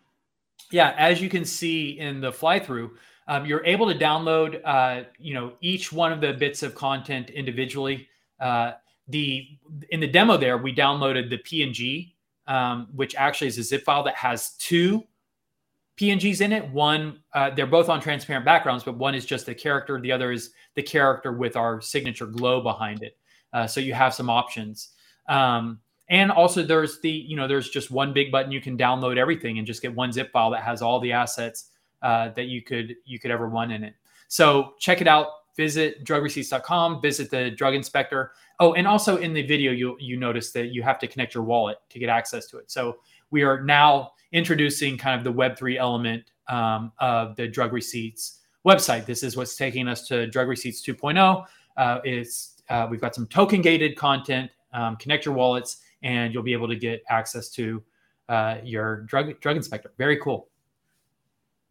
yeah, 0.71 0.95
as 0.99 1.21
you 1.21 1.29
can 1.29 1.45
see 1.45 1.99
in 1.99 2.21
the 2.21 2.33
fly 2.33 2.59
through, 2.59 2.97
um, 3.29 3.45
you're 3.47 3.65
able 3.65 3.93
to 3.93 3.99
download, 3.99 4.61
uh, 4.65 5.05
you 5.19 5.35
know, 5.35 5.53
each 5.61 5.93
one 5.93 6.13
of 6.13 6.21
the 6.21 6.33
bits 6.33 6.63
of 6.63 6.75
content 6.75 7.31
individually. 7.31 8.09
Uh, 8.39 8.73
the 9.09 9.49
in 9.91 10.01
the 10.01 10.07
demo 10.07 10.37
there, 10.37 10.59
we 10.59 10.75
downloaded 10.75 11.31
the 11.31 11.39
PNG, 11.39 12.13
um, 12.47 12.89
which 12.95 13.15
actually 13.17 13.49
is 13.49 13.59
a 13.59 13.63
zip 13.63 13.85
file 13.85 14.03
that 14.05 14.15
has 14.15 14.51
two 14.59 15.05
PNGs 15.97 16.41
in 16.41 16.53
it. 16.53 16.69
One, 16.71 17.21
uh, 17.33 17.51
they're 17.51 17.67
both 17.67 17.89
on 17.89 18.01
transparent 18.01 18.45
backgrounds, 18.45 18.85
but 18.85 18.97
one 18.97 19.15
is 19.15 19.25
just 19.25 19.47
the 19.47 19.55
character. 19.55 20.01
The 20.01 20.13
other 20.13 20.31
is 20.31 20.51
the 20.75 20.83
character 20.83 21.33
with 21.33 21.57
our 21.57 21.81
signature 21.81 22.27
glow 22.27 22.61
behind 22.61 23.03
it. 23.03 23.17
Uh, 23.53 23.67
so 23.67 23.81
you 23.81 23.95
have 23.95 24.13
some 24.13 24.29
options. 24.29 24.91
Um, 25.29 25.81
and 26.09 26.31
also 26.31 26.63
there's 26.63 27.01
the, 27.01 27.11
you 27.11 27.37
know, 27.37 27.49
there's 27.49 27.71
just 27.71 27.91
one 27.91 28.13
big 28.13 28.31
button. 28.31 28.53
You 28.53 28.61
can 28.61 28.77
download 28.77 29.17
everything 29.17 29.59
and 29.59 29.67
just 29.67 29.83
get 29.83 29.95
one 29.95 30.13
zip 30.13 30.31
file 30.31 30.51
that 30.51 30.63
has 30.63 30.83
all 30.83 31.01
the 31.01 31.13
assets 31.13 31.71
uh, 32.03 32.31
that 32.31 32.47
you 32.47 32.63
could 32.63 32.97
you 33.05 33.19
could 33.19 33.31
ever 33.31 33.49
want 33.49 33.73
in 33.73 33.85
it. 33.85 33.95
So 34.29 34.75
check 34.79 35.01
it 35.01 35.09
out. 35.09 35.29
Visit 35.57 36.05
drugreceipts.com. 36.05 37.01
Visit 37.01 37.31
the 37.31 37.51
drug 37.51 37.75
inspector. 37.75 38.33
Oh, 38.61 38.75
and 38.75 38.87
also 38.87 39.17
in 39.17 39.33
the 39.33 39.43
video, 39.43 39.73
you 39.73 39.97
you 39.99 40.17
notice 40.17 40.53
that 40.53 40.67
you 40.69 40.83
have 40.83 40.99
to 41.01 41.07
connect 41.07 41.35
your 41.35 41.45
wallet 41.45 41.79
to 41.91 41.99
get 41.99 42.09
access 42.09 42.47
to 42.49 42.59
it. 42.59 42.71
So 42.71 42.99
we 43.31 43.43
are 43.43 43.63
now 43.63 44.13
introducing 44.33 44.99
kind 44.99 45.19
of 45.19 45.25
the 45.25 45.33
Web 45.33 45.57
three 45.57 45.79
element 45.79 46.25
um, 46.49 46.93
of 46.99 47.37
the 47.37 47.49
drug 47.49 47.73
receipts 47.73 48.41
website. 48.67 49.07
This 49.07 49.23
is 49.23 49.37
what's 49.37 49.57
taking 49.57 49.89
us 49.89 50.07
to 50.09 50.27
drug 50.27 50.49
receipts 50.49 50.87
2.0. 50.87 51.47
Uh, 51.77 52.01
it's 52.05 52.63
uh, 52.69 52.87
we've 52.91 53.01
got 53.01 53.15
some 53.15 53.27
token 53.27 53.63
gated 53.63 53.97
content. 53.97 54.51
Um, 54.73 54.97
connect 54.97 55.25
your 55.25 55.35
wallets, 55.35 55.79
and 56.03 56.35
you'll 56.35 56.43
be 56.43 56.53
able 56.53 56.69
to 56.69 56.77
get 56.77 57.03
access 57.09 57.49
to 57.51 57.83
uh, 58.29 58.57
your 58.63 59.03
drug 59.03 59.41
drug 59.41 59.57
inspector. 59.57 59.93
Very 59.99 60.19
cool. 60.19 60.49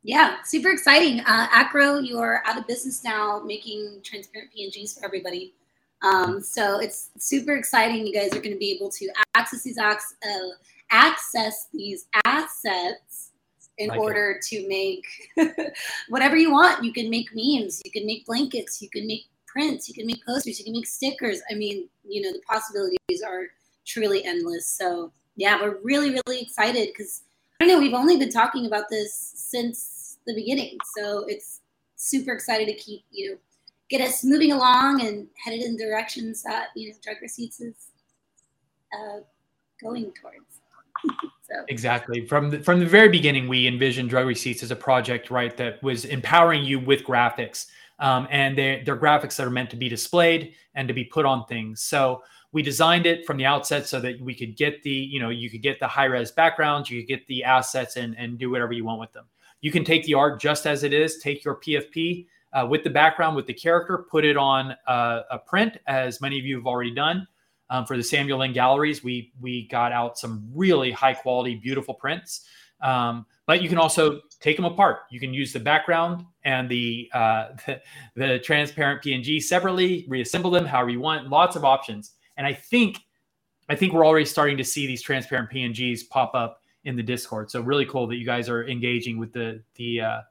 Yeah, 0.06 0.36
super 0.44 0.70
exciting. 0.70 1.22
Uh, 1.22 1.48
Acro, 1.52 1.98
you 1.98 2.20
are 2.20 2.44
out 2.46 2.60
of 2.60 2.68
business 2.68 3.04
now, 3.04 3.42
making 3.44 4.02
transparent 4.04 4.52
PNGs 4.56 5.00
for 5.00 5.04
everybody. 5.04 5.56
Um, 6.04 6.42
so 6.42 6.80
it's 6.80 7.10
super 7.18 7.56
exciting. 7.56 8.06
You 8.06 8.14
guys 8.14 8.32
are 8.34 8.40
going 8.40 8.52
to 8.52 8.60
be 8.60 8.72
able 8.72 8.92
to 8.92 9.10
access 9.34 9.64
these 9.64 9.80
uh, 9.80 9.96
access 10.92 11.70
these 11.74 12.06
assets 12.24 13.32
in 13.80 13.90
like 13.90 14.00
order 14.00 14.38
it. 14.38 14.44
to 14.44 14.68
make 14.68 15.08
whatever 16.10 16.38
you 16.38 16.52
want. 16.52 16.84
You 16.84 16.94
can 16.94 17.10
make 17.10 17.30
memes, 17.34 17.82
you 17.84 17.90
can 17.90 18.06
make 18.06 18.28
blankets, 18.28 18.84
you 18.84 18.90
can 18.92 19.08
make 19.08 19.24
prints, 19.48 19.90
you 19.90 19.96
can 19.96 20.06
make 20.06 20.24
posters, 20.24 20.60
you 20.60 20.66
can 20.66 20.74
make 20.74 20.86
stickers. 20.86 21.42
I 21.50 21.56
mean, 21.56 21.90
you 22.08 22.22
know, 22.22 22.32
the 22.32 22.42
possibilities 22.48 23.24
are 23.26 23.48
truly 23.88 24.24
endless. 24.24 24.68
So 24.68 25.12
yeah, 25.36 25.60
we're 25.60 25.80
really, 25.84 26.12
really 26.28 26.42
excited 26.44 26.90
because 26.90 27.24
I 27.60 27.66
don't 27.66 27.74
know, 27.74 27.80
we've 27.80 27.94
only 27.94 28.18
been 28.18 28.30
talking 28.30 28.68
about 28.68 28.90
this 28.90 29.34
since 29.36 29.95
the 30.26 30.36
beginning. 30.36 30.78
So 30.98 31.26
it's 31.28 31.62
super 31.96 32.32
excited 32.34 32.68
to 32.68 32.74
keep, 32.76 33.04
you 33.12 33.32
know, 33.32 33.38
get 33.90 34.02
us 34.02 34.24
moving 34.24 34.52
along 34.52 35.06
and 35.06 35.28
headed 35.44 35.62
in 35.62 35.78
directions 35.78 36.44
that, 36.44 36.68
you 36.76 36.90
know, 36.90 36.96
Drug 37.04 37.18
Receipts 37.22 37.60
is 37.62 37.76
uh, 38.94 39.20
going 39.82 40.12
towards. 40.22 40.62
So. 41.48 41.64
Exactly. 41.68 42.26
From 42.26 42.50
the, 42.50 42.60
from 42.64 42.80
the 42.80 42.88
very 42.88 43.08
beginning, 43.08 43.48
we 43.48 43.68
envisioned 43.68 44.10
Drug 44.10 44.26
Receipts 44.26 44.64
as 44.64 44.72
a 44.72 44.76
project, 44.76 45.30
right, 45.30 45.56
that 45.58 45.84
was 45.84 46.06
empowering 46.06 46.64
you 46.64 46.80
with 46.80 47.04
graphics. 47.04 47.68
Um, 48.00 48.28
and 48.32 48.58
they're, 48.58 48.84
they're 48.84 48.98
graphics 48.98 49.36
that 49.36 49.46
are 49.46 49.52
meant 49.52 49.70
to 49.70 49.76
be 49.76 49.88
displayed 49.88 50.56
and 50.74 50.88
to 50.88 50.94
be 50.96 51.04
put 51.04 51.24
on 51.24 51.46
things. 51.46 51.84
So 51.84 52.24
we 52.52 52.64
designed 52.64 53.06
it 53.06 53.28
from 53.28 53.38
the 53.38 53.46
outset 53.46 53.86
so 53.86 54.00
that 54.00 54.20
we 54.20 54.34
could 54.34 54.58
get 54.58 54.82
the, 54.82 54.90
you 54.90 55.20
know, 55.20 55.30
you 55.30 55.50
could 55.50 55.62
get 55.62 55.80
the 55.80 55.88
high 55.88 56.06
res 56.06 56.32
backgrounds, 56.32 56.90
you 56.90 57.02
could 57.02 57.10
get 57.10 57.28
the 57.28 57.44
assets 57.44 57.96
and, 57.96 58.18
and 58.18 58.40
do 58.40 58.50
whatever 58.50 58.74
you 58.74 58.84
want 58.84 59.00
with 59.00 59.12
them. 59.14 59.26
You 59.62 59.72
can 59.72 59.84
take 59.84 60.04
the 60.04 60.14
art 60.14 60.40
just 60.40 60.68
as 60.68 60.84
it 60.84 60.94
is, 60.94 61.18
take 61.20 61.44
your 61.44 61.56
PFP 61.56 62.28
uh, 62.54 62.68
with 62.70 62.84
the 62.84 62.90
background, 62.90 63.36
with 63.36 63.48
the 63.48 63.54
character, 63.54 64.06
put 64.10 64.24
it 64.26 64.38
on 64.38 64.76
uh, 64.88 65.22
a 65.32 65.40
print, 65.40 65.78
as 65.88 66.22
many 66.22 66.40
of 66.40 66.46
you 66.46 66.56
have 66.58 66.68
already 66.68 66.94
done. 66.94 67.28
Um, 67.70 67.86
for 67.86 67.98
the 67.98 68.04
Samuel 68.04 68.40
Lynne 68.40 68.54
galleries, 68.54 69.04
we 69.04 69.34
we 69.42 69.68
got 69.70 69.92
out 69.92 70.20
some 70.20 70.48
really 70.54 70.92
high 70.92 71.16
quality, 71.16 71.56
beautiful 71.56 71.96
prints. 71.96 72.46
Um, 72.82 73.26
but 73.48 73.62
you 73.62 73.70
can 73.70 73.78
also 73.78 74.22
take 74.40 74.56
them 74.56 74.66
apart. 74.66 75.02
You 75.10 75.20
can 75.20 75.34
use 75.34 75.54
the 75.54 75.60
background 75.60 76.26
and 76.44 76.70
the, 76.70 77.10
uh, 77.14 77.50
the, 77.66 77.82
the 78.16 78.40
transparent 78.40 79.04
PNG 79.04 79.42
separately, 79.42 80.06
reassemble 80.08 80.52
them 80.52 80.66
however 80.66 80.90
you 80.90 81.00
want. 81.00 81.30
Lots 81.30 81.56
of 81.56 81.64
options. 81.64 82.14
And 82.38 82.46
I 82.46 82.54
think 82.54 83.00
I 83.68 83.76
think 83.76 83.94
we're 83.94 84.06
already 84.06 84.26
starting 84.26 84.58
to 84.58 84.64
see 84.64 84.86
these 84.86 85.02
transparent 85.02 85.50
PNGs 85.50 86.08
pop 86.10 86.36
up 86.36 86.62
in 86.86 86.96
the 86.96 87.04
Discord. 87.04 87.52
So 87.52 87.62
really 87.62 87.86
cool 87.86 88.08
that 88.08 88.16
you 88.16 88.26
guys 88.26 88.48
are 88.50 88.68
engaging 88.68 89.18
with 89.18 89.34
the 89.34 89.62
the 89.76 90.02
uh, 90.02 90.22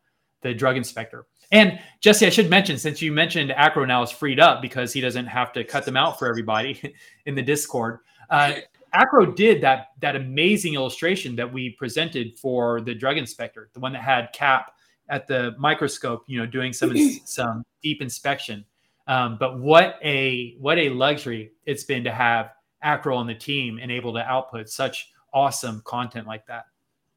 the 0.40 0.54
drug 0.54 0.76
inspector. 0.76 1.26
And 1.52 1.78
Jesse, 2.00 2.26
I 2.26 2.30
should 2.30 2.48
mention 2.48 2.78
since 2.78 3.02
you 3.02 3.12
mentioned 3.12 3.52
Acro 3.52 3.84
now 3.84 4.02
is 4.02 4.10
freed 4.10 4.40
up 4.40 4.62
because 4.62 4.92
he 4.92 5.00
doesn't 5.00 5.26
have 5.26 5.52
to 5.52 5.64
cut 5.64 5.84
them 5.84 5.96
out 5.96 6.18
for 6.18 6.28
everybody 6.28 6.94
in 7.26 7.34
the 7.34 7.42
Discord. 7.42 8.00
Uh, 8.30 8.54
Acro 8.92 9.26
did 9.26 9.60
that 9.60 9.88
that 10.00 10.16
amazing 10.16 10.74
illustration 10.74 11.36
that 11.36 11.52
we 11.52 11.70
presented 11.70 12.38
for 12.38 12.80
the 12.80 12.94
drug 12.94 13.18
inspector, 13.18 13.68
the 13.74 13.80
one 13.80 13.92
that 13.92 14.02
had 14.02 14.32
Cap 14.32 14.72
at 15.08 15.26
the 15.26 15.54
microscope, 15.58 16.24
you 16.26 16.38
know, 16.38 16.46
doing 16.46 16.72
some 16.72 16.96
some 17.24 17.64
deep 17.82 18.00
inspection. 18.00 18.64
Um, 19.06 19.36
but 19.38 19.58
what 19.58 19.98
a 20.02 20.56
what 20.58 20.78
a 20.78 20.88
luxury 20.90 21.52
it's 21.66 21.84
been 21.84 22.04
to 22.04 22.12
have 22.12 22.52
Acro 22.82 23.16
on 23.16 23.26
the 23.26 23.34
team 23.34 23.78
and 23.82 23.90
able 23.90 24.12
to 24.14 24.20
output 24.20 24.68
such 24.68 25.10
awesome 25.34 25.82
content 25.84 26.26
like 26.26 26.46
that. 26.46 26.64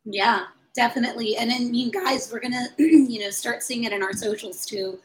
Yeah, 0.03 0.45
definitely. 0.75 1.37
And 1.37 1.49
then 1.49 1.73
you 1.73 1.91
guys, 1.91 2.29
we're 2.31 2.39
gonna 2.39 2.67
you 2.77 3.19
know 3.19 3.29
start 3.29 3.63
seeing 3.63 3.85
it 3.85 3.93
in 3.93 4.03
our 4.03 4.13
socials 4.13 4.65
too. 4.65 4.99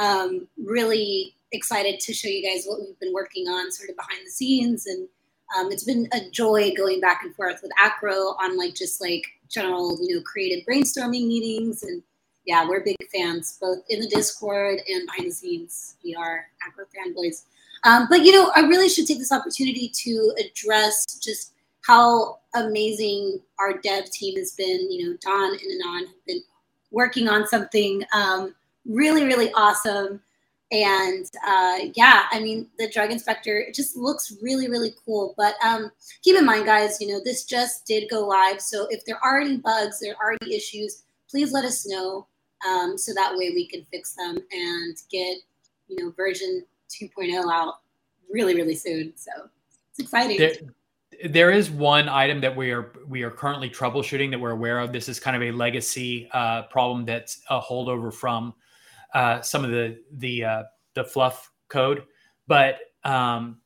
Um, 0.00 0.46
really 0.56 1.34
excited 1.52 1.98
to 1.98 2.12
show 2.12 2.28
you 2.28 2.48
guys 2.48 2.66
what 2.66 2.80
we've 2.80 2.98
been 3.00 3.12
working 3.12 3.48
on, 3.48 3.72
sort 3.72 3.90
of 3.90 3.96
behind 3.96 4.24
the 4.24 4.30
scenes, 4.30 4.86
and 4.86 5.08
um, 5.56 5.72
it's 5.72 5.84
been 5.84 6.08
a 6.12 6.28
joy 6.30 6.72
going 6.76 7.00
back 7.00 7.24
and 7.24 7.34
forth 7.34 7.60
with 7.62 7.72
Acro 7.80 8.12
on 8.12 8.56
like 8.56 8.74
just 8.74 9.00
like 9.00 9.24
general 9.48 9.98
you 10.00 10.14
know 10.14 10.22
creative 10.22 10.64
brainstorming 10.66 11.26
meetings 11.26 11.82
and 11.82 12.02
yeah, 12.48 12.66
we're 12.66 12.82
big 12.82 12.96
fans 13.12 13.58
both 13.60 13.78
in 13.90 14.00
the 14.00 14.08
Discord 14.08 14.80
and 14.88 15.06
behind 15.06 15.30
the 15.30 15.34
scenes. 15.34 15.96
We 16.02 16.14
are 16.14 16.46
Acro 16.66 16.86
fanboys. 16.86 17.42
Um, 17.84 18.06
but 18.08 18.24
you 18.24 18.32
know, 18.32 18.50
I 18.56 18.60
really 18.60 18.88
should 18.88 19.06
take 19.06 19.18
this 19.18 19.32
opportunity 19.32 19.92
to 20.04 20.34
address 20.40 21.04
just 21.20 21.52
how 21.88 22.38
amazing 22.54 23.40
our 23.58 23.78
dev 23.78 24.10
team 24.10 24.36
has 24.36 24.52
been. 24.52 24.90
You 24.92 25.10
know, 25.10 25.16
Don 25.22 25.52
and 25.52 25.82
Anon 25.82 26.06
have 26.06 26.26
been 26.26 26.42
working 26.90 27.28
on 27.28 27.48
something 27.48 28.04
um, 28.12 28.54
really, 28.84 29.24
really 29.24 29.50
awesome. 29.52 30.20
And 30.70 31.24
uh, 31.46 31.78
yeah, 31.94 32.26
I 32.30 32.40
mean, 32.40 32.68
the 32.78 32.90
drug 32.90 33.10
inspector, 33.10 33.58
it 33.58 33.74
just 33.74 33.96
looks 33.96 34.36
really, 34.42 34.68
really 34.68 34.94
cool. 35.04 35.34
But 35.38 35.54
um, 35.64 35.90
keep 36.22 36.36
in 36.36 36.44
mind, 36.44 36.66
guys, 36.66 37.00
you 37.00 37.08
know, 37.08 37.22
this 37.24 37.44
just 37.44 37.86
did 37.86 38.10
go 38.10 38.26
live. 38.26 38.60
So 38.60 38.86
if 38.90 39.04
there 39.06 39.18
are 39.24 39.40
any 39.40 39.56
bugs, 39.56 39.98
there 39.98 40.14
are 40.22 40.36
any 40.42 40.54
issues, 40.54 41.04
please 41.30 41.52
let 41.52 41.64
us 41.64 41.88
know. 41.88 42.26
Um, 42.68 42.98
so 42.98 43.14
that 43.14 43.32
way 43.34 43.50
we 43.50 43.66
can 43.66 43.86
fix 43.90 44.12
them 44.12 44.36
and 44.52 44.96
get, 45.10 45.38
you 45.86 46.04
know, 46.04 46.10
version 46.10 46.64
2.0 46.90 47.50
out 47.50 47.76
really, 48.30 48.54
really 48.54 48.74
soon. 48.74 49.14
So 49.16 49.30
it's 49.90 50.00
exciting. 50.00 50.36
There, 50.36 50.52
there 51.24 51.50
is 51.50 51.70
one 51.70 52.08
item 52.08 52.40
that 52.40 52.54
we 52.54 52.70
are 52.70 52.92
we 53.06 53.22
are 53.22 53.30
currently 53.30 53.68
troubleshooting 53.68 54.30
that 54.30 54.38
we're 54.38 54.52
aware 54.52 54.78
of. 54.78 54.92
This 54.92 55.08
is 55.08 55.18
kind 55.18 55.36
of 55.36 55.42
a 55.42 55.50
legacy 55.50 56.28
uh, 56.32 56.62
problem 56.64 57.04
that's 57.04 57.40
a 57.50 57.60
holdover 57.60 58.12
from 58.12 58.54
uh, 59.14 59.40
some 59.40 59.64
of 59.64 59.70
the 59.70 59.98
the 60.12 60.44
uh, 60.44 60.62
the 60.94 61.04
fluff 61.04 61.50
code, 61.68 62.04
but 62.46 62.78
um, 63.04 63.58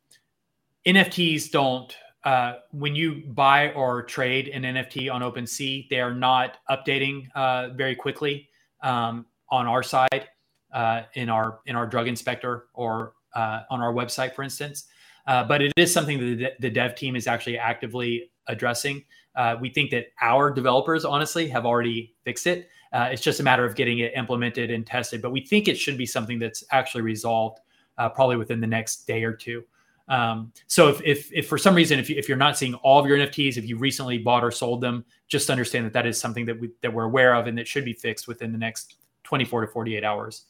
NFTs 0.87 1.51
don't. 1.51 1.95
Uh, 2.25 2.59
when 2.71 2.95
you 2.95 3.25
buy 3.33 3.73
or 3.73 4.01
trade 4.01 4.47
an 4.51 4.63
NFT 4.63 5.13
on 5.13 5.23
OpenSea, 5.23 5.89
they 5.89 6.01
are 6.01 6.15
not 6.15 6.59
updating 6.71 7.27
uh, 7.35 7.71
very 7.71 7.97
quickly 7.97 8.49
um, 8.85 9.27
on 9.49 9.67
our 9.67 9.83
side 9.83 10.29
uh, 10.73 11.03
in 11.15 11.29
our 11.29 11.59
in 11.67 11.75
our 11.75 11.87
drug 11.87 12.07
inspector 12.07 12.69
or 12.75 13.15
on 13.35 13.81
our 13.81 13.93
website, 13.93 14.35
for 14.35 14.43
instance. 14.43 14.87
Uh, 15.27 15.45
but 15.45 15.63
it 15.63 15.73
is 15.77 15.93
something 15.93 16.39
that 16.39 16.61
the, 16.61 16.71
dev 16.71 16.95
team 16.95 17.17
is 17.17 17.27
actually 17.27 17.59
actively 17.59 18.31
addressing. 18.49 19.05
Uh, 19.37 19.57
we 19.61 19.71
think 19.71 19.91
that 19.91 20.07
our 20.21 20.51
developers, 20.51 21.05
honestly, 21.05 21.49
have 21.49 21.65
already 21.65 22.15
fixed 22.25 22.47
it. 22.47 22.69
Uh, 22.93 23.09
it's 23.11 23.23
just 23.23 23.41
a 23.41 23.43
matter 23.43 23.65
of 23.65 23.75
getting 23.75 24.01
it 24.01 24.13
implemented 24.17 24.71
and 24.71 24.87
tested. 24.87 25.23
But 25.23 25.31
we 25.31 25.41
think 25.41 25.69
it 25.69 25.79
should 25.79 25.97
be 25.97 26.07
something 26.07 26.39
that's 26.39 26.65
actually 26.71 27.03
resolved 27.03 27.61
uh, 27.99 28.09
probably 28.09 28.37
within 28.37 28.61
the 28.61 28.67
next 28.67 29.07
day 29.07 29.25
or 29.25 29.33
two. 29.33 29.65
Um, 30.09 30.53
so 30.67 30.89
if, 30.89 31.01
if, 31.03 31.33
if, 31.33 31.49
for 31.49 31.57
some 31.57 31.75
reason, 31.75 31.99
if, 31.99 32.11
you, 32.11 32.17
if 32.17 32.29
you're 32.29 32.37
not 32.37 32.59
seeing 32.59 32.75
all 32.77 33.01
of 33.01 33.07
your 33.07 33.17
NFTs, 33.17 33.57
if 33.57 33.67
you 33.67 33.79
recently 33.79 34.19
bought 34.19 34.45
or 34.45 34.51
sold 34.51 34.81
them, 34.81 35.05
just 35.29 35.49
understand 35.49 35.87
that 35.87 35.93
that 35.93 36.07
is 36.07 36.21
something 36.21 36.45
that 36.47 36.61
we, 36.61 36.71
that 36.83 36.93
we're 36.93 37.05
aware 37.05 37.35
of 37.35 37.47
and 37.47 37.57
that 37.57 37.67
should 37.67 37.85
be 37.85 37.93
fixed 37.93 38.29
within 38.29 38.53
the 38.53 38.59
next 38.59 38.97
24 39.23 39.63
to 39.63 39.67
48 39.69 40.05
hours. 40.05 40.47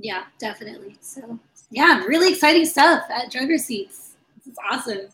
Yeah, 0.00 0.24
definitely. 0.38 0.96
So 1.00 1.38
yeah, 1.74 2.04
really 2.04 2.30
exciting 2.32 2.64
stuff 2.64 3.04
at 3.10 3.32
Drug 3.32 3.48
Receipts. 3.48 4.12
Is 4.48 4.56
awesome. 4.70 5.08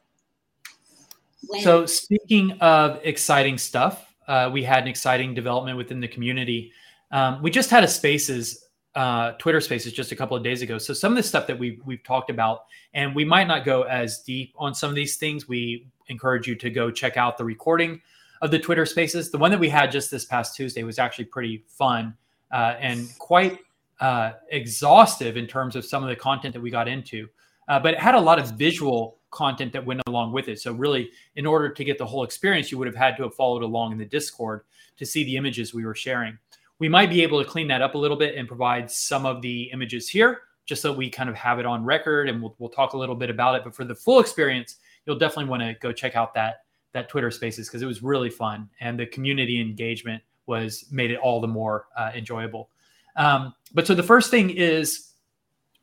When- 1.48 1.62
so 1.62 1.86
speaking 1.86 2.52
of 2.60 3.00
exciting 3.02 3.56
stuff, 3.56 4.12
uh, 4.28 4.50
we 4.52 4.62
had 4.62 4.82
an 4.82 4.88
exciting 4.88 5.32
development 5.32 5.78
within 5.78 6.00
the 6.00 6.08
community. 6.08 6.72
Um, 7.12 7.40
we 7.42 7.50
just 7.50 7.70
had 7.70 7.82
a 7.82 7.88
Spaces, 7.88 8.66
uh, 8.94 9.32
Twitter 9.32 9.60
Spaces, 9.60 9.94
just 9.94 10.12
a 10.12 10.16
couple 10.16 10.36
of 10.36 10.44
days 10.44 10.60
ago. 10.60 10.76
So 10.76 10.92
some 10.92 11.12
of 11.12 11.16
the 11.16 11.22
stuff 11.22 11.46
that 11.46 11.58
we 11.58 11.80
we've 11.86 12.04
talked 12.04 12.28
about, 12.28 12.66
and 12.92 13.14
we 13.14 13.24
might 13.24 13.48
not 13.48 13.64
go 13.64 13.82
as 13.84 14.18
deep 14.18 14.52
on 14.58 14.74
some 14.74 14.90
of 14.90 14.94
these 14.94 15.16
things. 15.16 15.48
We 15.48 15.86
encourage 16.08 16.46
you 16.46 16.56
to 16.56 16.68
go 16.68 16.90
check 16.90 17.16
out 17.16 17.38
the 17.38 17.44
recording 17.44 18.02
of 18.42 18.50
the 18.50 18.58
Twitter 18.58 18.84
Spaces. 18.84 19.30
The 19.30 19.38
one 19.38 19.50
that 19.50 19.60
we 19.60 19.70
had 19.70 19.90
just 19.90 20.10
this 20.10 20.26
past 20.26 20.56
Tuesday 20.56 20.82
was 20.82 20.98
actually 20.98 21.24
pretty 21.24 21.64
fun 21.68 22.14
uh, 22.52 22.74
and 22.78 23.08
quite 23.18 23.60
uh, 24.00 24.32
exhaustive 24.50 25.36
in 25.36 25.46
terms 25.46 25.76
of 25.76 25.84
some 25.84 26.02
of 26.02 26.08
the 26.08 26.16
content 26.16 26.54
that 26.54 26.60
we 26.60 26.70
got 26.70 26.88
into, 26.88 27.28
uh, 27.68 27.78
but 27.78 27.94
it 27.94 28.00
had 28.00 28.14
a 28.14 28.20
lot 28.20 28.38
of 28.38 28.50
visual 28.52 29.18
content 29.30 29.72
that 29.72 29.84
went 29.84 30.00
along 30.06 30.32
with 30.32 30.48
it. 30.48 30.58
So, 30.60 30.72
really, 30.72 31.10
in 31.36 31.46
order 31.46 31.68
to 31.68 31.84
get 31.84 31.98
the 31.98 32.06
whole 32.06 32.24
experience, 32.24 32.72
you 32.72 32.78
would 32.78 32.86
have 32.86 32.96
had 32.96 33.16
to 33.18 33.24
have 33.24 33.34
followed 33.34 33.62
along 33.62 33.92
in 33.92 33.98
the 33.98 34.04
Discord 34.04 34.62
to 34.96 35.06
see 35.06 35.24
the 35.24 35.36
images 35.36 35.72
we 35.72 35.84
were 35.84 35.94
sharing. 35.94 36.36
We 36.78 36.88
might 36.88 37.10
be 37.10 37.22
able 37.22 37.42
to 37.42 37.48
clean 37.48 37.68
that 37.68 37.82
up 37.82 37.94
a 37.94 37.98
little 37.98 38.16
bit 38.16 38.36
and 38.36 38.48
provide 38.48 38.90
some 38.90 39.26
of 39.26 39.42
the 39.42 39.64
images 39.72 40.08
here, 40.08 40.40
just 40.64 40.82
so 40.82 40.92
we 40.92 41.10
kind 41.10 41.28
of 41.28 41.36
have 41.36 41.58
it 41.58 41.66
on 41.66 41.84
record, 41.84 42.28
and 42.28 42.40
we'll, 42.40 42.56
we'll 42.58 42.70
talk 42.70 42.94
a 42.94 42.98
little 42.98 43.14
bit 43.14 43.28
about 43.30 43.54
it. 43.54 43.64
But 43.64 43.74
for 43.74 43.84
the 43.84 43.94
full 43.94 44.18
experience, 44.18 44.76
you'll 45.06 45.18
definitely 45.18 45.50
want 45.50 45.62
to 45.62 45.74
go 45.74 45.92
check 45.92 46.16
out 46.16 46.34
that 46.34 46.64
that 46.92 47.08
Twitter 47.08 47.30
Spaces 47.30 47.68
because 47.68 47.82
it 47.82 47.86
was 47.86 48.02
really 48.02 48.30
fun, 48.30 48.68
and 48.80 48.98
the 48.98 49.06
community 49.06 49.60
engagement 49.60 50.22
was 50.46 50.86
made 50.90 51.12
it 51.12 51.18
all 51.18 51.40
the 51.40 51.46
more 51.46 51.86
uh, 51.96 52.10
enjoyable. 52.14 52.70
Um, 53.16 53.54
but 53.74 53.86
so 53.86 53.94
the 53.94 54.02
first 54.02 54.30
thing 54.30 54.50
is 54.50 55.12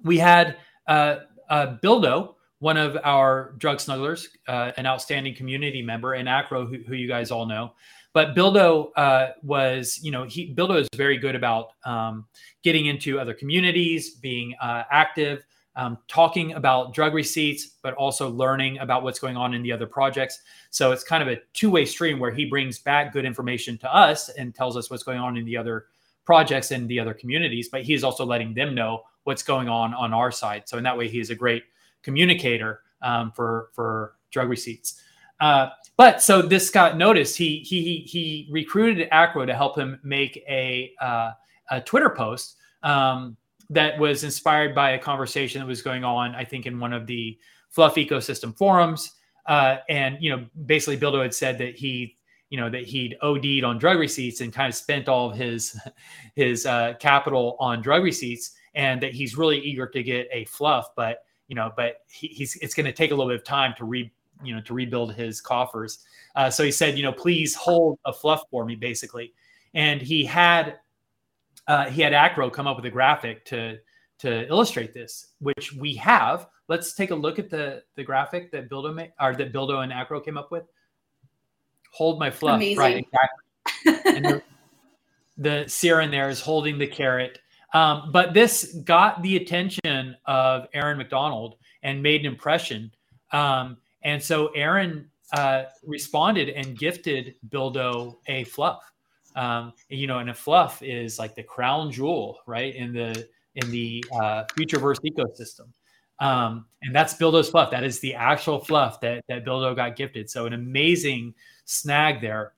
we 0.04 0.18
had 0.18 0.58
uh, 0.88 1.18
uh, 1.50 1.78
Bildo, 1.84 2.36
one 2.60 2.78
of 2.78 2.98
our 3.04 3.54
drug 3.58 3.78
snugglers, 3.78 4.28
uh, 4.48 4.72
an 4.78 4.86
outstanding 4.86 5.36
community 5.36 5.82
member, 5.82 6.14
and 6.14 6.28
Acro, 6.28 6.66
who, 6.66 6.78
who 6.88 6.96
you 6.96 7.08
guys 7.08 7.32
all 7.32 7.46
know. 7.46 7.74
But 8.14 8.36
Bildo 8.36 8.90
uh, 8.96 9.28
was, 9.44 10.00
you 10.02 10.12
know, 10.12 10.24
he 10.24 10.54
Bildo 10.56 10.80
is 10.80 10.88
very 10.96 11.18
good 11.18 11.36
about 11.36 11.74
um, 11.86 12.26
getting 12.64 12.88
into 12.88 13.20
other 13.20 13.34
communities, 13.34 14.16
being 14.16 14.56
uh, 14.60 14.84
active. 14.90 15.46
um, 15.78 16.00
talking 16.08 16.54
about 16.54 16.94
drug 16.94 17.14
receipts, 17.14 17.68
but 17.84 17.94
also 17.94 18.30
learning 18.32 18.80
about 18.80 19.04
what's 19.04 19.20
going 19.20 19.38
on 19.38 19.54
in 19.54 19.62
the 19.62 19.72
other 19.72 19.86
projects. 19.86 20.42
So 20.72 20.92
it's 20.92 21.04
kind 21.04 21.22
of 21.22 21.30
a 21.30 21.40
two 21.54 21.70
way 21.70 21.86
stream 21.86 22.20
where 22.20 22.32
he 22.32 22.46
brings 22.46 22.80
back 22.80 23.14
good 23.14 23.26
information 23.26 23.78
to 23.80 23.96
us 23.96 24.30
and 24.30 24.54
tells 24.54 24.76
us 24.76 24.90
what's 24.90 25.04
going 25.04 25.20
on 25.20 25.38
in 25.38 25.46
the 25.46 25.56
other 25.56 25.86
projects 26.28 26.72
in 26.72 26.88
the 26.88 27.00
other 27.00 27.14
communities, 27.14 27.70
but 27.70 27.84
he's 27.84 28.04
also 28.04 28.26
letting 28.26 28.54
them 28.54 28.76
know 28.76 29.02
what's 29.24 29.42
going 29.42 29.70
on 29.70 29.94
on 29.94 30.14
our 30.14 30.30
side. 30.30 30.68
So 30.68 30.78
in 30.78 30.84
that 30.84 30.98
way, 30.98 31.08
he's 31.08 31.30
a 31.30 31.36
great 31.36 31.64
communicator 32.04 32.82
um, 33.02 33.32
for 33.32 33.70
for 33.74 34.16
drug 34.30 34.50
receipts. 34.50 35.02
Uh, 35.40 35.70
but 35.96 36.22
so 36.22 36.42
this 36.42 36.70
got 36.70 36.98
noticed. 36.98 37.38
He 37.38 37.60
he 37.60 38.00
he 38.00 38.50
recruited 38.52 39.08
Acro 39.10 39.46
to 39.46 39.56
help 39.56 39.78
him 39.78 40.00
make 40.04 40.44
a 40.50 40.92
uh, 41.02 41.32
a 41.72 41.80
Twitter 41.82 42.10
post 42.10 42.58
um, 42.84 43.38
that 43.70 43.98
was 43.98 44.26
inspired 44.26 44.76
by 44.76 44.92
a 44.92 45.00
conversation 45.00 45.62
that 45.62 45.68
was 45.68 45.82
going 45.82 46.04
on, 46.04 46.36
I 46.36 46.44
think, 46.44 46.66
in 46.66 46.78
one 46.78 46.92
of 46.92 47.08
the 47.08 47.38
Fluff 47.70 47.96
ecosystem 47.96 48.56
forums. 48.58 49.14
Uh, 49.46 49.78
and 49.88 50.18
you 50.20 50.30
know, 50.30 50.46
basically, 50.66 50.98
Buildo 50.98 51.22
had 51.22 51.34
said 51.34 51.58
that 51.60 51.78
he, 51.78 52.17
you 52.50 52.58
know, 52.58 52.70
that 52.70 52.84
he'd 52.84 53.18
OD'd 53.22 53.64
on 53.64 53.78
drug 53.78 54.00
receipts 54.00 54.42
and 54.42 54.54
kind 54.54 54.70
of 54.70 54.76
spent 54.76 55.10
all 55.10 55.30
of 55.30 55.38
his 55.38 55.80
his 56.36 56.66
uh, 56.66 56.94
capital 57.00 57.58
on 57.60 57.82
drug 57.82 58.04
receipts, 58.04 58.52
and 58.76 59.02
that 59.02 59.14
he's 59.14 59.38
really 59.38 59.60
eager 59.60 59.88
to 59.88 60.04
get 60.04 60.28
a 60.32 60.46
Fluff, 60.46 60.90
but 60.96 61.24
you 61.48 61.56
know, 61.56 61.72
but 61.76 62.02
he, 62.10 62.28
he's 62.28 62.56
it's 62.58 62.74
going 62.74 62.86
to 62.86 62.92
take 62.92 63.12
a 63.12 63.16
little 63.16 63.32
bit 63.32 63.40
of 63.40 63.44
time 63.44 63.74
to 63.78 63.86
re, 63.86 64.12
you 64.44 64.54
know, 64.54 64.62
to 64.62 64.74
rebuild 64.74 65.14
his 65.14 65.42
coffers. 65.42 66.00
Uh, 66.36 66.50
so 66.50 66.64
he 66.64 66.72
said, 66.72 66.98
you 66.98 67.04
know, 67.04 67.12
please 67.12 67.56
hold 67.56 67.98
a 68.06 68.14
Fluff 68.14 68.44
for 68.52 68.66
me, 68.66 68.76
basically. 68.76 69.34
And 69.74 70.02
he 70.02 70.24
had 70.26 70.80
uh, 71.68 71.90
he 71.90 72.02
had 72.02 72.14
Acro 72.14 72.50
come 72.50 72.68
up 72.68 72.76
with 72.76 72.86
a 72.86 72.90
graphic 72.90 73.46
to 73.46 73.78
to 74.20 74.48
illustrate 74.48 74.94
this, 74.94 75.34
which 75.40 75.74
we 75.74 75.96
have. 75.96 76.48
Let's 76.68 76.94
take 76.94 77.12
a 77.12 77.16
look 77.16 77.40
at 77.40 77.50
the 77.50 77.84
the 77.96 78.04
graphic 78.04 78.52
that 78.52 78.70
Buildo 78.70 78.94
made, 78.94 79.14
or 79.20 79.36
that 79.36 79.54
Buildo 79.54 79.84
and 79.84 79.94
Acro 79.94 80.20
came 80.20 80.38
up 80.38 80.52
with. 80.52 80.64
Hold 81.92 82.20
my 82.20 82.30
fluff, 82.30 82.58
Amazing. 82.58 82.78
right? 82.78 83.08
Exactly. 83.86 84.16
and 84.16 84.42
the, 85.38 85.66
Sierra 85.68 86.04
in 86.04 86.12
there 86.12 86.30
is 86.30 86.40
holding 86.40 86.78
the 86.78 86.88
carrot. 86.88 87.40
Um, 87.74 88.12
but 88.12 88.34
this 88.34 88.76
got 88.86 89.22
the 89.22 89.36
attention 89.36 90.16
of 90.26 90.68
Aaron 90.74 90.98
McDonald 90.98 91.56
and 91.84 92.02
made 92.02 92.22
an 92.22 92.28
impression. 92.28 92.92
Um, 93.32 93.78
and 94.04 94.22
so 94.22 94.48
Aaron 94.48 95.10
uh, 95.34 95.64
responded 95.84 96.50
and 96.50 96.78
gifted 96.78 97.36
Buildo 97.50 98.16
a 98.28 98.46
fluff. 98.46 98.82
Um, 99.36 99.74
you 99.90 100.08
know, 100.08 100.20
and 100.20 100.30
a 100.30 100.34
fluff 100.34 100.82
is 100.82 101.20
like 101.20 101.36
the 101.36 101.44
crown 101.44 101.92
jewel, 101.92 102.40
right? 102.48 102.74
In 102.76 102.94
the 102.94 103.28
in 103.56 103.70
the 103.72 104.04
uh, 104.14 104.46
Futureverse 104.56 105.00
ecosystem. 105.06 105.68
Um, 106.20 106.66
and 106.82 106.96
that's 106.96 107.14
Buildo's 107.14 107.50
fluff. 107.50 107.70
That 107.70 107.84
is 107.84 108.00
the 108.00 108.16
actual 108.16 108.60
fluff 108.60 109.00
that 109.02 109.24
that 109.28 109.46
Buildo 109.46 109.76
got 109.76 109.96
gifted. 109.96 110.30
So 110.30 110.46
an 110.46 110.54
amazing 110.54 111.34
snag 111.68 112.22
there, 112.22 112.54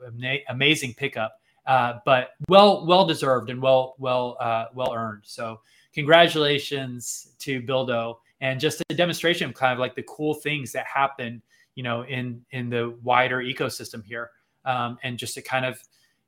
amazing 0.50 0.94
pickup, 0.94 1.42
uh, 1.66 2.00
but 2.06 2.30
well 2.48 2.86
well 2.86 3.06
deserved 3.06 3.50
and 3.50 3.62
well 3.62 3.96
well 3.98 4.38
uh, 4.40 4.66
well 4.74 4.94
earned. 4.94 5.24
So 5.26 5.60
congratulations 5.94 7.32
to 7.40 7.62
Buildo 7.62 8.18
and 8.40 8.60
just 8.60 8.82
a 8.90 8.94
demonstration 8.94 9.50
of 9.50 9.56
kind 9.56 9.74
of 9.74 9.80
like 9.80 9.96
the 9.96 10.04
cool 10.04 10.36
things 10.36 10.72
that 10.72 10.86
happen, 10.86 11.42
you 11.76 11.84
know, 11.84 12.04
in 12.04 12.42
in 12.52 12.70
the 12.70 12.96
wider 13.04 13.40
ecosystem 13.40 14.06
here, 14.06 14.30
um, 14.64 14.98
and 15.04 15.18
just 15.18 15.34
to 15.34 15.42
kind 15.42 15.66
of 15.66 15.82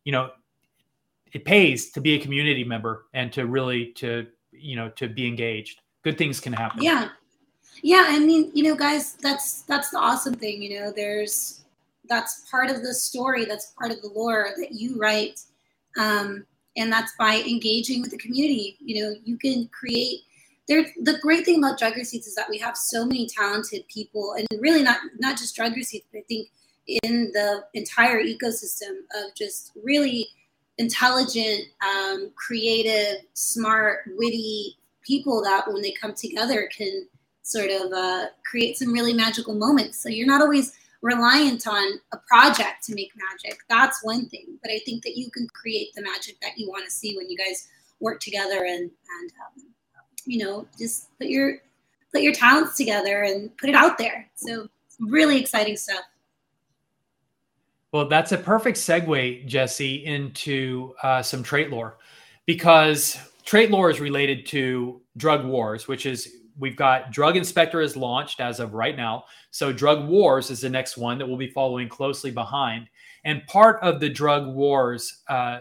you 0.03 0.11
know 0.11 0.31
it 1.31 1.45
pays 1.45 1.91
to 1.91 2.01
be 2.01 2.15
a 2.15 2.19
community 2.19 2.63
member 2.63 3.05
and 3.13 3.31
to 3.31 3.45
really 3.45 3.87
to 3.93 4.27
you 4.51 4.75
know 4.75 4.89
to 4.89 5.07
be 5.07 5.27
engaged. 5.27 5.81
Good 6.03 6.17
things 6.17 6.39
can 6.39 6.51
happen. 6.51 6.81
Yeah. 6.81 7.09
Yeah 7.83 8.05
i 8.09 8.19
mean 8.19 8.51
you 8.53 8.63
know 8.63 8.75
guys 8.75 9.13
that's 9.13 9.61
that's 9.61 9.89
the 9.89 9.97
awesome 9.97 10.35
thing 10.35 10.61
you 10.61 10.79
know 10.79 10.91
there's 10.91 11.60
that's 12.11 12.45
part 12.51 12.69
of 12.69 12.83
the 12.83 12.93
story 12.93 13.45
that's 13.45 13.73
part 13.79 13.91
of 13.91 14.01
the 14.01 14.09
lore 14.09 14.49
that 14.57 14.73
you 14.73 14.99
write 14.99 15.39
um, 15.97 16.45
and 16.77 16.91
that's 16.91 17.13
by 17.17 17.35
engaging 17.47 18.01
with 18.01 18.11
the 18.11 18.17
community 18.17 18.77
you 18.79 19.01
know 19.01 19.15
you 19.23 19.37
can 19.37 19.67
create 19.69 20.19
there 20.67 20.85
the 21.03 21.17
great 21.21 21.45
thing 21.45 21.57
about 21.57 21.79
drug 21.79 21.95
receipts 21.95 22.27
is 22.27 22.35
that 22.35 22.49
we 22.49 22.57
have 22.57 22.75
so 22.77 23.05
many 23.05 23.27
talented 23.27 23.83
people 23.87 24.35
and 24.37 24.47
really 24.61 24.83
not 24.83 24.99
not 25.19 25.37
just 25.37 25.55
drug 25.55 25.75
receipts 25.75 26.07
but 26.11 26.19
i 26.19 26.23
think 26.27 26.47
in 27.03 27.31
the 27.33 27.63
entire 27.73 28.21
ecosystem 28.23 28.91
of 29.15 29.33
just 29.35 29.71
really 29.83 30.27
intelligent, 30.77 31.65
um, 31.85 32.31
creative, 32.35 33.23
smart, 33.33 33.99
witty 34.17 34.77
people 35.03 35.41
that 35.43 35.71
when 35.71 35.81
they 35.81 35.91
come 35.91 36.13
together 36.13 36.69
can 36.75 37.07
sort 37.43 37.69
of 37.69 37.91
uh, 37.91 38.27
create 38.49 38.77
some 38.77 38.91
really 38.91 39.13
magical 39.13 39.55
moments. 39.55 40.01
So 40.01 40.09
you're 40.09 40.27
not 40.27 40.41
always 40.41 40.73
reliant 41.01 41.67
on 41.67 41.99
a 42.13 42.17
project 42.27 42.83
to 42.83 42.95
make 42.95 43.11
magic. 43.15 43.59
That's 43.69 44.03
one 44.03 44.27
thing. 44.29 44.57
But 44.61 44.71
I 44.71 44.79
think 44.85 45.03
that 45.03 45.17
you 45.17 45.31
can 45.31 45.47
create 45.47 45.93
the 45.95 46.01
magic 46.01 46.39
that 46.41 46.57
you 46.57 46.69
want 46.69 46.85
to 46.85 46.91
see 46.91 47.15
when 47.17 47.29
you 47.29 47.37
guys 47.37 47.67
work 47.99 48.19
together 48.19 48.65
and 48.65 48.89
and 48.89 49.31
um, 49.45 49.63
you 50.25 50.43
know 50.43 50.67
just 50.77 51.07
put 51.17 51.27
your 51.27 51.57
put 52.11 52.21
your 52.21 52.33
talents 52.33 52.77
together 52.77 53.23
and 53.23 53.55
put 53.57 53.69
it 53.69 53.75
out 53.75 53.97
there. 53.97 54.29
So 54.35 54.67
really 54.99 55.39
exciting 55.39 55.77
stuff. 55.77 56.01
Well, 57.91 58.07
that's 58.07 58.31
a 58.31 58.37
perfect 58.37 58.77
segue, 58.77 59.45
Jesse, 59.45 60.05
into 60.05 60.95
uh, 61.03 61.21
some 61.21 61.43
trait 61.43 61.69
lore 61.69 61.97
because 62.45 63.17
trait 63.43 63.69
lore 63.69 63.89
is 63.89 63.99
related 63.99 64.45
to 64.47 65.01
drug 65.17 65.45
wars, 65.45 65.87
which 65.87 66.05
is 66.05 66.37
we've 66.57 66.75
got 66.75 67.11
Drug 67.11 67.37
Inspector 67.37 67.79
is 67.79 67.95
launched 67.95 68.39
as 68.39 68.59
of 68.59 68.73
right 68.73 68.95
now. 68.95 69.25
So 69.51 69.71
Drug 69.73 70.07
Wars 70.07 70.49
is 70.49 70.61
the 70.61 70.69
next 70.69 70.97
one 70.97 71.17
that 71.17 71.27
we'll 71.27 71.37
be 71.37 71.49
following 71.49 71.89
closely 71.89 72.31
behind. 72.31 72.89
And 73.23 73.45
part 73.47 73.81
of 73.81 73.99
the 73.99 74.09
drug 74.09 74.47
wars, 74.47 75.21
uh, 75.27 75.59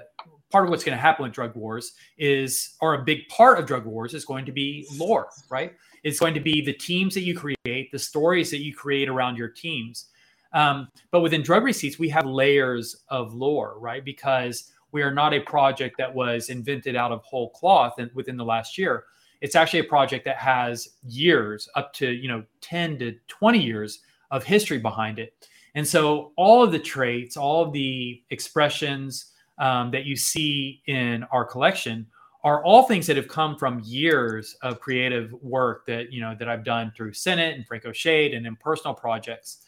part 0.51 0.65
of 0.65 0.71
what's 0.71 0.85
going 0.85 0.97
to 0.97 1.01
happen 1.01 1.23
with 1.25 1.33
drug 1.33 1.55
wars 1.55 1.93
is, 2.19 2.77
or 2.81 2.95
a 2.95 3.05
big 3.05 3.29
part 3.29 3.59
of 3.59 3.67
drug 3.67 3.85
wars 3.85 4.15
is 4.15 4.25
going 4.25 4.45
to 4.47 4.53
be 4.53 4.87
lore, 4.95 5.29
right? 5.51 5.75
It's 6.03 6.19
going 6.19 6.35
to 6.35 6.41
be 6.41 6.65
the 6.65 6.73
teams 6.73 7.15
that 7.15 7.23
you 7.23 7.37
create, 7.37 7.93
the 7.93 7.99
stories 7.99 8.51
that 8.51 8.63
you 8.63 8.75
create 8.75 9.09
around 9.09 9.37
your 9.37 9.49
teams. 9.49 10.07
Um, 10.53 10.89
but 11.11 11.21
within 11.21 11.43
drug 11.43 11.63
receipts, 11.63 11.99
we 11.99 12.09
have 12.09 12.27
layers 12.27 13.05
of 13.09 13.35
lore, 13.35 13.79
right? 13.79 14.05
Because 14.05 14.73
we 14.93 15.03
are 15.03 15.13
not 15.13 15.35
a 15.35 15.41
project 15.41 15.97
that 15.99 16.13
was 16.13 16.49
invented 16.49 16.97
out 16.97 17.13
of 17.13 17.23
whole 17.23 17.51
cloth 17.51 17.95
and 17.99 18.11
within 18.15 18.37
the 18.37 18.45
last 18.45 18.77
year. 18.77 19.05
It's 19.41 19.55
actually 19.55 19.81
a 19.81 19.85
project 19.85 20.25
that 20.27 20.37
has 20.37 20.91
years, 21.03 21.69
up 21.75 21.93
to 21.95 22.11
you 22.11 22.29
know 22.29 22.45
10 22.61 22.99
to 22.99 23.15
20 23.29 23.59
years 23.59 24.01
of 24.31 24.45
history 24.45 24.79
behind 24.79 25.19
it. 25.19 25.35
And 25.75 25.87
so 25.87 26.33
all 26.37 26.63
of 26.63 26.73
the 26.73 26.79
traits, 26.79 27.37
all 27.37 27.63
of 27.65 27.73
the 27.73 28.23
expressions 28.31 29.33
um, 29.59 29.91
that 29.93 30.05
you 30.05 30.17
see 30.17 30.83
in 30.87 31.25
our 31.31 31.45
collection 31.45 32.07
are 32.43 32.65
all 32.65 32.85
things 32.85 33.07
that 33.07 33.17
have 33.17 33.29
come 33.29 33.57
from 33.57 33.83
years 33.85 34.57
of 34.63 34.81
creative 34.81 35.33
work 35.43 35.87
that 35.87 36.13
you 36.13 36.21
know 36.21 36.35
that 36.39 36.49
I've 36.49 36.65
done 36.65 36.93
through 36.97 37.13
Senate 37.13 37.55
and 37.57 37.67
Franco 37.67 37.93
Shade 37.93 38.35
and 38.35 38.47
in 38.47 38.57
personal 38.57 38.95
projects. 38.95 39.59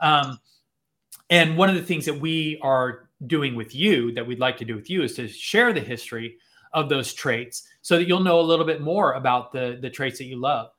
Um, 0.00 0.40
and 1.30 1.56
one 1.56 1.68
of 1.68 1.76
the 1.76 1.82
things 1.82 2.04
that 2.06 2.18
we 2.18 2.58
are 2.62 3.08
doing 3.26 3.54
with 3.54 3.74
you, 3.74 4.12
that 4.12 4.26
we'd 4.26 4.40
like 4.40 4.56
to 4.58 4.64
do 4.64 4.74
with 4.74 4.90
you, 4.90 5.02
is 5.02 5.14
to 5.14 5.28
share 5.28 5.72
the 5.72 5.80
history 5.80 6.36
of 6.74 6.88
those 6.88 7.12
traits 7.12 7.68
so 7.82 7.96
that 7.96 8.06
you'll 8.06 8.20
know 8.20 8.40
a 8.40 8.42
little 8.42 8.64
bit 8.64 8.80
more 8.80 9.14
about 9.14 9.52
the, 9.52 9.78
the 9.80 9.90
traits 9.90 10.18
that 10.18 10.24
you 10.24 10.36
love. 10.36 10.70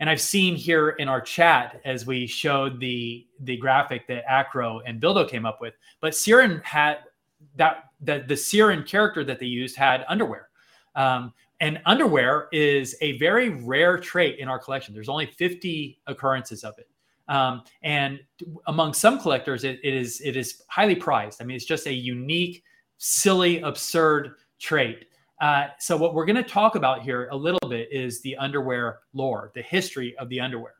And 0.00 0.10
I've 0.10 0.20
seen 0.20 0.56
here 0.56 0.90
in 0.90 1.08
our 1.08 1.20
chat 1.20 1.80
as 1.84 2.06
we 2.06 2.26
showed 2.26 2.80
the 2.80 3.26
the 3.40 3.56
graphic 3.56 4.06
that 4.08 4.24
Acro 4.28 4.80
and 4.80 5.00
Buildo 5.00 5.28
came 5.28 5.46
up 5.46 5.60
with, 5.60 5.74
but 6.00 6.14
Siren 6.14 6.60
had 6.64 6.98
that 7.56 7.84
the 8.00 8.24
the 8.26 8.36
Siren 8.36 8.82
character 8.82 9.22
that 9.22 9.38
they 9.38 9.46
used 9.46 9.76
had 9.76 10.04
underwear. 10.08 10.48
Um, 10.96 11.32
and 11.60 11.80
underwear 11.86 12.48
is 12.50 12.96
a 13.00 13.16
very 13.18 13.50
rare 13.50 13.96
trait 13.96 14.40
in 14.40 14.48
our 14.48 14.58
collection. 14.58 14.92
There's 14.92 15.08
only 15.08 15.26
50 15.26 16.00
occurrences 16.08 16.64
of 16.64 16.76
it. 16.78 16.88
Um, 17.28 17.62
and 17.84 18.18
among 18.66 18.94
some 18.94 19.20
collectors, 19.20 19.62
it, 19.62 19.78
it 19.84 19.94
is 19.94 20.20
it 20.22 20.36
is 20.36 20.62
highly 20.68 20.96
prized. 20.96 21.40
I 21.40 21.44
mean, 21.44 21.54
it's 21.54 21.64
just 21.64 21.86
a 21.86 21.92
unique, 21.92 22.64
silly, 22.98 23.60
absurd 23.60 24.34
trait. 24.58 25.06
Uh, 25.42 25.66
so 25.80 25.96
what 25.96 26.14
we're 26.14 26.24
going 26.24 26.36
to 26.36 26.42
talk 26.44 26.76
about 26.76 27.02
here 27.02 27.28
a 27.32 27.36
little 27.36 27.68
bit 27.68 27.88
is 27.90 28.20
the 28.20 28.36
underwear 28.36 29.00
lore, 29.12 29.50
the 29.56 29.62
history 29.62 30.16
of 30.18 30.28
the 30.28 30.38
underwear. 30.38 30.74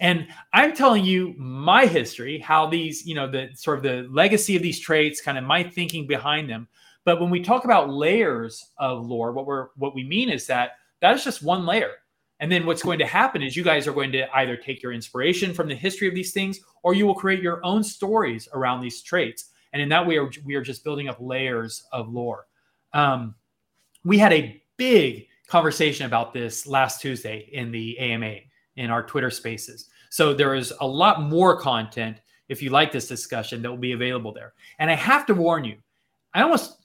And 0.00 0.26
I'm 0.54 0.74
telling 0.74 1.04
you 1.04 1.34
my 1.36 1.84
history, 1.84 2.38
how 2.38 2.66
these, 2.66 3.06
you 3.06 3.14
know, 3.14 3.30
the 3.30 3.50
sort 3.54 3.76
of 3.76 3.82
the 3.82 4.08
legacy 4.10 4.56
of 4.56 4.62
these 4.62 4.80
traits, 4.80 5.20
kind 5.20 5.36
of 5.36 5.44
my 5.44 5.62
thinking 5.62 6.06
behind 6.06 6.48
them. 6.48 6.66
But 7.04 7.20
when 7.20 7.28
we 7.28 7.42
talk 7.42 7.66
about 7.66 7.90
layers 7.90 8.70
of 8.78 9.06
lore, 9.06 9.32
what 9.32 9.44
we're 9.44 9.68
what 9.76 9.94
we 9.94 10.02
mean 10.02 10.30
is 10.30 10.46
that 10.46 10.78
that 11.02 11.14
is 11.14 11.22
just 11.22 11.42
one 11.42 11.66
layer. 11.66 11.92
And 12.40 12.50
then 12.50 12.64
what's 12.64 12.82
going 12.82 13.00
to 13.00 13.06
happen 13.06 13.42
is 13.42 13.54
you 13.54 13.62
guys 13.62 13.86
are 13.86 13.92
going 13.92 14.12
to 14.12 14.34
either 14.34 14.56
take 14.56 14.82
your 14.82 14.94
inspiration 14.94 15.52
from 15.52 15.68
the 15.68 15.74
history 15.74 16.08
of 16.08 16.14
these 16.14 16.32
things 16.32 16.58
or 16.82 16.94
you 16.94 17.06
will 17.06 17.14
create 17.14 17.42
your 17.42 17.62
own 17.66 17.84
stories 17.84 18.48
around 18.54 18.80
these 18.80 19.02
traits. 19.02 19.50
And 19.74 19.82
in 19.82 19.90
that 19.90 20.06
way, 20.06 20.18
we 20.42 20.54
are 20.54 20.62
just 20.62 20.84
building 20.84 21.08
up 21.08 21.18
layers 21.20 21.84
of 21.92 22.08
lore. 22.08 22.46
Um, 22.94 23.34
we 24.04 24.18
had 24.18 24.32
a 24.32 24.62
big 24.76 25.26
conversation 25.46 26.06
about 26.06 26.32
this 26.32 26.66
last 26.66 27.00
Tuesday 27.00 27.48
in 27.52 27.70
the 27.70 27.98
AMA. 27.98 28.36
in 28.76 28.90
our 28.90 29.02
Twitter 29.02 29.30
spaces. 29.30 29.90
So 30.10 30.32
there 30.32 30.54
is 30.54 30.72
a 30.80 30.86
lot 30.86 31.22
more 31.22 31.58
content 31.60 32.18
if 32.48 32.62
you 32.62 32.70
like 32.70 32.92
this 32.92 33.06
discussion 33.06 33.62
that 33.62 33.70
will 33.70 33.78
be 33.78 33.92
available 33.92 34.32
there. 34.32 34.54
And 34.78 34.90
I 34.90 34.94
have 34.94 35.26
to 35.26 35.34
warn 35.34 35.64
you, 35.64 35.76
I 36.34 36.42
almost 36.42 36.80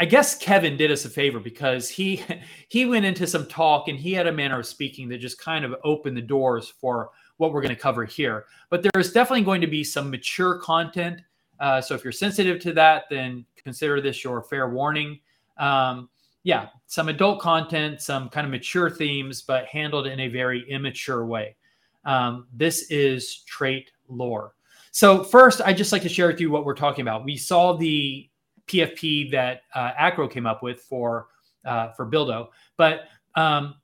I 0.00 0.06
guess 0.06 0.38
Kevin 0.38 0.78
did 0.78 0.90
us 0.90 1.04
a 1.04 1.10
favor 1.10 1.38
because 1.38 1.90
he 1.90 2.24
he 2.68 2.86
went 2.86 3.04
into 3.04 3.26
some 3.26 3.46
talk 3.46 3.88
and 3.88 3.98
he 3.98 4.12
had 4.12 4.26
a 4.26 4.32
manner 4.32 4.58
of 4.58 4.66
speaking 4.66 5.08
that 5.10 5.18
just 5.18 5.38
kind 5.38 5.64
of 5.64 5.74
opened 5.84 6.16
the 6.16 6.22
doors 6.22 6.72
for 6.80 7.10
what 7.36 7.52
we're 7.52 7.60
going 7.60 7.74
to 7.74 7.80
cover 7.80 8.06
here. 8.06 8.46
But 8.70 8.82
there's 8.82 9.12
definitely 9.12 9.44
going 9.44 9.60
to 9.60 9.66
be 9.66 9.84
some 9.84 10.10
mature 10.10 10.58
content. 10.58 11.20
Uh, 11.58 11.82
so 11.82 11.94
if 11.94 12.02
you're 12.02 12.12
sensitive 12.12 12.58
to 12.60 12.72
that, 12.72 13.04
then 13.10 13.44
consider 13.62 14.00
this 14.00 14.24
your 14.24 14.42
fair 14.42 14.70
warning. 14.70 15.20
Um, 15.58 16.08
yeah, 16.42 16.68
some 16.86 17.08
adult 17.08 17.40
content, 17.40 18.00
some 18.00 18.28
kind 18.28 18.46
of 18.46 18.50
mature 18.50 18.90
themes, 18.90 19.42
but 19.42 19.66
handled 19.66 20.06
in 20.06 20.20
a 20.20 20.28
very 20.28 20.68
immature 20.70 21.26
way. 21.26 21.56
Um, 22.04 22.46
this 22.52 22.90
is 22.90 23.42
trait 23.44 23.90
lore. 24.08 24.54
So 24.90 25.22
first, 25.22 25.60
I'd 25.64 25.76
just 25.76 25.92
like 25.92 26.02
to 26.02 26.08
share 26.08 26.26
with 26.28 26.40
you 26.40 26.50
what 26.50 26.64
we're 26.64 26.74
talking 26.74 27.02
about. 27.02 27.24
We 27.24 27.36
saw 27.36 27.76
the 27.76 28.28
PFP 28.66 29.30
that 29.32 29.62
uh, 29.74 29.92
Acro 29.96 30.28
came 30.28 30.46
up 30.46 30.62
with 30.62 30.80
for 30.80 31.28
uh, 31.64 31.92
for 31.92 32.06
Buildo, 32.06 32.48
but 32.76 33.02
um, 33.34 33.74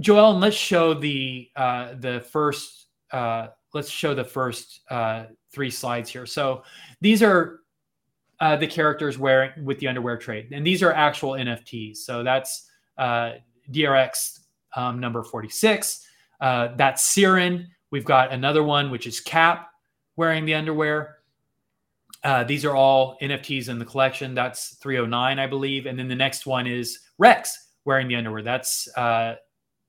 Joel, 0.00 0.36
let's 0.38 0.56
show 0.56 0.94
the 0.94 1.48
uh, 1.56 1.94
the 1.98 2.20
first. 2.32 2.86
Uh, 3.10 3.48
let's 3.72 3.88
show 3.88 4.14
the 4.14 4.24
first 4.24 4.80
uh, 4.90 5.26
three 5.52 5.70
slides 5.70 6.10
here. 6.10 6.26
So 6.26 6.64
these 7.00 7.22
are 7.22 7.60
uh, 8.40 8.56
the 8.56 8.66
characters 8.66 9.18
wearing 9.18 9.64
with 9.64 9.78
the 9.78 9.88
underwear 9.88 10.16
trade, 10.16 10.48
and 10.52 10.66
these 10.66 10.82
are 10.82 10.92
actual 10.92 11.32
NFTs. 11.32 11.98
So 11.98 12.22
that's 12.22 12.68
uh, 12.98 13.32
DRX 13.70 14.40
um, 14.76 15.00
number 15.00 15.22
46. 15.22 16.06
Uh, 16.40 16.68
that's 16.76 17.02
Siren. 17.02 17.68
We've 17.90 18.04
got 18.04 18.32
another 18.32 18.62
one, 18.62 18.90
which 18.90 19.06
is 19.06 19.20
Cap 19.20 19.68
wearing 20.16 20.44
the 20.44 20.54
underwear. 20.54 21.18
Uh, 22.22 22.42
these 22.42 22.64
are 22.64 22.74
all 22.74 23.18
NFTs 23.22 23.68
in 23.68 23.78
the 23.78 23.84
collection. 23.84 24.34
That's 24.34 24.76
309, 24.76 25.38
I 25.38 25.46
believe. 25.46 25.86
And 25.86 25.98
then 25.98 26.08
the 26.08 26.14
next 26.14 26.46
one 26.46 26.66
is 26.66 27.00
Rex 27.18 27.68
wearing 27.84 28.08
the 28.08 28.16
underwear. 28.16 28.42
That's 28.42 28.88
uh, 28.96 29.34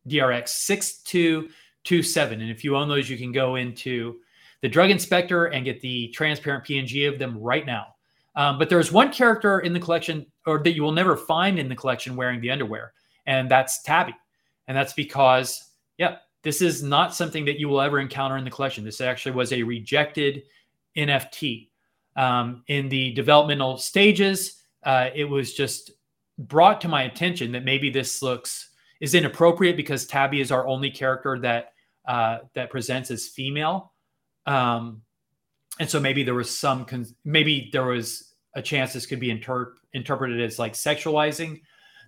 DRX 0.07 0.49
6227. 0.49 2.41
And 2.41 2.51
if 2.51 2.63
you 2.63 2.75
own 2.75 2.89
those, 2.89 3.09
you 3.09 3.17
can 3.17 3.31
go 3.31 3.55
into 3.55 4.17
the 4.61 4.67
drug 4.69 4.89
inspector 4.89 5.45
and 5.45 5.63
get 5.63 5.79
the 5.81 6.09
transparent 6.09 6.65
PNG 6.65 7.11
of 7.11 7.19
them 7.19 7.37
right 7.39 7.65
now. 7.65 7.94
Um, 8.35 8.59
but 8.59 8.69
there's 8.69 8.91
one 8.91 9.11
character 9.11 9.59
in 9.59 9.73
the 9.73 9.79
collection, 9.79 10.25
or 10.45 10.61
that 10.63 10.75
you 10.75 10.83
will 10.83 10.91
never 10.91 11.15
find 11.15 11.57
in 11.57 11.69
the 11.69 11.75
collection 11.75 12.15
wearing 12.15 12.41
the 12.41 12.51
underwear, 12.51 12.93
and 13.25 13.49
that's 13.49 13.81
Tabby. 13.83 14.15
And 14.67 14.75
that's 14.75 14.93
because, 14.93 15.71
yeah, 15.97 16.17
this 16.43 16.61
is 16.61 16.83
not 16.83 17.15
something 17.15 17.45
that 17.45 17.59
you 17.59 17.69
will 17.69 17.81
ever 17.81 17.99
encounter 17.99 18.37
in 18.37 18.43
the 18.43 18.51
collection. 18.51 18.83
This 18.83 19.01
actually 19.01 19.33
was 19.33 19.53
a 19.53 19.63
rejected 19.63 20.43
NFT. 20.97 21.69
Um, 22.15 22.63
in 22.67 22.87
the 22.87 23.13
developmental 23.13 23.77
stages, 23.77 24.63
uh, 24.83 25.09
it 25.13 25.25
was 25.25 25.53
just 25.53 25.91
brought 26.37 26.81
to 26.81 26.87
my 26.87 27.03
attention 27.03 27.51
that 27.51 27.65
maybe 27.65 27.89
this 27.89 28.21
looks 28.21 28.69
is 29.01 29.13
inappropriate 29.13 29.75
because 29.75 30.05
Tabby 30.05 30.39
is 30.39 30.51
our 30.51 30.67
only 30.67 30.89
character 30.89 31.37
that 31.39 31.73
uh, 32.07 32.39
that 32.53 32.69
presents 32.69 33.11
as 33.11 33.27
female. 33.27 33.93
Um, 34.45 35.01
and 35.79 35.89
so 35.89 35.99
maybe 35.99 36.23
there 36.23 36.33
was 36.33 36.49
some 36.49 36.85
con- 36.85 37.07
maybe 37.23 37.69
there 37.71 37.85
was 37.85 38.35
a 38.55 38.61
chance 38.61 38.93
this 38.93 39.05
could 39.05 39.19
be 39.19 39.29
inter- 39.29 39.73
interpreted 39.93 40.41
as 40.41 40.57
like 40.57 40.73
sexualizing 40.73 41.61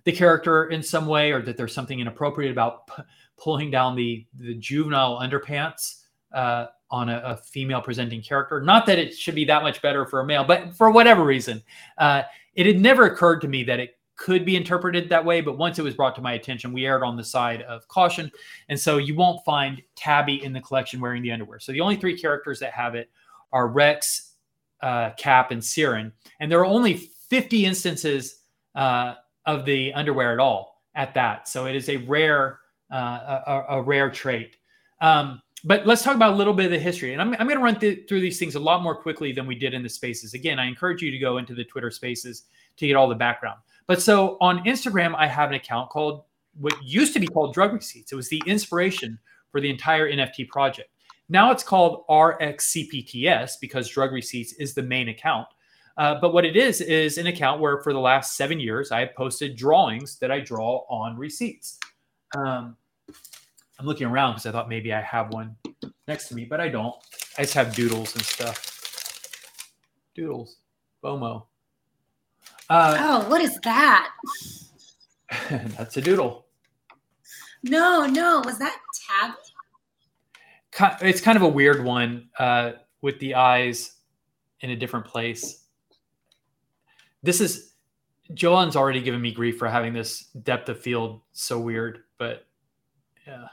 the 0.04 0.12
character 0.12 0.66
in 0.66 0.82
some 0.82 1.06
way 1.06 1.32
or 1.32 1.42
that 1.42 1.56
there's 1.56 1.74
something 1.74 2.00
inappropriate 2.00 2.50
about 2.50 2.86
p- 2.86 3.02
pulling 3.36 3.70
down 3.70 3.94
the 3.94 4.26
the 4.38 4.54
juvenile 4.54 5.18
underpants 5.18 6.04
uh, 6.32 6.66
on 6.90 7.08
a, 7.08 7.22
a, 7.24 7.36
female 7.36 7.80
presenting 7.80 8.22
character. 8.22 8.60
Not 8.60 8.86
that 8.86 8.98
it 8.98 9.14
should 9.14 9.34
be 9.34 9.44
that 9.46 9.62
much 9.62 9.80
better 9.82 10.06
for 10.06 10.20
a 10.20 10.26
male 10.26 10.44
but 10.44 10.74
for 10.74 10.90
whatever 10.90 11.24
reason 11.24 11.62
uh, 11.98 12.22
it 12.54 12.66
had 12.66 12.80
never 12.80 13.04
occurred 13.04 13.40
to 13.40 13.48
me 13.48 13.64
that 13.64 13.80
it 13.80 13.98
could 14.16 14.44
be 14.44 14.56
interpreted 14.56 15.08
that 15.08 15.24
way 15.24 15.40
but 15.40 15.58
once 15.58 15.78
it 15.78 15.82
was 15.82 15.94
brought 15.94 16.14
to 16.14 16.20
my 16.20 16.32
attention 16.32 16.72
we 16.72 16.86
erred 16.86 17.02
on 17.02 17.16
the 17.16 17.24
side 17.24 17.62
of 17.62 17.86
caution. 17.88 18.30
And 18.68 18.78
so 18.80 18.96
you 18.96 19.14
won't 19.14 19.44
find 19.44 19.82
tabby 19.94 20.42
in 20.42 20.52
the 20.52 20.60
collection 20.60 21.00
wearing 21.00 21.22
the 21.22 21.32
underwear. 21.32 21.60
So 21.60 21.72
the 21.72 21.80
only 21.80 21.96
three 21.96 22.18
characters 22.18 22.58
that 22.60 22.72
have 22.72 22.94
it 22.94 23.10
are 23.52 23.68
Rex, 23.68 24.34
uh, 24.82 25.10
Cap, 25.10 25.50
and 25.50 25.64
Siren. 25.64 26.12
And 26.40 26.50
there 26.50 26.60
are 26.60 26.66
only 26.66 26.94
50 27.28 27.64
instances 27.64 28.40
uh, 28.74 29.14
of 29.46 29.64
the 29.64 29.92
underwear 29.92 30.32
at 30.32 30.38
all 30.38 30.82
at 30.94 31.14
that. 31.14 31.48
So 31.48 31.66
it 31.66 31.74
is 31.74 31.88
a 31.88 31.98
rare, 31.98 32.60
uh, 32.92 33.40
a, 33.46 33.64
a, 33.70 33.82
rare 33.82 34.10
trait. 34.10 34.56
Um, 35.00 35.40
but 35.64 35.86
let's 35.86 36.02
talk 36.02 36.14
about 36.14 36.34
a 36.34 36.36
little 36.36 36.54
bit 36.54 36.66
of 36.66 36.70
the 36.72 36.78
history. 36.78 37.12
And 37.12 37.20
I'm, 37.20 37.32
I'm 37.34 37.46
going 37.46 37.58
to 37.58 37.64
run 37.64 37.78
th- 37.78 38.08
through 38.08 38.20
these 38.20 38.38
things 38.38 38.54
a 38.54 38.60
lot 38.60 38.82
more 38.82 38.94
quickly 38.94 39.32
than 39.32 39.46
we 39.46 39.54
did 39.54 39.74
in 39.74 39.82
the 39.82 39.88
spaces. 39.88 40.34
Again, 40.34 40.58
I 40.58 40.66
encourage 40.66 41.02
you 41.02 41.10
to 41.10 41.18
go 41.18 41.38
into 41.38 41.54
the 41.54 41.64
Twitter 41.64 41.90
spaces 41.90 42.44
to 42.76 42.86
get 42.86 42.94
all 42.94 43.08
the 43.08 43.14
background. 43.14 43.58
But 43.86 44.02
so 44.02 44.36
on 44.40 44.64
Instagram, 44.64 45.14
I 45.16 45.26
have 45.26 45.48
an 45.48 45.54
account 45.54 45.90
called 45.90 46.24
what 46.60 46.74
used 46.82 47.12
to 47.14 47.20
be 47.20 47.26
called 47.26 47.54
Drug 47.54 47.72
Receipts. 47.72 48.12
It 48.12 48.16
was 48.16 48.28
the 48.28 48.42
inspiration 48.46 49.18
for 49.50 49.60
the 49.60 49.70
entire 49.70 50.10
NFT 50.10 50.48
project. 50.48 50.90
Now 51.28 51.50
it's 51.50 51.62
called 51.62 52.06
RXCPTS 52.08 53.60
because 53.60 53.88
Drug 53.88 54.12
Receipts 54.12 54.54
is 54.54 54.74
the 54.74 54.82
main 54.82 55.08
account. 55.08 55.46
Uh, 55.98 56.14
but 56.20 56.32
what 56.32 56.44
it 56.44 56.56
is 56.56 56.80
is 56.80 57.18
an 57.18 57.26
account 57.26 57.60
where 57.60 57.82
for 57.82 57.92
the 57.92 57.98
last 57.98 58.36
seven 58.36 58.60
years 58.60 58.92
I 58.92 59.00
have 59.00 59.14
posted 59.14 59.56
drawings 59.56 60.18
that 60.20 60.30
I 60.30 60.40
draw 60.40 60.84
on 60.88 61.18
receipts. 61.18 61.78
Um, 62.36 62.76
I'm 63.78 63.86
looking 63.86 64.06
around 64.06 64.32
because 64.32 64.46
I 64.46 64.52
thought 64.52 64.68
maybe 64.68 64.92
I 64.92 65.00
have 65.02 65.32
one 65.32 65.56
next 66.06 66.28
to 66.28 66.34
me, 66.34 66.44
but 66.44 66.60
I 66.60 66.68
don't. 66.68 66.94
I 67.36 67.42
just 67.42 67.54
have 67.54 67.74
doodles 67.74 68.14
and 68.14 68.24
stuff. 68.24 69.68
Doodles, 70.14 70.56
FOMO. 71.02 71.44
Uh, 72.70 72.96
oh, 72.98 73.28
what 73.28 73.40
is 73.40 73.58
that? 73.60 74.10
that's 75.50 75.96
a 75.96 76.00
doodle. 76.00 76.46
No, 77.62 78.06
no, 78.06 78.42
was 78.44 78.58
that 78.58 78.78
tab? 79.06 79.34
It's 81.00 81.20
kind 81.20 81.36
of 81.36 81.42
a 81.42 81.48
weird 81.48 81.84
one 81.84 82.28
uh, 82.38 82.72
with 83.00 83.18
the 83.20 83.34
eyes 83.34 83.96
in 84.60 84.70
a 84.70 84.76
different 84.76 85.06
place. 85.06 85.64
This 87.22 87.40
is 87.40 87.74
Joan's 88.34 88.76
already 88.76 89.00
given 89.00 89.20
me 89.20 89.32
grief 89.32 89.58
for 89.58 89.68
having 89.68 89.92
this 89.92 90.24
depth 90.42 90.68
of 90.68 90.80
field 90.80 91.20
so 91.32 91.58
weird, 91.58 92.04
but 92.18 92.46
yeah. 93.26 93.46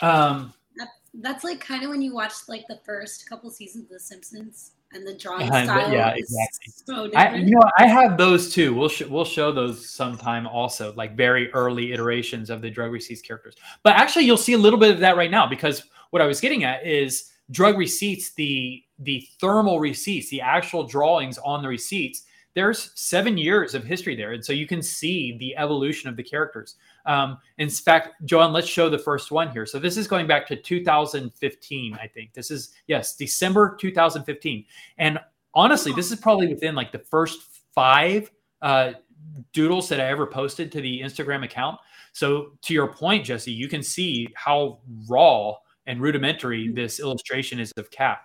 Um, 0.00 0.54
that's, 0.76 0.90
that's 1.14 1.44
like 1.44 1.60
kind 1.60 1.82
of 1.82 1.90
when 1.90 2.00
you 2.00 2.14
watch 2.14 2.32
like 2.48 2.64
the 2.68 2.80
first 2.84 3.28
couple 3.28 3.50
seasons 3.50 3.84
of 3.84 3.90
The 3.90 4.00
Simpsons 4.00 4.72
and 4.92 5.06
the 5.06 5.14
drawing 5.14 5.46
style. 5.46 5.92
Yeah, 5.92 6.14
exactly. 6.16 6.72
So 6.86 7.10
I, 7.14 7.36
you 7.36 7.50
know, 7.50 7.62
I 7.78 7.86
have 7.86 8.16
those 8.16 8.52
too. 8.52 8.74
We'll 8.74 8.88
sh- 8.88 9.02
we'll 9.02 9.24
show 9.24 9.52
those 9.52 9.88
sometime 9.88 10.46
also, 10.46 10.92
like 10.94 11.16
very 11.16 11.52
early 11.52 11.92
iterations 11.92 12.50
of 12.50 12.62
the 12.62 12.70
drug 12.70 12.92
receipts 12.92 13.22
characters. 13.22 13.54
But 13.82 13.96
actually, 13.96 14.24
you'll 14.24 14.36
see 14.36 14.54
a 14.54 14.58
little 14.58 14.78
bit 14.78 14.92
of 14.92 15.00
that 15.00 15.16
right 15.16 15.30
now 15.30 15.46
because 15.46 15.84
what 16.10 16.22
I 16.22 16.26
was 16.26 16.40
getting 16.40 16.64
at 16.64 16.86
is 16.86 17.30
drug 17.50 17.76
receipts, 17.76 18.32
the 18.32 18.82
the 18.98 19.26
thermal 19.40 19.78
receipts, 19.80 20.30
the 20.30 20.40
actual 20.40 20.86
drawings 20.86 21.38
on 21.38 21.62
the 21.62 21.68
receipts 21.68 22.24
there's 22.58 22.90
seven 22.96 23.38
years 23.38 23.76
of 23.76 23.84
history 23.84 24.16
there. 24.16 24.32
And 24.32 24.44
so 24.44 24.52
you 24.52 24.66
can 24.66 24.82
see 24.82 25.36
the 25.38 25.56
evolution 25.56 26.08
of 26.08 26.16
the 26.16 26.24
characters. 26.24 26.74
Um, 27.08 27.38
in 27.56 27.70
fact, 27.70 28.10
Joan, 28.26 28.52
let's 28.52 28.68
show 28.68 28.90
the 28.90 28.98
first 28.98 29.30
one 29.30 29.50
here. 29.50 29.64
So 29.64 29.78
this 29.78 29.96
is 29.96 30.06
going 30.06 30.26
back 30.26 30.46
to 30.48 30.56
2015, 30.56 31.98
I 32.00 32.06
think. 32.06 32.34
This 32.34 32.50
is, 32.50 32.74
yes, 32.86 33.16
December 33.16 33.76
2015. 33.80 34.64
And 34.98 35.18
honestly, 35.54 35.92
this 35.92 36.12
is 36.12 36.20
probably 36.20 36.48
within 36.48 36.74
like 36.74 36.92
the 36.92 36.98
first 36.98 37.40
five 37.74 38.30
uh, 38.60 38.92
doodles 39.54 39.88
that 39.88 40.00
I 40.00 40.08
ever 40.10 40.26
posted 40.26 40.70
to 40.72 40.82
the 40.82 41.00
Instagram 41.00 41.44
account. 41.44 41.80
So 42.12 42.52
to 42.62 42.74
your 42.74 42.92
point, 42.92 43.24
Jesse, 43.24 43.52
you 43.52 43.68
can 43.68 43.82
see 43.82 44.28
how 44.34 44.80
raw 45.08 45.54
and 45.86 46.02
rudimentary 46.02 46.68
this 46.68 47.00
illustration 47.00 47.58
is 47.58 47.72
of 47.78 47.90
Cap. 47.90 48.22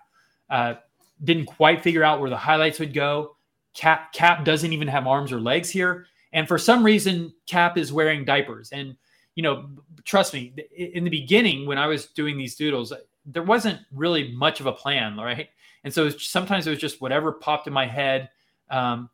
Uh, 0.49 0.75
didn't 1.23 1.45
quite 1.45 1.81
figure 1.81 2.03
out 2.03 2.19
where 2.19 2.29
the 2.29 2.37
highlights 2.37 2.79
would 2.79 2.93
go. 2.93 3.37
Cap 3.73 4.11
Cap 4.11 4.43
doesn't 4.43 4.73
even 4.73 4.89
have 4.89 5.07
arms 5.07 5.31
or 5.31 5.39
legs 5.39 5.69
here, 5.69 6.05
and 6.33 6.47
for 6.47 6.57
some 6.57 6.83
reason 6.83 7.33
Cap 7.47 7.77
is 7.77 7.93
wearing 7.93 8.25
diapers. 8.25 8.71
And 8.71 8.97
you 9.35 9.43
know, 9.43 9.69
trust 10.03 10.33
me, 10.33 10.53
in 10.75 11.03
the 11.03 11.09
beginning 11.09 11.65
when 11.65 11.77
I 11.77 11.87
was 11.87 12.07
doing 12.07 12.37
these 12.37 12.55
doodles, 12.55 12.93
there 13.25 13.43
wasn't 13.43 13.79
really 13.91 14.31
much 14.33 14.59
of 14.59 14.65
a 14.65 14.71
plan, 14.71 15.17
right? 15.17 15.49
And 15.83 15.93
so 15.93 16.09
sometimes 16.09 16.67
it 16.67 16.69
was 16.69 16.79
just 16.79 17.01
whatever 17.01 17.31
popped 17.31 17.67
in 17.67 17.73
my 17.73 17.87
head. 17.87 18.29
Um, 18.69 19.09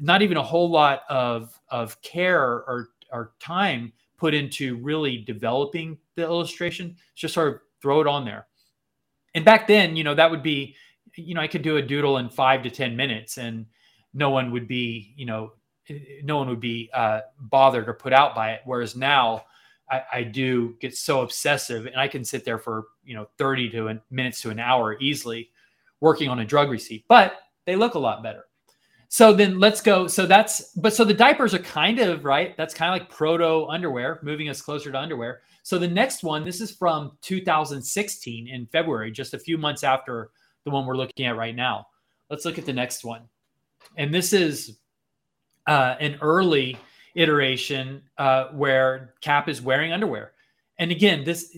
not 0.00 0.22
even 0.22 0.36
a 0.36 0.42
whole 0.42 0.70
lot 0.70 1.02
of 1.08 1.58
of 1.68 2.00
care 2.02 2.40
or 2.40 2.90
or 3.10 3.32
time 3.40 3.92
put 4.16 4.34
into 4.34 4.76
really 4.76 5.18
developing 5.18 5.98
the 6.14 6.22
illustration. 6.22 6.96
Just 7.14 7.34
sort 7.34 7.54
of 7.54 7.60
throw 7.82 8.00
it 8.00 8.06
on 8.06 8.24
there. 8.24 8.46
And 9.34 9.44
back 9.44 9.66
then, 9.66 9.96
you 9.96 10.04
know, 10.04 10.14
that 10.14 10.30
would 10.30 10.42
be, 10.42 10.76
you 11.16 11.34
know, 11.34 11.40
I 11.40 11.48
could 11.48 11.62
do 11.62 11.76
a 11.76 11.82
doodle 11.82 12.18
in 12.18 12.28
five 12.28 12.62
to 12.62 12.70
ten 12.70 12.96
minutes, 12.96 13.36
and 13.36 13.66
no 14.14 14.30
one 14.30 14.52
would 14.52 14.68
be, 14.68 15.12
you 15.16 15.26
know, 15.26 15.52
no 16.22 16.36
one 16.36 16.48
would 16.48 16.60
be 16.60 16.90
uh, 16.92 17.20
bothered 17.38 17.88
or 17.88 17.94
put 17.94 18.12
out 18.12 18.34
by 18.34 18.52
it. 18.52 18.60
Whereas 18.64 18.96
now, 18.96 19.44
I, 19.90 20.02
I, 20.12 20.22
do 20.22 20.76
get 20.80 20.96
so 20.96 21.20
obsessive 21.20 21.84
and 21.86 21.96
I 21.96 22.08
can 22.08 22.24
sit 22.24 22.44
there 22.44 22.58
for, 22.58 22.86
you 23.04 23.14
know, 23.14 23.28
30 23.36 23.70
to 23.70 23.88
a, 23.88 24.00
minutes 24.10 24.40
to 24.42 24.50
an 24.50 24.58
hour 24.58 24.98
easily 24.98 25.50
working 26.00 26.28
on 26.28 26.40
a 26.40 26.44
drug 26.44 26.70
receipt, 26.70 27.04
but 27.06 27.34
they 27.66 27.76
look 27.76 27.94
a 27.94 27.98
lot 27.98 28.22
better. 28.22 28.44
So 29.08 29.32
then 29.32 29.60
let's 29.60 29.80
go. 29.80 30.06
So 30.06 30.26
that's, 30.26 30.72
but 30.72 30.94
so 30.94 31.04
the 31.04 31.14
diapers 31.14 31.54
are 31.54 31.60
kind 31.60 32.00
of, 32.00 32.24
right? 32.24 32.56
That's 32.56 32.74
kind 32.74 32.94
of 32.94 33.00
like 33.00 33.14
proto 33.14 33.66
underwear, 33.66 34.18
moving 34.22 34.48
us 34.48 34.60
closer 34.60 34.90
to 34.90 34.98
underwear. 34.98 35.42
So 35.62 35.78
the 35.78 35.86
next 35.86 36.24
one, 36.24 36.44
this 36.44 36.60
is 36.60 36.72
from 36.72 37.16
2016 37.20 38.48
in 38.48 38.66
February, 38.66 39.12
just 39.12 39.34
a 39.34 39.38
few 39.38 39.56
months 39.56 39.84
after 39.84 40.30
the 40.64 40.70
one 40.70 40.86
we're 40.86 40.96
looking 40.96 41.26
at 41.26 41.36
right 41.36 41.54
now. 41.54 41.86
Let's 42.28 42.44
look 42.44 42.58
at 42.58 42.66
the 42.66 42.72
next 42.72 43.04
one. 43.04 43.22
And 43.96 44.12
this 44.12 44.32
is 44.32 44.78
uh, 45.66 45.96
an 46.00 46.18
early 46.20 46.76
iteration 47.14 48.02
uh, 48.18 48.46
where 48.48 49.14
Cap 49.20 49.48
is 49.48 49.62
wearing 49.62 49.92
underwear. 49.92 50.32
And 50.78 50.90
again, 50.90 51.24
this 51.24 51.56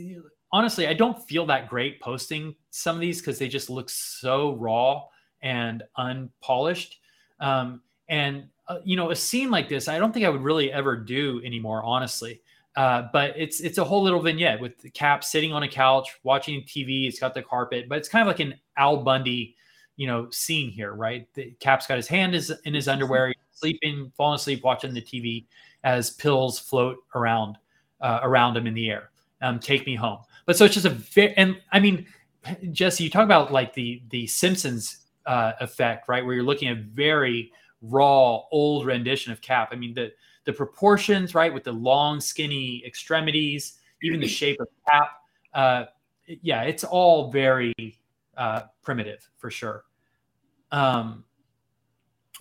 honestly, 0.53 0.87
I 0.87 0.95
don't 0.95 1.23
feel 1.27 1.47
that 1.47 1.69
great 1.69 2.01
posting 2.01 2.55
some 2.70 2.97
of 2.97 3.01
these 3.01 3.20
because 3.20 3.39
they 3.39 3.49
just 3.49 3.70
look 3.70 3.91
so 3.91 4.55
raw 4.55 5.05
and 5.43 5.83
unpolished. 5.97 6.99
Um, 7.41 7.83
and 8.09 8.49
uh, 8.69 8.78
you 8.85 8.97
know, 8.97 9.11
a 9.11 9.16
scene 9.16 9.51
like 9.51 9.69
this, 9.69 9.89
I 9.89 9.99
don't 9.99 10.12
think 10.12 10.27
I 10.27 10.28
would 10.28 10.43
really 10.43 10.73
ever 10.73 10.97
do 10.97 11.41
anymore, 11.45 11.83
honestly. 11.85 12.41
Uh, 12.74 13.09
but 13.12 13.33
it's 13.37 13.61
it's 13.61 13.78
a 13.78 13.85
whole 13.85 14.03
little 14.03 14.20
vignette 14.20 14.61
with 14.61 14.78
the 14.78 14.91
Cap 14.91 15.24
sitting 15.24 15.53
on 15.53 15.62
a 15.62 15.69
couch 15.69 16.11
watching 16.24 16.62
TV. 16.62 17.09
It's 17.09 17.19
got 17.19 17.33
the 17.33 17.43
carpet, 17.43 17.89
but 17.89 17.97
it's 17.97 18.09
kind 18.09 18.20
of 18.20 18.27
like 18.27 18.41
an 18.41 18.55
Al 18.77 18.99
Bundy, 18.99 19.57
you 19.97 20.07
know, 20.07 20.28
scene 20.31 20.70
here, 20.70 20.93
right? 20.93 21.27
The 21.33 21.55
Cap's 21.59 21.87
got 21.87 21.97
his 21.97 22.07
hand 22.07 22.35
is 22.35 22.53
in 22.65 22.74
his 22.74 22.87
underwear, 22.87 23.33
sleeping, 23.57 24.12
falling 24.16 24.37
asleep, 24.37 24.62
watching 24.62 24.95
the 24.95 25.03
TV 25.03 25.47
as 25.85 26.11
pills 26.11 26.59
float 26.59 26.97
around 27.15 27.57
uh, 28.01 28.20
around 28.23 28.57
him 28.57 28.66
in 28.66 28.74
the 28.74 28.91
air. 28.91 29.11
Um, 29.43 29.59
take 29.59 29.87
me 29.87 29.95
home. 29.95 30.19
But 30.45 30.57
so 30.57 30.65
it's 30.65 30.74
just 30.74 30.87
a 30.87 30.91
very, 30.91 31.35
and 31.37 31.61
I 31.73 31.81
mean, 31.81 32.07
Jesse, 32.73 33.05
you 33.05 33.11
talk 33.11 33.24
about 33.24 33.53
like 33.53 33.74
the 33.74 34.03
the 34.11 34.27
Simpsons 34.27 35.07
uh, 35.27 35.53
effect, 35.61 36.09
right? 36.09 36.24
Where 36.24 36.35
you're 36.35 36.45
looking 36.45 36.69
at 36.69 36.78
very 36.78 37.53
raw, 37.83 38.43
old 38.51 38.87
rendition 38.87 39.33
of 39.33 39.41
Cap. 39.41 39.70
I 39.73 39.77
mean, 39.77 39.95
the 39.95 40.12
the 40.45 40.53
proportions, 40.53 41.35
right, 41.35 41.53
with 41.53 41.65
the 41.65 41.73
long, 41.73 42.20
skinny 42.20 42.83
extremities, 42.87 43.78
even 44.03 44.20
the 44.20 44.28
shape 44.28 44.61
of 44.61 44.69
Cap. 44.89 45.11
Uh, 45.53 45.85
yeah, 46.27 46.62
it's 46.62 46.85
all 46.85 47.31
very 47.31 47.74
uh, 48.37 48.62
primitive 48.83 49.28
for 49.39 49.51
sure. 49.51 49.85
Um, 50.73 51.24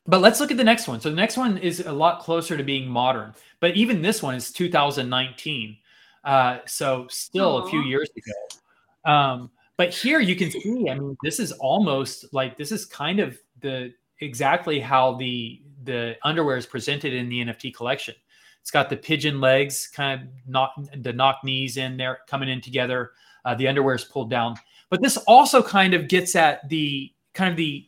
but 0.07 0.22
let's 0.22 0.39
look 0.39 0.51
at 0.51 0.57
the 0.57 0.63
next 0.63 0.88
one. 0.88 0.99
So 1.01 1.09
the 1.09 1.15
next 1.15 1.38
one 1.38 1.57
is 1.57 1.80
a 1.80 1.91
lot 1.91 2.22
closer 2.22 2.57
to 2.57 2.63
being 2.63 2.88
modern, 2.88 3.34
but 3.59 3.76
even 3.76 4.01
this 4.01 4.22
one 4.22 4.35
is 4.35 4.51
2019. 4.51 5.77
Uh, 6.23 6.59
so 6.65 7.07
still 7.09 7.61
Aww. 7.61 7.67
a 7.67 7.69
few 7.69 7.81
years 7.84 8.09
ago. 8.15 9.11
Um, 9.11 9.51
but 9.77 9.93
here 9.93 10.19
you 10.19 10.35
can 10.35 10.51
see, 10.51 10.89
I 10.89 10.95
mean, 10.95 11.17
this 11.23 11.39
is 11.39 11.51
almost 11.53 12.34
like 12.34 12.57
this 12.57 12.72
is 12.72 12.85
kind 12.85 13.19
of 13.19 13.38
the 13.61 13.93
exactly 14.22 14.80
how 14.80 15.15
the 15.15 15.61
the 15.84 16.15
underwear 16.23 16.57
is 16.57 16.65
presented 16.65 17.13
in 17.13 17.30
the 17.30 17.45
NFT 17.45 17.76
collection. 17.76 18.15
It's 18.61 18.72
got 18.72 18.89
the 18.89 18.97
pigeon 18.97 19.39
legs, 19.39 19.88
kind 19.88 20.22
of 20.22 20.27
knock 20.47 20.73
the 20.97 21.13
knock 21.13 21.43
knees 21.43 21.77
in 21.77 21.97
there, 21.97 22.19
coming 22.27 22.49
in 22.49 22.61
together. 22.61 23.11
Uh, 23.43 23.53
the 23.53 23.67
underwear 23.67 23.95
is 23.95 24.05
pulled 24.05 24.30
down, 24.30 24.55
but 24.89 25.03
this 25.03 25.17
also 25.27 25.61
kind 25.61 25.93
of 25.93 26.07
gets 26.07 26.35
at 26.35 26.67
the 26.69 27.13
kind 27.34 27.51
of 27.51 27.57
the 27.57 27.88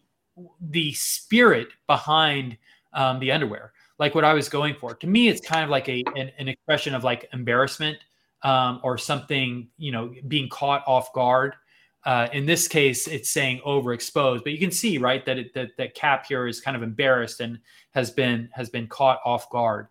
the 0.62 0.94
spirit 0.94 1.70
behind 1.88 2.58
um, 2.94 3.20
the 3.20 3.32
underwear, 3.32 3.74
like 4.00 4.16
what 4.16 4.24
I 4.24 4.34
was 4.34 4.50
going 4.50 4.76
for. 4.76 4.94
To 4.96 5.08
me, 5.08 5.28
it's 5.28 5.46
kind 5.46 5.64
of 5.64 5.70
like 5.70 5.88
a 5.90 6.04
an, 6.16 6.32
an 6.38 6.48
expression 6.48 6.96
of 6.96 7.04
like 7.04 7.30
embarrassment 7.34 7.98
um, 8.44 8.80
or 8.84 8.98
something, 8.98 9.68
you 9.78 9.92
know, 9.92 10.14
being 10.28 10.50
caught 10.50 10.84
off 10.88 11.14
guard. 11.14 11.56
Uh, 12.06 12.28
in 12.32 12.46
this 12.46 12.68
case, 12.68 13.08
it's 13.08 13.30
saying 13.30 13.60
overexposed, 13.66 14.44
but 14.44 14.54
you 14.54 14.60
can 14.60 14.72
see 14.72 14.98
right 14.98 15.26
that 15.26 15.38
it, 15.38 15.54
that 15.54 15.76
that 15.78 15.94
Cap 15.94 16.26
here 16.26 16.48
is 16.48 16.62
kind 16.62 16.78
of 16.78 16.84
embarrassed 16.84 17.42
and 17.42 17.60
has 17.92 18.12
been 18.12 18.50
has 18.54 18.70
been 18.70 18.88
caught 18.88 19.20
off 19.26 19.50
guard. 19.50 19.88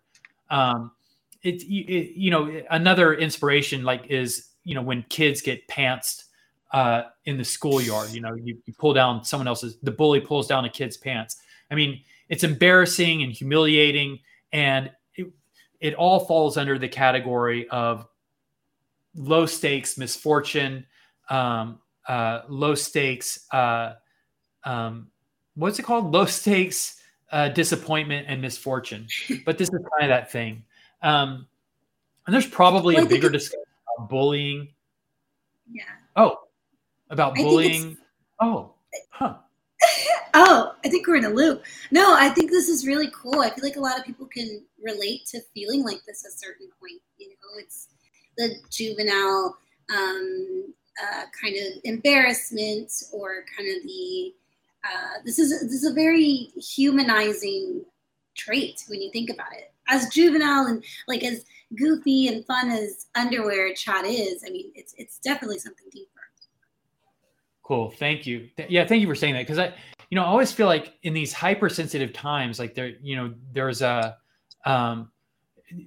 Um, 0.49 0.91
it, 1.43 1.61
it 1.63 2.17
you 2.17 2.31
know 2.31 2.61
another 2.71 3.13
inspiration 3.13 3.83
like 3.83 4.07
is 4.07 4.49
you 4.63 4.73
know 4.73 4.81
when 4.81 5.03
kids 5.09 5.41
get 5.41 5.67
pantsed 5.67 6.23
uh, 6.71 7.03
in 7.25 7.37
the 7.37 7.43
schoolyard. 7.43 8.11
You 8.11 8.21
know, 8.21 8.33
you, 8.35 8.57
you, 8.65 8.73
pull 8.77 8.93
down 8.93 9.23
someone 9.23 9.47
else's, 9.47 9.77
the 9.83 9.91
bully 9.91 10.19
pulls 10.19 10.47
down 10.47 10.65
a 10.65 10.69
kid's 10.69 10.97
pants. 10.97 11.37
I 11.71 11.75
mean, 11.75 12.01
it's 12.29 12.43
embarrassing 12.43 13.23
and 13.23 13.31
humiliating, 13.31 14.19
and 14.51 14.91
it, 15.15 15.27
it 15.79 15.93
all 15.93 16.21
falls 16.21 16.57
under 16.57 16.77
the 16.77 16.89
category 16.89 17.67
of 17.69 18.05
low 19.15 19.45
stakes 19.45 19.97
misfortune, 19.97 20.85
um, 21.29 21.79
uh, 22.07 22.41
low 22.47 22.75
stakes, 22.75 23.45
uh, 23.51 23.93
um, 24.63 25.07
what's 25.55 25.79
it 25.79 25.83
called? 25.83 26.11
Low 26.11 26.25
stakes 26.25 27.01
uh, 27.31 27.49
disappointment 27.49 28.27
and 28.29 28.41
misfortune. 28.41 29.07
But 29.45 29.57
this 29.57 29.69
is 29.69 29.75
kind 29.75 30.03
of 30.03 30.09
that 30.09 30.31
thing. 30.31 30.63
Um, 31.01 31.47
and 32.25 32.33
there's 32.33 32.47
probably 32.47 32.95
a 32.95 33.05
bigger 33.05 33.29
discussion 33.29 33.63
about 33.97 34.09
bullying. 34.09 34.69
Yeah. 35.71 35.83
Oh, 36.15 36.39
about 37.09 37.35
bullying. 37.35 37.97
Oh, 38.39 38.73
huh. 39.09 39.35
oh, 40.33 40.73
I 40.83 40.89
think 40.89 41.07
we're 41.07 41.17
in 41.17 41.25
a 41.25 41.29
loop. 41.29 41.63
No, 41.91 42.15
I 42.15 42.29
think 42.29 42.51
this 42.51 42.67
is 42.67 42.85
really 42.85 43.11
cool. 43.13 43.41
I 43.41 43.49
feel 43.49 43.63
like 43.63 43.75
a 43.75 43.81
lot 43.81 43.99
of 43.99 44.05
people 44.05 44.25
can 44.25 44.63
relate 44.83 45.25
to 45.27 45.41
feeling 45.53 45.83
like 45.83 46.03
this 46.05 46.25
at 46.25 46.31
a 46.31 46.37
certain 46.37 46.69
point. 46.79 47.01
You 47.17 47.29
know, 47.29 47.59
it's 47.59 47.89
the 48.37 48.55
juvenile 48.69 49.57
um, 49.93 50.73
uh, 51.01 51.23
kind 51.39 51.55
of 51.55 51.81
embarrassment 51.83 52.91
or 53.11 53.45
kind 53.55 53.69
of 53.69 53.83
the 53.83 54.33
uh, 54.85 55.19
this 55.25 55.39
is 55.39 55.49
this 55.61 55.83
is 55.83 55.85
a 55.85 55.93
very 55.93 56.51
humanizing 56.55 57.83
trait 58.35 58.83
when 58.87 59.01
you 59.01 59.11
think 59.11 59.29
about 59.29 59.53
it. 59.53 59.71
As 59.89 60.09
juvenile 60.09 60.67
and 60.67 60.83
like 61.07 61.23
as 61.23 61.45
goofy 61.77 62.27
and 62.27 62.45
fun 62.45 62.69
as 62.69 63.07
underwear 63.15 63.73
chat 63.73 64.05
is, 64.05 64.43
I 64.45 64.49
mean, 64.49 64.71
it's 64.75 64.93
it's 64.97 65.19
definitely 65.19 65.59
something 65.59 65.87
deeper. 65.91 66.16
Cool. 67.67 67.91
Thank 67.91 68.25
you. 68.25 68.47
Yeah, 68.69 68.87
thank 68.87 69.01
you 69.01 69.07
for 69.07 69.15
saying 69.15 69.33
that 69.33 69.41
because 69.41 69.59
I, 69.59 69.73
you 70.09 70.15
know, 70.15 70.23
I 70.23 70.27
always 70.27 70.53
feel 70.53 70.67
like 70.67 70.93
in 71.03 71.13
these 71.13 71.33
hypersensitive 71.33 72.13
times, 72.13 72.59
like 72.59 72.73
there, 72.73 72.93
you 73.01 73.17
know, 73.17 73.33
there's 73.51 73.81
a, 73.81 74.15
um, 74.65 75.11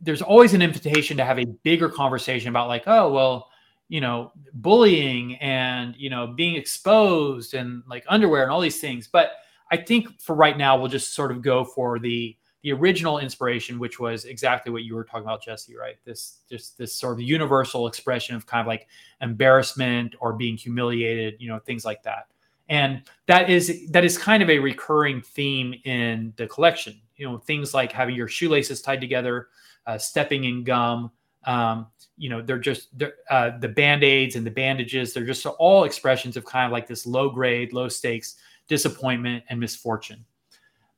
there's 0.02 0.20
always 0.20 0.52
an 0.52 0.60
invitation 0.60 1.16
to 1.16 1.24
have 1.24 1.38
a 1.38 1.46
bigger 1.46 1.88
conversation 1.88 2.50
about 2.50 2.68
like, 2.68 2.82
oh, 2.86 3.10
well, 3.10 3.48
you 3.88 4.02
know, 4.02 4.30
bullying 4.52 5.36
and 5.36 5.94
you 5.96 6.10
know 6.10 6.26
being 6.26 6.54
exposed 6.54 7.54
and 7.54 7.82
like 7.88 8.04
underwear 8.08 8.42
and 8.42 8.52
all 8.52 8.60
these 8.60 8.78
things. 8.78 9.08
But 9.10 9.32
I 9.70 9.78
think 9.78 10.20
for 10.20 10.36
right 10.36 10.58
now, 10.58 10.78
we'll 10.78 10.88
just 10.88 11.14
sort 11.14 11.32
of 11.32 11.40
go 11.40 11.64
for 11.64 11.98
the 11.98 12.36
the 12.62 12.72
original 12.72 13.18
inspiration, 13.18 13.78
which 13.78 13.98
was 13.98 14.24
exactly 14.24 14.70
what 14.70 14.82
you 14.82 14.94
were 14.94 15.04
talking 15.04 15.24
about, 15.24 15.42
Jesse, 15.42 15.76
right? 15.76 15.96
This 16.04 16.38
just 16.48 16.76
this 16.76 16.92
sort 16.92 17.14
of 17.14 17.20
universal 17.20 17.86
expression 17.86 18.36
of 18.36 18.46
kind 18.46 18.60
of 18.60 18.66
like 18.66 18.88
embarrassment 19.20 20.14
or 20.20 20.32
being 20.34 20.56
humiliated, 20.56 21.36
you 21.38 21.48
know, 21.48 21.58
things 21.58 21.84
like 21.84 22.02
that. 22.02 22.26
And 22.68 23.02
that 23.26 23.50
is 23.50 23.90
that 23.90 24.04
is 24.04 24.18
kind 24.18 24.42
of 24.42 24.50
a 24.50 24.58
recurring 24.58 25.22
theme 25.22 25.74
in 25.84 26.32
the 26.36 26.46
collection. 26.46 27.00
You 27.16 27.28
know, 27.28 27.38
things 27.38 27.74
like 27.74 27.92
having 27.92 28.14
your 28.14 28.28
shoelaces 28.28 28.82
tied 28.82 29.00
together, 29.00 29.48
uh, 29.86 29.98
stepping 29.98 30.44
in 30.44 30.64
gum. 30.64 31.10
Um, 31.44 31.86
you 32.18 32.28
know, 32.28 32.42
they're 32.42 32.58
just 32.58 32.96
they're, 32.98 33.14
uh, 33.30 33.58
the 33.58 33.68
band 33.68 34.04
aids 34.04 34.36
and 34.36 34.46
the 34.46 34.50
bandages. 34.50 35.14
They're 35.14 35.24
just 35.24 35.46
all 35.46 35.84
expressions 35.84 36.36
of 36.36 36.44
kind 36.44 36.66
of 36.66 36.72
like 36.72 36.86
this 36.86 37.06
low 37.06 37.30
grade, 37.30 37.72
low 37.72 37.88
stakes 37.88 38.36
disappointment 38.68 39.42
and 39.48 39.58
misfortune. 39.58 40.24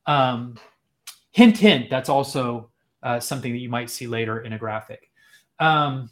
Um, 0.06 0.56
hint, 1.32 1.58
hint. 1.58 1.90
That's 1.90 2.08
also 2.08 2.70
uh, 3.02 3.18
something 3.20 3.52
that 3.52 3.58
you 3.58 3.68
might 3.68 3.90
see 3.90 4.06
later 4.06 4.40
in 4.40 4.52
a 4.52 4.58
graphic. 4.58 5.10
Um, 5.58 6.10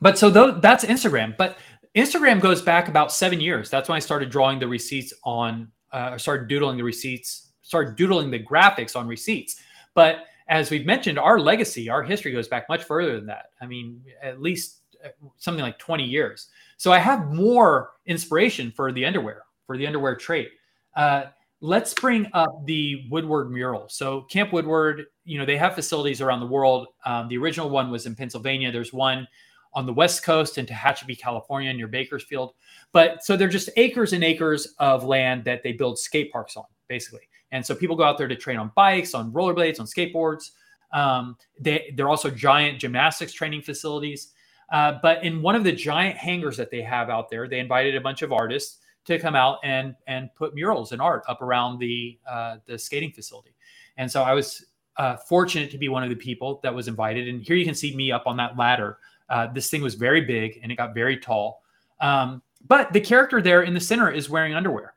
but 0.00 0.18
so 0.18 0.32
th- 0.32 0.60
that's 0.60 0.84
Instagram. 0.84 1.36
But 1.36 1.58
Instagram 1.94 2.40
goes 2.40 2.62
back 2.62 2.88
about 2.88 3.12
seven 3.12 3.40
years. 3.40 3.68
That's 3.68 3.88
when 3.88 3.96
I 3.96 4.00
started 4.00 4.30
drawing 4.30 4.58
the 4.58 4.66
receipts 4.68 5.12
on, 5.24 5.70
uh, 5.92 6.16
started 6.16 6.48
doodling 6.48 6.78
the 6.78 6.84
receipts, 6.84 7.52
started 7.60 7.96
doodling 7.96 8.30
the 8.30 8.42
graphics 8.42 8.96
on 8.96 9.06
receipts. 9.06 9.60
But 9.94 10.24
as 10.48 10.70
we've 10.70 10.86
mentioned, 10.86 11.18
our 11.18 11.38
legacy, 11.38 11.88
our 11.88 12.02
history 12.02 12.32
goes 12.32 12.48
back 12.48 12.68
much 12.68 12.84
further 12.84 13.14
than 13.16 13.26
that. 13.26 13.50
I 13.60 13.66
mean, 13.66 14.02
at 14.22 14.40
least 14.40 14.78
uh, 15.04 15.08
something 15.36 15.62
like 15.62 15.78
20 15.78 16.04
years. 16.04 16.48
So 16.78 16.92
I 16.92 16.98
have 16.98 17.32
more 17.32 17.90
inspiration 18.06 18.72
for 18.72 18.92
the 18.92 19.04
underwear, 19.04 19.42
for 19.66 19.76
the 19.76 19.86
underwear 19.86 20.16
trait. 20.16 20.50
Uh, 20.96 21.24
let's 21.62 21.94
bring 21.94 22.28
up 22.34 22.66
the 22.66 23.06
Woodward 23.08 23.50
mural. 23.50 23.88
So 23.88 24.22
Camp 24.22 24.52
Woodward, 24.52 25.04
you 25.24 25.38
know, 25.38 25.46
they 25.46 25.56
have 25.56 25.76
facilities 25.76 26.20
around 26.20 26.40
the 26.40 26.46
world. 26.46 26.88
Um, 27.06 27.28
the 27.28 27.38
original 27.38 27.70
one 27.70 27.90
was 27.90 28.04
in 28.04 28.16
Pennsylvania. 28.16 28.72
There's 28.72 28.92
one 28.92 29.28
on 29.72 29.86
the 29.86 29.92
West 29.92 30.24
Coast 30.24 30.58
in 30.58 30.66
Tehachapi, 30.66 31.18
California, 31.18 31.72
near 31.72 31.86
Bakersfield. 31.86 32.54
But 32.92 33.24
so 33.24 33.36
they're 33.36 33.48
just 33.48 33.70
acres 33.76 34.12
and 34.12 34.24
acres 34.24 34.74
of 34.80 35.04
land 35.04 35.44
that 35.44 35.62
they 35.62 35.72
build 35.72 36.00
skate 36.00 36.32
parks 36.32 36.56
on, 36.56 36.64
basically. 36.88 37.28
And 37.52 37.64
so 37.64 37.76
people 37.76 37.94
go 37.94 38.02
out 38.02 38.18
there 38.18 38.28
to 38.28 38.36
train 38.36 38.58
on 38.58 38.72
bikes, 38.74 39.14
on 39.14 39.32
rollerblades, 39.32 39.78
on 39.78 39.86
skateboards. 39.86 40.50
Um, 40.92 41.36
they, 41.60 41.94
they're 41.96 42.08
also 42.08 42.28
giant 42.28 42.80
gymnastics 42.80 43.32
training 43.32 43.62
facilities. 43.62 44.32
Uh, 44.72 44.98
but 45.00 45.22
in 45.22 45.40
one 45.42 45.54
of 45.54 45.62
the 45.62 45.72
giant 45.72 46.16
hangars 46.16 46.56
that 46.56 46.72
they 46.72 46.82
have 46.82 47.08
out 47.08 47.30
there, 47.30 47.46
they 47.46 47.60
invited 47.60 47.94
a 47.94 48.00
bunch 48.00 48.22
of 48.22 48.32
artists 48.32 48.78
to 49.04 49.18
come 49.18 49.34
out 49.34 49.58
and 49.64 49.94
and 50.06 50.30
put 50.34 50.54
murals 50.54 50.92
and 50.92 51.02
art 51.02 51.24
up 51.28 51.42
around 51.42 51.78
the 51.78 52.18
uh, 52.28 52.56
the 52.66 52.78
skating 52.78 53.12
facility. 53.12 53.54
And 53.96 54.10
so 54.10 54.22
I 54.22 54.32
was 54.32 54.64
uh, 54.96 55.16
fortunate 55.16 55.70
to 55.70 55.78
be 55.78 55.88
one 55.88 56.02
of 56.02 56.10
the 56.10 56.16
people 56.16 56.60
that 56.62 56.74
was 56.74 56.88
invited. 56.88 57.28
And 57.28 57.42
here 57.42 57.56
you 57.56 57.64
can 57.64 57.74
see 57.74 57.94
me 57.94 58.12
up 58.12 58.24
on 58.26 58.36
that 58.36 58.56
ladder. 58.56 58.98
Uh, 59.28 59.46
this 59.52 59.70
thing 59.70 59.82
was 59.82 59.94
very 59.94 60.20
big 60.20 60.60
and 60.62 60.70
it 60.70 60.76
got 60.76 60.94
very 60.94 61.16
tall. 61.16 61.62
Um, 62.00 62.42
but 62.66 62.92
the 62.92 63.00
character 63.00 63.40
there 63.40 63.62
in 63.62 63.74
the 63.74 63.80
center 63.80 64.10
is 64.10 64.28
wearing 64.28 64.54
underwear. 64.54 64.94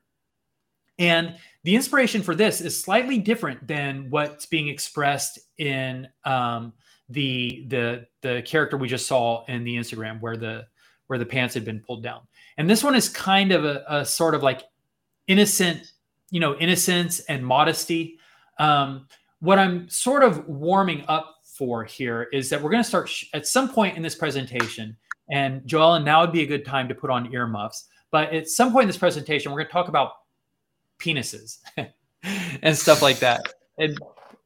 And 1.00 1.36
the 1.64 1.76
inspiration 1.76 2.22
for 2.22 2.36
this 2.36 2.62
is 2.62 2.80
slightly 2.80 3.18
different 3.18 3.66
than 3.68 4.10
what's 4.10 4.46
being 4.46 4.68
expressed 4.68 5.40
in 5.58 6.08
um, 6.24 6.74
the 7.10 7.66
the 7.68 8.08
the 8.22 8.42
character 8.46 8.78
we 8.78 8.88
just 8.88 9.08
saw 9.08 9.44
in 9.46 9.64
the 9.64 9.76
Instagram, 9.76 10.22
where 10.22 10.38
the 10.38 10.68
where 11.08 11.20
the 11.20 11.26
pants 11.26 11.54
had 11.54 11.66
been 11.66 11.80
pulled 11.80 12.04
down. 12.04 12.22
And 12.58 12.70
this 12.70 12.84
one 12.84 12.96
is 12.96 13.10
kind 13.10 13.52
of 13.52 13.66
a, 13.66 13.84
a 13.88 14.06
sort 14.06 14.36
of 14.36 14.44
like 14.44 14.64
innocent, 15.28 15.92
you 16.32 16.40
know, 16.40 16.56
innocence 16.56 17.20
and 17.22 17.46
modesty. 17.46 18.18
Um, 18.60 19.08
what 19.40 19.60
I'm 19.60 19.90
sort 19.90 20.24
of 20.24 20.48
warming 20.48 21.04
up 21.08 21.36
for 21.44 21.84
here 21.84 22.28
is 22.34 22.50
that 22.50 22.62
we're 22.62 22.72
going 22.72 22.84
to 22.84 22.88
start 22.88 23.10
sh- 23.10 23.26
at 23.34 23.48
some 23.48 23.70
point 23.70 23.98
in 23.98 24.04
this 24.04 24.16
presentation. 24.16 24.96
And 25.32 25.66
Joel, 25.66 25.96
and 25.96 26.06
now 26.06 26.22
would 26.22 26.32
be 26.32 26.44
a 26.44 26.48
good 26.48 26.66
time 26.66 26.88
to 26.88 26.96
put 26.96 27.10
on 27.10 27.34
earmuffs. 27.34 27.88
But 28.12 28.34
at 28.34 28.48
some 28.48 28.72
point 28.72 28.84
in 28.84 28.88
this 28.88 28.98
presentation, 28.98 29.52
we're 29.52 29.60
going 29.60 29.68
to 29.68 29.74
talk 29.74 29.88
about 29.88 30.14
penises 31.00 31.60
and 32.62 32.78
stuff 32.78 33.02
like 33.02 33.20
that. 33.20 33.54
And 33.78 34.00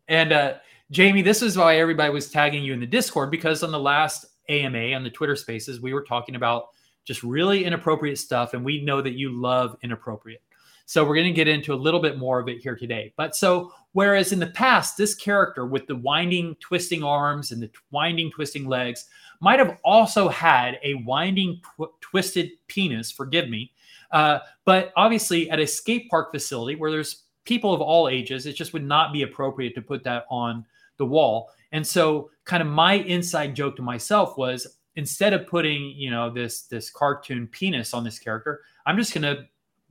and 0.08 0.34
uh, 0.34 0.54
Jamie, 0.92 1.22
this 1.22 1.42
is 1.42 1.56
why 1.58 1.78
everybody 1.78 2.12
was 2.12 2.32
tagging 2.32 2.64
you 2.64 2.74
in 2.74 2.80
the 2.80 2.88
Discord 2.88 3.30
because 3.30 3.62
on 3.62 3.72
the 3.72 3.80
last 3.80 4.26
AMA 4.48 4.94
on 4.94 5.04
the 5.04 5.10
Twitter 5.10 5.36
Spaces, 5.36 5.80
we 5.80 5.94
were 5.94 6.04
talking 6.04 6.36
about 6.36 6.70
just 7.10 7.24
really 7.24 7.66
inappropriate 7.66 8.18
stuff, 8.18 8.54
and 8.54 8.64
we 8.64 8.82
know 8.82 9.02
that 9.02 9.18
you 9.18 9.32
love 9.32 9.76
inappropriate. 9.84 10.42
So 10.86 11.04
we're 11.04 11.16
going 11.16 11.28
to 11.28 11.34
get 11.34 11.48
into 11.48 11.74
a 11.74 11.76
little 11.76 12.00
bit 12.00 12.18
more 12.18 12.40
of 12.40 12.48
it 12.48 12.62
here 12.62 12.76
today. 12.76 13.14
But 13.18 13.36
so 13.36 13.74
whereas 13.92 14.32
in 14.32 14.40
the 14.40 14.48
past, 14.48 14.98
this 14.98 15.14
character 15.14 15.68
with 15.68 15.86
the 15.86 15.98
winding, 15.98 16.56
twisting 16.62 17.04
arms 17.04 17.52
and 17.52 17.62
the 17.62 17.70
winding, 17.92 18.32
twisting 18.32 18.68
legs 18.68 19.06
might 19.40 19.60
have 19.60 19.78
also 19.84 20.30
had 20.30 20.80
a 20.84 20.96
winding, 21.06 21.62
tw- 21.62 21.92
twisted 22.02 22.50
penis. 22.68 23.12
Forgive 23.12 23.50
me 23.50 23.72
uh, 24.12 24.40
but 24.66 24.92
obviously, 24.96 25.50
at 25.50 25.60
a 25.60 25.68
skate 25.68 26.10
park 26.10 26.32
facility 26.32 26.76
where 26.76 26.92
there's 26.92 27.24
people 27.46 27.74
of 27.74 27.82
all 27.82 28.10
ages, 28.10 28.46
it 28.46 28.54
just 28.54 28.74
would 28.74 28.84
not 28.84 29.14
be 29.14 29.24
appropriate 29.24 29.76
to 29.76 29.82
put 29.82 30.04
that 30.04 30.26
on 30.30 30.66
the 30.98 31.06
wall. 31.06 31.50
And 31.72 31.86
so, 31.86 32.32
kind 32.46 32.62
of 32.62 32.68
my 32.68 32.94
inside 32.94 33.56
joke 33.56 33.76
to 33.76 33.82
myself 33.82 34.38
was 34.38 34.79
instead 34.96 35.34
of 35.34 35.48
putting, 35.48 35.94
you 35.96 36.12
know, 36.12 36.30
this 36.30 36.64
this 36.64 36.90
cartoon 36.90 37.48
penis 37.48 37.94
on 37.94 38.04
this 38.04 38.20
character, 38.20 38.62
I'm 38.86 38.98
just 38.98 39.14
gonna 39.14 39.48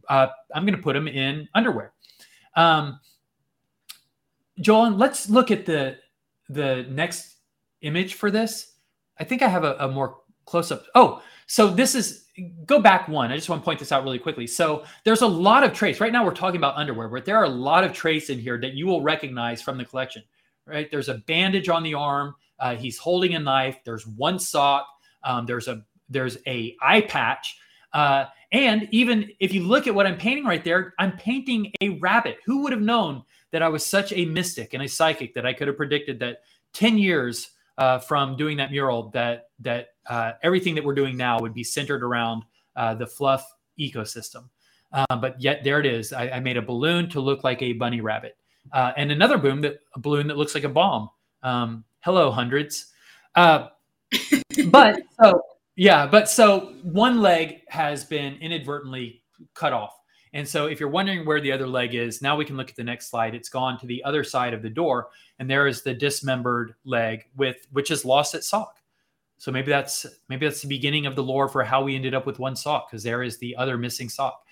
uh, 0.09 0.29
I'm 0.55 0.65
gonna 0.65 0.79
put 0.79 0.97
him 0.97 1.09
in 1.09 1.49
underwear. 1.55 1.93
Um, 2.57 3.01
Joel, 4.61 4.91
let's 4.91 5.29
look 5.29 5.51
at 5.51 5.67
the 5.67 5.99
the 6.49 6.87
next 6.89 7.37
image 7.83 8.15
for 8.15 8.31
this. 8.31 8.75
I 9.19 9.25
think 9.25 9.43
I 9.43 9.49
have 9.49 9.65
a, 9.65 9.77
a 9.81 9.89
more 9.89 10.19
close 10.47 10.73
up. 10.73 10.85
Oh, 10.95 11.23
so 11.47 11.69
this 11.69 11.95
is 11.95 12.27
go 12.67 12.81
back 12.81 13.09
one. 13.09 13.33
I 13.33 13.37
just 13.37 13.49
want 13.49 13.63
to 13.63 13.65
point 13.65 13.79
this 13.79 13.93
out 13.93 14.05
really 14.05 14.19
quickly. 14.19 14.47
So 14.47 14.85
there's 15.05 15.23
a 15.23 15.27
lot 15.27 15.65
of 15.65 15.73
traits. 15.73 16.01
Right 16.01 16.13
now 16.13 16.25
we're 16.25 16.35
talking 16.35 16.59
about 16.59 16.77
underwear, 16.77 17.09
but 17.09 17.25
there 17.25 17.37
are 17.37 17.45
a 17.45 17.49
lot 17.49 17.85
of 17.85 17.93
traits 17.93 18.31
in 18.31 18.39
here 18.39 18.59
that 18.61 18.75
you 18.75 18.87
will 18.87 19.03
recognize 19.03 19.61
from 19.63 19.79
the 19.79 19.85
collection. 19.85 20.23
Right? 20.67 20.91
There's 20.91 21.09
a 21.09 21.15
bandage 21.27 21.69
on 21.69 21.83
the 21.83 21.95
arm. 21.95 22.35
Uh, 22.59 22.77
he's 22.77 22.99
holding 22.99 23.35
a 23.35 23.39
knife. 23.39 23.79
There's 23.85 24.07
one 24.07 24.39
sock. 24.39 24.87
Um, 25.25 25.47
there's 25.47 25.69
a 25.69 25.85
there's 26.09 26.39
a 26.47 26.77
eye 26.81 27.03
patch. 27.03 27.59
Uh, 27.93 28.27
and 28.53 28.89
even 28.91 29.31
if 29.41 29.53
you 29.53 29.63
look 29.63 29.87
at 29.87 29.95
what 29.95 30.07
I'm 30.07 30.17
painting 30.17 30.45
right 30.45 30.65
there, 30.65 30.95
I'm 30.99 31.13
painting 31.17 31.73
a 31.81 31.91
rabbit. 31.91 32.39
Who 32.47 32.63
would 32.63 32.73
have 32.73 32.81
known 32.81 33.23
that 33.51 33.63
I 33.63 33.69
was 33.69 33.85
such 33.85 34.13
a 34.13 34.25
mystic 34.25 34.75
and 34.75 34.83
a 34.83 34.89
psychic 34.89 35.35
that 35.35 35.47
I 35.47 35.53
could 35.53 35.69
have 35.69 35.77
predicted 35.77 36.19
that 36.21 36.41
10 36.75 36.99
years 36.99 37.51
uh, 37.79 37.99
from 37.99 38.37
doing 38.37 38.57
that 38.57 38.71
mural 38.71 39.11
that 39.11 39.51
that 39.61 39.89
uh, 40.09 40.33
everything 40.43 40.75
that 40.75 40.85
we're 40.85 40.95
doing 40.95 41.17
now 41.17 41.39
would 41.41 41.55
be 41.55 41.65
centered 41.65 42.03
around 42.03 42.43
uh, 42.77 42.95
the 42.95 43.07
fluff 43.07 43.45
ecosystem. 43.79 44.49
Uh, 44.93 45.17
but 45.17 45.41
yet 45.41 45.63
there 45.65 45.81
it 45.81 45.87
is. 45.87 46.13
I, 46.13 46.31
I, 46.31 46.41
made 46.41 46.57
a 46.57 46.63
balloon 46.63 47.11
to 47.11 47.21
look 47.21 47.45
like 47.45 47.61
a 47.61 47.75
bunny 47.75 48.01
rabbit, 48.01 48.37
uh, 48.73 48.93
and 48.97 49.13
another 49.13 49.37
boom 49.37 49.61
that 49.61 49.81
a 49.95 49.99
balloon 49.99 50.27
that 50.29 50.39
looks 50.39 50.55
like 50.55 50.65
a 50.65 50.69
bomb. 50.69 51.11
Um, 51.43 51.85
hello, 52.01 52.31
hundreds. 52.31 52.93
Uh, 53.35 53.69
but 54.69 55.01
so 55.21 55.43
yeah, 55.77 56.07
but 56.07 56.29
so 56.29 56.75
one 56.83 57.21
leg 57.21 57.61
has 57.69 58.05
been 58.05 58.35
inadvertently 58.37 59.23
cut 59.55 59.73
off. 59.73 59.95
And 60.33 60.47
so 60.47 60.67
if 60.67 60.79
you're 60.79 60.89
wondering 60.89 61.25
where 61.25 61.41
the 61.41 61.53
other 61.53 61.67
leg 61.67 61.95
is, 61.95 62.21
now 62.21 62.37
we 62.37 62.45
can 62.45 62.57
look 62.57 62.69
at 62.69 62.77
the 62.77 62.85
next 62.85 63.11
slide. 63.11 63.35
It's 63.35 63.49
gone 63.49 63.79
to 63.79 63.87
the 63.87 64.03
other 64.05 64.23
side 64.25 64.53
of 64.53 64.63
the 64.63 64.69
door, 64.69 65.09
and 65.39 65.49
there 65.49 65.67
is 65.67 65.83
the 65.83 65.95
dismembered 65.95 66.75
leg 66.85 67.25
with 67.37 67.67
which 67.73 67.91
is 67.91 68.05
lost 68.05 68.35
its 68.35 68.49
sock. 68.49 68.77
So 69.39 69.53
maybe 69.53 69.71
that's 69.71 70.05
maybe 70.29 70.47
that's 70.47 70.63
the 70.63 70.69
beginning 70.69 71.07
of 71.07 71.15
the 71.15 71.23
lore 71.23 71.49
for 71.49 71.63
how 71.63 71.83
we 71.83 71.95
ended 71.95 72.13
up 72.13 72.27
with 72.27 72.39
one 72.39 72.57
sock 72.57 72.91
because 72.91 73.03
there 73.03 73.23
is 73.23 73.39
the 73.39 73.57
other 73.57 73.79
missing 73.79 74.09
sock. 74.09 74.43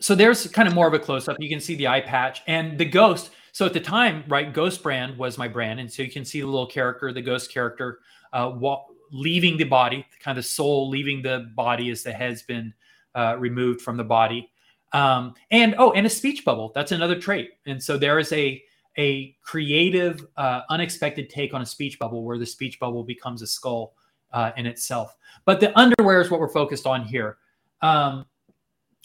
So 0.00 0.14
there's 0.14 0.46
kind 0.48 0.68
of 0.68 0.74
more 0.74 0.86
of 0.86 0.94
a 0.94 0.98
close 0.98 1.26
up. 1.26 1.36
You 1.40 1.48
can 1.48 1.60
see 1.60 1.74
the 1.74 1.88
eye 1.88 2.00
patch 2.00 2.42
and 2.46 2.78
the 2.78 2.84
ghost. 2.84 3.30
So 3.56 3.64
at 3.64 3.72
the 3.72 3.80
time, 3.80 4.22
right, 4.28 4.52
Ghost 4.52 4.82
brand 4.82 5.16
was 5.16 5.38
my 5.38 5.48
brand, 5.48 5.80
and 5.80 5.90
so 5.90 6.02
you 6.02 6.10
can 6.10 6.26
see 6.26 6.42
the 6.42 6.46
little 6.46 6.66
character, 6.66 7.10
the 7.10 7.22
ghost 7.22 7.50
character, 7.50 8.00
uh, 8.34 8.52
wa- 8.54 8.84
leaving 9.10 9.56
the 9.56 9.64
body, 9.64 10.04
kind 10.20 10.36
of 10.36 10.44
soul 10.44 10.90
leaving 10.90 11.22
the 11.22 11.50
body 11.54 11.88
as 11.88 12.02
the 12.02 12.12
head's 12.12 12.42
been 12.42 12.74
uh, 13.14 13.34
removed 13.38 13.80
from 13.80 13.96
the 13.96 14.04
body. 14.04 14.50
Um, 14.92 15.32
and 15.50 15.74
oh, 15.78 15.92
and 15.92 16.06
a 16.06 16.10
speech 16.10 16.44
bubble. 16.44 16.70
That's 16.74 16.92
another 16.92 17.18
trait. 17.18 17.52
And 17.64 17.82
so 17.82 17.96
there 17.96 18.18
is 18.18 18.30
a 18.34 18.62
a 18.98 19.34
creative, 19.40 20.26
uh, 20.36 20.60
unexpected 20.68 21.30
take 21.30 21.54
on 21.54 21.62
a 21.62 21.66
speech 21.66 21.98
bubble 21.98 22.24
where 22.24 22.36
the 22.36 22.44
speech 22.44 22.78
bubble 22.78 23.04
becomes 23.04 23.40
a 23.40 23.46
skull 23.46 23.94
uh, 24.34 24.50
in 24.58 24.66
itself. 24.66 25.16
But 25.46 25.60
the 25.60 25.74
underwear 25.78 26.20
is 26.20 26.30
what 26.30 26.40
we're 26.40 26.52
focused 26.52 26.86
on 26.86 27.06
here. 27.06 27.38
Um, 27.80 28.26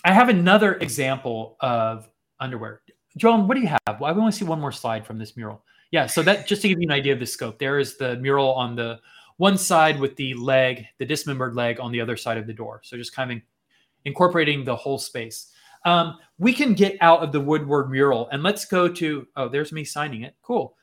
I 0.04 0.12
have 0.12 0.28
another 0.28 0.74
example 0.74 1.56
of 1.62 2.10
underwear. 2.42 2.82
Joan, 3.18 3.48
what 3.48 3.56
do 3.56 3.62
you 3.62 3.68
have? 3.68 4.00
Well, 4.00 4.10
I 4.10 4.12
want 4.12 4.34
to 4.34 4.38
see 4.38 4.46
one 4.46 4.60
more 4.60 4.72
slide 4.72 5.06
from 5.06 5.18
this 5.18 5.36
mural. 5.36 5.64
Yeah, 5.92 6.06
so 6.06 6.22
that 6.24 6.48
just 6.48 6.62
to 6.62 6.70
give 6.70 6.80
you 6.80 6.88
an 6.88 6.94
idea 6.94 7.14
of 7.14 7.20
the 7.20 7.26
scope, 7.26 7.60
there 7.60 7.78
is 7.78 7.98
the 7.98 8.16
mural 8.18 8.54
on 8.54 8.76
the 8.76 9.00
one 9.38 9.58
side 9.58 10.00
with 10.00 10.16
the 10.16 10.34
leg, 10.36 10.86
the 11.00 11.06
dismembered 11.06 11.56
leg 11.56 11.80
on 11.80 11.92
the 11.92 12.00
other 12.00 12.16
side 12.16 12.38
of 12.38 12.48
the 12.48 12.54
door. 12.54 12.82
So 12.84 12.96
just 12.96 13.14
kind 13.14 13.32
of 13.32 13.40
incorporating 14.06 14.64
the 14.64 14.76
whole 14.76 14.98
space. 14.98 15.52
Um, 15.84 16.20
we 16.38 16.54
can 16.54 16.74
get 16.74 16.96
out 17.02 17.22
of 17.24 17.32
the 17.32 17.42
Woodward 17.42 17.90
mural 17.90 18.30
and 18.32 18.44
let's 18.44 18.66
go 18.66 18.88
to, 18.88 19.28
oh, 19.36 19.50
there's 19.50 19.72
me 19.72 19.84
signing 19.84 20.22
it. 20.22 20.36
Cool. 20.42 20.76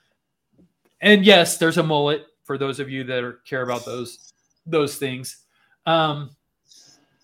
And 1.01 1.25
yes, 1.25 1.57
there's 1.57 1.79
a 1.79 1.83
mullet 1.83 2.27
for 2.45 2.59
those 2.59 2.81
of 2.81 2.91
you 2.91 3.05
that 3.05 3.23
are, 3.23 3.35
care 3.45 3.63
about 3.63 3.85
those 3.85 4.33
those 4.67 4.97
things. 4.97 5.45
Um, 5.87 6.31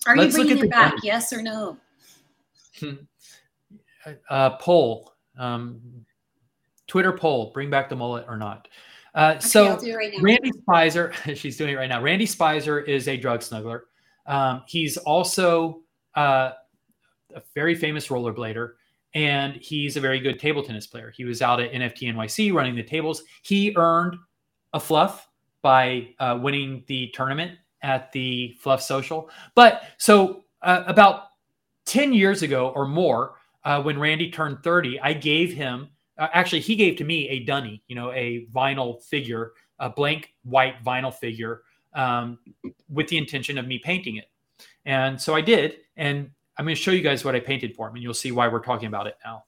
are 0.07 0.17
you 0.17 0.31
bringing 0.31 0.59
it 0.59 0.71
back? 0.71 0.95
Yes 1.03 1.33
or 1.33 1.43
no? 1.43 1.77
Uh, 4.31 4.51
poll, 4.57 5.15
um, 5.39 5.81
Twitter 6.87 7.13
poll: 7.13 7.51
bring 7.53 7.71
back 7.71 7.89
the 7.89 7.97
mullet 7.97 8.25
or 8.29 8.37
not? 8.37 8.69
Uh, 9.15 9.35
okay, 9.37 9.47
so 9.47 9.77
right 9.97 10.13
Randy 10.21 10.51
Spicer, 10.63 11.13
she's 11.35 11.57
doing 11.57 11.75
it 11.75 11.77
right 11.77 11.89
now. 11.89 12.03
Randy 12.03 12.27
Spicer 12.27 12.81
is 12.81 13.09
a 13.09 13.17
drug 13.17 13.43
smuggler. 13.43 13.85
Um, 14.27 14.63
he's 14.67 14.97
also 14.97 15.83
uh, 16.17 16.53
a 17.35 17.43
very 17.55 17.75
famous 17.75 18.09
rollerblader, 18.09 18.73
and 19.15 19.55
he's 19.55 19.97
a 19.97 20.01
very 20.01 20.19
good 20.19 20.39
table 20.39 20.63
tennis 20.63 20.87
player. 20.87 21.13
He 21.17 21.25
was 21.25 21.43
out 21.43 21.61
at 21.61 21.73
NFT 21.73 22.13
NYC 22.13 22.53
running 22.53 22.75
the 22.75 22.83
tables. 22.83 23.23
He 23.43 23.75
earned 23.77 24.17
a 24.73 24.81
fluff 24.81 25.29
by 25.63 26.09
uh, 26.19 26.39
winning 26.43 26.85
the 26.89 27.11
tournament 27.15 27.53
at 27.83 28.13
the 28.13 28.57
Fluff 28.61 28.83
Social. 28.83 29.31
But 29.55 29.83
so 29.99 30.45
uh, 30.63 30.83
about 30.87 31.29
10 31.87 32.13
years 32.13 32.43
ago 32.43 32.73
or 32.75 32.87
more, 32.87 33.37
uh, 33.65 33.83
when 33.83 33.99
Randy 33.99 34.31
turned 34.31 34.63
30, 34.63 35.01
I 35.01 35.13
gave 35.13 35.53
him, 35.53 35.89
uh, 36.19 36.29
actually, 36.33 36.61
he 36.61 36.77
gave 36.77 36.97
to 36.97 37.05
me 37.05 37.29
a 37.29 37.41
dunny, 37.41 37.83
you 37.89 37.97
know, 37.97 38.13
a 38.13 38.47
vinyl 38.55 39.03
figure, 39.03 39.53
a 39.79 39.91
blank 39.91 40.35
white 40.45 40.83
vinyl 40.85 41.13
figure 41.13 41.63
um, 41.95 42.39
with 42.89 43.09
the 43.09 43.17
intention 43.19 43.59
of 43.59 43.67
me 43.67 43.79
painting 43.79 44.17
it. 44.17 44.31
And 44.85 45.21
so 45.21 45.35
I 45.35 45.41
did. 45.41 45.77
And 45.97 46.31
I'm 46.57 46.65
going 46.65 46.77
to 46.77 46.81
show 46.81 46.91
you 46.91 47.03
guys 47.03 47.25
what 47.25 47.35
I 47.35 47.41
painted 47.41 47.75
for 47.75 47.89
him, 47.89 47.95
and 47.95 48.03
you'll 48.03 48.15
see 48.15 48.33
why 48.33 48.49
we're 48.49 48.63
talking 48.63 48.87
about 48.87 49.07
it 49.07 49.17
now. 49.25 49.45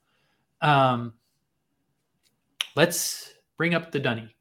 Um, 0.63 1.15
let's 2.75 3.35
bring 3.57 3.75
up 3.75 3.93
the 3.93 4.01
dunny. 4.01 4.35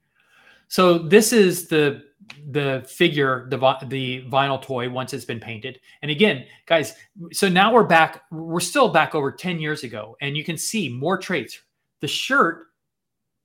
So 0.68 0.97
this 0.97 1.31
is 1.31 1.68
the 1.68 2.03
the 2.52 2.85
figure, 2.88 3.47
the 3.49 3.57
the 3.88 4.26
vinyl 4.30 4.61
toy 4.61 4.89
once 4.89 5.14
it's 5.14 5.26
been 5.26 5.39
painted. 5.39 5.80
And 6.02 6.11
again, 6.11 6.45
guys, 6.65 6.93
so 7.31 7.49
now 7.49 7.73
we're 7.73 7.84
back. 7.84 8.23
We're 8.31 8.60
still 8.60 8.89
back 8.89 9.15
over 9.15 9.31
ten 9.31 9.60
years 9.60 9.84
ago, 9.84 10.15
and 10.22 10.35
you 10.35 10.43
can 10.43 10.57
see 10.57 10.89
more 10.89 11.18
traits. 11.18 11.60
The 12.02 12.07
shirt 12.07 12.68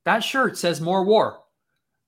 that 0.05 0.21
shirt 0.21 0.57
says 0.57 0.81
more 0.81 1.05
war. 1.05 1.41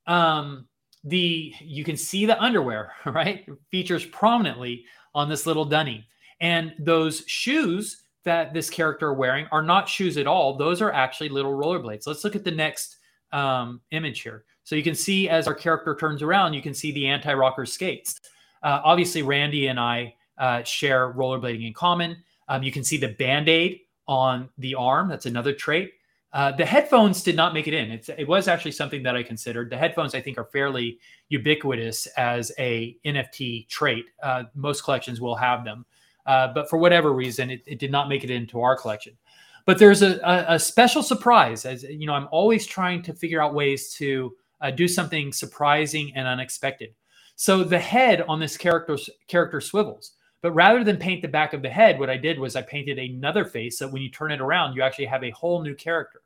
Um, 0.07 0.67
the 1.05 1.53
you 1.61 1.85
can 1.85 1.97
see 1.97 2.27
the 2.27 2.41
underwear, 2.43 2.93
right? 3.07 3.47
Features 3.71 4.07
prominently 4.07 4.85
on 5.15 5.29
this 5.29 5.47
little 5.47 5.65
dunny. 5.65 6.07
And 6.41 6.75
those 6.79 7.23
shoes 7.27 8.03
that 8.25 8.53
this 8.53 8.71
character 8.71 9.09
are 9.09 9.15
wearing 9.15 9.47
are 9.53 9.63
not 9.63 9.89
shoes 9.89 10.17
at 10.17 10.27
all. 10.27 10.57
Those 10.57 10.81
are 10.81 10.93
actually 10.93 11.29
little 11.29 11.53
rollerblades. 11.53 12.07
Let's 12.07 12.25
look 12.25 12.37
at 12.37 12.45
the 12.45 12.51
next 12.51 12.97
um, 13.33 13.81
image 13.91 14.23
here. 14.23 14.45
So 14.65 14.77
you 14.77 14.83
can 14.83 14.95
see 14.95 15.29
as 15.29 15.47
our 15.49 15.55
character 15.55 15.95
turns 15.95 16.23
around, 16.23 16.55
you 16.55 16.63
can 16.63 16.75
see 16.75 16.93
the 16.93 17.07
anti-rocker 17.07 17.67
skates. 17.67 18.21
Uh, 18.63 18.81
obviously, 18.85 19.23
Randy 19.23 19.67
and 19.67 19.79
I 19.79 20.15
uh, 20.39 20.63
share 20.63 21.13
rollerblading 21.13 21.67
in 21.67 21.75
common. 21.75 22.17
Um, 22.49 22.63
you 22.63 22.73
can 22.73 22.85
see 22.85 22.97
the 22.97 23.09
band-aid 23.09 23.81
on 24.07 24.49
the 24.59 24.75
arm. 24.75 25.09
That's 25.09 25.27
another 25.27 25.53
trait. 25.53 25.93
Uh, 26.33 26.51
the 26.51 26.65
headphones 26.65 27.23
did 27.23 27.37
not 27.37 27.53
make 27.53 27.69
it 27.69 27.75
in. 27.75 27.91
It's, 27.91 28.09
it 28.09 28.27
was 28.27 28.49
actually 28.49 28.73
something 28.73 29.03
that 29.03 29.15
I 29.15 29.23
considered. 29.23 29.69
The 29.69 29.77
headphones, 29.77 30.15
I 30.15 30.21
think, 30.21 30.39
are 30.39 30.47
fairly 30.47 30.99
ubiquitous 31.29 32.07
as 32.17 32.51
a 32.59 32.97
NFT 33.05 33.69
trait. 33.69 34.07
Uh, 34.23 34.45
most 34.55 34.83
collections 34.83 35.21
will 35.21 35.37
have 35.37 35.65
them, 35.65 35.85
uh, 36.25 36.49
but 36.55 36.71
for 36.71 36.79
whatever 36.79 37.13
reason, 37.13 37.51
it, 37.51 37.63
it, 37.67 37.79
did 37.79 37.91
not 37.91 38.09
make 38.09 38.25
it 38.25 38.31
into 38.31 38.63
our 38.63 38.77
collection. 38.77 39.15
But 39.67 39.79
there's 39.79 40.01
a, 40.03 40.19
a, 40.21 40.55
a, 40.55 40.59
special 40.59 41.03
surprise. 41.03 41.67
As 41.67 41.83
you 41.83 42.07
know, 42.07 42.15
I'm 42.15 42.29
always 42.33 42.67
trying 42.67 43.03
to 43.03 43.13
figure 43.13 43.41
out 43.41 43.55
ways 43.55 43.93
to 43.95 44.35
uh, 44.63 44.71
do 44.71 44.89
something 44.89 45.33
surprising 45.33 46.13
and 46.15 46.27
unexpected. 46.27 46.95
So 47.37 47.65
the 47.65 47.79
head 47.79 48.23
on 48.23 48.41
this 48.41 48.57
character 48.57 48.97
character 49.27 49.61
swivels. 49.61 50.13
But 50.43 50.53
rather 50.53 50.83
than 50.83 50.97
paint 50.97 51.23
the 51.23 51.29
back 51.29 51.53
of 51.53 51.63
the 51.63 51.69
head, 51.69 52.01
what 52.01 52.11
I 52.11 52.17
did 52.17 52.39
was 52.39 52.57
I 52.57 52.63
painted 52.63 52.99
another 52.99 53.45
face 53.45 53.79
so 53.79 53.87
when 53.89 54.03
you 54.03 54.11
turn 54.11 54.33
it 54.33 54.41
around, 54.41 54.75
you 54.75 54.83
actually 54.83 55.07
have 55.07 55.23
a 55.23 55.31
whole 55.31 55.63
new 55.63 55.75
character. 55.75 56.21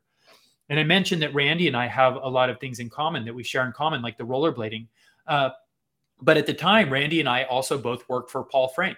And 0.69 0.79
I 0.79 0.83
mentioned 0.83 1.21
that 1.21 1.33
Randy 1.33 1.67
and 1.67 1.77
I 1.77 1.87
have 1.87 2.15
a 2.15 2.27
lot 2.27 2.49
of 2.49 2.59
things 2.59 2.79
in 2.79 2.89
common 2.89 3.25
that 3.25 3.33
we 3.33 3.43
share 3.43 3.65
in 3.65 3.71
common, 3.71 4.01
like 4.01 4.17
the 4.17 4.25
rollerblading. 4.25 4.87
Uh, 5.27 5.51
but 6.21 6.35
at 6.35 6.45
the 6.45 6.53
time, 6.53 6.91
Randy 6.91 7.19
and 7.19 7.29
I 7.29 7.43
also 7.43 7.77
both 7.77 8.07
worked 8.09 8.31
for 8.31 8.43
Paul 8.43 8.69
Frank. 8.69 8.97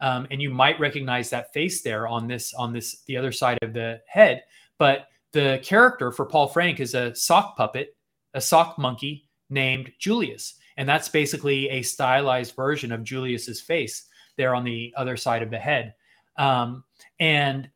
Um, 0.00 0.26
and 0.30 0.42
you 0.42 0.50
might 0.50 0.78
recognize 0.78 1.30
that 1.30 1.54
face 1.54 1.80
there 1.80 2.06
on 2.06 2.26
this 2.26 2.52
on 2.52 2.72
this 2.72 3.02
the 3.06 3.16
other 3.16 3.32
side 3.32 3.58
of 3.62 3.72
the 3.72 4.02
head. 4.06 4.42
But 4.78 5.06
the 5.32 5.60
character 5.62 6.12
for 6.12 6.26
Paul 6.26 6.48
Frank 6.48 6.80
is 6.80 6.94
a 6.94 7.14
sock 7.14 7.56
puppet, 7.56 7.95
a 8.36 8.40
sock 8.40 8.78
monkey 8.78 9.26
named 9.50 9.90
Julius, 9.98 10.54
and 10.76 10.88
that's 10.88 11.08
basically 11.08 11.68
a 11.70 11.82
stylized 11.82 12.54
version 12.54 12.92
of 12.92 13.02
Julius's 13.02 13.60
face 13.60 14.06
there 14.36 14.54
on 14.54 14.64
the 14.64 14.94
other 14.96 15.16
side 15.16 15.42
of 15.42 15.50
the 15.50 15.58
head. 15.58 15.94
Um, 16.36 16.84
and 17.18 17.68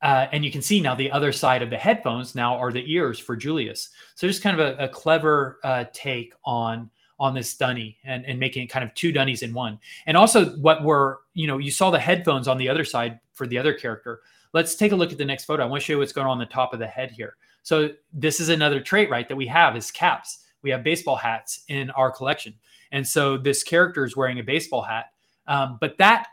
uh, 0.00 0.28
and 0.32 0.44
you 0.44 0.50
can 0.50 0.62
see 0.62 0.80
now 0.80 0.94
the 0.94 1.10
other 1.10 1.32
side 1.32 1.62
of 1.62 1.70
the 1.70 1.78
headphones 1.78 2.34
now 2.34 2.56
are 2.56 2.70
the 2.70 2.92
ears 2.92 3.18
for 3.18 3.36
Julius. 3.36 3.88
So 4.14 4.26
just 4.26 4.42
kind 4.42 4.60
of 4.60 4.78
a, 4.78 4.84
a 4.84 4.88
clever 4.88 5.58
uh, 5.64 5.84
take 5.92 6.34
on 6.44 6.90
on 7.18 7.34
this 7.34 7.56
dunny 7.56 7.96
and, 8.04 8.26
and 8.26 8.38
making 8.38 8.64
it 8.64 8.66
kind 8.66 8.84
of 8.84 8.92
two 8.94 9.12
dunnies 9.12 9.42
in 9.42 9.54
one. 9.54 9.78
And 10.06 10.16
also 10.16 10.46
what 10.56 10.82
were, 10.82 11.20
you 11.32 11.46
know, 11.46 11.58
you 11.58 11.70
saw 11.70 11.90
the 11.90 11.98
headphones 11.98 12.48
on 12.48 12.58
the 12.58 12.68
other 12.68 12.84
side 12.84 13.20
for 13.32 13.46
the 13.46 13.56
other 13.56 13.72
character. 13.72 14.20
Let's 14.54 14.74
take 14.74 14.92
a 14.92 14.96
look 14.96 15.12
at 15.12 15.18
the 15.18 15.24
next 15.26 15.44
photo. 15.44 15.62
I 15.62 15.66
want 15.66 15.82
to 15.82 15.84
show 15.84 15.92
you 15.92 15.98
what's 15.98 16.12
going 16.12 16.26
on, 16.26 16.32
on 16.32 16.38
the 16.38 16.46
top 16.46 16.72
of 16.72 16.78
the 16.78 16.86
head 16.86 17.10
here. 17.10 17.36
So 17.62 17.90
this 18.12 18.40
is 18.40 18.48
another 18.48 18.80
trait, 18.80 19.10
right, 19.10 19.28
that 19.28 19.36
we 19.36 19.46
have 19.48 19.76
is 19.76 19.90
caps. 19.90 20.46
We 20.62 20.70
have 20.70 20.82
baseball 20.82 21.16
hats 21.16 21.64
in 21.68 21.90
our 21.90 22.10
collection. 22.10 22.54
And 22.92 23.06
so 23.06 23.36
this 23.36 23.62
character 23.62 24.06
is 24.06 24.16
wearing 24.16 24.38
a 24.38 24.42
baseball 24.42 24.80
hat 24.80 25.10
um, 25.46 25.78
but 25.80 25.96
that 25.98 26.28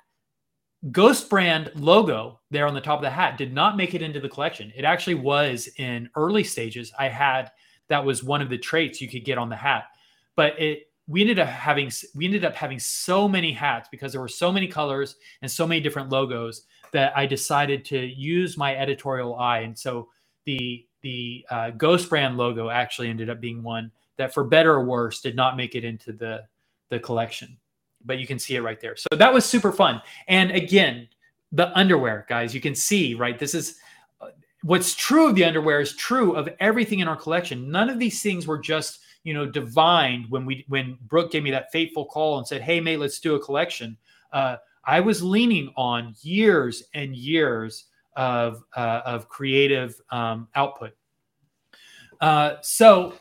Ghost 0.92 1.30
brand 1.30 1.72
logo 1.76 2.40
there 2.50 2.66
on 2.66 2.74
the 2.74 2.82
top 2.82 2.98
of 3.00 3.04
the 3.04 3.10
hat 3.10 3.38
did 3.38 3.54
not 3.54 3.78
make 3.78 3.94
it 3.94 4.02
into 4.02 4.20
the 4.20 4.30
collection. 4.30 4.74
It 4.76 4.84
actually 4.84 5.14
was 5.16 5.70
in 5.78 6.10
early 6.16 6.44
stages. 6.44 6.92
I 6.98 7.08
had 7.08 7.52
that 7.88 8.04
was 8.04 8.24
one 8.24 8.42
of 8.42 8.50
the 8.50 8.58
traits 8.58 9.00
you 9.00 9.08
could 9.08 9.24
get 9.24 9.38
on 9.38 9.50
the 9.50 9.56
hat, 9.56 9.86
but 10.36 10.60
it 10.60 10.88
we 11.08 11.22
ended 11.22 11.38
up 11.38 11.50
having 11.50 11.92
we 12.16 12.26
ended 12.26 12.46
up 12.46 12.56
having 12.56 12.80
so 12.80 13.28
many 13.28 13.52
hats 13.52 13.90
because 13.92 14.12
there 14.12 14.22
were 14.22 14.28
so 14.28 14.52
many 14.52 14.68
colors 14.68 15.18
and 15.44 15.52
so 15.52 15.68
many 15.68 15.82
different 15.82 16.10
logos 16.10 16.64
that 16.92 17.14
I 17.16 17.26
decided 17.26 17.86
to 17.86 18.00
use 18.00 18.58
my 18.58 18.76
editorial 18.76 19.36
eye. 19.36 19.60
And 19.60 19.78
so 19.78 20.10
the 20.46 20.86
the 21.02 21.46
uh, 21.50 21.72
Ghost 21.72 22.10
brand 22.10 22.38
logo 22.38 22.70
actually 22.70 23.10
ended 23.10 23.30
up 23.30 23.42
being 23.42 23.64
one 23.64 23.92
that, 24.18 24.34
for 24.34 24.44
better 24.44 24.74
or 24.74 24.86
worse, 24.86 25.22
did 25.22 25.36
not 25.36 25.58
make 25.58 25.76
it 25.76 25.84
into 25.84 26.14
the 26.14 26.44
the 26.90 27.00
collection 27.00 27.58
but 28.06 28.20
you 28.20 28.28
can 28.28 28.40
see 28.40 28.56
it 28.56 28.62
right 28.62 28.80
there. 28.80 28.96
So 28.96 29.08
that 29.16 29.34
was 29.34 29.46
super 29.46 29.72
fun. 29.72 30.02
And 30.28 30.52
again, 30.52 31.08
the 31.52 31.76
underwear, 31.78 32.26
guys, 32.30 32.54
you 32.56 32.62
can 32.62 32.76
see, 32.76 33.14
right? 33.14 33.38
This 33.38 33.54
is 33.54 33.78
uh, 34.22 34.28
what's 34.64 34.96
true 34.96 35.28
of 35.28 35.36
the 35.36 35.44
underwear 35.44 35.82
is 35.82 35.96
true 35.96 36.34
of 36.36 36.50
everything 36.60 37.00
in 37.00 37.08
our 37.08 37.16
collection. 37.16 37.70
None 37.70 37.90
of 37.90 38.00
these 38.00 38.22
things 38.22 38.48
were 38.48 38.60
just, 38.60 39.00
you 39.24 39.34
know, 39.34 39.46
divined 39.46 40.26
when 40.30 40.46
we 40.46 40.66
when 40.68 40.98
Brooke 41.08 41.32
gave 41.32 41.44
me 41.44 41.52
that 41.52 41.72
fateful 41.72 42.06
call 42.06 42.38
and 42.38 42.48
said, 42.48 42.62
"Hey, 42.62 42.80
mate, 42.80 42.98
let's 42.98 43.20
do 43.20 43.36
a 43.36 43.40
collection." 43.40 43.98
Uh, 44.32 44.58
I 44.86 45.00
was 45.00 45.22
leaning 45.22 45.72
on 45.76 46.16
years 46.22 46.84
and 46.94 47.16
years 47.16 47.86
of 48.16 48.64
uh, 48.76 49.02
of 49.06 49.30
creative 49.30 49.96
um, 50.10 50.48
output. 50.56 50.94
Uh, 52.20 52.56
so 52.62 53.14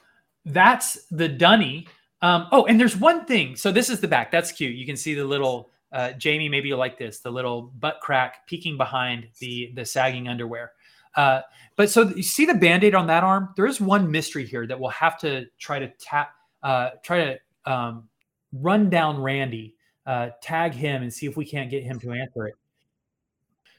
that's 0.45 1.05
the 1.11 1.29
Dunny. 1.29 1.87
Um, 2.23 2.49
oh, 2.53 2.67
and 2.67 2.79
there's 2.79 2.97
one 2.97 3.25
thing. 3.25 3.57
So 3.57 3.73
this 3.73 3.89
is 3.89 4.01
the 4.01 4.09
back. 4.09 4.31
That's 4.31 4.53
cute. 4.53 4.75
You 4.77 4.85
can 4.85 4.97
see 4.97 5.15
the 5.15 5.25
little 5.25 5.71
uh, 5.93 6.13
Jamie. 6.13 6.49
Maybe 6.49 6.69
you 6.69 6.77
like 6.77 6.99
this. 6.99 7.21
The 7.21 7.31
little 7.31 7.73
butt 7.79 8.01
crack 8.01 8.47
peeking 8.47 8.77
behind 8.77 9.29
the 9.39 9.73
the 9.75 9.85
sagging 9.85 10.29
underwear. 10.29 10.73
Uh, 11.17 11.41
but 11.77 11.91
so 11.91 12.09
you 12.15 12.23
see 12.23 12.45
the 12.45 12.55
band-aid 12.55 12.95
on 12.95 13.07
that 13.09 13.25
arm. 13.25 13.53
There 13.57 13.67
is 13.67 13.81
one 13.81 14.11
mystery 14.11 14.47
here 14.47 14.67
that 14.67 14.79
we'll 14.79 14.91
have 14.91 15.19
to 15.21 15.47
try 15.59 15.79
to 15.79 15.89
tap, 15.99 16.31
uh, 16.63 16.91
try 17.03 17.25
to 17.25 17.73
um, 17.73 18.09
run 18.53 18.91
down 18.91 19.21
Randy, 19.21 19.75
uh, 20.11 20.31
tag 20.43 20.73
him, 20.75 21.03
and 21.03 21.13
see 21.13 21.27
if 21.27 21.37
we 21.37 21.45
can't 21.45 21.71
get 21.71 21.85
him 21.85 22.01
to 22.01 22.11
answer 22.11 22.49
it. 22.49 22.55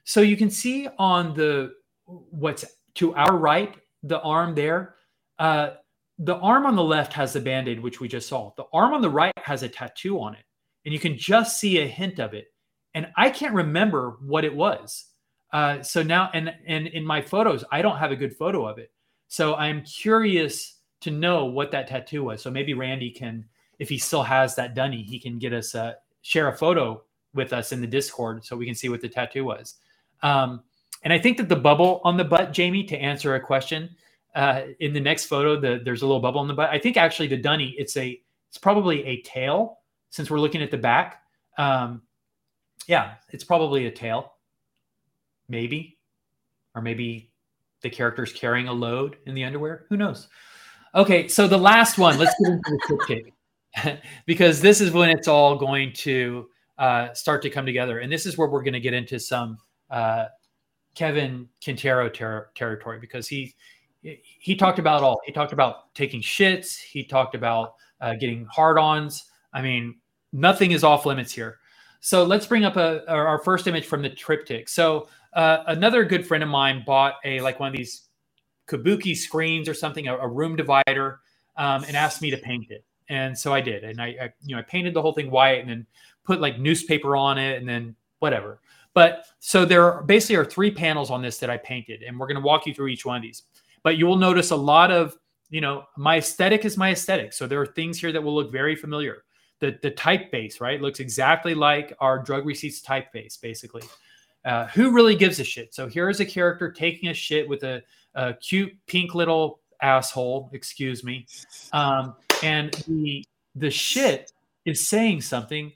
So 0.05 0.21
you 0.21 0.37
can 0.37 0.49
see 0.49 0.87
on 0.97 1.33
the 1.33 1.73
what's 2.05 2.63
to 2.95 3.13
our 3.15 3.35
right, 3.35 3.75
the 4.03 4.21
arm 4.21 4.55
there. 4.55 4.95
Uh, 5.37 5.71
the 6.23 6.35
arm 6.35 6.65
on 6.67 6.75
the 6.75 6.83
left 6.83 7.13
has 7.13 7.33
the 7.33 7.39
band-aid 7.39 7.79
which 7.79 7.99
we 7.99 8.07
just 8.07 8.29
saw 8.29 8.51
the 8.55 8.65
arm 8.71 8.93
on 8.93 9.01
the 9.01 9.09
right 9.09 9.33
has 9.37 9.63
a 9.63 9.69
tattoo 9.69 10.19
on 10.19 10.35
it 10.35 10.43
and 10.85 10.93
you 10.93 10.99
can 10.99 11.17
just 11.17 11.59
see 11.59 11.79
a 11.79 11.87
hint 11.87 12.19
of 12.19 12.35
it 12.35 12.53
and 12.93 13.07
i 13.17 13.27
can't 13.27 13.55
remember 13.55 14.17
what 14.21 14.45
it 14.45 14.55
was 14.55 15.05
uh, 15.53 15.81
so 15.81 16.03
now 16.03 16.29
and 16.33 16.53
and 16.67 16.87
in 16.87 17.03
my 17.03 17.21
photos 17.21 17.63
i 17.71 17.81
don't 17.81 17.97
have 17.97 18.11
a 18.11 18.15
good 18.15 18.35
photo 18.35 18.67
of 18.67 18.77
it 18.77 18.91
so 19.29 19.55
i'm 19.55 19.81
curious 19.83 20.77
to 20.99 21.09
know 21.09 21.45
what 21.45 21.71
that 21.71 21.87
tattoo 21.87 22.23
was 22.23 22.41
so 22.41 22.51
maybe 22.51 22.75
randy 22.75 23.09
can 23.09 23.43
if 23.79 23.89
he 23.89 23.97
still 23.97 24.23
has 24.23 24.53
that 24.53 24.75
dunny 24.75 25.01
he 25.01 25.19
can 25.19 25.39
get 25.39 25.53
us 25.53 25.73
uh, 25.73 25.93
share 26.21 26.47
a 26.47 26.55
photo 26.55 27.01
with 27.33 27.53
us 27.53 27.71
in 27.71 27.81
the 27.81 27.87
discord 27.87 28.43
so 28.45 28.55
we 28.55 28.65
can 28.65 28.75
see 28.75 28.89
what 28.89 29.01
the 29.01 29.09
tattoo 29.09 29.45
was 29.45 29.75
um, 30.23 30.61
and 31.03 31.13
i 31.13 31.19
think 31.19 31.37
that 31.37 31.49
the 31.49 31.55
bubble 31.55 32.01
on 32.03 32.17
the 32.17 32.23
butt 32.23 32.53
jamie 32.53 32.83
to 32.83 32.97
answer 32.97 33.35
a 33.35 33.39
question 33.39 33.89
uh, 34.35 34.61
in 34.79 34.93
the 34.93 34.99
next 34.99 35.25
photo, 35.25 35.59
the, 35.59 35.81
there's 35.83 36.01
a 36.01 36.05
little 36.05 36.21
bubble 36.21 36.41
in 36.41 36.47
the 36.47 36.53
butt. 36.53 36.69
I 36.69 36.79
think 36.79 36.97
actually 36.97 37.27
the 37.27 37.37
dunny, 37.37 37.75
it's 37.77 37.97
a 37.97 38.19
it's 38.49 38.57
probably 38.57 39.05
a 39.05 39.21
tail 39.21 39.79
since 40.09 40.29
we're 40.29 40.39
looking 40.39 40.61
at 40.61 40.71
the 40.71 40.77
back. 40.77 41.23
Um, 41.57 42.01
yeah, 42.87 43.15
it's 43.29 43.43
probably 43.43 43.85
a 43.85 43.91
tail, 43.91 44.33
maybe, 45.47 45.97
or 46.75 46.81
maybe 46.81 47.31
the 47.81 47.89
character's 47.89 48.33
carrying 48.33 48.67
a 48.67 48.73
load 48.73 49.17
in 49.25 49.35
the 49.35 49.43
underwear. 49.43 49.85
Who 49.89 49.97
knows? 49.97 50.27
Okay, 50.95 51.27
so 51.27 51.47
the 51.47 51.57
last 51.57 51.97
one. 51.97 52.17
Let's 52.17 52.35
get 52.41 52.51
into 52.51 52.71
the 52.71 52.79
quick 52.85 53.07
kick 53.07 53.33
because 54.25 54.61
this 54.61 54.81
is 54.81 54.91
when 54.91 55.09
it's 55.09 55.27
all 55.27 55.57
going 55.57 55.93
to 55.93 56.47
uh, 56.77 57.13
start 57.13 57.41
to 57.43 57.49
come 57.49 57.65
together, 57.65 57.99
and 57.99 58.11
this 58.11 58.25
is 58.25 58.37
where 58.37 58.49
we're 58.49 58.63
going 58.63 58.73
to 58.73 58.79
get 58.79 58.93
into 58.93 59.19
some 59.19 59.57
uh, 59.89 60.25
Kevin 60.95 61.47
Quintero 61.63 62.09
ter- 62.09 62.49
territory 62.55 62.99
because 62.99 63.27
he 63.27 63.53
he 64.01 64.55
talked 64.55 64.79
about 64.79 65.03
all. 65.03 65.21
He 65.25 65.31
talked 65.31 65.53
about 65.53 65.93
taking 65.93 66.21
shits. 66.21 66.79
He 66.79 67.03
talked 67.03 67.35
about 67.35 67.75
uh, 67.99 68.15
getting 68.15 68.45
hard-ons. 68.45 69.25
I 69.53 69.61
mean, 69.61 69.99
nothing 70.33 70.71
is 70.71 70.83
off 70.83 71.05
limits 71.05 71.31
here. 71.31 71.59
So 71.99 72.23
let's 72.23 72.47
bring 72.47 72.65
up 72.65 72.77
a, 72.77 73.07
our 73.07 73.37
first 73.37 73.67
image 73.67 73.85
from 73.85 74.01
the 74.01 74.09
triptych. 74.09 74.69
So 74.69 75.07
uh, 75.33 75.59
another 75.67 76.03
good 76.03 76.25
friend 76.25 76.43
of 76.43 76.49
mine 76.49 76.83
bought 76.85 77.15
a 77.23 77.41
like 77.41 77.59
one 77.59 77.69
of 77.71 77.77
these 77.77 78.07
kabuki 78.67 79.15
screens 79.15 79.69
or 79.69 79.75
something, 79.75 80.07
a, 80.07 80.17
a 80.17 80.27
room 80.27 80.55
divider, 80.55 81.19
um, 81.57 81.83
and 81.83 81.95
asked 81.95 82.21
me 82.21 82.31
to 82.31 82.37
paint 82.37 82.65
it. 82.69 82.83
And 83.11 83.37
so 83.37 83.53
I 83.53 83.59
did, 83.59 83.83
and 83.83 84.01
I, 84.01 84.07
I, 84.07 84.33
you 84.41 84.55
know 84.55 84.59
I 84.59 84.63
painted 84.63 84.93
the 84.93 85.01
whole 85.01 85.11
thing 85.11 85.29
white, 85.29 85.59
and 85.59 85.69
then 85.69 85.85
put 86.23 86.39
like 86.39 86.57
newspaper 86.57 87.17
on 87.17 87.37
it, 87.37 87.59
and 87.59 87.67
then 87.67 87.93
whatever. 88.19 88.61
But 88.93 89.25
so 89.39 89.65
there 89.65 89.83
are, 89.83 90.03
basically 90.03 90.37
are 90.37 90.45
three 90.45 90.71
panels 90.71 91.11
on 91.11 91.21
this 91.21 91.37
that 91.39 91.49
I 91.49 91.57
painted, 91.57 92.03
and 92.03 92.17
we're 92.17 92.27
going 92.27 92.35
to 92.35 92.41
walk 92.41 92.65
you 92.65 92.73
through 92.73 92.87
each 92.87 93.05
one 93.05 93.17
of 93.17 93.21
these. 93.21 93.43
But 93.83 93.97
you 93.97 94.05
will 94.05 94.15
notice 94.15 94.51
a 94.51 94.55
lot 94.55 94.91
of, 94.91 95.17
you 95.49 95.59
know, 95.59 95.83
my 95.97 96.17
aesthetic 96.17 96.63
is 96.63 96.77
my 96.77 96.91
aesthetic. 96.91 97.33
So 97.33 97.47
there 97.47 97.59
are 97.59 97.65
things 97.65 97.99
here 97.99 98.13
that 98.13 98.21
will 98.21 98.33
look 98.33 98.51
very 98.51 98.75
familiar. 98.75 99.23
The, 99.59 99.77
the 99.81 99.91
typeface, 99.91 100.61
right, 100.61 100.81
looks 100.81 101.01
exactly 101.01 101.53
like 101.53 101.93
our 101.99 102.17
drug 102.23 102.45
receipts 102.45 102.81
typeface, 102.81 103.39
basically. 103.41 103.83
Uh, 104.45 104.67
who 104.67 104.91
really 104.91 105.15
gives 105.15 105.39
a 105.39 105.43
shit? 105.43 105.73
So 105.73 105.87
here 105.87 106.09
is 106.09 106.21
a 106.21 106.25
character 106.25 106.71
taking 106.71 107.09
a 107.09 107.13
shit 107.13 107.47
with 107.47 107.63
a, 107.63 107.83
a 108.15 108.33
cute 108.35 108.73
pink 108.87 109.15
little 109.15 109.59
asshole. 109.81 110.49
Excuse 110.53 111.03
me. 111.03 111.27
Um, 111.73 112.15
and 112.43 112.71
the 112.87 113.25
the 113.55 113.69
shit 113.69 114.31
is 114.65 114.87
saying 114.87 115.21
something. 115.21 115.71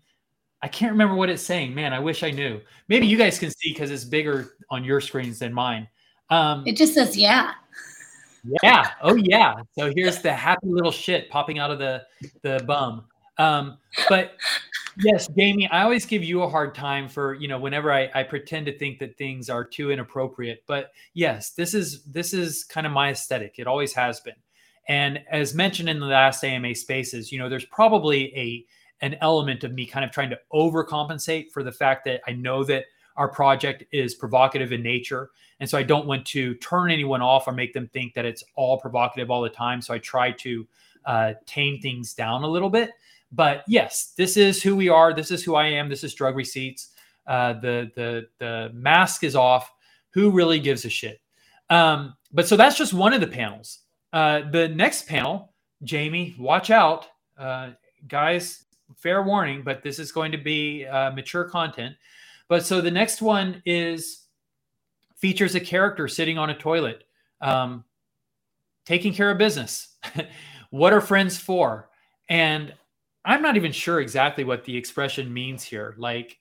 I 0.62 0.68
can't 0.68 0.92
remember 0.92 1.16
what 1.16 1.30
it's 1.30 1.44
saying. 1.44 1.76
Man, 1.76 1.94
I 1.94 2.00
wish 2.00 2.24
I 2.24 2.32
knew. 2.32 2.60
Maybe 2.88 3.06
you 3.08 3.18
guys 3.18 3.38
can 3.38 3.52
see 3.52 3.74
because 3.74 3.92
it's 3.92 4.04
bigger 4.04 4.56
on 4.70 4.84
your 4.84 5.02
screens 5.02 5.40
than 5.40 5.54
mine. 5.54 5.88
Um, 6.30 6.64
It 6.66 6.76
just 6.76 6.94
says 6.94 7.16
yeah. 7.18 7.54
yeah. 8.64 8.92
Oh 9.02 9.16
yeah. 9.16 9.56
So 9.78 9.92
here's 9.96 10.22
the 10.22 10.34
happy 10.34 10.68
little 10.68 10.92
shit 10.92 11.30
popping 11.30 11.60
out 11.60 11.72
of 11.72 11.80
the 11.80 12.04
the 12.42 12.64
bum. 12.66 13.06
Um, 13.38 13.78
but 14.08 14.38
yes, 14.98 15.28
Jamie, 15.38 15.68
I 15.70 15.84
always 15.84 16.06
give 16.06 16.24
you 16.24 16.44
a 16.44 16.50
hard 16.50 16.74
time 16.74 17.10
for 17.10 17.34
you 17.36 17.48
know 17.48 17.60
whenever 17.60 17.92
I, 17.92 18.10
I 18.16 18.24
pretend 18.24 18.66
to 18.68 18.78
think 18.78 19.00
that 19.00 19.18
things 19.18 19.50
are 19.50 19.64
too 19.64 19.92
inappropriate. 19.92 20.64
But 20.68 20.92
yes, 21.14 21.52
this 21.52 21.74
is 21.74 22.04
this 22.06 22.34
is 22.34 22.64
kind 22.64 22.88
of 22.88 22.94
my 22.94 23.12
aesthetic. 23.12 23.56
It 23.58 23.68
always 23.68 23.94
has 23.94 24.20
been. 24.20 24.36
And 24.88 25.22
as 25.30 25.53
mentioned 25.53 25.90
in 25.90 25.99
the 25.99 26.06
last 26.06 26.44
AMA 26.44 26.76
spaces, 26.76 27.32
you 27.32 27.40
know, 27.40 27.49
there's 27.49 27.66
probably 27.66 28.36
a 28.38 28.66
an 29.02 29.18
element 29.22 29.64
of 29.64 29.74
me 29.74 29.86
kind 29.86 30.06
of 30.06 30.12
trying 30.12 30.30
to 30.30 30.40
overcompensate 30.53 31.52
for 31.52 31.64
the 31.64 31.72
fact 31.72 32.06
that 32.06 32.22
I 32.28 32.32
know 32.32 32.64
that 32.64 32.86
our 33.18 33.28
project 33.28 33.84
is 33.91 34.16
provocative 34.16 34.72
in 34.72 34.82
nature. 34.82 35.32
And 35.60 35.70
so 35.70 35.78
I 35.78 35.84
don't 35.84 36.07
want 36.07 36.26
to 36.28 36.56
turn 36.56 36.91
anyone 36.91 37.22
off 37.22 37.48
or 37.48 37.52
make 37.52 37.74
them 37.74 37.88
think 37.90 38.14
that 38.14 38.26
it's 38.26 38.44
all 38.56 38.80
provocative 38.80 39.30
all 39.30 39.41
the 39.41 39.49
time. 39.49 39.82
So 39.82 39.94
I 39.94 39.99
try 39.99 40.32
to 40.32 40.68
uh, 41.06 41.34
tame 41.45 41.80
things 41.80 42.14
down 42.14 42.44
a 42.44 42.48
little 42.48 42.70
bit. 42.70 42.91
But 43.32 43.64
yes, 43.68 44.14
this 44.18 44.38
is 44.38 44.62
who 44.62 44.76
we 44.76 44.90
are. 44.90 45.14
This 45.14 45.32
is 45.32 45.44
who 45.44 45.56
I 45.56 45.68
am. 45.68 45.90
This 45.90 46.03
is 46.03 46.14
drug 46.14 46.36
receipts. 46.36 46.91
Uh, 47.28 47.53
the 47.53 47.91
the 47.95 48.28
the 48.40 48.72
mask 48.74 49.24
is 49.24 49.36
off. 49.36 49.72
Who 50.12 50.32
really 50.32 50.60
gives 50.60 50.86
a 50.86 50.90
shit? 50.90 51.20
Um, 51.70 52.16
but 52.32 52.48
so 52.48 52.56
that's 52.56 52.78
just 52.78 52.94
one 52.94 53.14
of 53.14 53.22
the 53.22 53.28
panels. 53.28 53.80
Uh, 54.16 54.50
the 54.50 54.70
next 54.70 55.10
panel, 55.10 55.54
Jamie, 55.84 56.34
watch 56.40 56.70
out, 56.70 57.08
uh, 57.38 57.72
guys. 58.08 58.64
Fair 58.96 59.24
warning, 59.24 59.62
but 59.62 59.84
this 59.84 60.00
is 60.00 60.14
going 60.14 60.32
to 60.32 60.38
be 60.38 60.86
uh, 60.86 61.12
mature 61.12 61.44
content. 61.44 61.98
But 62.48 62.66
so 62.66 62.80
the 62.80 62.92
next 62.92 63.22
one 63.22 63.62
is 63.66 64.28
features 65.18 65.56
a 65.56 65.60
character 65.60 66.08
sitting 66.08 66.38
on 66.38 66.50
a 66.50 66.58
toilet, 66.58 67.04
um, 67.42 67.84
taking 68.86 69.14
care 69.14 69.32
of 69.32 69.38
business. 69.38 69.98
what 70.70 70.94
are 70.94 71.02
friends 71.02 71.38
for? 71.38 71.90
And 72.30 72.74
I'm 73.26 73.42
not 73.42 73.58
even 73.58 73.74
sure 73.74 74.00
exactly 74.00 74.46
what 74.46 74.64
the 74.64 74.78
expression 74.78 75.34
means 75.34 75.62
here. 75.62 75.94
Like, 75.98 76.40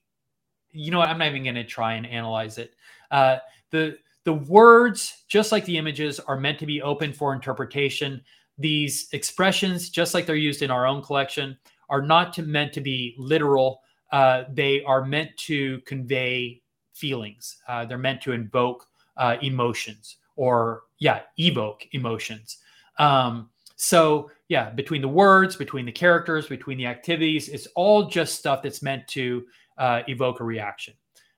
you 0.71 0.93
know 0.93 0.99
what? 0.99 1.09
I'm 1.09 1.19
not 1.19 1.29
even 1.29 1.43
going 1.43 1.57
to 1.57 1.65
try 1.65 1.95
and 1.95 2.07
analyze 2.07 2.59
it. 2.59 2.75
Uh, 3.11 3.39
the 3.71 3.99
the 4.25 4.35
words, 4.35 5.25
just 5.29 5.53
like 5.53 5.65
the 5.65 5.79
images, 5.79 6.19
are 6.21 6.39
meant 6.39 6.59
to 6.59 6.67
be 6.67 6.83
open 6.83 7.13
for 7.13 7.35
interpretation. 7.35 8.23
These 8.59 9.09
expressions, 9.13 9.91
just 9.91 10.15
like 10.15 10.27
they're 10.27 10.37
used 10.37 10.63
in 10.63 10.71
our 10.71 10.87
own 10.87 11.03
collection, 11.03 11.59
are 11.91 12.03
not 12.03 12.33
to, 12.35 12.43
meant 12.43 12.73
to 12.75 12.81
be 12.81 13.15
literal. 13.19 13.81
Uh, 14.13 14.45
they 14.53 14.83
are 14.85 15.05
meant 15.05 15.37
to 15.37 15.81
convey 15.81 16.63
feelings. 16.93 17.57
Uh, 17.69 17.85
they're 17.85 17.99
meant 17.99 18.23
to 18.23 18.33
invoke 18.33 18.87
uh, 19.17 19.37
emotions, 19.43 20.17
or 20.37 20.83
yeah, 20.99 21.21
evoke 21.39 21.87
emotions. 21.93 22.59
Um, 22.99 23.51
so 23.77 24.31
yeah, 24.49 24.71
between 24.71 25.03
the 25.03 25.09
words, 25.09 25.57
between 25.57 25.85
the 25.85 25.93
characters, 25.93 26.47
between 26.47 26.79
the 26.79 26.87
activities, 26.87 27.49
it's 27.49 27.67
all 27.75 28.09
just 28.09 28.37
stuff 28.37 28.63
that's 28.63 28.83
meant 28.83 29.07
to 29.09 29.45
uh, 29.79 30.03
evoke 30.07 30.41
a 30.41 30.45
reaction. 30.45 30.95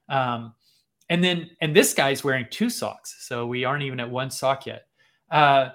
Um, 0.09 0.55
and 1.09 1.23
then, 1.23 1.51
and 1.61 1.75
this 1.75 1.95
guy's 1.95 2.25
wearing 2.25 2.47
two 2.51 2.71
socks, 2.71 3.17
so 3.21 3.47
we 3.47 3.65
aren't 3.65 3.83
even 3.83 4.01
at 4.01 4.11
one 4.11 4.31
sock 4.31 4.67
yet. 4.67 4.87
Uh, 5.31 5.71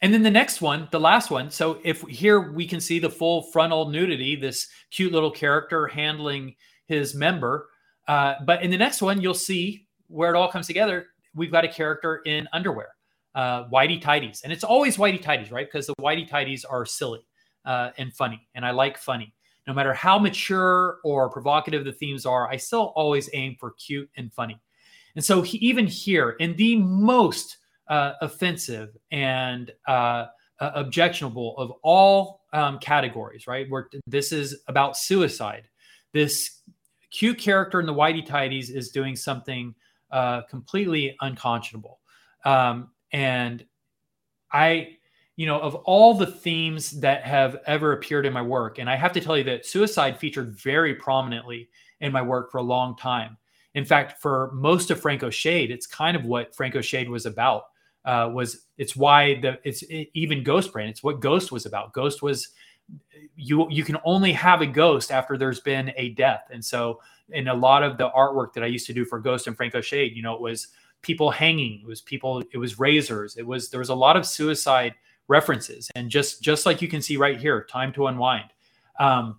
and 0.00 0.14
then 0.14 0.22
the 0.22 0.30
next 0.30 0.60
one, 0.60 0.88
the 0.90 1.00
last 1.00 1.30
one. 1.30 1.50
So 1.50 1.80
if 1.84 2.02
here 2.02 2.52
we 2.52 2.66
can 2.66 2.80
see 2.80 2.98
the 2.98 3.10
full 3.10 3.42
frontal 3.42 3.88
nudity, 3.88 4.36
this 4.36 4.68
cute 4.90 5.12
little 5.12 5.30
character 5.30 5.88
handling 5.88 6.54
his 6.86 7.14
member. 7.14 7.68
Uh, 8.06 8.34
but 8.44 8.62
in 8.62 8.70
the 8.70 8.78
next 8.78 9.02
one, 9.02 9.20
you'll 9.20 9.34
see 9.34 9.86
where 10.06 10.32
it 10.32 10.36
all 10.36 10.50
comes 10.50 10.66
together. 10.66 11.06
We've 11.34 11.50
got 11.50 11.64
a 11.64 11.68
character 11.68 12.22
in 12.26 12.48
underwear, 12.52 12.88
uh, 13.34 13.68
whitey 13.68 14.00
tidies, 14.00 14.42
and 14.42 14.52
it's 14.52 14.64
always 14.64 14.96
whitey 14.96 15.20
tidies, 15.20 15.50
right? 15.52 15.66
Because 15.66 15.86
the 15.86 15.94
whitey 16.00 16.26
tidies 16.28 16.64
are 16.64 16.86
silly 16.86 17.20
uh, 17.64 17.90
and 17.98 18.14
funny, 18.14 18.48
and 18.54 18.64
I 18.64 18.70
like 18.70 18.98
funny. 18.98 19.34
No 19.68 19.74
matter 19.74 19.92
how 19.92 20.18
mature 20.18 20.98
or 21.04 21.28
provocative 21.28 21.84
the 21.84 21.92
themes 21.92 22.24
are, 22.24 22.48
I 22.50 22.56
still 22.56 22.92
always 22.96 23.28
aim 23.34 23.54
for 23.60 23.72
cute 23.72 24.10
and 24.16 24.32
funny. 24.32 24.58
And 25.14 25.22
so 25.22 25.42
he, 25.42 25.58
even 25.58 25.86
here, 25.86 26.30
in 26.40 26.56
the 26.56 26.76
most 26.76 27.58
uh, 27.88 28.14
offensive 28.22 28.96
and 29.10 29.70
uh, 29.86 30.26
uh, 30.60 30.70
objectionable 30.74 31.56
of 31.58 31.72
all 31.82 32.40
um, 32.54 32.78
categories, 32.78 33.46
right? 33.46 33.68
Where 33.68 33.88
this 34.06 34.32
is 34.32 34.62
about 34.68 34.96
suicide. 34.96 35.68
This 36.12 36.62
cute 37.10 37.38
character 37.38 37.78
in 37.78 37.84
the 37.84 37.94
Whitey 37.94 38.24
Tidies 38.24 38.70
is 38.70 38.90
doing 38.90 39.16
something 39.16 39.74
uh, 40.10 40.42
completely 40.42 41.14
unconscionable. 41.20 42.00
Um, 42.44 42.90
and 43.12 43.66
I, 44.50 44.97
you 45.38 45.46
know, 45.46 45.60
of 45.60 45.76
all 45.76 46.14
the 46.14 46.26
themes 46.26 46.90
that 46.90 47.22
have 47.22 47.58
ever 47.64 47.92
appeared 47.92 48.26
in 48.26 48.32
my 48.32 48.42
work, 48.42 48.80
and 48.80 48.90
I 48.90 48.96
have 48.96 49.12
to 49.12 49.20
tell 49.20 49.38
you 49.38 49.44
that 49.44 49.64
suicide 49.64 50.18
featured 50.18 50.50
very 50.50 50.96
prominently 50.96 51.68
in 52.00 52.10
my 52.10 52.20
work 52.20 52.50
for 52.50 52.58
a 52.58 52.62
long 52.62 52.96
time. 52.96 53.36
In 53.74 53.84
fact, 53.84 54.20
for 54.20 54.50
most 54.52 54.90
of 54.90 55.00
Franco 55.00 55.30
Shade, 55.30 55.70
it's 55.70 55.86
kind 55.86 56.16
of 56.16 56.24
what 56.24 56.56
Franco 56.56 56.80
Shade 56.80 57.08
was 57.08 57.24
about. 57.24 57.66
Uh, 58.04 58.32
was 58.34 58.66
it's 58.78 58.96
why 58.96 59.38
the 59.40 59.60
it's 59.62 59.82
it, 59.82 60.08
even 60.12 60.42
Ghost 60.42 60.72
Brain. 60.72 60.88
It's 60.88 61.04
what 61.04 61.20
Ghost 61.20 61.52
was 61.52 61.66
about. 61.66 61.92
Ghost 61.92 62.20
was 62.20 62.48
you 63.36 63.70
you 63.70 63.84
can 63.84 63.98
only 64.04 64.32
have 64.32 64.60
a 64.60 64.66
ghost 64.66 65.12
after 65.12 65.38
there's 65.38 65.60
been 65.60 65.92
a 65.96 66.08
death, 66.10 66.48
and 66.50 66.64
so 66.64 67.00
in 67.28 67.46
a 67.46 67.54
lot 67.54 67.84
of 67.84 67.96
the 67.96 68.10
artwork 68.10 68.54
that 68.54 68.64
I 68.64 68.66
used 68.66 68.88
to 68.88 68.92
do 68.92 69.04
for 69.04 69.20
Ghost 69.20 69.46
and 69.46 69.56
Franco 69.56 69.80
Shade, 69.80 70.16
you 70.16 70.22
know, 70.22 70.34
it 70.34 70.40
was 70.40 70.68
people 71.02 71.30
hanging, 71.30 71.82
it 71.82 71.86
was 71.86 72.00
people, 72.00 72.42
it 72.50 72.58
was 72.58 72.80
razors, 72.80 73.36
it 73.36 73.46
was 73.46 73.70
there 73.70 73.78
was 73.78 73.90
a 73.90 73.94
lot 73.94 74.16
of 74.16 74.26
suicide 74.26 74.94
references, 75.28 75.90
and 75.94 76.10
just 76.10 76.42
just 76.42 76.66
like 76.66 76.82
you 76.82 76.88
can 76.88 77.00
see 77.02 77.16
right 77.16 77.38
here, 77.40 77.64
time 77.64 77.92
to 77.92 78.06
unwind. 78.06 78.50
Um, 78.98 79.38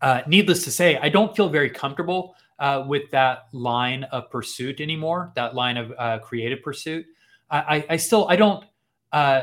uh, 0.00 0.22
needless 0.26 0.64
to 0.64 0.70
say, 0.70 0.96
I 0.96 1.10
don't 1.10 1.36
feel 1.36 1.48
very 1.48 1.68
comfortable 1.68 2.34
uh, 2.58 2.84
with 2.86 3.10
that 3.10 3.48
line 3.52 4.04
of 4.04 4.30
pursuit 4.30 4.80
anymore. 4.80 5.32
That 5.34 5.54
line 5.54 5.76
of 5.76 5.92
uh, 5.98 6.18
creative 6.20 6.62
pursuit. 6.62 7.06
I, 7.50 7.84
I, 7.90 7.96
still 7.96 8.28
I 8.28 8.36
don't 8.36 8.64
uh, 9.12 9.42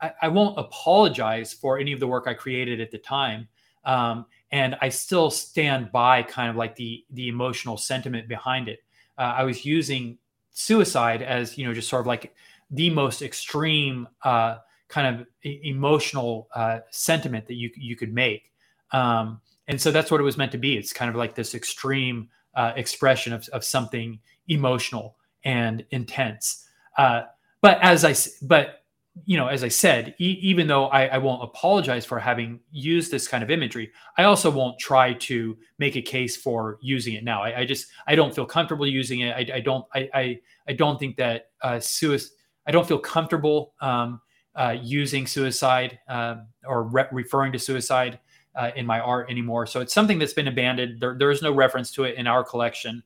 I, 0.00 0.12
I, 0.22 0.28
won't 0.28 0.58
apologize 0.58 1.52
for 1.52 1.78
any 1.78 1.92
of 1.92 2.00
the 2.00 2.06
work 2.06 2.28
I 2.28 2.34
created 2.34 2.80
at 2.80 2.90
the 2.90 2.98
time, 2.98 3.48
um, 3.84 4.26
and 4.52 4.76
I 4.80 4.88
still 4.88 5.30
stand 5.30 5.90
by 5.90 6.22
kind 6.22 6.48
of 6.48 6.56
like 6.56 6.76
the 6.76 7.04
the 7.10 7.28
emotional 7.28 7.76
sentiment 7.76 8.28
behind 8.28 8.68
it. 8.68 8.80
Uh, 9.18 9.34
I 9.36 9.42
was 9.42 9.64
using 9.64 10.18
suicide 10.52 11.22
as 11.22 11.58
you 11.58 11.66
know 11.66 11.74
just 11.74 11.88
sort 11.88 12.00
of 12.00 12.06
like 12.06 12.34
the 12.70 12.90
most 12.90 13.22
extreme 13.22 14.08
uh, 14.24 14.58
kind 14.88 15.20
of 15.20 15.26
emotional 15.42 16.48
sentiment 16.90 17.46
that 17.46 17.54
you 17.54 17.70
you 17.76 17.96
could 17.96 18.12
make. 18.12 18.50
Um, 18.92 19.40
and 19.68 19.80
so 19.80 19.90
that's 19.90 20.10
what 20.10 20.20
it 20.20 20.24
was 20.24 20.36
meant 20.36 20.52
to 20.52 20.58
be. 20.58 20.76
It's 20.76 20.92
kind 20.92 21.08
of 21.08 21.14
like 21.14 21.34
this 21.34 21.54
extreme 21.54 22.28
uh, 22.54 22.72
expression 22.74 23.32
of, 23.32 23.48
of 23.50 23.64
something 23.64 24.18
emotional 24.48 25.16
and 25.44 25.84
intense. 25.90 26.66
Uh, 26.98 27.22
but 27.60 27.78
as 27.80 28.04
I, 28.04 28.14
but 28.44 28.82
you 29.24 29.36
know, 29.36 29.46
as 29.46 29.62
I 29.62 29.68
said, 29.68 30.14
e- 30.18 30.38
even 30.42 30.66
though 30.66 30.86
I, 30.86 31.06
I, 31.06 31.18
won't 31.18 31.42
apologize 31.42 32.04
for 32.04 32.18
having 32.18 32.60
used 32.70 33.10
this 33.10 33.28
kind 33.28 33.42
of 33.42 33.50
imagery, 33.50 33.90
I 34.16 34.24
also 34.24 34.50
won't 34.50 34.78
try 34.78 35.14
to 35.14 35.56
make 35.78 35.96
a 35.96 36.02
case 36.02 36.36
for 36.36 36.78
using 36.80 37.14
it 37.14 37.24
now. 37.24 37.42
I, 37.42 37.60
I 37.60 37.64
just 37.64 37.86
I 38.06 38.14
don't 38.14 38.34
feel 38.34 38.46
comfortable 38.46 38.86
using 38.86 39.20
it. 39.20 39.34
I, 39.36 39.56
I 39.56 39.60
don't 39.60 39.84
I, 39.94 40.08
I, 40.14 40.40
I 40.68 40.72
don't 40.72 40.98
think 40.98 41.16
that 41.16 41.50
uh, 41.62 41.80
suicide. 41.80 42.30
I 42.66 42.70
don't 42.70 42.86
feel 42.86 42.98
comfortable 42.98 43.74
um, 43.80 44.20
uh, 44.54 44.76
using 44.82 45.26
suicide 45.26 45.98
uh, 46.08 46.36
or 46.66 46.84
re- 46.84 47.08
referring 47.12 47.52
to 47.52 47.58
suicide 47.58 48.18
uh, 48.54 48.70
in 48.76 48.86
my 48.86 49.00
art 49.00 49.30
anymore. 49.30 49.66
So 49.66 49.80
it's 49.80 49.94
something 49.94 50.18
that's 50.18 50.32
been 50.32 50.48
abandoned. 50.48 51.00
There, 51.00 51.16
there 51.18 51.30
is 51.30 51.42
no 51.42 51.52
reference 51.52 51.90
to 51.92 52.04
it 52.04 52.16
in 52.16 52.26
our 52.26 52.44
collection. 52.44 53.02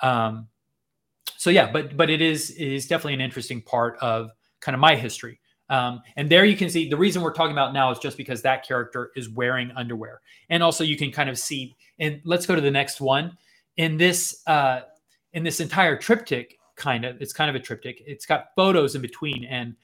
Um, 0.00 0.48
so 1.36 1.50
yeah, 1.50 1.70
but 1.70 1.96
but 1.96 2.10
it 2.10 2.20
is 2.20 2.50
it 2.50 2.66
is 2.66 2.86
definitely 2.86 3.14
an 3.14 3.20
interesting 3.20 3.62
part 3.62 3.96
of 4.00 4.30
kind 4.60 4.74
of 4.74 4.80
my 4.80 4.96
history. 4.96 5.40
Um, 5.70 6.02
and 6.16 6.30
there 6.30 6.44
you 6.44 6.56
can 6.56 6.70
see 6.70 6.88
the 6.88 6.96
reason 6.96 7.22
we're 7.22 7.32
talking 7.32 7.52
about 7.52 7.72
now 7.74 7.90
is 7.90 7.98
just 7.98 8.16
because 8.16 8.42
that 8.42 8.66
character 8.66 9.12
is 9.14 9.28
wearing 9.28 9.70
underwear, 9.76 10.20
and 10.48 10.62
also 10.62 10.82
you 10.82 10.96
can 10.96 11.12
kind 11.12 11.30
of 11.30 11.38
see. 11.38 11.76
And 11.98 12.20
let's 12.24 12.46
go 12.46 12.54
to 12.54 12.60
the 12.60 12.70
next 12.70 13.00
one. 13.00 13.36
In 13.76 13.96
this 13.96 14.42
uh, 14.46 14.80
in 15.32 15.44
this 15.44 15.60
entire 15.60 15.96
triptych, 15.96 16.57
kind 16.78 17.04
of 17.04 17.20
it's 17.20 17.32
kind 17.32 17.50
of 17.50 17.56
a 17.56 17.60
triptych. 17.60 18.02
It's 18.06 18.24
got 18.24 18.54
photos 18.56 18.94
in 18.94 19.02
between, 19.02 19.44
and 19.44 19.74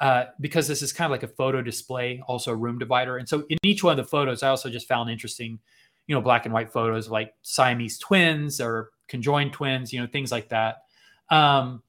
uh, 0.00 0.26
because 0.40 0.66
this 0.66 0.80
is 0.80 0.92
kind 0.92 1.06
of 1.06 1.10
like 1.10 1.22
a 1.22 1.28
photo 1.34 1.60
display, 1.60 2.22
also 2.26 2.52
a 2.52 2.56
room 2.56 2.78
divider. 2.78 3.18
And 3.18 3.28
so 3.28 3.44
in 3.50 3.58
each 3.62 3.84
one 3.84 3.98
of 3.98 4.04
the 4.04 4.08
photos, 4.08 4.42
I 4.42 4.48
also 4.48 4.70
just 4.70 4.88
found 4.88 5.10
interesting, 5.10 5.58
you 6.06 6.14
know, 6.14 6.20
black 6.20 6.46
and 6.46 6.54
white 6.54 6.72
photos 6.72 7.10
like 7.10 7.34
Siamese 7.42 7.98
twins 7.98 8.60
or 8.60 8.90
conjoined 9.08 9.52
twins, 9.52 9.92
you 9.92 10.00
know, 10.00 10.06
things 10.06 10.32
like 10.32 10.48
that. 10.48 10.84
Um, 11.30 11.82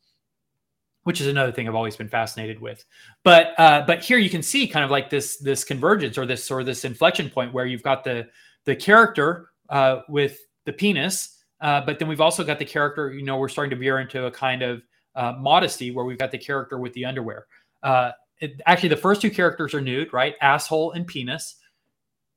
which 1.03 1.21
is 1.21 1.27
another 1.27 1.51
thing 1.51 1.67
I've 1.67 1.75
always 1.75 1.95
been 1.95 2.09
fascinated 2.09 2.59
with. 2.59 2.83
But 3.23 3.53
uh, 3.59 3.83
but 3.85 4.03
here 4.03 4.17
you 4.17 4.29
can 4.29 4.41
see 4.41 4.67
kind 4.67 4.83
of 4.83 4.89
like 4.89 5.09
this 5.09 5.37
this 5.37 5.63
convergence 5.63 6.17
or 6.17 6.25
this 6.25 6.49
or 6.49 6.63
this 6.63 6.83
inflection 6.83 7.29
point 7.29 7.53
where 7.53 7.65
you've 7.65 7.83
got 7.83 8.03
the 8.03 8.27
the 8.65 8.75
character 8.75 9.51
uh, 9.69 10.01
with 10.09 10.39
the 10.65 10.73
penis, 10.73 11.34
uh, 11.65 11.81
but 11.83 11.97
then 11.97 12.07
we've 12.07 12.21
also 12.21 12.43
got 12.43 12.59
the 12.59 12.65
character. 12.65 13.11
You 13.11 13.23
know, 13.23 13.37
we're 13.37 13.49
starting 13.49 13.71
to 13.71 13.75
veer 13.75 13.99
into 13.99 14.27
a 14.27 14.31
kind 14.31 14.61
of 14.61 14.83
uh, 15.15 15.33
modesty 15.39 15.89
where 15.89 16.05
we've 16.05 16.19
got 16.19 16.29
the 16.29 16.37
character 16.37 16.77
with 16.77 16.93
the 16.93 17.05
underwear. 17.05 17.47
Uh, 17.81 18.11
it, 18.39 18.61
actually, 18.67 18.89
the 18.89 18.97
first 18.97 19.19
two 19.19 19.31
characters 19.31 19.73
are 19.73 19.81
nude, 19.81 20.13
right? 20.13 20.35
Asshole 20.41 20.91
and 20.91 21.07
penis, 21.07 21.55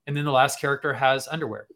and 0.07 0.17
then 0.17 0.25
the 0.25 0.33
last 0.33 0.59
character 0.59 0.95
has 0.95 1.29
underwear 1.29 1.69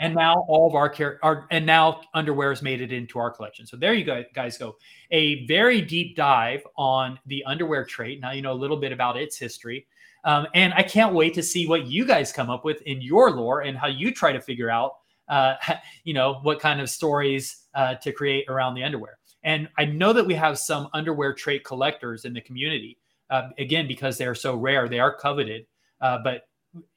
and 0.00 0.14
now 0.14 0.44
all 0.48 0.66
of 0.66 0.74
our 0.74 0.94
our 1.22 1.46
and 1.50 1.66
now 1.66 2.00
underwear 2.14 2.50
has 2.50 2.62
made 2.62 2.80
it 2.80 2.92
into 2.92 3.18
our 3.18 3.30
collection 3.30 3.66
so 3.66 3.76
there 3.76 3.94
you 3.94 4.04
go 4.04 4.24
guys 4.34 4.56
go 4.58 4.76
a 5.10 5.46
very 5.46 5.80
deep 5.80 6.16
dive 6.16 6.62
on 6.76 7.18
the 7.26 7.44
underwear 7.44 7.84
trait 7.84 8.20
now 8.20 8.32
you 8.32 8.42
know 8.42 8.52
a 8.52 8.54
little 8.54 8.76
bit 8.76 8.92
about 8.92 9.16
its 9.16 9.36
history 9.36 9.86
um, 10.24 10.46
and 10.54 10.72
i 10.74 10.82
can't 10.82 11.14
wait 11.14 11.34
to 11.34 11.42
see 11.42 11.66
what 11.66 11.86
you 11.86 12.04
guys 12.04 12.32
come 12.32 12.50
up 12.50 12.64
with 12.64 12.80
in 12.82 13.00
your 13.00 13.30
lore 13.30 13.62
and 13.62 13.76
how 13.76 13.86
you 13.86 14.12
try 14.12 14.32
to 14.32 14.40
figure 14.40 14.70
out 14.70 14.92
uh, 15.28 15.54
you 16.04 16.14
know 16.14 16.40
what 16.42 16.60
kind 16.60 16.80
of 16.80 16.88
stories 16.90 17.66
uh, 17.74 17.94
to 17.96 18.12
create 18.12 18.46
around 18.48 18.74
the 18.74 18.82
underwear. 18.82 19.18
And 19.42 19.68
i 19.76 19.84
know 19.84 20.12
that 20.12 20.26
we 20.26 20.34
have 20.34 20.58
some 20.58 20.88
underwear 20.94 21.34
trait 21.34 21.64
collectors 21.64 22.24
in 22.24 22.32
the 22.32 22.40
community 22.40 22.98
uh, 23.30 23.48
again 23.58 23.86
because 23.86 24.16
they're 24.16 24.34
so 24.34 24.54
rare 24.56 24.88
they 24.88 25.00
are 25.00 25.14
coveted 25.14 25.66
uh, 26.00 26.18
but 26.24 26.48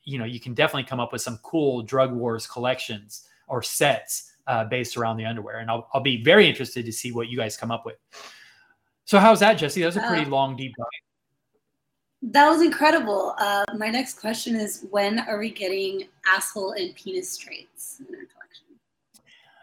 you 0.04 0.18
know 0.18 0.26
you 0.26 0.40
can 0.40 0.54
definitely 0.54 0.88
come 0.88 1.00
up 1.00 1.12
with 1.12 1.22
some 1.22 1.40
cool 1.44 1.82
drug 1.82 2.14
wars 2.14 2.48
collections 2.48 3.28
or 3.48 3.62
sets 3.62 4.32
uh, 4.48 4.64
based 4.64 4.98
around 4.98 5.18
the 5.18 5.26
underwear. 5.26 5.60
And 5.60 5.70
I'll, 5.70 5.88
I'll 5.94 6.02
be 6.02 6.24
very 6.24 6.48
interested 6.48 6.86
to 6.86 6.92
see 6.92 7.12
what 7.12 7.28
you 7.28 7.38
guys 7.38 7.58
come 7.58 7.72
up 7.72 7.86
with. 7.86 7.98
So 9.06 9.20
how's 9.20 9.40
that 9.42 9.56
jesse? 9.56 9.82
That 9.82 9.88
was 9.88 9.98
a 9.98 10.02
pretty 10.02 10.26
uh, 10.26 10.30
long 10.30 10.56
deep 10.56 10.74
dive 10.78 10.86
that 12.22 12.50
was 12.50 12.62
incredible. 12.62 13.36
Uh, 13.38 13.66
my 13.78 13.90
next 13.90 14.20
question 14.20 14.56
is 14.56 14.86
when 14.90 15.20
are 15.20 15.38
we 15.38 15.52
getting 15.52 16.08
asshole 16.28 16.72
and 16.72 16.96
penis 16.96 17.38
traits 17.38 18.00
in 18.00 18.06
our 18.16 18.22
collection? 18.26 18.66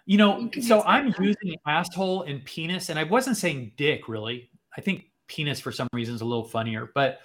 You 0.06 0.18
know 0.18 0.51
so 0.60 0.82
i'm 0.82 1.10
that. 1.10 1.20
using 1.20 1.56
asshole 1.66 2.22
and 2.22 2.44
penis 2.44 2.90
and 2.90 2.98
i 2.98 3.05
wasn't 3.05 3.36
saying 3.36 3.72
dick 3.76 4.06
really. 4.09 4.51
I 4.76 4.81
think 4.81 5.06
penis 5.28 5.60
for 5.60 5.72
some 5.72 5.89
reason 5.93 6.14
is 6.14 6.20
a 6.20 6.24
little 6.26 6.44
funnier 6.44 6.90
but 6.94 7.20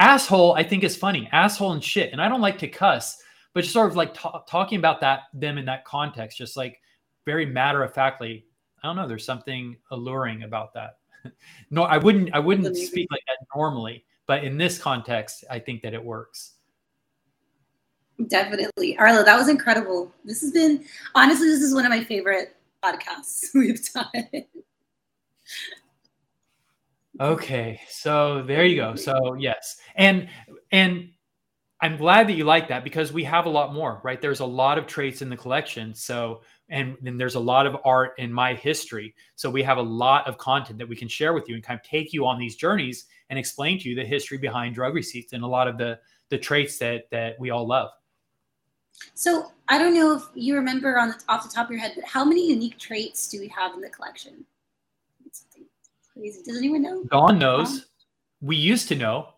asshole 0.00 0.54
i 0.54 0.62
think 0.62 0.82
is 0.82 0.96
funny. 0.96 1.28
Asshole 1.30 1.72
and 1.72 1.84
shit 1.84 2.10
and 2.12 2.22
i 2.22 2.28
don't 2.28 2.40
like 2.40 2.58
to 2.58 2.68
cuss 2.68 3.18
but 3.52 3.60
just 3.60 3.74
sort 3.74 3.90
of 3.90 3.96
like 3.96 4.14
t- 4.14 4.30
talking 4.48 4.78
about 4.78 5.00
that 5.02 5.24
them 5.34 5.58
in 5.58 5.66
that 5.66 5.84
context 5.84 6.38
just 6.38 6.56
like 6.56 6.80
very 7.26 7.44
matter 7.44 7.82
of 7.82 7.92
factly 7.92 8.46
i 8.82 8.86
don't 8.86 8.96
know 8.96 9.06
there's 9.06 9.26
something 9.26 9.76
alluring 9.90 10.42
about 10.44 10.72
that. 10.72 10.96
No 11.70 11.82
i 11.82 11.98
wouldn't 11.98 12.34
i 12.34 12.38
wouldn't 12.38 12.74
speak 12.76 13.08
like 13.10 13.22
that 13.28 13.46
normally 13.54 14.06
but 14.32 14.44
in 14.44 14.56
this 14.56 14.78
context 14.78 15.44
i 15.50 15.58
think 15.58 15.82
that 15.82 15.92
it 15.92 16.02
works 16.02 16.52
definitely 18.28 18.96
arlo 18.96 19.22
that 19.22 19.36
was 19.36 19.50
incredible 19.50 20.10
this 20.24 20.40
has 20.40 20.52
been 20.52 20.82
honestly 21.14 21.48
this 21.48 21.60
is 21.60 21.74
one 21.74 21.84
of 21.84 21.90
my 21.90 22.02
favorite 22.02 22.56
podcasts 22.82 23.48
we've 23.54 23.84
done 23.92 24.44
Okay, 27.20 27.78
so 27.88 28.42
there 28.42 28.64
you 28.64 28.74
go. 28.74 28.94
So 28.94 29.34
yes, 29.34 29.76
and 29.96 30.28
and 30.72 31.10
I'm 31.82 31.96
glad 31.96 32.26
that 32.28 32.34
you 32.34 32.44
like 32.44 32.68
that 32.68 32.84
because 32.84 33.12
we 33.12 33.22
have 33.24 33.44
a 33.44 33.50
lot 33.50 33.74
more, 33.74 34.00
right? 34.02 34.20
There's 34.20 34.40
a 34.40 34.46
lot 34.46 34.78
of 34.78 34.86
traits 34.86 35.20
in 35.20 35.28
the 35.28 35.36
collection. 35.36 35.94
So 35.94 36.40
and 36.68 36.96
then 37.02 37.18
there's 37.18 37.34
a 37.34 37.40
lot 37.40 37.66
of 37.66 37.76
art 37.84 38.14
in 38.18 38.32
my 38.32 38.54
history. 38.54 39.14
So 39.34 39.50
we 39.50 39.62
have 39.64 39.78
a 39.78 39.82
lot 39.82 40.26
of 40.26 40.38
content 40.38 40.78
that 40.78 40.88
we 40.88 40.96
can 40.96 41.08
share 41.08 41.34
with 41.34 41.48
you 41.48 41.56
and 41.56 41.62
kind 41.62 41.78
of 41.78 41.84
take 41.84 42.12
you 42.12 42.24
on 42.24 42.38
these 42.38 42.56
journeys 42.56 43.06
and 43.32 43.38
explain 43.38 43.78
to 43.78 43.88
you 43.88 43.94
the 43.94 44.04
history 44.04 44.36
behind 44.36 44.74
drug 44.74 44.94
receipts 44.94 45.32
and 45.32 45.42
a 45.42 45.46
lot 45.46 45.66
of 45.66 45.78
the 45.78 45.98
the 46.28 46.36
traits 46.36 46.76
that 46.78 47.08
that 47.10 47.40
we 47.40 47.48
all 47.48 47.66
love. 47.66 47.88
So 49.14 49.50
I 49.68 49.78
don't 49.78 49.94
know 49.94 50.14
if 50.16 50.24
you 50.34 50.54
remember 50.54 50.98
on 50.98 51.08
the 51.08 51.14
off 51.30 51.42
the 51.42 51.48
top 51.48 51.68
of 51.68 51.70
your 51.70 51.80
head, 51.80 51.92
but 51.96 52.04
how 52.04 52.26
many 52.26 52.46
unique 52.46 52.78
traits 52.78 53.28
do 53.28 53.40
we 53.40 53.48
have 53.48 53.72
in 53.72 53.80
the 53.80 53.88
collection? 53.88 54.44
Does 56.14 56.58
anyone 56.58 56.82
know? 56.82 57.04
Dawn 57.04 57.38
knows. 57.38 57.86
We 58.42 58.54
used 58.54 58.86
to 58.88 58.96
know 58.96 59.28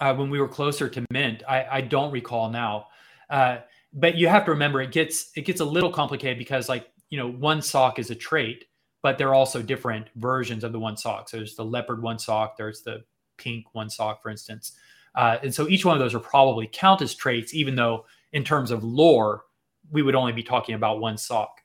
uh, 0.00 0.12
when 0.14 0.30
we 0.30 0.40
were 0.40 0.48
closer 0.48 0.88
to 0.88 1.06
mint. 1.12 1.44
I, 1.48 1.64
I 1.70 1.80
don't 1.80 2.10
recall 2.10 2.50
now. 2.50 2.88
Uh, 3.30 3.58
but 3.92 4.16
you 4.16 4.26
have 4.26 4.44
to 4.46 4.50
remember 4.50 4.82
it 4.82 4.90
gets 4.90 5.30
it 5.36 5.42
gets 5.42 5.60
a 5.60 5.64
little 5.64 5.92
complicated 5.92 6.38
because 6.38 6.68
like 6.68 6.90
you 7.08 7.18
know 7.18 7.30
one 7.30 7.62
sock 7.62 8.00
is 8.00 8.10
a 8.10 8.16
trait, 8.16 8.64
but 9.00 9.16
there 9.16 9.28
are 9.28 9.34
also 9.34 9.62
different 9.62 10.08
versions 10.16 10.64
of 10.64 10.72
the 10.72 10.80
one 10.80 10.96
sock. 10.96 11.28
So 11.28 11.36
there's 11.36 11.54
the 11.54 11.64
leopard 11.64 12.02
one 12.02 12.18
sock. 12.18 12.56
There's 12.56 12.82
the 12.82 13.04
pink 13.38 13.66
one 13.72 13.88
sock, 13.88 14.22
for 14.22 14.30
instance. 14.30 14.72
Uh, 15.14 15.38
and 15.42 15.54
so 15.54 15.68
each 15.68 15.84
one 15.84 15.96
of 15.96 16.00
those 16.00 16.14
are 16.14 16.20
probably 16.20 16.68
count 16.70 17.00
as 17.02 17.14
traits, 17.14 17.54
even 17.54 17.74
though 17.74 18.04
in 18.32 18.44
terms 18.44 18.70
of 18.70 18.84
lore, 18.84 19.44
we 19.90 20.02
would 20.02 20.14
only 20.14 20.32
be 20.32 20.42
talking 20.42 20.74
about 20.74 21.00
one 21.00 21.16
sock. 21.16 21.62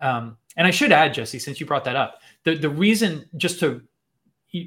Um, 0.00 0.36
and 0.56 0.66
I 0.66 0.70
should 0.70 0.92
add, 0.92 1.14
Jesse, 1.14 1.38
since 1.38 1.60
you 1.60 1.66
brought 1.66 1.84
that 1.84 1.96
up, 1.96 2.20
the 2.44 2.56
the 2.56 2.68
reason 2.68 3.24
just 3.36 3.60
to 3.60 3.82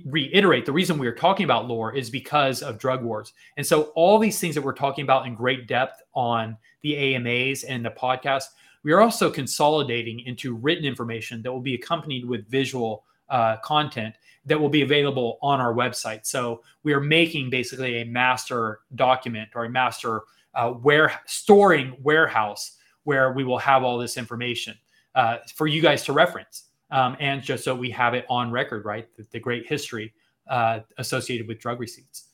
reiterate 0.07 0.65
the 0.65 0.71
reason 0.71 0.97
we 0.97 1.05
are 1.05 1.13
talking 1.13 1.43
about 1.43 1.67
lore 1.67 1.95
is 1.95 2.09
because 2.09 2.63
of 2.63 2.79
drug 2.79 3.03
wars 3.03 3.33
and 3.55 3.65
so 3.65 3.83
all 3.93 4.17
these 4.17 4.39
things 4.39 4.55
that 4.55 4.63
we're 4.63 4.73
talking 4.73 5.03
about 5.03 5.27
in 5.27 5.35
great 5.35 5.67
depth 5.67 6.01
on 6.15 6.57
the 6.81 7.15
amas 7.15 7.63
and 7.63 7.85
the 7.85 7.91
podcast 7.91 8.45
we 8.81 8.91
are 8.91 9.01
also 9.01 9.29
consolidating 9.29 10.21
into 10.21 10.55
written 10.55 10.85
information 10.85 11.43
that 11.43 11.51
will 11.51 11.61
be 11.61 11.75
accompanied 11.75 12.25
with 12.25 12.49
visual 12.49 13.03
uh, 13.29 13.57
content 13.57 14.15
that 14.45 14.59
will 14.59 14.69
be 14.69 14.81
available 14.81 15.37
on 15.41 15.59
our 15.59 15.73
website 15.73 16.25
so 16.25 16.61
we 16.83 16.93
are 16.93 17.01
making 17.01 17.49
basically 17.49 18.01
a 18.01 18.05
master 18.05 18.79
document 18.95 19.49
or 19.55 19.65
a 19.65 19.69
master 19.69 20.21
uh, 20.53 20.69
where 20.69 21.11
storing 21.25 21.95
warehouse 22.01 22.77
where 23.03 23.33
we 23.33 23.43
will 23.43 23.57
have 23.57 23.83
all 23.83 23.97
this 23.97 24.17
information 24.17 24.75
uh, 25.15 25.37
for 25.55 25.67
you 25.67 25.81
guys 25.81 26.03
to 26.03 26.13
reference 26.13 26.65
um, 26.91 27.17
and 27.19 27.41
just 27.41 27.63
so 27.63 27.75
we 27.75 27.89
have 27.91 28.13
it 28.13 28.25
on 28.29 28.51
record, 28.51 28.85
right? 28.85 29.07
The, 29.17 29.25
the 29.31 29.39
great 29.39 29.65
history 29.67 30.13
uh, 30.47 30.79
associated 30.97 31.47
with 31.47 31.59
drug 31.59 31.79
receipts. 31.79 32.29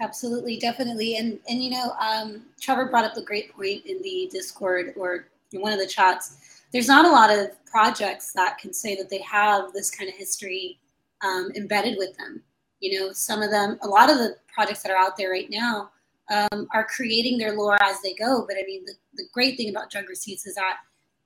Absolutely, 0.00 0.56
definitely, 0.56 1.16
and 1.16 1.38
and 1.48 1.62
you 1.62 1.70
know, 1.70 1.92
um, 2.00 2.42
Trevor 2.58 2.86
brought 2.86 3.04
up 3.04 3.16
a 3.18 3.22
great 3.22 3.54
point 3.54 3.84
in 3.84 4.00
the 4.00 4.30
Discord 4.32 4.94
or 4.96 5.28
in 5.52 5.60
one 5.60 5.72
of 5.72 5.78
the 5.78 5.86
chats. 5.86 6.64
There's 6.72 6.88
not 6.88 7.04
a 7.04 7.10
lot 7.10 7.30
of 7.30 7.48
projects 7.66 8.32
that 8.32 8.56
can 8.56 8.72
say 8.72 8.96
that 8.96 9.10
they 9.10 9.18
have 9.18 9.74
this 9.74 9.90
kind 9.90 10.08
of 10.08 10.16
history 10.16 10.78
um, 11.22 11.50
embedded 11.56 11.96
with 11.98 12.16
them. 12.16 12.42
You 12.80 12.98
know, 12.98 13.12
some 13.12 13.42
of 13.42 13.50
them, 13.50 13.78
a 13.82 13.88
lot 13.88 14.10
of 14.10 14.18
the 14.18 14.36
projects 14.52 14.82
that 14.82 14.92
are 14.92 14.98
out 14.98 15.16
there 15.16 15.30
right 15.30 15.50
now 15.50 15.90
um, 16.30 16.66
are 16.72 16.86
creating 16.86 17.38
their 17.38 17.56
lore 17.56 17.82
as 17.82 18.00
they 18.02 18.14
go. 18.14 18.44
But 18.46 18.56
I 18.56 18.64
mean, 18.66 18.84
the, 18.84 18.94
the 19.14 19.24
great 19.32 19.56
thing 19.56 19.70
about 19.70 19.90
drug 19.90 20.08
receipts 20.08 20.46
is 20.46 20.54
that 20.54 20.78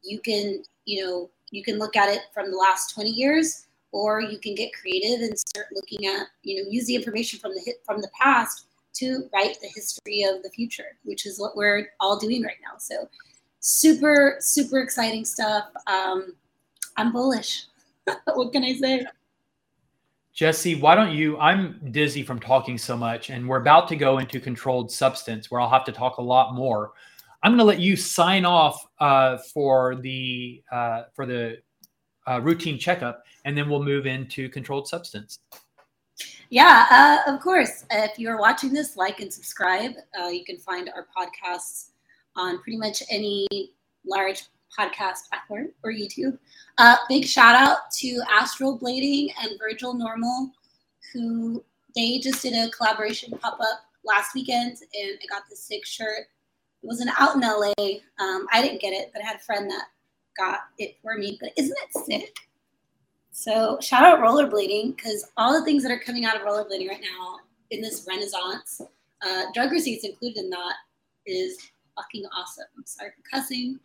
you 0.02 0.20
can, 0.20 0.62
you 0.84 1.04
know, 1.04 1.30
you 1.50 1.62
can 1.62 1.78
look 1.78 1.96
at 1.96 2.08
it 2.08 2.22
from 2.32 2.50
the 2.50 2.56
last 2.56 2.92
20 2.94 3.10
years 3.10 3.66
or 3.94 4.20
you 4.20 4.38
can 4.38 4.56
get 4.56 4.72
creative 4.74 5.20
and 5.20 5.38
start 5.38 5.66
looking 5.72 6.06
at 6.06 6.26
you 6.42 6.56
know 6.56 6.68
use 6.68 6.86
the 6.86 6.96
information 6.96 7.38
from 7.38 7.54
the 7.54 7.62
hit 7.64 7.76
from 7.86 8.00
the 8.00 8.10
past 8.20 8.66
to 8.92 9.28
write 9.32 9.56
the 9.60 9.68
history 9.74 10.22
of 10.24 10.42
the 10.42 10.50
future 10.50 10.96
which 11.04 11.24
is 11.24 11.40
what 11.40 11.56
we're 11.56 11.88
all 12.00 12.18
doing 12.18 12.42
right 12.42 12.58
now 12.62 12.76
so 12.76 13.08
super 13.60 14.36
super 14.40 14.80
exciting 14.80 15.24
stuff 15.24 15.64
um, 15.86 16.34
i'm 16.96 17.12
bullish 17.12 17.66
what 18.34 18.52
can 18.52 18.64
i 18.64 18.74
say 18.74 19.06
Jesse, 20.34 20.74
why 20.74 20.96
don't 20.96 21.14
you? 21.14 21.38
I'm 21.38 21.80
dizzy 21.92 22.24
from 22.24 22.40
talking 22.40 22.76
so 22.76 22.96
much, 22.96 23.30
and 23.30 23.48
we're 23.48 23.60
about 23.60 23.86
to 23.88 23.96
go 23.96 24.18
into 24.18 24.40
controlled 24.40 24.90
substance 24.90 25.48
where 25.48 25.60
I'll 25.60 25.70
have 25.70 25.84
to 25.84 25.92
talk 25.92 26.16
a 26.16 26.22
lot 26.22 26.54
more. 26.54 26.92
I'm 27.44 27.52
going 27.52 27.58
to 27.58 27.64
let 27.64 27.78
you 27.78 27.94
sign 27.94 28.44
off 28.44 28.84
uh, 28.98 29.38
for 29.52 29.94
the 29.94 30.60
uh, 30.72 31.04
for 31.14 31.24
the 31.24 31.58
uh, 32.26 32.40
routine 32.40 32.80
checkup, 32.80 33.22
and 33.44 33.56
then 33.56 33.70
we'll 33.70 33.84
move 33.84 34.06
into 34.06 34.48
controlled 34.48 34.88
substance. 34.88 35.38
Yeah, 36.50 36.86
uh, 36.90 37.32
of 37.32 37.40
course. 37.40 37.84
If 37.92 38.18
you're 38.18 38.38
watching 38.38 38.72
this, 38.72 38.96
like 38.96 39.20
and 39.20 39.32
subscribe. 39.32 39.92
Uh, 40.20 40.28
you 40.28 40.44
can 40.44 40.58
find 40.58 40.90
our 40.90 41.06
podcasts 41.16 41.90
on 42.34 42.60
pretty 42.60 42.78
much 42.78 43.04
any 43.08 43.46
large 44.04 44.42
podcast 44.78 45.28
platform 45.28 45.68
or 45.82 45.92
YouTube. 45.92 46.38
Uh, 46.78 46.96
big 47.08 47.24
shout 47.24 47.54
out 47.54 47.90
to 47.98 48.20
Astral 48.30 48.78
Blading 48.78 49.28
and 49.42 49.58
Virgil 49.58 49.94
Normal, 49.94 50.50
who 51.12 51.64
they 51.94 52.18
just 52.18 52.42
did 52.42 52.54
a 52.54 52.70
collaboration 52.70 53.36
pop 53.38 53.58
up 53.60 53.84
last 54.04 54.34
weekend, 54.34 54.76
and 54.94 55.18
I 55.22 55.26
got 55.28 55.42
the 55.48 55.56
sick 55.56 55.86
shirt 55.86 56.28
it 56.84 56.86
wasn't 56.86 57.10
out 57.18 57.34
in 57.34 57.40
LA. 57.40 57.72
Um, 58.18 58.46
I 58.52 58.60
didn't 58.60 58.80
get 58.80 58.92
it, 58.92 59.10
but 59.12 59.22
I 59.22 59.26
had 59.26 59.36
a 59.36 59.40
friend 59.40 59.70
that 59.70 59.86
got 60.36 60.60
it 60.78 60.96
for 61.00 61.16
me. 61.16 61.38
But 61.40 61.52
isn't 61.56 61.74
it 61.82 62.04
sick? 62.04 62.36
So 63.32 63.78
shout 63.80 64.04
out 64.04 64.20
rollerblading 64.20 64.96
because 64.96 65.30
all 65.38 65.58
the 65.58 65.64
things 65.64 65.82
that 65.82 65.90
are 65.90 65.98
coming 65.98 66.26
out 66.26 66.36
of 66.36 66.42
rollerblading 66.42 66.88
right 66.88 67.00
now 67.00 67.38
in 67.70 67.80
this 67.80 68.06
renaissance, 68.06 68.82
uh, 69.26 69.44
drug 69.54 69.72
receipts 69.72 70.04
included 70.04 70.44
in 70.44 70.50
that, 70.50 70.74
is 71.24 71.58
fucking 71.96 72.24
awesome. 72.36 72.66
Sorry 72.84 73.10
for 73.16 73.36
cussing, 73.36 73.80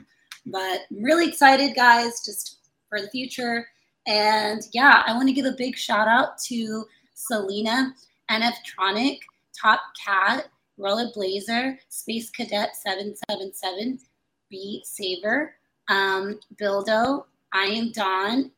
but 0.45 0.81
I'm 0.91 1.03
really 1.03 1.27
excited, 1.27 1.75
guys, 1.75 2.23
just 2.25 2.57
for 2.89 3.01
the 3.01 3.09
future. 3.09 3.67
And 4.07 4.61
yeah, 4.73 5.03
I 5.05 5.13
want 5.13 5.27
to 5.27 5.33
give 5.33 5.45
a 5.45 5.55
big 5.57 5.77
shout 5.77 6.07
out 6.07 6.37
to 6.47 6.85
Selena, 7.13 7.93
NFtronic, 8.31 9.19
Top 9.59 9.81
Cat, 10.05 10.47
Rolla 10.77 11.11
Blazer, 11.13 11.77
Space 11.89 12.29
Cadet 12.29 12.75
777, 12.75 13.99
B 14.49 14.81
Saver, 14.85 15.55
um, 15.89 16.39
Bildo, 16.59 17.25
I 17.51 17.65
am 17.65 17.91
Dawn, 17.91 18.51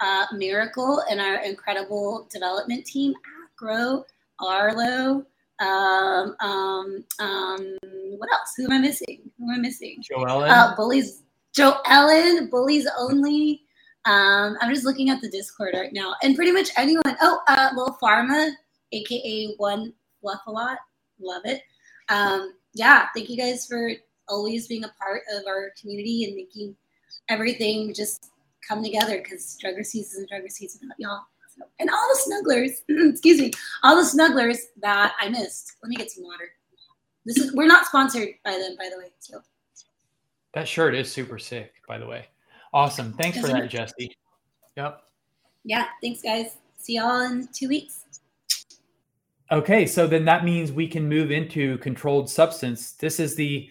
uh, 0.00 0.26
Miracle, 0.32 1.02
and 1.10 1.20
our 1.20 1.42
incredible 1.42 2.28
development 2.30 2.86
team, 2.86 3.14
Acro, 3.60 4.04
Arlo, 4.38 5.24
um, 5.58 6.36
um, 6.40 7.04
um, 7.18 7.76
what 8.18 8.30
else? 8.32 8.52
Who 8.56 8.64
am 8.64 8.72
I 8.72 8.78
missing? 8.78 9.30
Who 9.38 9.50
am 9.50 9.58
I 9.58 9.58
missing? 9.58 10.02
Joellen. 10.10 10.48
Uh, 10.50 10.74
bullies, 10.76 11.22
Joe 11.54 11.78
Ellen, 11.86 12.48
bullies 12.50 12.88
only. 12.98 13.62
Um, 14.04 14.56
I'm 14.60 14.72
just 14.72 14.84
looking 14.86 15.10
at 15.10 15.20
the 15.20 15.30
Discord 15.30 15.74
right 15.74 15.92
now, 15.92 16.14
and 16.22 16.36
pretty 16.36 16.52
much 16.52 16.70
anyone. 16.76 17.16
Oh, 17.20 17.40
uh, 17.48 17.70
Lil 17.74 17.96
Pharma, 18.00 18.52
aka 18.92 19.54
One 19.56 19.92
Fluff 20.20 20.40
a 20.46 20.50
Lot, 20.50 20.78
love 21.20 21.42
it. 21.44 21.62
Um, 22.08 22.54
yeah, 22.74 23.06
thank 23.14 23.28
you 23.28 23.36
guys 23.36 23.66
for 23.66 23.90
always 24.28 24.66
being 24.66 24.84
a 24.84 24.92
part 25.00 25.22
of 25.34 25.46
our 25.46 25.72
community 25.80 26.24
and 26.24 26.34
making 26.34 26.76
everything 27.28 27.92
just 27.94 28.30
come 28.66 28.82
together 28.82 29.18
because 29.18 29.56
drug 29.60 29.76
receipts 29.76 30.16
and 30.16 30.28
drug 30.28 30.42
receipts 30.42 30.76
about 30.76 30.98
y'all. 30.98 31.22
So, 31.56 31.64
and 31.80 31.88
all 31.90 32.08
the 32.08 32.30
snugglers, 32.30 32.82
excuse 33.10 33.40
me, 33.40 33.52
all 33.82 33.96
the 33.96 34.08
snugglers 34.08 34.58
that 34.82 35.14
I 35.20 35.28
missed. 35.28 35.76
Let 35.82 35.88
me 35.88 35.96
get 35.96 36.10
some 36.10 36.24
water. 36.24 36.50
This 37.26 37.38
is 37.38 37.52
we're 37.52 37.66
not 37.66 37.84
sponsored 37.86 38.28
by 38.44 38.52
them, 38.52 38.76
by 38.78 38.88
the 38.88 38.98
way. 38.98 39.10
So 39.18 39.40
that 40.54 40.66
shirt 40.66 40.94
is 40.94 41.12
super 41.12 41.38
sick, 41.38 41.74
by 41.86 41.98
the 41.98 42.06
way. 42.06 42.26
Awesome. 42.72 43.12
Thanks 43.14 43.38
for 43.38 43.48
that, 43.48 43.68
Jesse. 43.68 44.16
Yep. 44.76 45.02
Yeah. 45.64 45.86
Thanks, 46.00 46.22
guys. 46.22 46.56
See 46.78 46.94
y'all 46.96 47.20
in 47.22 47.48
two 47.52 47.68
weeks. 47.68 48.04
Okay, 49.50 49.86
so 49.86 50.06
then 50.06 50.24
that 50.24 50.44
means 50.44 50.72
we 50.72 50.88
can 50.88 51.08
move 51.08 51.30
into 51.30 51.78
controlled 51.78 52.30
substance. 52.30 52.92
This 52.92 53.20
is 53.20 53.34
the 53.34 53.70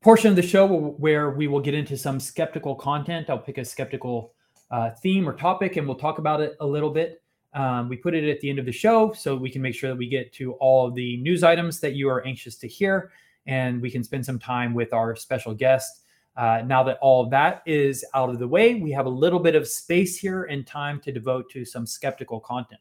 portion 0.00 0.30
of 0.30 0.36
the 0.36 0.42
show 0.42 0.66
where 0.66 1.30
we 1.30 1.48
will 1.48 1.60
get 1.60 1.74
into 1.74 1.96
some 1.96 2.20
skeptical 2.20 2.74
content. 2.74 3.28
I'll 3.28 3.38
pick 3.38 3.58
a 3.58 3.64
skeptical 3.64 4.34
uh, 4.70 4.90
theme 5.02 5.28
or 5.28 5.32
topic 5.32 5.76
and 5.76 5.86
we'll 5.86 5.96
talk 5.96 6.18
about 6.18 6.40
it 6.40 6.56
a 6.60 6.66
little 6.66 6.90
bit. 6.90 7.22
Um, 7.54 7.88
we 7.88 7.96
put 7.96 8.14
it 8.14 8.28
at 8.28 8.40
the 8.40 8.50
end 8.50 8.58
of 8.58 8.66
the 8.66 8.72
show 8.72 9.12
so 9.12 9.34
we 9.34 9.50
can 9.50 9.62
make 9.62 9.74
sure 9.74 9.90
that 9.90 9.96
we 9.96 10.08
get 10.08 10.32
to 10.34 10.52
all 10.54 10.86
of 10.86 10.94
the 10.94 11.16
news 11.18 11.42
items 11.42 11.80
that 11.80 11.94
you 11.94 12.08
are 12.08 12.24
anxious 12.26 12.56
to 12.56 12.68
hear 12.68 13.10
and 13.46 13.80
we 13.80 13.90
can 13.90 14.04
spend 14.04 14.26
some 14.26 14.38
time 14.38 14.74
with 14.74 14.92
our 14.92 15.16
special 15.16 15.54
guest. 15.54 16.02
Uh, 16.36 16.62
now 16.66 16.82
that 16.82 16.98
all 17.00 17.24
of 17.24 17.30
that 17.30 17.62
is 17.64 18.04
out 18.12 18.28
of 18.28 18.38
the 18.38 18.46
way, 18.48 18.74
we 18.74 18.90
have 18.90 19.06
a 19.06 19.10
little 19.10 19.38
bit 19.38 19.54
of 19.54 19.66
space 19.66 20.18
here 20.18 20.44
and 20.44 20.66
time 20.66 21.00
to 21.00 21.12
devote 21.12 21.48
to 21.50 21.64
some 21.64 21.86
skeptical 21.86 22.40
content. 22.40 22.80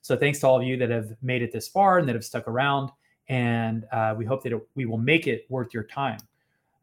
So 0.00 0.16
thanks 0.16 0.40
to 0.40 0.48
all 0.48 0.60
of 0.60 0.66
you 0.66 0.76
that 0.78 0.90
have 0.90 1.12
made 1.22 1.42
it 1.42 1.52
this 1.52 1.68
far 1.68 1.98
and 1.98 2.08
that 2.08 2.14
have 2.14 2.24
stuck 2.24 2.48
around. 2.48 2.90
And 3.28 3.84
uh, 3.92 4.14
we 4.16 4.24
hope 4.24 4.42
that 4.42 4.52
it, 4.52 4.60
we 4.74 4.86
will 4.86 4.98
make 4.98 5.26
it 5.26 5.46
worth 5.48 5.72
your 5.72 5.84
time 5.84 6.18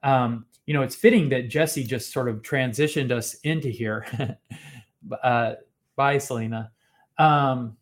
um, 0.04 0.46
you 0.66 0.74
know, 0.74 0.82
it's 0.82 0.96
fitting 0.96 1.30
that 1.30 1.50
Jesse 1.50 1.84
just 1.84 2.12
sort 2.12 2.30
of 2.30 2.42
transitioned 2.42 3.12
us 3.12 3.36
into 3.36 3.70
here. 3.70 4.06
uh, 5.24 5.54
bye, 5.96 6.18
Selena. 6.18 6.72
Um, 7.18 7.77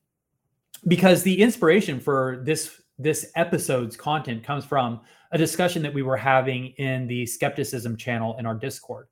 because 0.88 1.24
the 1.24 1.42
inspiration 1.42 2.00
for 2.00 2.42
this 2.44 2.82
this 2.98 3.32
episode's 3.36 3.98
content 3.98 4.44
comes 4.44 4.64
from 4.64 5.02
a 5.32 5.38
discussion 5.38 5.82
that 5.82 5.94
we 5.94 6.04
were 6.04 6.18
having 6.18 6.68
in 6.78 7.08
the 7.08 7.26
skepticism 7.26 7.98
channel 7.98 8.36
in 8.38 8.46
our 8.46 8.54
Discord. 8.54 9.08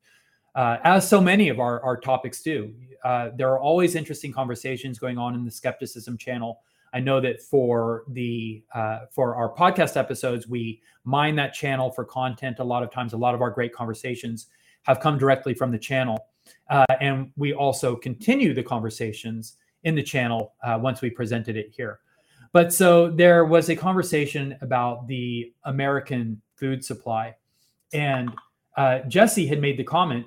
Uh, 0.54 0.78
as 0.84 1.08
so 1.08 1.20
many 1.20 1.50
of 1.50 1.60
our, 1.60 1.82
our 1.82 1.98
topics 1.98 2.42
do, 2.42 2.74
uh, 3.04 3.30
there 3.36 3.50
are 3.50 3.60
always 3.60 3.96
interesting 3.96 4.32
conversations 4.32 5.00
going 5.00 5.18
on 5.18 5.34
in 5.34 5.44
the 5.44 5.50
skepticism 5.50 6.18
channel 6.18 6.62
I 6.94 7.00
know 7.00 7.22
that 7.22 7.42
for 7.42 8.04
the 8.10 8.64
uh, 8.74 9.00
for 9.12 9.36
our 9.36 9.54
podcast 9.54 9.98
episodes, 9.98 10.48
we 10.48 10.82
mine 11.04 11.36
that 11.36 11.54
channel 11.54 11.92
for 11.92 12.04
content. 12.06 12.60
A 12.60 12.64
lot 12.64 12.84
of 12.84 12.92
times, 12.92 13.14
a 13.14 13.18
lot 13.18 13.36
of 13.36 13.42
our 13.42 13.52
great 13.52 13.74
conversations 13.74 14.48
have 14.84 15.00
come 15.00 15.18
directly 15.18 15.54
from 15.54 15.72
the 15.72 15.78
channel, 15.78 16.28
uh, 16.70 16.86
and 17.00 17.32
we 17.38 17.54
also 17.54 17.96
continue 17.96 18.54
the 18.54 18.64
conversations 18.64 19.58
in 19.84 19.96
the 19.96 20.04
channel 20.04 20.54
uh, 20.64 20.78
once 20.82 21.02
we 21.02 21.10
presented 21.10 21.56
it 21.56 21.72
here. 21.76 22.00
But 22.52 22.74
so 22.74 23.10
there 23.10 23.46
was 23.46 23.70
a 23.70 23.76
conversation 23.76 24.58
about 24.62 25.08
the 25.08 25.54
American 25.66 26.42
food 26.56 26.84
supply, 26.84 27.36
and 27.94 28.32
uh, 28.76 29.00
Jesse 29.08 29.48
had 29.48 29.62
made 29.62 29.78
the 29.78 29.84
comment 29.84 30.26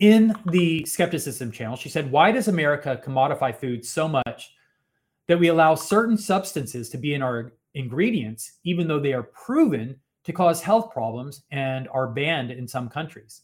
in 0.00 0.34
the 0.46 0.84
skepticism 0.84 1.52
channel. 1.52 1.76
She 1.76 1.88
said, 1.88 2.10
"Why 2.10 2.32
does 2.32 2.48
America 2.48 3.00
commodify 3.04 3.54
food 3.54 3.84
so 3.84 4.08
much?" 4.08 4.52
that 5.28 5.38
we 5.38 5.48
allow 5.48 5.74
certain 5.74 6.16
substances 6.16 6.88
to 6.88 6.98
be 6.98 7.14
in 7.14 7.22
our 7.22 7.52
ingredients, 7.74 8.58
even 8.64 8.88
though 8.88 8.98
they 8.98 9.12
are 9.12 9.22
proven 9.22 9.94
to 10.24 10.32
cause 10.32 10.60
health 10.60 10.90
problems 10.90 11.44
and 11.52 11.86
are 11.88 12.08
banned 12.08 12.50
in 12.50 12.66
some 12.66 12.88
countries. 12.88 13.42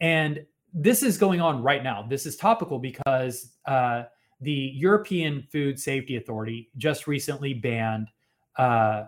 And 0.00 0.44
this 0.74 1.04
is 1.04 1.16
going 1.16 1.40
on 1.40 1.62
right 1.62 1.84
now. 1.84 2.04
This 2.08 2.26
is 2.26 2.36
topical 2.36 2.80
because 2.80 3.52
uh, 3.64 4.02
the 4.40 4.72
European 4.74 5.46
Food 5.50 5.78
Safety 5.78 6.16
Authority 6.16 6.68
just 6.76 7.06
recently 7.06 7.54
banned 7.54 8.08
uh, 8.56 9.04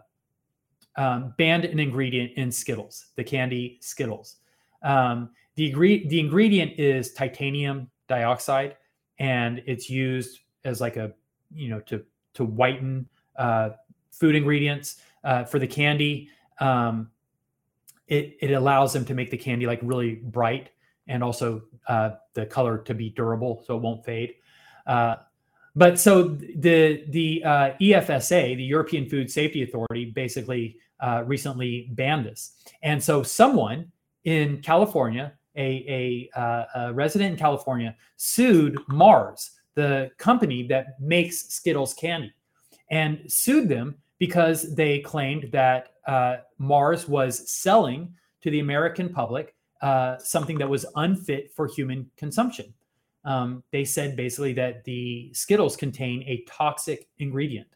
um, 0.96 1.34
banned 1.36 1.64
an 1.64 1.78
ingredient 1.78 2.32
in 2.36 2.50
Skittles, 2.50 3.06
the 3.16 3.24
candy 3.24 3.78
Skittles. 3.82 4.36
Um, 4.82 5.30
the, 5.56 5.68
agree- 5.68 6.06
the 6.08 6.18
ingredient 6.18 6.78
is 6.78 7.12
titanium 7.12 7.90
dioxide, 8.08 8.76
and 9.18 9.62
it's 9.66 9.90
used 9.90 10.40
as 10.64 10.80
like 10.80 10.96
a 10.96 11.12
you 11.52 11.68
know 11.68 11.80
to 11.80 12.04
to 12.34 12.44
whiten 12.44 13.08
uh, 13.36 13.70
food 14.12 14.36
ingredients 14.36 15.00
uh, 15.24 15.44
for 15.44 15.58
the 15.58 15.66
candy. 15.66 16.30
Um, 16.60 17.10
it 18.06 18.36
it 18.40 18.52
allows 18.52 18.92
them 18.92 19.04
to 19.06 19.14
make 19.14 19.30
the 19.30 19.36
candy 19.36 19.66
like 19.66 19.80
really 19.82 20.14
bright 20.14 20.70
and 21.08 21.22
also 21.22 21.62
uh, 21.88 22.10
the 22.34 22.46
color 22.46 22.78
to 22.78 22.94
be 22.94 23.10
durable, 23.10 23.62
so 23.66 23.76
it 23.76 23.82
won't 23.82 24.04
fade. 24.04 24.34
Uh, 24.86 25.16
but 25.74 25.98
so 25.98 26.24
the 26.56 27.04
the 27.10 27.42
uh, 27.44 27.70
EFSA, 27.80 28.56
the 28.56 28.64
European 28.64 29.08
Food 29.08 29.30
Safety 29.30 29.62
Authority, 29.62 30.06
basically 30.06 30.78
uh, 31.00 31.22
recently 31.26 31.88
banned 31.92 32.24
this, 32.24 32.52
and 32.82 33.02
so 33.02 33.22
someone 33.22 33.90
in 34.24 34.60
California, 34.62 35.32
a, 35.56 36.28
a, 36.36 36.66
a 36.74 36.92
resident 36.92 37.32
in 37.32 37.38
California, 37.38 37.94
sued 38.16 38.76
Mars 38.88 39.52
the 39.76 40.10
company 40.18 40.66
that 40.66 41.00
makes 41.00 41.48
Skittles 41.48 41.94
candy, 41.94 42.32
and 42.90 43.20
sued 43.28 43.68
them 43.68 43.94
because 44.18 44.74
they 44.74 45.00
claimed 45.00 45.50
that 45.52 45.90
uh, 46.06 46.38
Mars 46.58 47.06
was 47.06 47.48
selling 47.50 48.12
to 48.42 48.50
the 48.50 48.60
American 48.60 49.10
public 49.10 49.54
uh, 49.82 50.18
something 50.18 50.58
that 50.58 50.68
was 50.68 50.86
unfit 50.96 51.52
for 51.54 51.66
human 51.66 52.10
consumption. 52.16 52.72
Um, 53.24 53.62
they 53.72 53.84
said 53.84 54.16
basically 54.16 54.52
that 54.54 54.84
the 54.84 55.30
Skittles 55.34 55.76
contain 55.76 56.22
a 56.22 56.44
toxic 56.48 57.08
ingredient 57.18 57.68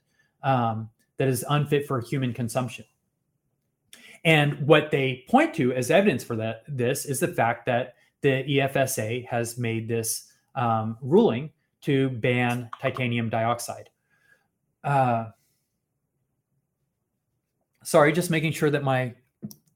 um, 0.43 0.89
that 1.19 1.29
is 1.29 1.45
unfit 1.49 1.87
for 1.87 2.01
human 2.01 2.33
consumption. 2.33 2.85
And 4.25 4.67
what 4.67 4.91
they 4.91 5.25
point 5.29 5.55
to 5.55 5.73
as 5.73 5.91
evidence 5.91 6.23
for 6.23 6.37
that 6.37 6.63
this 6.69 7.05
is 7.05 7.21
the 7.21 7.29
fact 7.29 7.67
that 7.67 7.95
the 8.21 8.45
EFSA 8.45 9.27
has 9.27 9.59
made 9.59 9.89
this 9.89 10.33
um, 10.55 10.99
ruling 11.01 11.51
to 11.83 12.11
ban 12.11 12.69
titanium 12.81 13.31
dioxide. 13.31 13.89
Uh, 14.85 15.27
sorry, 17.83 18.13
just 18.13 18.31
making 18.31 18.53
sure 18.53 18.71
that 18.71 18.85
my 18.85 19.15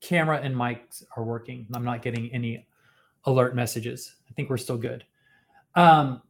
camera 0.05 0.41
and 0.43 0.55
mics 0.55 1.03
are 1.17 1.25
working. 1.25 1.67
I'm 1.75 1.85
not 1.85 2.03
getting 2.03 2.31
any 2.33 2.67
alert 3.25 3.57
messages. 3.57 4.15
I 4.29 4.33
think 4.35 4.51
we're 4.51 4.59
still 4.59 4.77
good. 4.77 5.05
Um, 5.75 6.23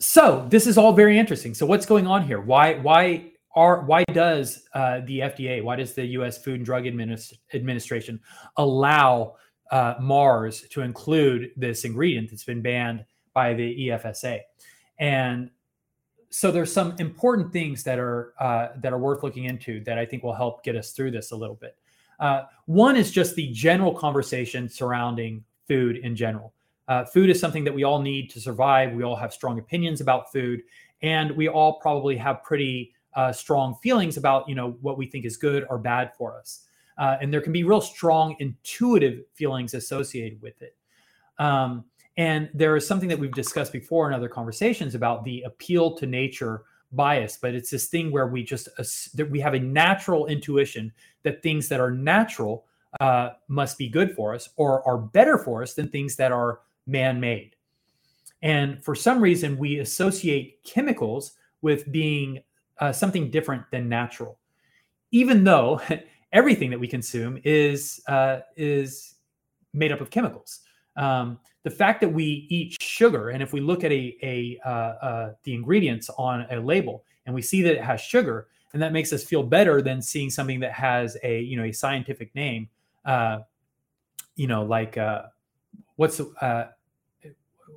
so 0.00 0.46
this 0.50 0.66
is 0.66 0.76
all 0.76 0.92
very 0.92 1.18
interesting. 1.18 1.54
So 1.54 1.64
what's 1.64 1.86
going 1.86 2.06
on 2.06 2.26
here? 2.26 2.40
Why 2.40 2.74
why 2.74 3.32
are 3.54 3.84
why 3.84 4.04
does 4.12 4.64
uh, 4.74 5.00
the 5.06 5.20
FDA, 5.20 5.62
why 5.62 5.76
does 5.76 5.94
the 5.94 6.04
U.S. 6.18 6.42
Food 6.42 6.56
and 6.56 6.64
Drug 6.64 6.84
Administ- 6.84 7.34
Administration 7.54 8.18
allow 8.56 9.36
uh, 9.70 9.94
Mars 10.00 10.62
to 10.70 10.82
include 10.82 11.50
this 11.56 11.84
ingredient 11.84 12.30
that's 12.30 12.44
been 12.44 12.62
banned 12.62 13.04
by 13.32 13.54
the 13.54 13.88
EFSA. 13.88 14.40
And 14.98 15.50
so 16.28 16.50
there's 16.50 16.72
some 16.72 16.94
important 16.98 17.52
things 17.52 17.82
that 17.84 17.98
are 17.98 18.34
uh, 18.38 18.68
that 18.78 18.92
are 18.92 18.98
worth 18.98 19.22
looking 19.22 19.44
into 19.44 19.82
that 19.84 19.98
I 19.98 20.06
think 20.06 20.22
will 20.22 20.34
help 20.34 20.64
get 20.64 20.76
us 20.76 20.92
through 20.92 21.12
this 21.12 21.30
a 21.30 21.36
little 21.36 21.56
bit. 21.56 21.76
Uh, 22.22 22.44
one 22.66 22.96
is 22.96 23.10
just 23.10 23.34
the 23.34 23.48
general 23.52 23.92
conversation 23.92 24.68
surrounding 24.68 25.44
food 25.68 25.96
in 25.96 26.14
general. 26.14 26.54
Uh, 26.86 27.04
food 27.04 27.28
is 27.28 27.40
something 27.40 27.64
that 27.64 27.74
we 27.74 27.84
all 27.84 28.00
need 28.00 28.30
to 28.30 28.40
survive. 28.40 28.92
We 28.92 29.02
all 29.02 29.16
have 29.16 29.32
strong 29.32 29.58
opinions 29.58 30.00
about 30.00 30.32
food, 30.32 30.62
and 31.02 31.30
we 31.32 31.48
all 31.48 31.80
probably 31.80 32.16
have 32.16 32.42
pretty 32.44 32.92
uh, 33.14 33.32
strong 33.32 33.74
feelings 33.82 34.16
about 34.16 34.48
you 34.48 34.54
know 34.54 34.76
what 34.80 34.96
we 34.96 35.06
think 35.06 35.24
is 35.24 35.36
good 35.36 35.66
or 35.68 35.78
bad 35.78 36.12
for 36.16 36.38
us. 36.38 36.68
Uh, 36.96 37.16
and 37.20 37.32
there 37.32 37.40
can 37.40 37.52
be 37.52 37.64
real 37.64 37.80
strong 37.80 38.36
intuitive 38.38 39.24
feelings 39.34 39.74
associated 39.74 40.40
with 40.40 40.62
it. 40.62 40.76
Um, 41.38 41.84
And 42.16 42.50
there 42.52 42.76
is 42.76 42.86
something 42.86 43.08
that 43.08 43.18
we've 43.18 43.32
discussed 43.32 43.72
before 43.72 44.06
in 44.08 44.14
other 44.14 44.28
conversations 44.28 44.94
about 44.94 45.24
the 45.24 45.42
appeal 45.42 45.96
to 45.96 46.06
nature 46.06 46.64
bias, 46.92 47.38
but 47.40 47.54
it's 47.54 47.70
this 47.70 47.86
thing 47.86 48.12
where 48.12 48.26
we 48.26 48.42
just 48.42 48.68
that 49.16 49.30
we 49.30 49.40
have 49.40 49.54
a 49.54 49.58
natural 49.58 50.26
intuition 50.26 50.92
that 51.22 51.42
things 51.42 51.68
that 51.68 51.80
are 51.80 51.90
natural 51.90 52.66
uh, 53.00 53.30
must 53.48 53.78
be 53.78 53.88
good 53.88 54.14
for 54.14 54.34
us 54.34 54.50
or 54.56 54.86
are 54.86 54.98
better 54.98 55.38
for 55.38 55.62
us 55.62 55.74
than 55.74 55.88
things 55.88 56.16
that 56.16 56.32
are 56.32 56.60
man-made. 56.86 57.56
And 58.42 58.82
for 58.82 58.94
some 58.94 59.20
reason, 59.20 59.56
we 59.56 59.78
associate 59.78 60.62
chemicals 60.64 61.32
with 61.62 61.90
being 61.90 62.40
uh, 62.78 62.92
something 62.92 63.30
different 63.30 63.62
than 63.70 63.88
natural, 63.88 64.38
even 65.12 65.44
though 65.44 65.80
everything 66.32 66.70
that 66.70 66.80
we 66.80 66.88
consume 66.88 67.40
is 67.44 68.02
uh, 68.08 68.40
is 68.56 69.14
made 69.72 69.92
up 69.92 70.00
of 70.00 70.10
chemicals. 70.10 70.60
Um, 70.96 71.38
the 71.62 71.70
fact 71.70 72.00
that 72.00 72.08
we 72.08 72.46
eat 72.50 72.76
sugar, 72.92 73.30
and 73.30 73.42
if 73.42 73.52
we 73.52 73.60
look 73.60 73.84
at 73.84 73.92
a, 73.92 74.16
a 74.22 74.58
uh, 74.64 74.68
uh, 74.68 75.32
the 75.44 75.54
ingredients 75.54 76.10
on 76.18 76.46
a 76.50 76.60
label 76.60 77.04
and 77.26 77.34
we 77.34 77.42
see 77.42 77.62
that 77.62 77.72
it 77.72 77.82
has 77.82 78.00
sugar, 78.00 78.48
and 78.72 78.82
that 78.82 78.92
makes 78.92 79.12
us 79.12 79.24
feel 79.24 79.42
better 79.42 79.80
than 79.80 80.02
seeing 80.02 80.30
something 80.30 80.60
that 80.60 80.72
has 80.72 81.16
a 81.22 81.40
you 81.40 81.56
know 81.56 81.64
a 81.64 81.72
scientific 81.72 82.34
name, 82.34 82.68
uh, 83.04 83.38
you 84.36 84.46
know 84.46 84.62
like 84.62 84.98
uh, 84.98 85.22
what's 85.96 86.20
uh, 86.20 86.68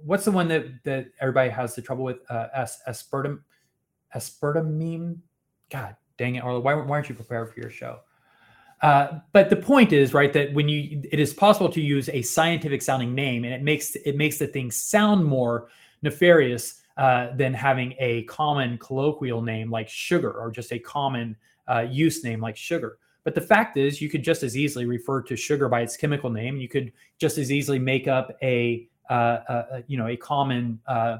what's 0.03 0.25
the 0.25 0.31
one 0.31 0.47
that 0.47 0.65
that 0.83 1.07
everybody 1.21 1.49
has 1.49 1.75
the 1.75 1.81
trouble 1.81 2.03
with 2.03 2.19
uh, 2.29 2.47
as 2.53 2.79
aspartame 2.87 3.39
aspartame. 4.15 5.17
God 5.69 5.95
dang 6.17 6.35
it, 6.35 6.43
Arlo, 6.43 6.59
why, 6.59 6.73
why 6.75 6.95
aren't 6.95 7.09
you 7.09 7.15
prepared 7.15 7.53
for 7.53 7.59
your 7.59 7.69
show? 7.69 7.99
Uh, 8.85 9.19
but 9.31 9.49
the 9.49 9.55
point 9.55 9.91
is, 9.91 10.13
right, 10.13 10.31
that 10.31 10.53
when 10.53 10.69
you, 10.69 11.01
it 11.11 11.19
is 11.19 11.33
possible 11.33 11.67
to 11.69 11.81
use 11.81 12.07
a 12.09 12.21
scientific 12.21 12.83
sounding 12.83 13.15
name, 13.15 13.43
and 13.43 13.51
it 13.51 13.63
makes 13.63 13.95
it 13.95 14.15
makes 14.15 14.37
the 14.37 14.45
thing 14.45 14.69
sound 14.69 15.25
more 15.25 15.69
nefarious 16.03 16.83
uh, 16.97 17.35
than 17.35 17.51
having 17.51 17.95
a 17.97 18.21
common 18.25 18.77
colloquial 18.77 19.41
name 19.41 19.71
like 19.71 19.89
sugar, 19.89 20.31
or 20.31 20.51
just 20.51 20.71
a 20.71 20.77
common 20.77 21.35
uh, 21.67 21.79
use 21.89 22.23
name 22.23 22.39
like 22.39 22.55
sugar. 22.55 22.99
But 23.23 23.33
the 23.33 23.41
fact 23.41 23.75
is, 23.75 23.99
you 24.03 24.07
could 24.07 24.21
just 24.21 24.43
as 24.43 24.55
easily 24.55 24.85
refer 24.85 25.19
to 25.23 25.35
sugar 25.35 25.67
by 25.67 25.81
its 25.81 25.97
chemical 25.97 26.29
name. 26.29 26.57
You 26.57 26.67
could 26.67 26.93
just 27.17 27.39
as 27.39 27.51
easily 27.51 27.79
make 27.79 28.07
up 28.07 28.37
a, 28.43 28.87
uh, 29.09 29.15
a 29.15 29.83
you 29.87 29.97
know 29.97 30.09
a 30.09 30.15
common 30.15 30.79
uh, 30.85 31.17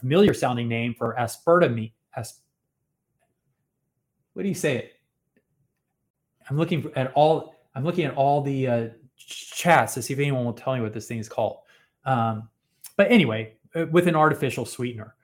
familiar 0.00 0.32
sounding 0.32 0.68
name 0.68 0.94
for 0.94 1.14
aspartame. 1.18 1.92
As, 2.16 2.40
what 4.32 4.44
do 4.44 4.48
you 4.48 4.54
say 4.54 4.78
it? 4.78 4.97
I'm 6.48 6.56
looking 6.56 6.90
at 6.96 7.12
all. 7.14 7.54
I'm 7.74 7.84
looking 7.84 8.04
at 8.04 8.14
all 8.14 8.40
the 8.40 8.66
uh, 8.66 8.88
chats 9.16 9.94
to 9.94 10.02
see 10.02 10.14
if 10.14 10.18
anyone 10.18 10.44
will 10.44 10.52
tell 10.52 10.74
me 10.74 10.80
what 10.80 10.92
this 10.92 11.06
thing 11.06 11.18
is 11.18 11.28
called. 11.28 11.58
Um, 12.04 12.48
but 12.96 13.10
anyway, 13.10 13.54
uh, 13.74 13.86
with 13.90 14.08
an 14.08 14.16
artificial 14.16 14.64
sweetener. 14.64 15.14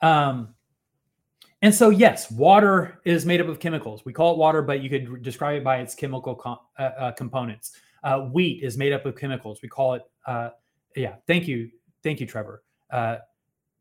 Um, 0.00 0.54
and 1.62 1.72
so, 1.72 1.90
yes, 1.90 2.30
water 2.30 3.00
is 3.04 3.24
made 3.24 3.40
up 3.40 3.46
of 3.46 3.60
chemicals. 3.60 4.04
We 4.04 4.12
call 4.12 4.32
it 4.32 4.38
water, 4.38 4.62
but 4.62 4.82
you 4.82 4.90
could 4.90 5.22
describe 5.22 5.58
it 5.58 5.64
by 5.64 5.78
its 5.78 5.94
chemical 5.94 6.34
com- 6.34 6.58
uh, 6.78 6.82
uh, 6.98 7.12
components. 7.12 7.76
Uh, 8.02 8.22
wheat 8.22 8.64
is 8.64 8.76
made 8.76 8.92
up 8.92 9.06
of 9.06 9.16
chemicals. 9.16 9.60
We 9.62 9.68
call 9.68 9.94
it, 9.94 10.02
uh, 10.26 10.50
yeah. 10.96 11.14
Thank 11.28 11.46
you, 11.46 11.70
thank 12.02 12.18
you, 12.18 12.26
Trevor. 12.26 12.64
Uh, 12.90 13.18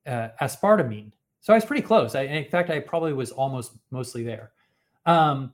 aspartame. 0.05 1.11
So 1.41 1.53
I 1.53 1.57
was 1.57 1.65
pretty 1.65 1.81
close. 1.81 2.13
I, 2.13 2.21
in 2.21 2.49
fact, 2.49 2.69
I 2.69 2.79
probably 2.79 3.13
was 3.13 3.31
almost 3.31 3.73
mostly 3.89 4.23
there. 4.23 4.51
Um, 5.07 5.53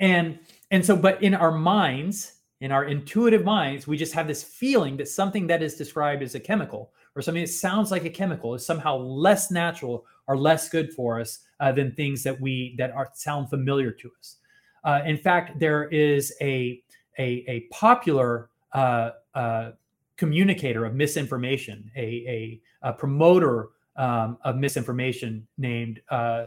and 0.00 0.38
and 0.70 0.84
so 0.84 0.96
but 0.96 1.22
in 1.22 1.34
our 1.34 1.52
minds 1.52 2.32
in 2.60 2.72
our 2.72 2.84
intuitive 2.86 3.44
minds 3.44 3.86
we 3.86 3.96
just 3.96 4.12
have 4.12 4.26
this 4.26 4.42
feeling 4.42 4.96
that 4.96 5.08
something 5.08 5.46
that 5.46 5.62
is 5.62 5.76
described 5.76 6.22
as 6.22 6.34
a 6.34 6.40
chemical 6.40 6.92
or 7.14 7.22
something 7.22 7.42
that 7.42 7.48
sounds 7.48 7.90
like 7.90 8.04
a 8.04 8.10
chemical 8.10 8.54
is 8.54 8.64
somehow 8.64 8.96
less 8.96 9.50
natural 9.50 10.04
or 10.26 10.36
less 10.36 10.68
good 10.68 10.92
for 10.92 11.20
us 11.20 11.40
uh, 11.60 11.70
than 11.70 11.92
things 11.92 12.22
that 12.22 12.40
we 12.40 12.74
that 12.78 12.90
are 12.92 13.10
sound 13.14 13.50
familiar 13.50 13.90
to 13.90 14.10
us. 14.18 14.36
Uh, 14.84 15.00
in 15.04 15.16
fact 15.16 15.60
there 15.60 15.88
is 15.88 16.34
a 16.40 16.82
a, 17.18 17.44
a 17.46 17.60
popular 17.70 18.50
uh, 18.72 19.10
uh 19.34 19.70
communicator 20.16 20.84
of 20.84 20.94
misinformation 20.94 21.90
a, 21.96 22.60
a, 22.82 22.88
a 22.88 22.92
promoter 22.92 23.70
um, 23.96 24.36
of 24.44 24.56
misinformation 24.56 25.46
named 25.56 26.00
uh, 26.10 26.46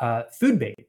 uh, 0.00 0.22
food 0.32 0.58
babe 0.58 0.87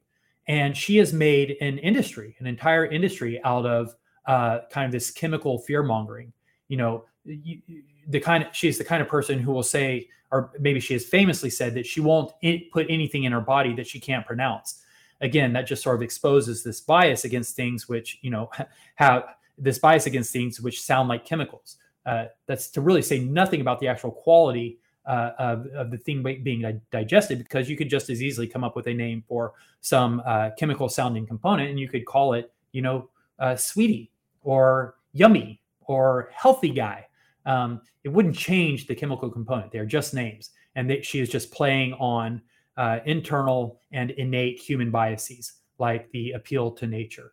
and 0.50 0.76
she 0.76 0.96
has 0.96 1.12
made 1.12 1.56
an 1.60 1.78
industry, 1.78 2.34
an 2.40 2.46
entire 2.48 2.84
industry 2.84 3.40
out 3.44 3.64
of 3.64 3.94
uh, 4.26 4.58
kind 4.68 4.84
of 4.84 4.90
this 4.90 5.12
chemical 5.12 5.60
fear 5.60 5.84
mongering. 5.84 6.32
You 6.66 6.76
know, 6.76 7.04
you, 7.24 7.60
the 8.08 8.18
kind 8.18 8.42
of 8.42 8.48
she's 8.52 8.76
the 8.76 8.82
kind 8.82 9.00
of 9.00 9.06
person 9.06 9.38
who 9.38 9.52
will 9.52 9.62
say, 9.62 10.08
or 10.32 10.50
maybe 10.58 10.80
she 10.80 10.92
has 10.94 11.04
famously 11.04 11.50
said 11.50 11.74
that 11.74 11.86
she 11.86 12.00
won't 12.00 12.32
put 12.72 12.86
anything 12.90 13.24
in 13.24 13.30
her 13.30 13.40
body 13.40 13.74
that 13.74 13.86
she 13.86 14.00
can't 14.00 14.26
pronounce. 14.26 14.82
Again, 15.20 15.52
that 15.52 15.68
just 15.68 15.84
sort 15.84 15.94
of 15.94 16.02
exposes 16.02 16.64
this 16.64 16.80
bias 16.80 17.24
against 17.24 17.54
things 17.54 17.88
which 17.88 18.18
you 18.20 18.30
know 18.32 18.50
have 18.96 19.36
this 19.56 19.78
bias 19.78 20.06
against 20.06 20.32
things 20.32 20.60
which 20.60 20.82
sound 20.82 21.08
like 21.08 21.24
chemicals. 21.24 21.76
Uh, 22.04 22.24
that's 22.48 22.70
to 22.70 22.80
really 22.80 23.02
say 23.02 23.20
nothing 23.20 23.60
about 23.60 23.78
the 23.78 23.86
actual 23.86 24.10
quality 24.10 24.79
uh, 25.06 25.30
of, 25.38 25.66
of, 25.68 25.90
the 25.90 25.96
thing 25.96 26.22
being 26.22 26.80
digested 26.92 27.38
because 27.38 27.70
you 27.70 27.76
could 27.76 27.88
just 27.88 28.10
as 28.10 28.22
easily 28.22 28.46
come 28.46 28.62
up 28.62 28.76
with 28.76 28.86
a 28.86 28.94
name 28.94 29.24
for 29.26 29.54
some 29.80 30.22
uh, 30.26 30.50
chemical 30.58 30.88
sounding 30.88 31.26
component 31.26 31.70
and 31.70 31.80
you 31.80 31.88
could 31.88 32.04
call 32.04 32.34
it, 32.34 32.52
you 32.72 32.82
know, 32.82 33.08
uh, 33.38 33.56
sweetie 33.56 34.10
or 34.42 34.96
yummy 35.12 35.60
or 35.80 36.30
healthy 36.34 36.70
guy. 36.70 37.06
Um, 37.46 37.80
it 38.04 38.10
wouldn't 38.10 38.36
change 38.36 38.86
the 38.86 38.94
chemical 38.94 39.30
component. 39.30 39.72
They're 39.72 39.86
just 39.86 40.14
names. 40.14 40.50
And 40.76 40.88
that 40.90 41.04
she 41.04 41.20
is 41.20 41.28
just 41.28 41.50
playing 41.50 41.94
on 41.94 42.40
uh, 42.76 43.00
internal 43.04 43.80
and 43.92 44.10
innate 44.12 44.60
human 44.60 44.90
biases 44.90 45.54
like 45.78 46.10
the 46.12 46.32
appeal 46.32 46.70
to 46.72 46.86
nature. 46.86 47.32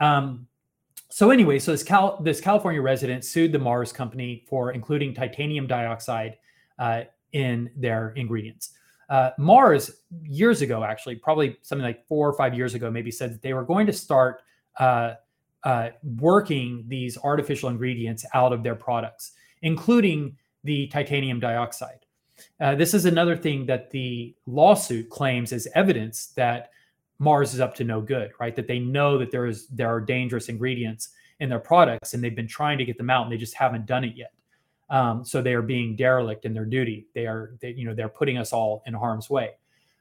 Um, 0.00 0.48
so 1.08 1.30
anyway, 1.30 1.58
so 1.58 1.70
this, 1.70 1.82
Cal- 1.82 2.20
this 2.22 2.40
California 2.40 2.82
resident 2.82 3.24
sued 3.24 3.52
the 3.52 3.58
Mars 3.58 3.92
company 3.92 4.44
for 4.48 4.72
including 4.72 5.14
titanium 5.14 5.66
dioxide 5.66 6.38
uh, 6.78 7.02
in 7.32 7.70
their 7.76 8.10
ingredients. 8.10 8.70
Uh, 9.08 9.30
Mars, 9.38 10.02
years 10.22 10.62
ago, 10.62 10.82
actually, 10.82 11.16
probably 11.16 11.56
something 11.62 11.84
like 11.84 12.06
four 12.06 12.28
or 12.28 12.32
five 12.32 12.54
years 12.54 12.74
ago, 12.74 12.90
maybe 12.90 13.10
said 13.10 13.32
that 13.32 13.42
they 13.42 13.52
were 13.52 13.62
going 13.62 13.86
to 13.86 13.92
start 13.92 14.42
uh, 14.78 15.14
uh, 15.62 15.90
working 16.18 16.84
these 16.88 17.16
artificial 17.18 17.68
ingredients 17.68 18.24
out 18.34 18.52
of 18.52 18.62
their 18.62 18.74
products, 18.74 19.32
including 19.62 20.36
the 20.64 20.88
titanium 20.88 21.38
dioxide. 21.38 22.00
Uh, 22.60 22.74
this 22.74 22.94
is 22.94 23.04
another 23.04 23.36
thing 23.36 23.66
that 23.66 23.90
the 23.90 24.34
lawsuit 24.46 25.08
claims 25.08 25.52
as 25.52 25.68
evidence 25.74 26.28
that 26.36 26.70
Mars 27.18 27.54
is 27.54 27.60
up 27.60 27.74
to 27.76 27.84
no 27.84 28.00
good, 28.00 28.32
right? 28.38 28.54
That 28.54 28.66
they 28.66 28.78
know 28.78 29.18
that 29.18 29.30
there 29.30 29.46
is 29.46 29.68
there 29.68 29.88
are 29.88 30.00
dangerous 30.00 30.48
ingredients 30.48 31.10
in 31.40 31.48
their 31.48 31.58
products, 31.58 32.14
and 32.14 32.22
they've 32.22 32.34
been 32.34 32.48
trying 32.48 32.78
to 32.78 32.84
get 32.84 32.98
them 32.98 33.10
out, 33.10 33.24
and 33.24 33.32
they 33.32 33.38
just 33.38 33.54
haven't 33.54 33.86
done 33.86 34.04
it 34.04 34.16
yet. 34.16 34.32
Um, 34.88 35.24
so 35.24 35.42
they 35.42 35.54
are 35.54 35.62
being 35.62 35.96
derelict 35.96 36.44
in 36.44 36.54
their 36.54 36.64
duty. 36.64 37.06
They 37.14 37.26
are, 37.26 37.56
they, 37.60 37.70
you 37.70 37.84
know, 37.84 37.94
they're 37.94 38.08
putting 38.08 38.38
us 38.38 38.52
all 38.52 38.82
in 38.86 38.94
harm's 38.94 39.28
way. 39.28 39.52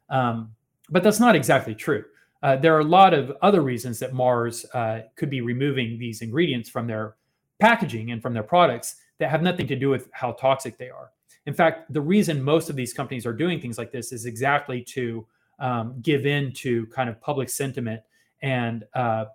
Um, 0.09 0.51
but 0.89 1.03
that's 1.03 1.19
not 1.19 1.35
exactly 1.35 1.73
true. 1.73 2.05
Uh, 2.43 2.55
there 2.55 2.75
are 2.75 2.81
a 2.81 2.83
lot 2.83 3.13
of 3.13 3.35
other 3.41 3.61
reasons 3.61 3.97
that 3.99 4.13
Mars 4.13 4.65
uh, 4.73 5.01
could 5.15 5.29
be 5.29 5.41
removing 5.41 5.97
these 5.97 6.21
ingredients 6.21 6.69
from 6.69 6.85
their 6.85 7.15
packaging 7.59 8.11
and 8.11 8.21
from 8.21 8.33
their 8.33 8.43
products 8.43 8.97
that 9.17 9.31
have 9.31 9.41
nothing 9.41 9.65
to 9.67 9.75
do 9.75 9.89
with 9.89 10.09
how 10.11 10.33
toxic 10.33 10.77
they 10.77 10.89
are. 10.89 11.11
In 11.47 11.53
fact, 11.53 11.91
the 11.91 12.01
reason 12.01 12.43
most 12.43 12.69
of 12.69 12.75
these 12.75 12.93
companies 12.93 13.25
are 13.25 13.33
doing 13.33 13.59
things 13.59 13.77
like 13.77 13.91
this 13.91 14.11
is 14.11 14.25
exactly 14.25 14.81
to 14.83 15.25
um, 15.59 15.95
give 16.01 16.25
in 16.25 16.51
to 16.53 16.85
kind 16.87 17.09
of 17.09 17.19
public 17.21 17.49
sentiment 17.49 18.01
and 18.41 18.83
uh, 18.93 19.25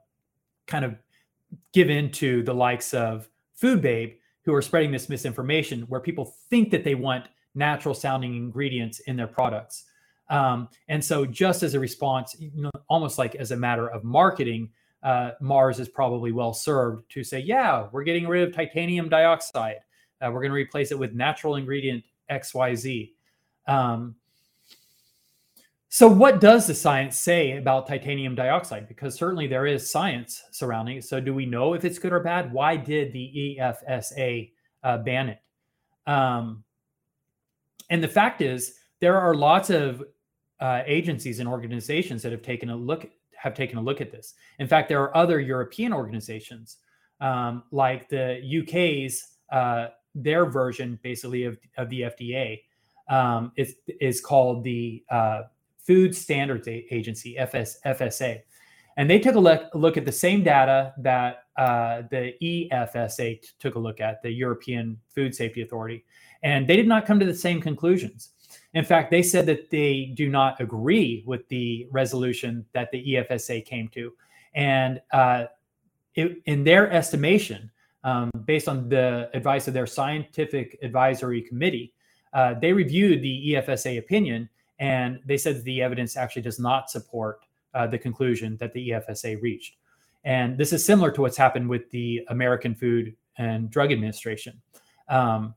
kind 0.66 0.84
of 0.84 0.94
give 1.72 1.90
in 1.90 2.10
to 2.12 2.42
the 2.42 2.54
likes 2.54 2.94
of 2.94 3.28
Food 3.54 3.80
Babe 3.82 4.14
who 4.50 4.56
are 4.56 4.62
spreading 4.62 4.90
this 4.90 5.08
misinformation 5.08 5.82
where 5.82 6.00
people 6.00 6.34
think 6.50 6.70
that 6.70 6.84
they 6.84 6.94
want 6.94 7.28
natural 7.54 7.94
sounding 7.94 8.34
ingredients 8.36 9.00
in 9.00 9.16
their 9.16 9.26
products. 9.26 9.84
Um, 10.28 10.68
and 10.88 11.04
so, 11.04 11.26
just 11.26 11.62
as 11.62 11.74
a 11.74 11.80
response, 11.80 12.36
you 12.38 12.50
know, 12.54 12.70
almost 12.88 13.18
like 13.18 13.34
as 13.34 13.50
a 13.50 13.56
matter 13.56 13.88
of 13.88 14.04
marketing, 14.04 14.70
uh, 15.02 15.32
Mars 15.40 15.80
is 15.80 15.88
probably 15.88 16.30
well 16.30 16.52
served 16.52 17.10
to 17.12 17.24
say, 17.24 17.40
yeah, 17.40 17.88
we're 17.90 18.04
getting 18.04 18.28
rid 18.28 18.46
of 18.46 18.54
titanium 18.54 19.08
dioxide. 19.08 19.76
Uh, 20.20 20.30
we're 20.30 20.40
going 20.40 20.50
to 20.50 20.56
replace 20.56 20.92
it 20.92 20.98
with 20.98 21.14
natural 21.14 21.56
ingredient 21.56 22.04
XYZ. 22.30 23.12
Um, 23.66 24.14
so, 25.92 26.06
what 26.06 26.40
does 26.40 26.68
the 26.68 26.74
science 26.74 27.20
say 27.20 27.56
about 27.56 27.88
titanium 27.88 28.36
dioxide? 28.36 28.86
Because 28.86 29.16
certainly 29.16 29.48
there 29.48 29.66
is 29.66 29.90
science 29.90 30.40
surrounding 30.52 30.98
it. 30.98 31.04
So, 31.04 31.20
do 31.20 31.34
we 31.34 31.46
know 31.46 31.74
if 31.74 31.84
it's 31.84 31.98
good 31.98 32.12
or 32.12 32.20
bad? 32.20 32.52
Why 32.52 32.76
did 32.76 33.12
the 33.12 33.58
EFSA 33.58 34.52
uh, 34.84 34.98
ban 34.98 35.30
it? 35.30 35.40
Um, 36.06 36.62
and 37.90 38.00
the 38.00 38.08
fact 38.08 38.40
is, 38.40 38.76
there 39.00 39.18
are 39.20 39.34
lots 39.34 39.68
of 39.68 40.04
uh, 40.60 40.82
agencies 40.86 41.40
and 41.40 41.48
organizations 41.48 42.22
that 42.22 42.30
have 42.30 42.42
taken 42.42 42.70
a 42.70 42.76
look 42.76 43.10
have 43.36 43.54
taken 43.54 43.76
a 43.76 43.82
look 43.82 44.00
at 44.00 44.12
this. 44.12 44.34
In 44.60 44.68
fact, 44.68 44.88
there 44.88 45.02
are 45.02 45.16
other 45.16 45.40
European 45.40 45.92
organizations 45.92 46.76
um, 47.20 47.64
like 47.72 48.08
the 48.08 48.40
UK's 48.62 49.26
uh, 49.50 49.88
their 50.14 50.46
version, 50.46 51.00
basically 51.02 51.44
of, 51.44 51.58
of 51.78 51.88
the 51.90 52.02
FDA, 52.02 52.60
um, 53.08 53.50
is 53.56 53.74
is 54.00 54.20
called 54.20 54.62
the 54.62 55.02
uh, 55.10 55.42
Food 55.90 56.14
Standards 56.14 56.68
Agency 56.68 57.36
(FS 57.36 57.80
FSA), 57.84 58.42
and 58.96 59.10
they 59.10 59.18
took 59.18 59.34
a 59.34 59.40
look 59.40 59.74
look 59.74 59.96
at 59.96 60.04
the 60.04 60.12
same 60.12 60.44
data 60.44 60.94
that 60.98 61.46
uh, 61.56 62.02
the 62.12 62.34
EFSA 62.40 63.42
t- 63.42 63.48
took 63.58 63.74
a 63.74 63.78
look 63.80 64.00
at, 64.00 64.22
the 64.22 64.30
European 64.30 65.00
Food 65.12 65.34
Safety 65.34 65.62
Authority, 65.62 66.04
and 66.44 66.68
they 66.68 66.76
did 66.76 66.86
not 66.86 67.06
come 67.06 67.18
to 67.18 67.26
the 67.26 67.34
same 67.34 67.60
conclusions. 67.60 68.34
In 68.74 68.84
fact, 68.84 69.10
they 69.10 69.20
said 69.20 69.46
that 69.46 69.68
they 69.68 70.12
do 70.14 70.28
not 70.28 70.60
agree 70.60 71.24
with 71.26 71.48
the 71.48 71.88
resolution 71.90 72.64
that 72.72 72.92
the 72.92 73.04
EFSA 73.14 73.64
came 73.64 73.88
to. 73.88 74.12
And 74.54 75.00
uh, 75.12 75.46
it, 76.14 76.40
in 76.46 76.62
their 76.62 76.88
estimation, 76.92 77.68
um, 78.04 78.30
based 78.44 78.68
on 78.68 78.88
the 78.88 79.28
advice 79.34 79.66
of 79.66 79.74
their 79.74 79.88
scientific 79.88 80.78
advisory 80.82 81.42
committee, 81.42 81.94
uh, 82.32 82.54
they 82.54 82.72
reviewed 82.72 83.22
the 83.22 83.54
EFSA 83.54 83.98
opinion 83.98 84.48
and 84.80 85.20
they 85.26 85.36
said 85.36 85.56
that 85.56 85.64
the 85.64 85.82
evidence 85.82 86.16
actually 86.16 86.42
does 86.42 86.58
not 86.58 86.90
support 86.90 87.44
uh, 87.74 87.86
the 87.86 87.98
conclusion 87.98 88.56
that 88.56 88.72
the 88.72 88.90
EFSA 88.90 89.40
reached. 89.40 89.76
And 90.24 90.58
this 90.58 90.72
is 90.72 90.84
similar 90.84 91.10
to 91.12 91.20
what's 91.20 91.36
happened 91.36 91.68
with 91.68 91.88
the 91.90 92.22
American 92.28 92.74
Food 92.74 93.14
and 93.38 93.70
Drug 93.70 93.92
Administration. 93.92 94.60
Um, 95.08 95.54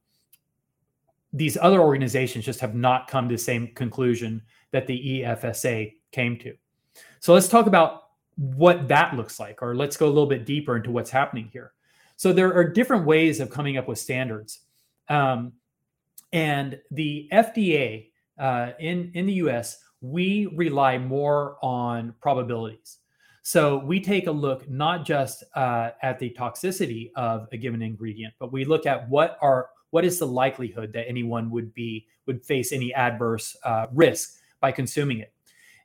these 1.31 1.57
other 1.59 1.81
organizations 1.81 2.45
just 2.45 2.59
have 2.59 2.75
not 2.75 3.07
come 3.07 3.27
to 3.27 3.35
the 3.35 3.41
same 3.41 3.69
conclusion 3.75 4.41
that 4.71 4.87
the 4.87 5.21
EFSA 5.21 5.93
came 6.11 6.37
to. 6.39 6.55
So 7.19 7.33
let's 7.33 7.47
talk 7.47 7.65
about 7.65 8.03
what 8.35 8.87
that 8.89 9.15
looks 9.15 9.39
like, 9.39 9.61
or 9.61 9.75
let's 9.75 9.97
go 9.97 10.05
a 10.05 10.09
little 10.09 10.27
bit 10.27 10.45
deeper 10.45 10.75
into 10.75 10.91
what's 10.91 11.09
happening 11.09 11.49
here. 11.51 11.73
So 12.17 12.33
there 12.33 12.53
are 12.53 12.63
different 12.63 13.05
ways 13.05 13.39
of 13.39 13.49
coming 13.49 13.77
up 13.77 13.87
with 13.87 13.99
standards. 13.99 14.59
Um, 15.09 15.53
and 16.31 16.79
the 16.91 17.27
FDA 17.31 18.07
uh, 18.37 18.71
in, 18.79 19.11
in 19.13 19.25
the 19.25 19.33
US, 19.33 19.77
we 20.01 20.47
rely 20.55 20.97
more 20.97 21.57
on 21.61 22.13
probabilities. 22.21 22.99
So 23.41 23.77
we 23.77 23.99
take 23.99 24.27
a 24.27 24.31
look 24.31 24.69
not 24.69 25.05
just 25.05 25.43
uh, 25.55 25.91
at 26.01 26.19
the 26.19 26.29
toxicity 26.37 27.11
of 27.15 27.47
a 27.51 27.57
given 27.57 27.81
ingredient, 27.81 28.33
but 28.39 28.53
we 28.53 28.65
look 28.65 28.85
at 28.85 29.09
what 29.09 29.37
are 29.41 29.69
what 29.89 30.05
is 30.05 30.17
the 30.17 30.25
likelihood 30.25 30.91
that 30.93 31.07
anyone 31.07 31.51
would 31.51 31.73
be 31.73 32.07
would 32.25 32.43
face 32.43 32.71
any 32.71 32.93
adverse 32.93 33.55
uh, 33.63 33.87
risk 33.93 34.39
by 34.59 34.71
consuming 34.71 35.19
it 35.19 35.33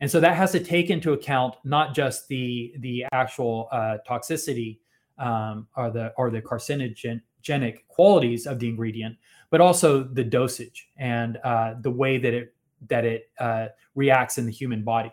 and 0.00 0.10
so 0.10 0.20
that 0.20 0.36
has 0.36 0.52
to 0.52 0.60
take 0.60 0.90
into 0.90 1.12
account 1.12 1.54
not 1.64 1.94
just 1.94 2.28
the 2.28 2.74
the 2.78 3.04
actual 3.12 3.68
uh, 3.72 3.98
toxicity 4.08 4.78
um, 5.18 5.66
or 5.76 5.90
the 5.90 6.12
or 6.16 6.30
the 6.30 6.40
carcinogenic 6.40 7.86
qualities 7.88 8.46
of 8.46 8.58
the 8.58 8.68
ingredient 8.68 9.16
but 9.50 9.60
also 9.60 10.02
the 10.02 10.24
dosage 10.24 10.88
and 10.96 11.38
uh, 11.44 11.74
the 11.80 11.90
way 11.90 12.18
that 12.18 12.34
it 12.34 12.54
that 12.88 13.04
it 13.04 13.30
uh, 13.38 13.66
reacts 13.94 14.38
in 14.38 14.46
the 14.46 14.52
human 14.52 14.82
body 14.82 15.12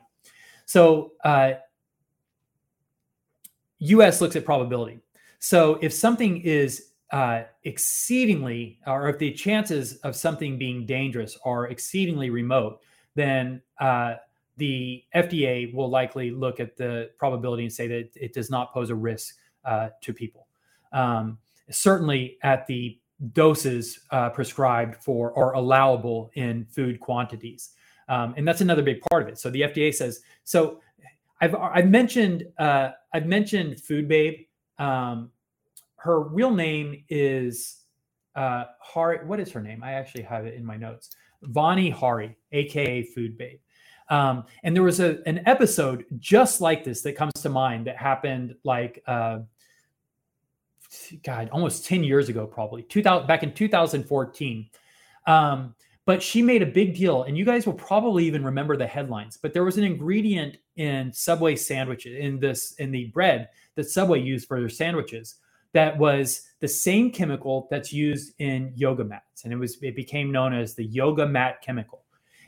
so 0.66 1.12
us 1.22 1.56
uh, 3.84 4.24
looks 4.24 4.36
at 4.36 4.46
probability 4.46 5.00
so 5.40 5.78
if 5.82 5.94
something 5.94 6.42
is 6.42 6.92
uh, 7.12 7.44
exceedingly, 7.64 8.80
or 8.88 9.10
if 9.10 9.20
the 9.20 9.32
chances 9.32 9.98
of 9.98 10.16
something 10.16 10.58
being 10.58 10.86
dangerous 10.86 11.38
are 11.46 11.68
exceedingly 11.68 12.30
remote, 12.30 12.82
then 13.14 13.62
uh, 13.80 14.16
the 14.58 15.04
FDA 15.16 15.74
will 15.74 15.90
likely 15.90 16.32
look 16.32 16.60
at 16.60 16.76
the 16.78 17.12
probability 17.18 17.64
and 17.64 17.72
say 17.72 17.88
that 17.88 18.10
it 18.16 18.34
does 18.34 18.50
not 18.50 18.74
pose 18.74 18.90
a 18.90 18.96
risk 18.96 19.36
uh, 19.66 19.90
to 20.02 20.14
people. 20.14 20.48
Um, 20.92 21.38
certainly 21.70 22.38
at 22.42 22.66
the 22.68 23.00
doses 23.34 24.00
uh, 24.12 24.30
prescribed 24.30 24.96
for 24.96 25.32
or 25.32 25.54
allowable 25.54 26.32
in 26.36 26.66
food 26.66 27.00
quantities. 27.00 27.72
Um, 28.08 28.34
and 28.38 28.48
that's 28.48 28.62
another 28.62 28.84
big 28.84 29.02
part 29.10 29.24
of 29.24 29.30
it. 29.30 29.40
So 29.40 29.50
the 29.50 29.62
FDA 29.62 29.94
says, 29.94 30.22
so 30.44 30.82
I've, 31.42 31.56
I've 31.56 31.90
mentioned, 31.90 32.46
uh, 32.60 32.92
I've 33.14 33.26
mentioned 33.26 33.82
Food 33.82 34.08
Babe. 34.08 34.46
Um, 34.78 35.32
her 35.98 36.22
real 36.22 36.52
name 36.52 37.04
is 37.10 37.82
uh, 38.36 38.66
Hari. 38.80 39.26
What 39.26 39.40
is 39.40 39.52
her 39.52 39.62
name? 39.62 39.84
I 39.84 39.94
actually 39.94 40.24
have 40.24 40.46
it 40.46 40.54
in 40.54 40.66
my 40.66 40.78
notes. 40.78 41.10
Vani 41.46 41.92
Hari, 41.92 42.36
aka 42.52 43.04
Food 43.04 43.38
Babe. 43.38 43.60
Um, 44.10 44.46
and 44.64 44.76
there 44.76 44.84
was 44.84 45.00
a, 45.00 45.28
an 45.28 45.42
episode 45.48 46.06
just 46.20 46.62
like 46.62 46.84
this 46.84 47.02
that 47.02 47.14
comes 47.16 47.34
to 47.42 47.50
mind 47.50 47.88
that 47.88 47.98
happened 47.98 48.56
like 48.64 49.02
uh, 49.08 49.40
God, 51.24 51.50
almost 51.50 51.86
10 51.86 52.04
years 52.04 52.30
ago, 52.30 52.46
probably 52.46 52.84
2000 52.84 53.28
back 53.28 53.44
in 53.44 53.54
2014. 53.54 54.70
Um, 55.28 55.76
but 56.06 56.22
she 56.22 56.42
made 56.44 56.62
a 56.62 56.68
big 56.68 56.96
deal, 56.96 57.24
and 57.24 57.36
you 57.36 57.46
guys 57.46 57.66
will 57.66 57.74
probably 57.74 58.26
even 58.26 58.44
remember 58.44 58.78
the 58.78 58.86
headlines. 58.86 59.38
But 59.42 59.54
there 59.54 59.64
was 59.64 59.78
an 59.78 59.84
ingredient 59.84 60.58
in 60.76 61.12
Subway 61.12 61.56
sandwiches 61.56 62.18
in 62.20 62.40
this 62.40 62.74
in 62.74 62.92
the 62.92 63.06
bread 63.06 63.50
that 63.76 63.90
Subway 63.90 64.22
used 64.22 64.48
for 64.48 64.60
their 64.60 64.70
sandwiches 64.70 65.36
that 65.76 65.98
was 65.98 66.44
the 66.62 66.68
same 66.70 67.12
chemical 67.12 67.68
that's 67.70 67.92
used 67.92 68.34
in 68.40 68.72
yoga 68.76 69.04
mats, 69.04 69.44
and 69.44 69.52
it 69.52 69.58
was 69.58 69.78
it 69.82 69.94
became 69.94 70.32
known 70.32 70.54
as 70.54 70.74
the 70.74 70.86
yoga 70.86 71.28
mat 71.28 71.62
chemical. 71.62 72.04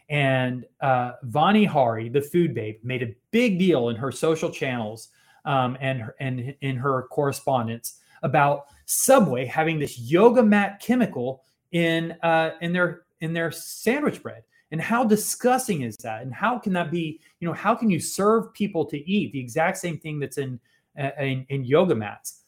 And 0.07 0.65
uh, 0.80 1.14
Vani 1.26 1.68
Hari, 1.68 2.07
the 2.07 2.22
food 2.22 2.53
babe, 2.53 2.78
made 2.84 3.03
a 3.03 3.14
big 3.32 3.60
deal 3.60 3.90
in 3.90 3.98
her 3.98 4.14
social 4.14 4.49
channels 4.49 5.10
um, 5.44 5.78
and 5.82 6.03
and 6.22 6.56
in 6.61 6.78
her 6.78 7.07
correspondence 7.11 7.99
about 8.23 8.65
Subway 8.85 9.45
having 9.45 9.80
this 9.80 9.99
yoga 9.99 10.44
mat 10.44 10.80
chemical 10.80 11.44
in 11.72 12.14
uh, 12.23 12.52
in 12.61 12.73
their 12.73 13.03
in 13.22 13.34
their 13.34 13.52
sandwich 13.52 14.22
bread. 14.22 14.44
And 14.72 14.81
how 14.81 15.06
disgusting 15.06 15.84
is 15.84 15.95
that? 15.98 16.23
And 16.23 16.34
how 16.34 16.60
can 16.60 16.73
that 16.73 16.91
be? 16.91 17.19
You 17.39 17.48
know, 17.48 17.53
how 17.53 17.73
can 17.73 17.89
you 17.89 17.99
serve 17.99 18.53
people 18.53 18.85
to 18.85 18.98
eat 19.10 19.31
the 19.31 19.39
exact 19.39 19.77
same 19.77 19.98
thing 19.98 20.19
that's 20.19 20.38
in 20.38 20.60
uh, 20.99 21.11
in, 21.19 21.45
in 21.49 21.64
yoga 21.64 21.95
mats? 21.95 22.44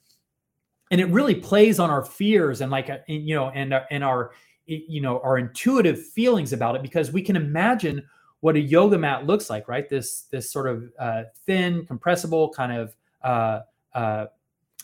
and 0.92 1.00
it 1.00 1.06
really 1.06 1.36
plays 1.36 1.80
on 1.80 1.90
our 1.90 2.04
fears 2.04 2.62
and 2.62 2.72
like 2.72 2.90
uh, 2.90 2.98
you 3.08 3.36
know 3.36 3.50
and 3.50 3.74
uh, 3.74 3.84
and 3.92 4.04
our 4.04 4.32
you 4.66 5.02
know 5.02 5.20
our 5.22 5.38
intuitive 5.38 6.04
feelings 6.08 6.54
about 6.54 6.76
it 6.76 6.82
because 6.82 7.12
we 7.12 7.22
can 7.22 7.36
imagine 7.36 8.04
what 8.42 8.56
a 8.56 8.60
yoga 8.60 8.98
mat 8.98 9.26
looks 9.26 9.50
like 9.50 9.68
right 9.68 9.90
this 9.90 10.22
this 10.32 10.52
sort 10.52 10.68
of 10.68 10.92
uh, 11.00 11.24
thin 11.46 11.86
compressible 11.86 12.50
kind 12.50 12.72
of 12.72 12.96
uh, 13.24 13.62
uh, 13.94 14.26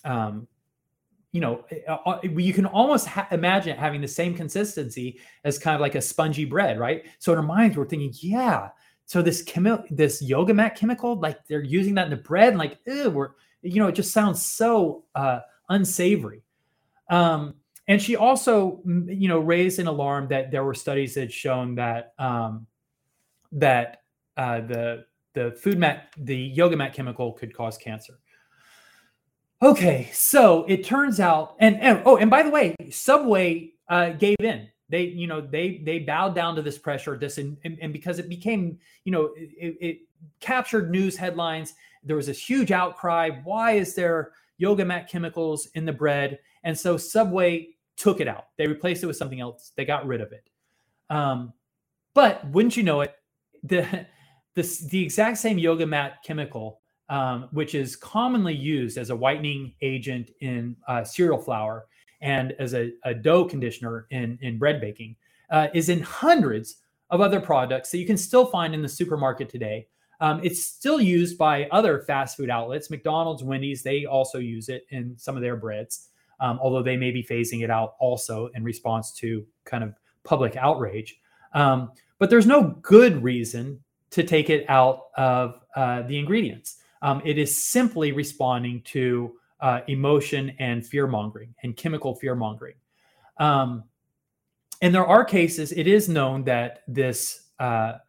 um, 0.03 0.47
you 1.35 1.41
know 1.41 1.63
uh, 1.87 2.17
you 2.23 2.53
can 2.53 2.65
almost 2.65 3.07
ha- 3.07 3.27
imagine 3.31 3.75
having 3.77 4.01
the 4.01 4.07
same 4.07 4.33
consistency 4.33 5.19
as 5.43 5.59
kind 5.59 5.75
of 5.75 5.81
like 5.81 5.95
a 5.95 6.01
spongy 6.01 6.45
bread 6.45 6.79
right 6.79 7.05
so 7.19 7.31
in 7.33 7.37
our 7.37 7.43
minds 7.43 7.75
we're 7.75 7.85
thinking 7.85 8.13
yeah 8.21 8.69
so 9.05 9.21
this 9.21 9.43
chemi- 9.43 9.85
this 9.89 10.21
yoga 10.21 10.53
mat 10.53 10.75
chemical 10.75 11.19
like 11.19 11.45
they're 11.47 11.63
using 11.63 11.93
that 11.95 12.05
in 12.05 12.09
the 12.11 12.23
bread 12.31 12.49
and 12.49 12.57
like 12.57 12.79
we're 13.11 13.31
you 13.61 13.81
know 13.81 13.87
it 13.87 13.95
just 13.95 14.13
sounds 14.13 14.41
so 14.41 15.03
uh 15.15 15.39
unsavory. 15.69 16.41
Um, 17.09 17.55
and 17.87 18.01
she 18.01 18.15
also, 18.15 18.81
you 18.85 19.27
know, 19.27 19.39
raised 19.39 19.79
an 19.79 19.87
alarm 19.87 20.27
that 20.29 20.51
there 20.51 20.63
were 20.63 20.73
studies 20.73 21.13
that 21.15 21.31
shown 21.31 21.75
that 21.75 22.13
um, 22.17 22.65
that 23.51 24.01
uh, 24.37 24.61
the 24.61 25.05
the 25.33 25.51
food 25.51 25.77
mat, 25.77 26.07
the 26.17 26.35
yoga 26.35 26.75
mat 26.75 26.93
chemical 26.93 27.33
could 27.33 27.53
cause 27.55 27.77
cancer. 27.77 28.19
Okay, 29.65 30.09
so 30.13 30.63
it 30.65 30.85
turns 30.85 31.19
out, 31.19 31.55
and, 31.59 31.81
and 31.81 32.01
oh, 32.05 32.17
and 32.17 32.29
by 32.29 32.43
the 32.43 32.49
way, 32.49 32.75
Subway 32.91 33.71
uh, 33.89 34.11
gave 34.11 34.37
in. 34.39 34.67
They, 34.89 35.03
you 35.05 35.25
know, 35.25 35.41
they 35.41 35.81
they 35.83 35.99
bowed 35.99 36.35
down 36.35 36.55
to 36.55 36.61
this 36.61 36.77
pressure. 36.77 37.17
This 37.17 37.39
and, 37.39 37.57
and, 37.63 37.77
and 37.81 37.91
because 37.91 38.19
it 38.19 38.29
became, 38.29 38.77
you 39.03 39.11
know, 39.11 39.31
it, 39.35 39.77
it 39.81 39.97
captured 40.39 40.91
news 40.91 41.17
headlines. 41.17 41.73
There 42.03 42.15
was 42.15 42.27
this 42.27 42.37
huge 42.39 42.71
outcry. 42.71 43.31
Why 43.43 43.71
is 43.71 43.95
there 43.95 44.33
yoga 44.57 44.85
mat 44.85 45.09
chemicals 45.09 45.67
in 45.75 45.85
the 45.85 45.93
bread. 45.93 46.39
And 46.63 46.77
so 46.77 46.97
Subway 46.97 47.69
took 47.97 48.19
it 48.19 48.27
out. 48.27 48.47
They 48.57 48.67
replaced 48.67 49.03
it 49.03 49.07
with 49.07 49.17
something 49.17 49.39
else. 49.39 49.71
They 49.75 49.85
got 49.85 50.05
rid 50.05 50.21
of 50.21 50.31
it. 50.31 50.49
Um, 51.09 51.53
but 52.13 52.47
wouldn't 52.49 52.77
you 52.77 52.83
know 52.83 53.01
it, 53.01 53.15
the, 53.63 53.81
the, 54.55 54.87
the 54.89 55.03
exact 55.03 55.37
same 55.37 55.57
yoga 55.57 55.85
mat 55.85 56.23
chemical, 56.23 56.81
um, 57.09 57.47
which 57.51 57.75
is 57.75 57.95
commonly 57.95 58.53
used 58.53 58.97
as 58.97 59.09
a 59.09 59.15
whitening 59.15 59.73
agent 59.81 60.31
in 60.41 60.75
uh, 60.87 61.03
cereal 61.03 61.37
flour 61.37 61.85
and 62.21 62.53
as 62.53 62.73
a, 62.73 62.91
a, 63.03 63.13
dough 63.13 63.45
conditioner 63.45 64.07
in, 64.09 64.39
in 64.41 64.57
bread 64.57 64.81
baking, 64.81 65.15
uh, 65.51 65.67
is 65.73 65.89
in 65.89 66.01
hundreds 66.01 66.77
of 67.11 67.21
other 67.21 67.39
products 67.39 67.91
that 67.91 67.99
you 67.99 68.05
can 68.07 68.17
still 68.17 68.45
find 68.47 68.73
in 68.73 68.81
the 68.81 68.89
supermarket 68.89 69.49
today. 69.49 69.87
Um, 70.21 70.39
it's 70.43 70.63
still 70.63 70.99
used 70.99 71.37
by 71.37 71.65
other 71.65 71.99
fast 71.99 72.37
food 72.37 72.49
outlets, 72.49 72.89
McDonald's, 72.89 73.43
Wendy's. 73.43 73.83
They 73.83 74.05
also 74.05 74.39
use 74.39 74.69
it 74.69 74.85
in 74.89 75.15
some 75.17 75.35
of 75.35 75.41
their 75.41 75.57
breads, 75.57 76.09
um, 76.39 76.57
although 76.61 76.81
they 76.81 76.97
may 76.97 77.11
be 77.11 77.21
phasing 77.21 77.63
it 77.63 77.69
out 77.69 77.95
also 77.99 78.49
in 78.55 78.63
response 78.63 79.11
to 79.17 79.45
kind 79.65 79.83
of 79.83 79.93
public 80.23 80.55
outrage. 80.55 81.19
Um, 81.53 81.91
but 82.17 82.29
there's 82.29 82.47
no 82.47 82.79
good 82.81 83.21
reason 83.21 83.81
to 84.11 84.23
take 84.23 84.49
it 84.49 84.65
out 84.69 85.07
of 85.17 85.59
uh, 85.75 86.03
the 86.03 86.17
ingredients. 86.17 86.77
Um, 87.05 87.21
it 87.23 87.37
is 87.37 87.55
simply 87.55 88.11
responding 88.13 88.81
to 88.85 89.35
uh, 89.59 89.81
emotion 89.87 90.55
and 90.57 90.83
fear 90.83 91.05
mongering 91.05 91.53
and 91.61 91.77
chemical 91.77 92.15
fear 92.15 92.33
mongering. 92.33 92.73
Um, 93.37 93.83
and 94.81 94.93
there 94.93 95.05
are 95.05 95.23
cases. 95.23 95.71
It 95.71 95.85
is 95.85 96.09
known 96.09 96.43
that 96.45 96.81
this 96.87 97.49
uh, 97.59 97.99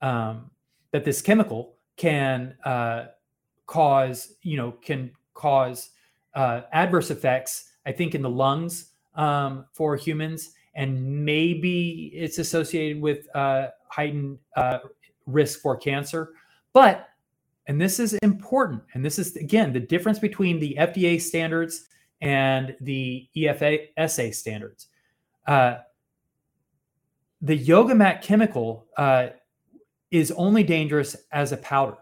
um, 0.00 0.50
that 0.90 1.04
this 1.04 1.20
chemical 1.20 1.74
can 1.98 2.56
uh, 2.64 3.08
cause 3.66 4.36
you 4.40 4.56
know 4.56 4.72
can 4.72 5.12
cause 5.34 5.90
uh, 6.34 6.62
adverse 6.72 7.10
effects. 7.10 7.72
I 7.84 7.92
think 7.92 8.14
in 8.14 8.22
the 8.22 8.30
lungs 8.30 8.92
um, 9.16 9.66
for 9.74 9.96
humans, 9.96 10.52
and 10.74 11.24
maybe 11.26 12.10
it's 12.14 12.38
associated 12.38 13.02
with 13.02 13.28
uh, 13.36 13.68
heightened 13.88 14.38
uh, 14.56 14.78
risk 15.26 15.60
for 15.60 15.76
cancer. 15.76 16.30
But 16.72 17.10
and 17.66 17.80
this 17.80 17.98
is 17.98 18.14
important, 18.22 18.82
and 18.94 19.04
this 19.04 19.18
is 19.18 19.36
again 19.36 19.72
the 19.72 19.80
difference 19.80 20.18
between 20.18 20.60
the 20.60 20.76
FDA 20.78 21.20
standards 21.20 21.88
and 22.20 22.76
the 22.80 23.28
EFA 23.36 23.88
EFSA 23.98 24.34
standards. 24.34 24.86
Uh, 25.46 25.76
the 27.42 27.56
yoga 27.56 27.94
mat 27.94 28.22
chemical 28.22 28.86
uh, 28.96 29.28
is 30.10 30.32
only 30.32 30.62
dangerous 30.62 31.16
as 31.32 31.52
a 31.52 31.56
powder, 31.58 31.98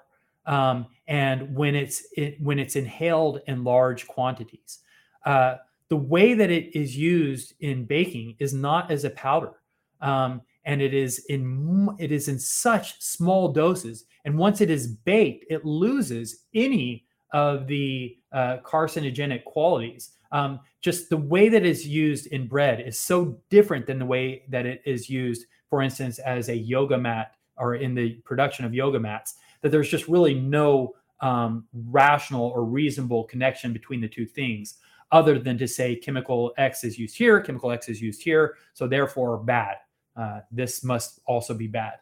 um, 0.46 0.86
and 1.06 1.54
when 1.54 1.74
it's 1.74 2.06
it, 2.16 2.40
when 2.40 2.58
it's 2.58 2.76
inhaled 2.76 3.40
in 3.46 3.64
large 3.64 4.06
quantities. 4.06 4.80
Uh, 5.24 5.56
the 5.88 5.96
way 5.96 6.34
that 6.34 6.50
it 6.50 6.78
is 6.78 6.96
used 6.96 7.54
in 7.60 7.84
baking 7.84 8.36
is 8.38 8.52
not 8.52 8.90
as 8.90 9.04
a 9.04 9.10
powder, 9.10 9.52
um, 10.00 10.42
and 10.64 10.82
it 10.82 10.94
is 10.94 11.24
in 11.28 11.94
it 11.98 12.12
is 12.12 12.28
in 12.28 12.38
such 12.38 13.00
small 13.00 13.52
doses. 13.52 14.04
And 14.24 14.38
once 14.38 14.60
it 14.60 14.70
is 14.70 14.86
baked, 14.86 15.44
it 15.50 15.64
loses 15.64 16.44
any 16.54 17.06
of 17.32 17.66
the 17.66 18.16
uh, 18.32 18.58
carcinogenic 18.64 19.44
qualities. 19.44 20.10
Um, 20.32 20.60
just 20.80 21.10
the 21.10 21.16
way 21.16 21.48
that 21.48 21.64
it's 21.64 21.84
used 21.84 22.26
in 22.28 22.48
bread 22.48 22.80
is 22.80 22.98
so 22.98 23.38
different 23.50 23.86
than 23.86 23.98
the 23.98 24.06
way 24.06 24.44
that 24.48 24.66
it 24.66 24.82
is 24.84 25.08
used, 25.08 25.46
for 25.68 25.82
instance, 25.82 26.18
as 26.18 26.48
a 26.48 26.56
yoga 26.56 26.98
mat 26.98 27.32
or 27.56 27.76
in 27.76 27.94
the 27.94 28.14
production 28.24 28.64
of 28.64 28.74
yoga 28.74 28.98
mats, 28.98 29.34
that 29.62 29.70
there's 29.70 29.88
just 29.88 30.08
really 30.08 30.34
no 30.34 30.94
um, 31.20 31.66
rational 31.72 32.46
or 32.46 32.64
reasonable 32.64 33.24
connection 33.24 33.72
between 33.72 34.00
the 34.00 34.08
two 34.08 34.26
things 34.26 34.78
other 35.12 35.38
than 35.38 35.56
to 35.58 35.68
say 35.68 35.94
chemical 35.94 36.52
X 36.58 36.82
is 36.82 36.98
used 36.98 37.16
here, 37.16 37.40
chemical 37.40 37.70
X 37.70 37.88
is 37.88 38.00
used 38.02 38.22
here, 38.22 38.56
so 38.72 38.88
therefore 38.88 39.38
bad. 39.38 39.76
Uh, 40.16 40.40
this 40.50 40.82
must 40.82 41.20
also 41.26 41.54
be 41.54 41.66
bad. 41.66 41.94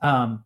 Um, 0.00 0.44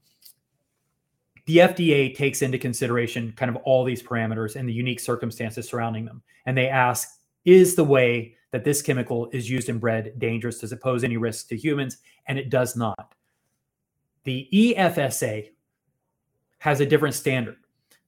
the 1.47 1.59
FDA 1.59 2.15
takes 2.15 2.43
into 2.43 2.59
consideration 2.59 3.33
kind 3.37 3.49
of 3.49 3.57
all 3.65 3.85
these 3.85 4.03
parameters 4.03 4.57
and 4.57 4.69
the 4.69 4.73
unique 4.73 5.01
circumstances 5.01 5.69
surrounding 5.69 6.05
them. 6.05 6.23
And 6.45 6.57
they 6.57 6.69
ask, 6.69 7.09
is 7.45 7.77
the 7.77 7.85
way 7.85 8.35
that 8.51 8.65
this 8.65 8.83
chemical 8.83 9.29
is 9.33 9.49
used 9.49 9.69
in 9.69 9.79
bread 9.79 10.19
dangerous? 10.19 10.59
Does 10.59 10.73
it 10.73 10.83
pose 10.83 11.05
any 11.05 11.17
risk 11.17 11.49
to 11.49 11.57
humans? 11.57 11.99
And 12.27 12.39
it 12.39 12.51
does 12.51 12.77
not. 12.77 13.15
The 14.25 14.49
EFSA 14.53 15.51
has 16.59 16.81
a 16.81 16.87
different 16.87 17.15
standard. 17.15 17.57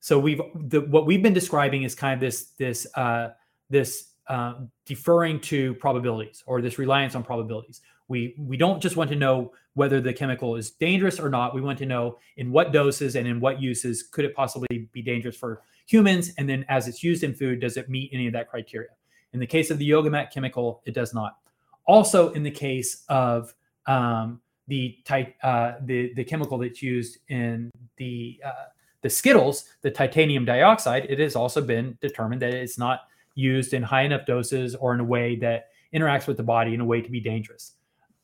So 0.00 0.18
we've 0.18 0.40
the, 0.54 0.80
what 0.80 1.06
we've 1.06 1.22
been 1.22 1.32
describing 1.32 1.84
is 1.84 1.94
kind 1.94 2.14
of 2.14 2.20
this 2.20 2.52
this 2.58 2.86
uh, 2.94 3.30
this 3.70 4.12
uh, 4.28 4.54
deferring 4.84 5.40
to 5.40 5.74
probabilities 5.74 6.42
or 6.46 6.60
this 6.60 6.78
reliance 6.78 7.14
on 7.14 7.22
probabilities. 7.22 7.80
We 8.08 8.34
we 8.38 8.56
don't 8.56 8.80
just 8.80 8.96
want 8.96 9.10
to 9.10 9.16
know 9.16 9.52
whether 9.74 10.00
the 10.00 10.12
chemical 10.12 10.56
is 10.56 10.70
dangerous 10.70 11.20
or 11.20 11.28
not. 11.28 11.54
We 11.54 11.60
want 11.60 11.78
to 11.78 11.86
know 11.86 12.18
in 12.36 12.50
what 12.50 12.72
doses 12.72 13.14
and 13.16 13.28
in 13.28 13.38
what 13.38 13.60
uses 13.60 14.02
could 14.02 14.24
it 14.24 14.34
possibly 14.34 14.88
be 14.92 15.02
dangerous 15.02 15.36
for 15.36 15.62
humans, 15.86 16.32
and 16.38 16.48
then 16.48 16.64
as 16.68 16.88
it's 16.88 17.02
used 17.02 17.22
in 17.22 17.34
food, 17.34 17.60
does 17.60 17.76
it 17.76 17.88
meet 17.88 18.10
any 18.12 18.26
of 18.26 18.32
that 18.32 18.48
criteria? 18.48 18.88
In 19.32 19.40
the 19.40 19.46
case 19.46 19.70
of 19.70 19.78
the 19.78 19.84
yoga 19.84 20.10
mat 20.10 20.32
chemical, 20.32 20.82
it 20.84 20.94
does 20.94 21.14
not. 21.14 21.36
Also, 21.86 22.32
in 22.32 22.42
the 22.42 22.50
case 22.50 23.04
of 23.08 23.54
um, 23.86 24.40
the, 24.66 24.98
uh, 25.42 25.72
the 25.84 26.12
the 26.14 26.24
chemical 26.24 26.58
that's 26.58 26.82
used 26.82 27.18
in 27.28 27.70
the 27.96 28.40
uh, 28.44 28.66
the 29.02 29.10
Skittles, 29.10 29.64
the 29.82 29.90
titanium 29.90 30.44
dioxide, 30.44 31.06
it 31.08 31.18
has 31.18 31.36
also 31.36 31.60
been 31.60 31.96
determined 32.00 32.42
that 32.42 32.52
it's 32.52 32.78
not 32.78 33.02
used 33.34 33.72
in 33.72 33.82
high 33.82 34.02
enough 34.02 34.26
doses 34.26 34.74
or 34.74 34.92
in 34.92 35.00
a 35.00 35.04
way 35.04 35.36
that 35.36 35.68
interacts 35.94 36.26
with 36.26 36.36
the 36.36 36.42
body 36.42 36.74
in 36.74 36.80
a 36.80 36.84
way 36.84 37.00
to 37.00 37.10
be 37.10 37.20
dangerous. 37.20 37.74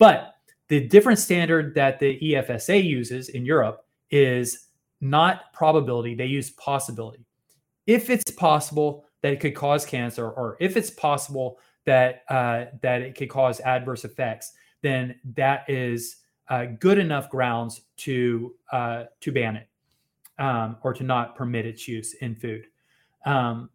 But 0.04 0.34
the 0.68 0.86
different 0.86 1.18
standard 1.18 1.74
that 1.76 1.98
the 1.98 2.20
EFSA 2.20 2.84
uses 2.84 3.30
in 3.30 3.46
Europe 3.46 3.86
is 4.10 4.68
not 5.00 5.50
probability, 5.54 6.14
they 6.14 6.26
use 6.26 6.50
possibility. 6.50 7.24
If 7.86 8.10
it's 8.10 8.30
possible 8.30 9.06
that 9.22 9.32
it 9.32 9.40
could 9.40 9.54
cause 9.54 9.86
cancer, 9.86 10.28
or 10.28 10.58
if 10.60 10.76
it's 10.76 10.90
possible 10.90 11.58
that 11.86 12.24
uh, 12.28 12.66
that 12.82 13.00
it 13.00 13.14
could 13.14 13.30
cause 13.30 13.60
adverse 13.60 14.04
effects, 14.04 14.52
then 14.82 15.18
that 15.36 15.64
is 15.70 16.16
uh, 16.48 16.66
good 16.80 16.98
enough 16.98 17.30
grounds 17.30 17.80
to 17.96 18.54
uh, 18.72 19.04
to 19.22 19.32
ban 19.32 19.56
it 19.56 19.68
um, 20.38 20.76
or 20.82 20.92
to 20.92 21.02
not 21.02 21.34
permit 21.34 21.64
its 21.64 21.88
use 21.88 22.12
in 22.20 22.34
food. 22.34 22.66
Um, 23.24 23.70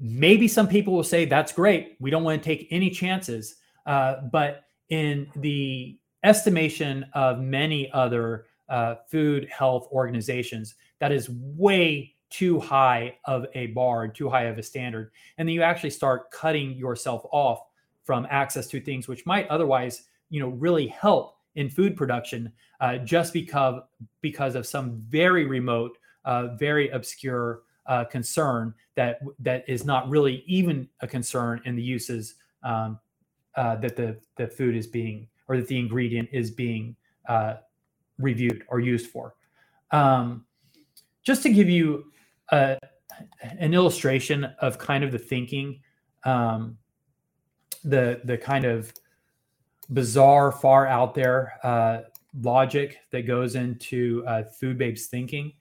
maybe 0.00 0.48
some 0.48 0.68
people 0.68 0.94
will 0.94 1.04
say 1.04 1.26
that's 1.26 1.52
great. 1.52 1.98
We 2.00 2.08
don't 2.08 2.24
want 2.24 2.42
to 2.42 2.46
take 2.46 2.66
any 2.70 2.88
chances. 2.88 3.56
Uh, 3.84 4.22
but 4.32 4.67
in 4.90 5.30
the 5.36 5.98
estimation 6.24 7.06
of 7.14 7.40
many 7.40 7.90
other 7.92 8.46
uh, 8.68 8.96
food 9.10 9.48
health 9.48 9.88
organizations, 9.92 10.74
that 10.98 11.12
is 11.12 11.28
way 11.30 12.14
too 12.30 12.60
high 12.60 13.16
of 13.24 13.46
a 13.54 13.68
bar, 13.68 14.06
too 14.08 14.28
high 14.28 14.44
of 14.44 14.58
a 14.58 14.62
standard. 14.62 15.10
And 15.38 15.48
then 15.48 15.54
you 15.54 15.62
actually 15.62 15.90
start 15.90 16.30
cutting 16.30 16.72
yourself 16.72 17.24
off 17.32 17.60
from 18.04 18.26
access 18.30 18.66
to 18.68 18.80
things 18.80 19.08
which 19.08 19.24
might 19.26 19.48
otherwise, 19.48 20.04
you 20.30 20.40
know, 20.40 20.48
really 20.48 20.86
help 20.88 21.36
in 21.54 21.68
food 21.68 21.96
production 21.96 22.52
uh, 22.80 22.98
just 22.98 23.32
because 23.32 23.82
because 24.20 24.54
of 24.54 24.66
some 24.66 25.02
very 25.08 25.44
remote, 25.44 25.98
uh, 26.24 26.48
very 26.56 26.88
obscure 26.90 27.62
uh, 27.86 28.04
concern 28.04 28.74
that 28.94 29.20
that 29.38 29.64
is 29.68 29.84
not 29.84 30.08
really 30.08 30.44
even 30.46 30.88
a 31.00 31.06
concern 31.06 31.60
in 31.64 31.74
the 31.74 31.82
uses 31.82 32.34
um, 32.62 32.98
uh, 33.58 33.74
that 33.76 33.96
the 33.96 34.16
the 34.36 34.46
food 34.46 34.76
is 34.76 34.86
being 34.86 35.26
or 35.48 35.56
that 35.56 35.66
the 35.66 35.78
ingredient 35.78 36.28
is 36.32 36.50
being 36.50 36.94
uh, 37.28 37.54
reviewed 38.18 38.64
or 38.68 38.78
used 38.78 39.08
for. 39.08 39.34
Um, 39.90 40.44
just 41.24 41.42
to 41.42 41.50
give 41.50 41.68
you 41.68 42.12
a, 42.50 42.78
an 43.42 43.74
illustration 43.74 44.44
of 44.60 44.78
kind 44.78 45.02
of 45.02 45.10
the 45.10 45.18
thinking, 45.18 45.80
um, 46.24 46.78
the 47.82 48.20
the 48.24 48.38
kind 48.38 48.64
of 48.64 48.92
bizarre, 49.92 50.52
far 50.52 50.86
out 50.86 51.14
there 51.14 51.58
uh, 51.64 52.02
logic 52.40 52.98
that 53.10 53.26
goes 53.26 53.56
into 53.56 54.24
uh, 54.26 54.44
food 54.44 54.78
babes 54.78 55.06
thinking. 55.06 55.52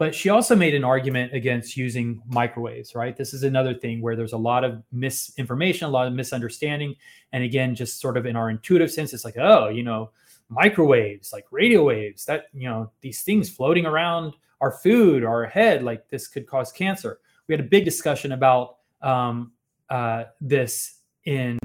But 0.00 0.14
she 0.14 0.30
also 0.30 0.56
made 0.56 0.74
an 0.74 0.82
argument 0.82 1.34
against 1.34 1.76
using 1.76 2.22
microwaves, 2.26 2.94
right? 2.94 3.14
This 3.14 3.34
is 3.34 3.42
another 3.42 3.74
thing 3.74 4.00
where 4.00 4.16
there's 4.16 4.32
a 4.32 4.38
lot 4.38 4.64
of 4.64 4.82
misinformation, 4.90 5.86
a 5.86 5.90
lot 5.90 6.06
of 6.06 6.14
misunderstanding. 6.14 6.94
And 7.34 7.44
again, 7.44 7.74
just 7.74 8.00
sort 8.00 8.16
of 8.16 8.24
in 8.24 8.34
our 8.34 8.48
intuitive 8.48 8.90
sense, 8.90 9.12
it's 9.12 9.26
like, 9.26 9.36
oh, 9.36 9.68
you 9.68 9.82
know, 9.82 10.10
microwaves, 10.48 11.34
like 11.34 11.44
radio 11.50 11.84
waves, 11.84 12.24
that, 12.24 12.46
you 12.54 12.66
know, 12.66 12.90
these 13.02 13.20
things 13.20 13.50
floating 13.50 13.84
around 13.84 14.32
our 14.62 14.72
food, 14.72 15.22
our 15.22 15.44
head, 15.44 15.82
like 15.82 16.08
this 16.08 16.28
could 16.28 16.46
cause 16.46 16.72
cancer. 16.72 17.20
We 17.46 17.52
had 17.52 17.60
a 17.60 17.68
big 17.68 17.84
discussion 17.84 18.32
about 18.32 18.76
um, 19.02 19.52
uh, 19.90 20.24
this 20.40 21.00
in 21.26 21.58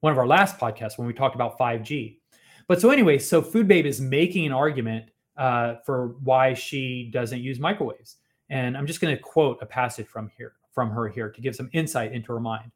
one 0.00 0.10
of 0.10 0.18
our 0.18 0.26
last 0.26 0.56
podcasts 0.56 0.96
when 0.96 1.06
we 1.06 1.12
talked 1.12 1.34
about 1.34 1.58
5G. 1.58 2.16
But 2.66 2.80
so, 2.80 2.88
anyway, 2.88 3.18
so 3.18 3.42
Food 3.42 3.68
Babe 3.68 3.84
is 3.84 4.00
making 4.00 4.46
an 4.46 4.52
argument 4.52 5.10
uh, 5.36 5.76
for 5.84 6.16
why 6.22 6.54
she 6.54 7.10
doesn't 7.12 7.40
use 7.40 7.58
microwaves. 7.58 8.16
And 8.50 8.76
I'm 8.76 8.86
just 8.86 9.00
going 9.00 9.14
to 9.14 9.22
quote 9.22 9.58
a 9.60 9.66
passage 9.66 10.06
from 10.06 10.30
here 10.36 10.54
from 10.72 10.90
her 10.90 11.08
here 11.08 11.30
to 11.30 11.40
give 11.40 11.54
some 11.54 11.70
insight 11.72 12.12
into 12.12 12.32
her 12.32 12.40
mind. 12.40 12.70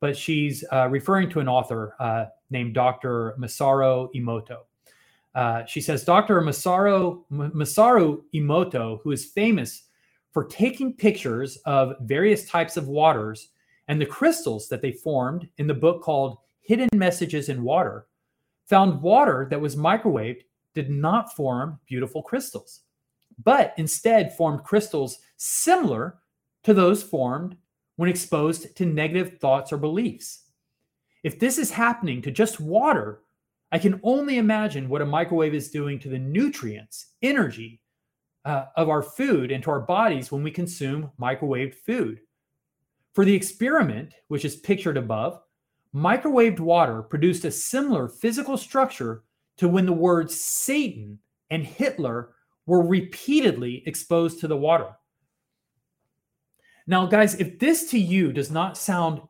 But 0.00 0.16
she's 0.16 0.64
uh, 0.70 0.88
referring 0.88 1.30
to 1.30 1.40
an 1.40 1.48
author 1.48 1.94
uh, 1.98 2.26
named 2.50 2.74
Dr. 2.74 3.34
Masaru 3.38 4.08
Emoto. 4.14 4.58
Uh, 5.34 5.64
she 5.64 5.80
says 5.80 6.04
Dr. 6.04 6.40
Masaru, 6.40 7.22
Masaru 7.32 8.22
Emoto, 8.34 9.00
who 9.02 9.12
is 9.12 9.24
famous 9.24 9.84
for 10.32 10.44
taking 10.44 10.92
pictures 10.92 11.56
of 11.64 11.94
various 12.02 12.48
types 12.48 12.76
of 12.76 12.88
waters 12.88 13.48
and 13.88 14.00
the 14.00 14.06
crystals 14.06 14.68
that 14.68 14.82
they 14.82 14.92
formed 14.92 15.48
in 15.56 15.66
the 15.66 15.74
book 15.74 16.02
called 16.02 16.38
Hidden 16.60 16.90
Messages 16.94 17.48
in 17.48 17.62
Water, 17.62 18.06
found 18.66 19.00
water 19.00 19.46
that 19.50 19.60
was 19.60 19.74
microwaved 19.74 20.42
did 20.74 20.90
not 20.90 21.34
form 21.34 21.78
beautiful 21.86 22.22
crystals, 22.22 22.80
but 23.42 23.74
instead 23.76 24.36
formed 24.36 24.64
crystals 24.64 25.18
similar 25.36 26.18
to 26.64 26.74
those 26.74 27.02
formed 27.02 27.56
when 27.96 28.08
exposed 28.08 28.76
to 28.76 28.86
negative 28.86 29.38
thoughts 29.38 29.72
or 29.72 29.76
beliefs. 29.76 30.44
If 31.24 31.38
this 31.38 31.58
is 31.58 31.70
happening 31.70 32.22
to 32.22 32.30
just 32.30 32.60
water, 32.60 33.22
I 33.72 33.78
can 33.78 34.00
only 34.02 34.38
imagine 34.38 34.88
what 34.88 35.02
a 35.02 35.06
microwave 35.06 35.54
is 35.54 35.70
doing 35.70 35.98
to 36.00 36.08
the 36.08 36.18
nutrients, 36.18 37.14
energy 37.22 37.80
uh, 38.44 38.66
of 38.76 38.88
our 38.88 39.02
food 39.02 39.50
and 39.50 39.62
to 39.64 39.70
our 39.70 39.80
bodies 39.80 40.30
when 40.30 40.42
we 40.42 40.50
consume 40.50 41.10
microwaved 41.20 41.74
food. 41.74 42.20
For 43.14 43.24
the 43.24 43.34
experiment, 43.34 44.14
which 44.28 44.44
is 44.44 44.56
pictured 44.56 44.96
above, 44.96 45.40
microwaved 45.94 46.60
water 46.60 47.02
produced 47.02 47.44
a 47.44 47.50
similar 47.50 48.08
physical 48.08 48.56
structure 48.56 49.24
to 49.58 49.68
when 49.68 49.86
the 49.86 49.92
words 49.92 50.40
Satan 50.40 51.18
and 51.50 51.64
Hitler 51.64 52.30
were 52.66 52.86
repeatedly 52.86 53.82
exposed 53.86 54.40
to 54.40 54.48
the 54.48 54.56
water. 54.56 54.90
Now, 56.86 57.06
guys, 57.06 57.34
if 57.34 57.58
this 57.58 57.90
to 57.90 57.98
you 57.98 58.32
does 58.32 58.50
not 58.50 58.78
sound 58.78 59.20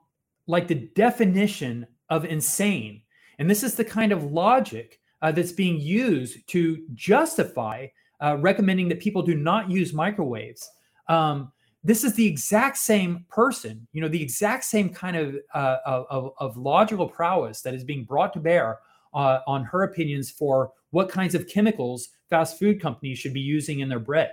like 0.47 0.69
the 0.69 0.89
definition 0.95 1.87
of 2.09 2.25
insane, 2.25 3.03
and 3.39 3.51
this 3.51 3.63
is 3.63 3.75
the 3.75 3.85
kind 3.85 4.13
of 4.13 4.33
logic 4.33 5.01
uh, 5.23 5.33
that's 5.33 5.53
being 5.53 5.81
used 5.81 6.49
to 6.49 6.85
justify 6.95 7.87
uh, 8.21 8.37
recommending 8.39 8.89
that 8.89 9.01
people 9.01 9.23
do 9.23 9.35
not 9.35 9.71
use 9.71 9.93
microwaves. 9.93 10.69
Um, 11.09 11.53
this 11.85 12.05
is 12.05 12.15
the 12.15 12.27
exact 12.27 12.77
same 12.77 13.25
person, 13.29 13.87
you 13.93 14.01
know, 14.01 14.09
the 14.09 14.23
exact 14.23 14.65
same 14.65 14.91
kind 14.91 15.17
of, 15.17 15.37
uh, 15.55 15.77
of, 15.87 16.33
of 16.39 16.57
logical 16.57 17.09
prowess 17.09 17.63
that 17.63 17.75
is 17.75 17.85
being 17.85 18.05
brought 18.05 18.33
to 18.33 18.41
bear 18.41 18.81
uh, 19.15 19.41
on 19.47 19.65
her 19.65 19.83
opinions 19.83 20.31
for 20.31 20.73
what 20.91 21.09
kinds 21.09 21.35
of 21.35 21.49
chemicals 21.49 22.09
fast 22.31 22.59
food 22.59 22.81
companies 22.81 23.19
should 23.19 23.35
be 23.35 23.41
using 23.41 23.81
in 23.81 23.89
their 23.89 23.99
bread. 23.99 24.31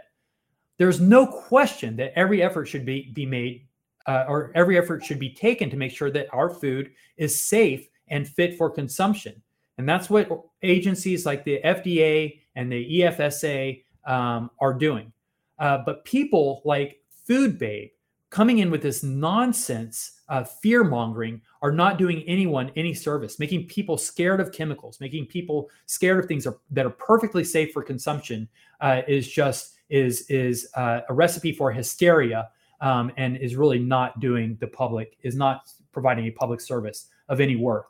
There's 0.77 0.99
no 0.99 1.25
question 1.25 1.95
that 1.97 2.17
every 2.17 2.41
effort 2.41 2.65
should 2.65 2.85
be, 2.85 3.11
be 3.13 3.25
made 3.25 3.65
uh, 4.07 4.25
or 4.27 4.51
every 4.55 4.77
effort 4.77 5.03
should 5.03 5.19
be 5.19 5.29
taken 5.29 5.69
to 5.69 5.77
make 5.77 5.91
sure 5.91 6.11
that 6.11 6.27
our 6.33 6.49
food 6.49 6.91
is 7.17 7.39
safe 7.39 7.87
and 8.09 8.27
fit 8.27 8.57
for 8.57 8.69
consumption. 8.69 9.41
And 9.77 9.87
that's 9.87 10.09
what 10.09 10.29
agencies 10.61 11.25
like 11.25 11.43
the 11.43 11.59
FDA 11.63 12.39
and 12.55 12.71
the 12.71 13.01
EFSA 13.01 13.83
um, 14.05 14.51
are 14.59 14.73
doing. 14.73 15.11
Uh, 15.59 15.79
but 15.85 16.05
people 16.05 16.61
like 16.65 17.01
Food 17.25 17.57
Babe 17.57 17.89
coming 18.35 18.57
in 18.57 18.69
with 18.69 18.81
this 18.81 19.01
nonsense 19.01 20.19
uh, 20.27 20.43
fear 20.43 20.83
mongering 20.83 21.39
are 21.61 21.71
not 21.71 21.97
doing 21.97 22.21
anyone 22.27 22.69
any 22.75 22.93
service, 22.93 23.39
making 23.39 23.65
people 23.65 23.97
scared 23.97 24.41
of 24.41 24.51
chemicals, 24.51 24.99
making 24.99 25.25
people 25.25 25.69
scared 25.85 26.19
of 26.19 26.25
things 26.25 26.45
are, 26.45 26.57
that 26.69 26.85
are 26.85 26.89
perfectly 26.89 27.45
safe 27.45 27.71
for 27.71 27.81
consumption 27.81 28.45
uh, 28.81 29.03
is 29.07 29.25
just 29.25 29.77
is 29.89 30.29
is 30.29 30.67
uh, 30.75 30.99
a 31.07 31.13
recipe 31.13 31.53
for 31.53 31.71
hysteria 31.71 32.49
um, 32.81 33.09
and 33.15 33.37
is 33.37 33.55
really 33.55 33.79
not 33.79 34.19
doing 34.19 34.57
the 34.59 34.67
public 34.67 35.15
is 35.23 35.37
not 35.37 35.71
providing 35.93 36.25
a 36.25 36.31
public 36.31 36.59
service 36.59 37.07
of 37.29 37.39
any 37.39 37.55
worth. 37.55 37.85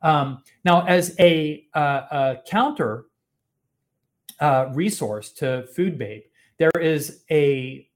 Um, 0.00 0.42
now, 0.64 0.86
as 0.86 1.14
a, 1.20 1.66
uh, 1.74 2.00
a 2.10 2.36
counter 2.46 3.04
uh, 4.40 4.70
resource 4.72 5.32
to 5.32 5.66
Food 5.76 5.98
Babe, 5.98 6.22
there 6.56 6.70
is 6.80 7.24
a 7.30 7.86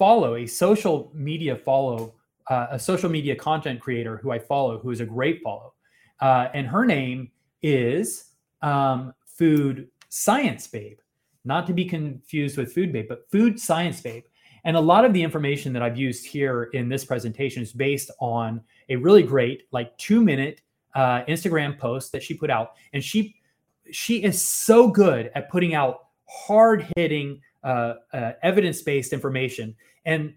follow, 0.00 0.36
a 0.36 0.46
social 0.46 1.12
media 1.12 1.54
follow, 1.54 2.14
uh, 2.48 2.68
a 2.70 2.78
social 2.78 3.10
media 3.10 3.36
content 3.36 3.78
creator 3.78 4.16
who 4.16 4.30
I 4.30 4.38
follow, 4.38 4.78
who 4.78 4.90
is 4.90 5.00
a 5.00 5.04
great 5.04 5.42
follow. 5.42 5.74
Uh, 6.20 6.48
and 6.54 6.66
her 6.66 6.86
name 6.86 7.30
is 7.60 8.30
um, 8.62 9.12
Food 9.26 9.88
Science 10.08 10.66
Babe, 10.66 10.96
not 11.44 11.66
to 11.66 11.74
be 11.74 11.84
confused 11.84 12.56
with 12.56 12.72
Food 12.72 12.94
Babe, 12.94 13.08
but 13.10 13.30
Food 13.30 13.60
Science 13.60 14.00
Babe. 14.00 14.24
And 14.64 14.74
a 14.74 14.80
lot 14.80 15.04
of 15.04 15.12
the 15.12 15.22
information 15.22 15.70
that 15.74 15.82
I've 15.82 15.98
used 15.98 16.24
here 16.24 16.70
in 16.72 16.88
this 16.88 17.04
presentation 17.04 17.62
is 17.62 17.74
based 17.74 18.10
on 18.20 18.62
a 18.88 18.96
really 18.96 19.22
great, 19.22 19.64
like 19.70 19.94
two 19.98 20.22
minute 20.22 20.62
uh, 20.94 21.24
Instagram 21.24 21.78
post 21.78 22.10
that 22.12 22.22
she 22.22 22.32
put 22.32 22.48
out, 22.48 22.72
and 22.94 23.04
she 23.04 23.36
she 23.92 24.22
is 24.22 24.40
so 24.40 24.88
good 24.88 25.30
at 25.34 25.50
putting 25.50 25.74
out 25.74 26.06
hard 26.26 26.86
hitting, 26.96 27.42
uh, 27.64 27.94
uh, 28.12 28.32
evidence 28.42 28.82
based 28.82 29.12
information. 29.12 29.74
And 30.04 30.34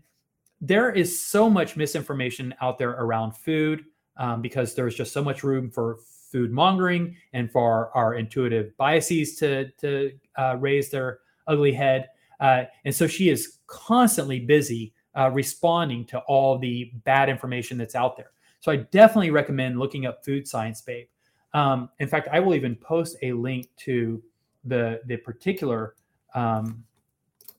there 0.62 0.92
is 0.92 1.22
so 1.22 1.50
much 1.50 1.76
misinformation 1.76 2.54
out 2.62 2.78
there 2.78 2.92
around 2.92 3.36
food 3.36 3.86
um, 4.18 4.42
because 4.42 4.76
there's 4.76 4.96
just 4.96 5.12
so 5.12 5.24
much 5.24 5.44
room 5.44 5.70
for 5.70 5.98
food 6.32 6.52
mongering 6.52 7.16
and 7.34 7.52
for 7.52 7.62
our, 7.62 7.92
our 7.96 8.16
intuitive 8.16 8.76
biases 8.78 9.36
to 9.36 9.70
to 9.72 10.12
uh, 10.38 10.58
raise 10.60 10.90
their 10.90 11.20
ugly 11.48 11.74
head. 11.74 12.10
Uh, 12.40 12.64
and 12.86 12.96
so 12.96 13.08
she 13.08 13.30
is 13.30 13.60
constantly 13.68 14.40
busy 14.40 14.94
uh, 15.18 15.30
responding 15.32 16.06
to 16.06 16.20
all 16.22 16.58
the 16.58 16.92
bad 17.04 17.30
information 17.30 17.78
that's 17.78 17.96
out 17.96 18.18
there. 18.18 18.32
So 18.60 18.72
I 18.72 18.78
definitely 18.78 19.30
recommend 19.30 19.78
looking 19.78 20.06
up 20.06 20.26
Food 20.26 20.48
Science 20.48 20.82
Babe. 20.82 21.08
Um, 21.54 21.90
in 22.00 22.08
fact, 22.08 22.30
I 22.32 22.40
will 22.40 22.56
even 22.56 22.76
post 22.76 23.18
a 23.22 23.34
link 23.34 23.68
to 23.78 24.24
the 24.66 25.02
the 25.06 25.18
particular 25.18 25.96
um, 26.34 26.84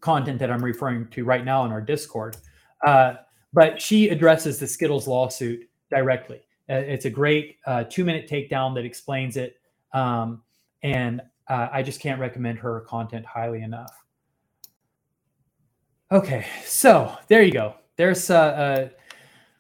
content 0.05 0.39
that 0.39 0.51
I'm 0.51 0.63
referring 0.63 1.09
to 1.09 1.25
right 1.25 1.45
now 1.45 1.65
in 1.65 1.73
our 1.73 1.81
Discord. 1.81 2.37
Uh, 2.87 3.15
but 3.55 3.81
she 3.81 4.11
addresses 4.11 4.59
the 4.59 4.67
Skittles 4.67 5.09
lawsuit 5.09 5.67
directly. 5.91 6.43
Uh, 6.69 6.75
it's 6.75 7.07
a 7.07 7.11
great 7.11 7.57
uh, 7.67 7.85
two 7.85 8.05
minute 8.05 8.29
takedown 8.29 8.75
that 8.75 8.85
explains 8.85 9.37
it, 9.37 9.57
um, 9.95 10.43
and 10.83 11.23
uh, 11.49 11.69
I 11.73 11.83
just 11.83 12.01
can't 12.01 12.21
recommend 12.21 12.59
her 12.59 12.81
content 12.83 13.25
highly 13.25 13.63
enough. 13.63 14.05
Okay, 16.13 16.47
so 16.65 17.17
there 17.29 17.43
you 17.43 17.53
go. 17.53 17.75
There's 17.97 18.29
a, 18.29 18.91
a 18.93 19.03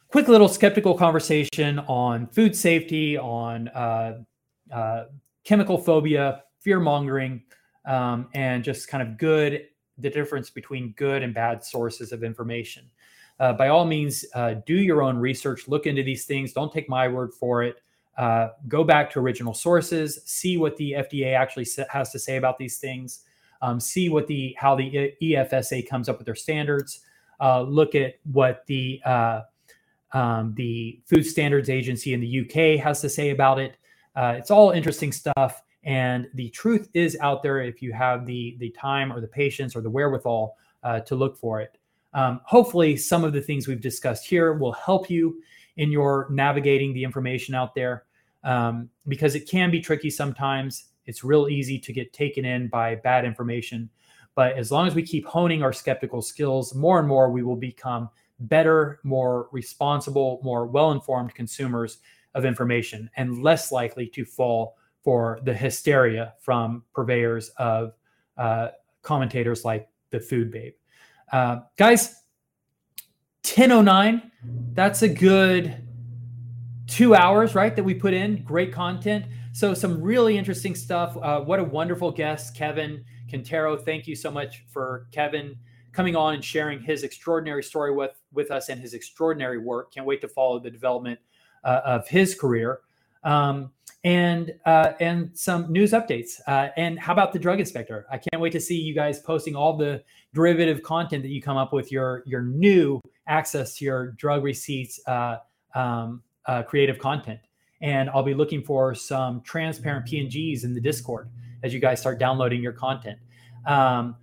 quick 0.08 0.28
little 0.28 0.48
skeptical 0.48 0.94
conversation 0.94 1.78
on 1.80 2.26
food 2.28 2.54
safety, 2.54 3.16
on 3.16 3.68
uh, 3.68 4.18
uh, 4.72 5.04
chemical 5.44 5.78
phobia, 5.78 6.42
fear 6.60 6.80
mongering, 6.80 7.42
um, 7.86 8.28
and 8.34 8.62
just 8.64 8.88
kind 8.88 9.02
of 9.02 9.18
good, 9.18 9.66
the 9.98 10.10
difference 10.10 10.50
between 10.50 10.92
good 10.92 11.22
and 11.22 11.34
bad 11.34 11.64
sources 11.64 12.12
of 12.12 12.22
information. 12.22 12.84
Uh, 13.40 13.52
by 13.52 13.68
all 13.68 13.84
means, 13.84 14.24
uh, 14.34 14.54
do 14.66 14.74
your 14.74 15.02
own 15.02 15.16
research, 15.16 15.66
look 15.66 15.86
into 15.86 16.02
these 16.02 16.24
things. 16.24 16.52
Don't 16.52 16.72
take 16.72 16.88
my 16.88 17.08
word 17.08 17.32
for 17.34 17.62
it. 17.62 17.82
Uh, 18.16 18.50
go 18.68 18.84
back 18.84 19.10
to 19.10 19.18
original 19.18 19.54
sources, 19.54 20.20
see 20.24 20.56
what 20.56 20.76
the 20.76 20.92
FDA 20.92 21.34
actually 21.36 21.66
has 21.90 22.12
to 22.12 22.18
say 22.18 22.36
about 22.36 22.58
these 22.58 22.78
things, 22.78 23.24
um, 23.60 23.80
see 23.80 24.08
what 24.08 24.28
the 24.28 24.54
how 24.56 24.76
the 24.76 25.12
EFSA 25.20 25.88
comes 25.88 26.08
up 26.08 26.18
with 26.18 26.26
their 26.26 26.36
standards. 26.36 27.00
Uh, 27.40 27.62
look 27.62 27.96
at 27.96 28.14
what 28.30 28.64
the 28.66 29.00
um, 30.14 30.54
the 30.54 31.00
Food 31.06 31.26
Standards 31.26 31.68
Agency 31.68 32.14
in 32.14 32.20
the 32.20 32.40
UK 32.42 32.80
has 32.82 33.00
to 33.02 33.08
say 33.08 33.30
about 33.30 33.58
it. 33.58 33.76
Uh, 34.16 34.34
it's 34.38 34.50
all 34.50 34.70
interesting 34.70 35.10
stuff, 35.10 35.62
and 35.84 36.28
the 36.34 36.48
truth 36.50 36.88
is 36.94 37.16
out 37.20 37.42
there 37.42 37.60
if 37.60 37.82
you 37.82 37.92
have 37.92 38.26
the 38.26 38.56
the 38.58 38.70
time 38.70 39.12
or 39.12 39.20
the 39.20 39.28
patience 39.28 39.76
or 39.76 39.80
the 39.80 39.90
wherewithal 39.90 40.56
uh, 40.82 41.00
to 41.00 41.14
look 41.14 41.36
for 41.36 41.60
it. 41.60 41.78
Um, 42.12 42.40
hopefully, 42.44 42.96
some 42.96 43.24
of 43.24 43.32
the 43.32 43.40
things 43.40 43.66
we've 43.66 43.80
discussed 43.80 44.26
here 44.26 44.54
will 44.54 44.72
help 44.72 45.10
you 45.10 45.40
in 45.76 45.90
your 45.90 46.28
navigating 46.30 46.94
the 46.94 47.02
information 47.02 47.54
out 47.54 47.74
there, 47.74 48.04
um, 48.44 48.88
because 49.08 49.34
it 49.34 49.48
can 49.48 49.70
be 49.70 49.80
tricky 49.80 50.10
sometimes. 50.10 50.86
It's 51.06 51.24
real 51.24 51.48
easy 51.48 51.78
to 51.78 51.92
get 51.92 52.12
taken 52.12 52.44
in 52.44 52.68
by 52.68 52.94
bad 52.94 53.24
information. 53.24 53.90
But 54.34 54.56
as 54.56 54.72
long 54.72 54.86
as 54.86 54.94
we 54.94 55.02
keep 55.02 55.26
honing 55.26 55.62
our 55.62 55.72
skeptical 55.72 56.22
skills, 56.22 56.74
more 56.74 56.98
and 56.98 57.06
more 57.06 57.30
we 57.30 57.42
will 57.42 57.56
become 57.56 58.08
better, 58.40 59.00
more 59.04 59.48
responsible, 59.52 60.40
more 60.42 60.66
well 60.66 60.92
informed 60.92 61.34
consumers 61.34 61.98
of 62.34 62.44
information 62.44 63.10
and 63.16 63.42
less 63.42 63.70
likely 63.70 64.06
to 64.08 64.24
fall 64.24 64.76
for 65.04 65.38
the 65.44 65.52
hysteria 65.52 66.32
from 66.40 66.82
purveyors 66.94 67.50
of 67.58 67.92
uh, 68.38 68.68
commentators 69.02 69.64
like 69.64 69.88
the 70.10 70.18
Food 70.18 70.50
Babe. 70.50 70.72
Uh, 71.30 71.60
guys, 71.76 72.22
1009, 73.44 74.30
that's 74.72 75.02
a 75.02 75.08
good 75.08 75.76
two 76.86 77.14
hours, 77.14 77.54
right? 77.54 77.76
That 77.76 77.84
we 77.84 77.94
put 77.94 78.14
in. 78.14 78.42
Great 78.42 78.72
content. 78.72 79.26
So, 79.52 79.74
some 79.74 80.00
really 80.02 80.36
interesting 80.36 80.74
stuff. 80.74 81.16
Uh, 81.20 81.40
what 81.40 81.60
a 81.60 81.64
wonderful 81.64 82.10
guest, 82.10 82.56
Kevin 82.56 83.04
Quintero. 83.28 83.76
Thank 83.76 84.06
you 84.06 84.16
so 84.16 84.30
much 84.30 84.64
for 84.68 85.06
Kevin 85.12 85.56
coming 85.92 86.16
on 86.16 86.34
and 86.34 86.44
sharing 86.44 86.80
his 86.80 87.04
extraordinary 87.04 87.62
story 87.62 87.94
with 87.94 88.20
with 88.32 88.50
us 88.50 88.68
and 88.68 88.80
his 88.80 88.94
extraordinary 88.94 89.58
work. 89.58 89.92
Can't 89.92 90.06
wait 90.06 90.20
to 90.22 90.28
follow 90.28 90.58
the 90.58 90.70
development 90.70 91.20
uh, 91.62 91.80
of 91.84 92.08
his 92.08 92.34
career. 92.34 92.80
Um, 93.22 93.70
and 94.04 94.54
uh, 94.66 94.92
and 95.00 95.30
some 95.34 95.72
news 95.72 95.92
updates. 95.92 96.40
Uh, 96.46 96.68
and 96.76 96.98
how 96.98 97.12
about 97.12 97.32
the 97.32 97.38
drug 97.38 97.58
inspector? 97.58 98.06
I 98.10 98.18
can't 98.18 98.40
wait 98.40 98.52
to 98.52 98.60
see 98.60 98.76
you 98.76 98.94
guys 98.94 99.18
posting 99.18 99.56
all 99.56 99.76
the 99.76 100.02
derivative 100.34 100.82
content 100.82 101.22
that 101.22 101.30
you 101.30 101.40
come 101.40 101.56
up 101.56 101.72
with 101.72 101.90
your 101.90 102.22
your 102.26 102.42
new 102.42 103.00
access 103.26 103.76
to 103.78 103.84
your 103.84 104.08
drug 104.12 104.44
receipts 104.44 105.00
uh, 105.06 105.38
um, 105.74 106.22
uh, 106.46 106.62
creative 106.62 106.98
content. 106.98 107.40
And 107.80 108.08
I'll 108.10 108.22
be 108.22 108.34
looking 108.34 108.62
for 108.62 108.94
some 108.94 109.40
transparent 109.42 110.06
PNGs 110.06 110.64
in 110.64 110.74
the 110.74 110.80
Discord 110.80 111.28
as 111.62 111.74
you 111.74 111.80
guys 111.80 112.00
start 112.00 112.18
downloading 112.18 112.62
your 112.62 112.72
content. 112.72 113.18
Um, 113.66 114.16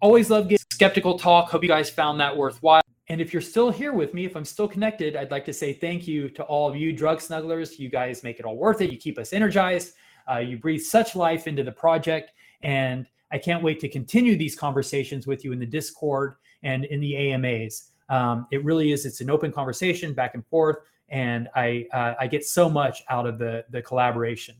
always 0.00 0.30
love 0.30 0.48
getting 0.48 0.64
skeptical 0.70 1.18
talk. 1.18 1.50
Hope 1.50 1.62
you 1.62 1.68
guys 1.68 1.90
found 1.90 2.20
that 2.20 2.36
worthwhile. 2.36 2.82
And 3.10 3.20
if 3.20 3.32
you're 3.32 3.42
still 3.42 3.72
here 3.72 3.92
with 3.92 4.14
me, 4.14 4.24
if 4.24 4.36
I'm 4.36 4.44
still 4.44 4.68
connected, 4.68 5.16
I'd 5.16 5.32
like 5.32 5.44
to 5.46 5.52
say 5.52 5.72
thank 5.72 6.06
you 6.06 6.28
to 6.30 6.44
all 6.44 6.68
of 6.68 6.76
you 6.76 6.92
drug 6.92 7.18
snugglers. 7.18 7.76
You 7.76 7.88
guys 7.88 8.22
make 8.22 8.38
it 8.38 8.44
all 8.44 8.56
worth 8.56 8.80
it. 8.82 8.92
You 8.92 8.98
keep 8.98 9.18
us 9.18 9.32
energized. 9.32 9.94
Uh, 10.30 10.38
you 10.38 10.56
breathe 10.56 10.80
such 10.80 11.16
life 11.16 11.48
into 11.48 11.64
the 11.64 11.72
project. 11.72 12.30
And 12.62 13.06
I 13.32 13.38
can't 13.38 13.64
wait 13.64 13.80
to 13.80 13.88
continue 13.88 14.36
these 14.36 14.54
conversations 14.54 15.26
with 15.26 15.44
you 15.44 15.50
in 15.50 15.58
the 15.58 15.66
Discord 15.66 16.36
and 16.62 16.84
in 16.84 17.00
the 17.00 17.16
AMAs. 17.16 17.90
Um, 18.10 18.46
it 18.52 18.64
really 18.64 18.92
is, 18.92 19.04
it's 19.04 19.20
an 19.20 19.28
open 19.28 19.50
conversation 19.50 20.14
back 20.14 20.34
and 20.34 20.46
forth. 20.46 20.76
and 21.08 21.48
I 21.56 21.86
uh, 21.92 22.14
I 22.20 22.28
get 22.28 22.44
so 22.44 22.70
much 22.70 23.02
out 23.08 23.26
of 23.26 23.38
the 23.38 23.64
the 23.70 23.82
collaboration. 23.82 24.54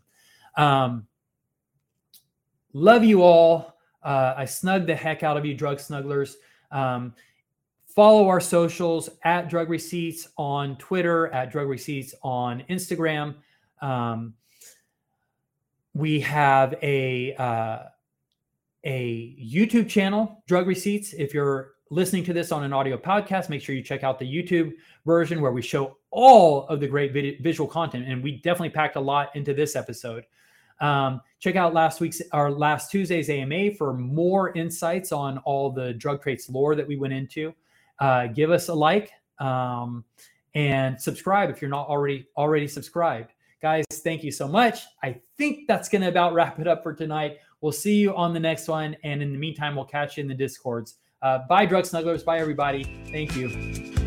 Um, 0.56 1.06
love 2.72 3.04
you 3.04 3.22
all. 3.22 3.76
Uh, 4.02 4.34
I 4.36 4.44
snug 4.44 4.86
the 4.86 4.96
heck 4.96 5.22
out 5.22 5.36
of 5.36 5.46
you, 5.46 5.54
drug 5.54 5.78
snugglers. 5.78 6.34
Um, 6.72 7.14
follow 7.94 8.28
our 8.28 8.40
socials 8.40 9.10
at 9.24 9.48
drug 9.48 9.68
receipts 9.68 10.28
on 10.36 10.76
Twitter, 10.76 11.28
at 11.28 11.50
drug 11.50 11.68
receipts 11.68 12.14
on 12.22 12.64
Instagram. 12.70 13.34
Um, 13.80 14.34
we 15.94 16.20
have 16.20 16.74
a 16.82 17.34
uh, 17.36 17.78
a 18.84 19.36
YouTube 19.38 19.88
channel, 19.88 20.42
Drug 20.46 20.66
Receipts. 20.66 21.12
If 21.12 21.34
you're 21.34 21.72
listening 21.90 22.24
to 22.24 22.32
this 22.32 22.52
on 22.52 22.64
an 22.64 22.72
audio 22.72 22.96
podcast, 22.96 23.48
make 23.48 23.60
sure 23.60 23.74
you 23.74 23.82
check 23.82 24.04
out 24.04 24.18
the 24.18 24.24
YouTube 24.24 24.72
version 25.04 25.40
where 25.40 25.52
we 25.52 25.60
show 25.60 25.98
all 26.10 26.66
of 26.68 26.80
the 26.80 26.86
great 26.86 27.12
visual 27.42 27.68
content. 27.68 28.06
And 28.06 28.22
we 28.22 28.36
definitely 28.36 28.70
packed 28.70 28.96
a 28.96 29.00
lot 29.00 29.34
into 29.34 29.52
this 29.52 29.76
episode. 29.76 30.24
Um, 30.80 31.20
check 31.40 31.56
out 31.56 31.74
last 31.74 32.00
week's 32.00 32.22
our 32.32 32.50
last 32.50 32.90
Tuesday's 32.90 33.28
AMA 33.28 33.74
for 33.74 33.92
more 33.92 34.56
insights 34.56 35.12
on 35.12 35.38
all 35.38 35.70
the 35.70 35.92
drug 35.94 36.22
traits 36.22 36.48
lore 36.48 36.74
that 36.74 36.86
we 36.86 36.96
went 36.96 37.12
into. 37.12 37.52
Uh, 38.00 38.26
give 38.26 38.50
us 38.50 38.68
a 38.68 38.74
like 38.74 39.12
um, 39.38 40.04
and 40.54 41.00
subscribe 41.00 41.50
if 41.50 41.60
you're 41.60 41.70
not 41.70 41.86
already 41.86 42.26
already 42.36 42.66
subscribed. 42.66 43.32
Guys, 43.60 43.84
thank 43.90 44.24
you 44.24 44.32
so 44.32 44.48
much. 44.48 44.84
I 45.02 45.20
think 45.36 45.68
that's 45.68 45.88
going 45.88 46.02
to 46.02 46.08
about 46.08 46.32
wrap 46.32 46.58
it 46.58 46.66
up 46.66 46.82
for 46.82 46.94
tonight. 46.94 47.38
We'll 47.60 47.72
see 47.72 47.96
you 47.96 48.16
on 48.16 48.32
the 48.32 48.40
next 48.40 48.68
one. 48.68 48.96
And 49.04 49.22
in 49.22 49.32
the 49.32 49.38
meantime, 49.38 49.76
we'll 49.76 49.84
catch 49.84 50.16
you 50.16 50.22
in 50.22 50.28
the 50.28 50.34
discords. 50.34 50.96
Uh, 51.20 51.40
bye, 51.46 51.66
drug 51.66 51.84
snugglers. 51.84 52.24
Bye, 52.24 52.38
everybody. 52.38 52.84
Thank 53.12 53.36
you. 53.36 53.99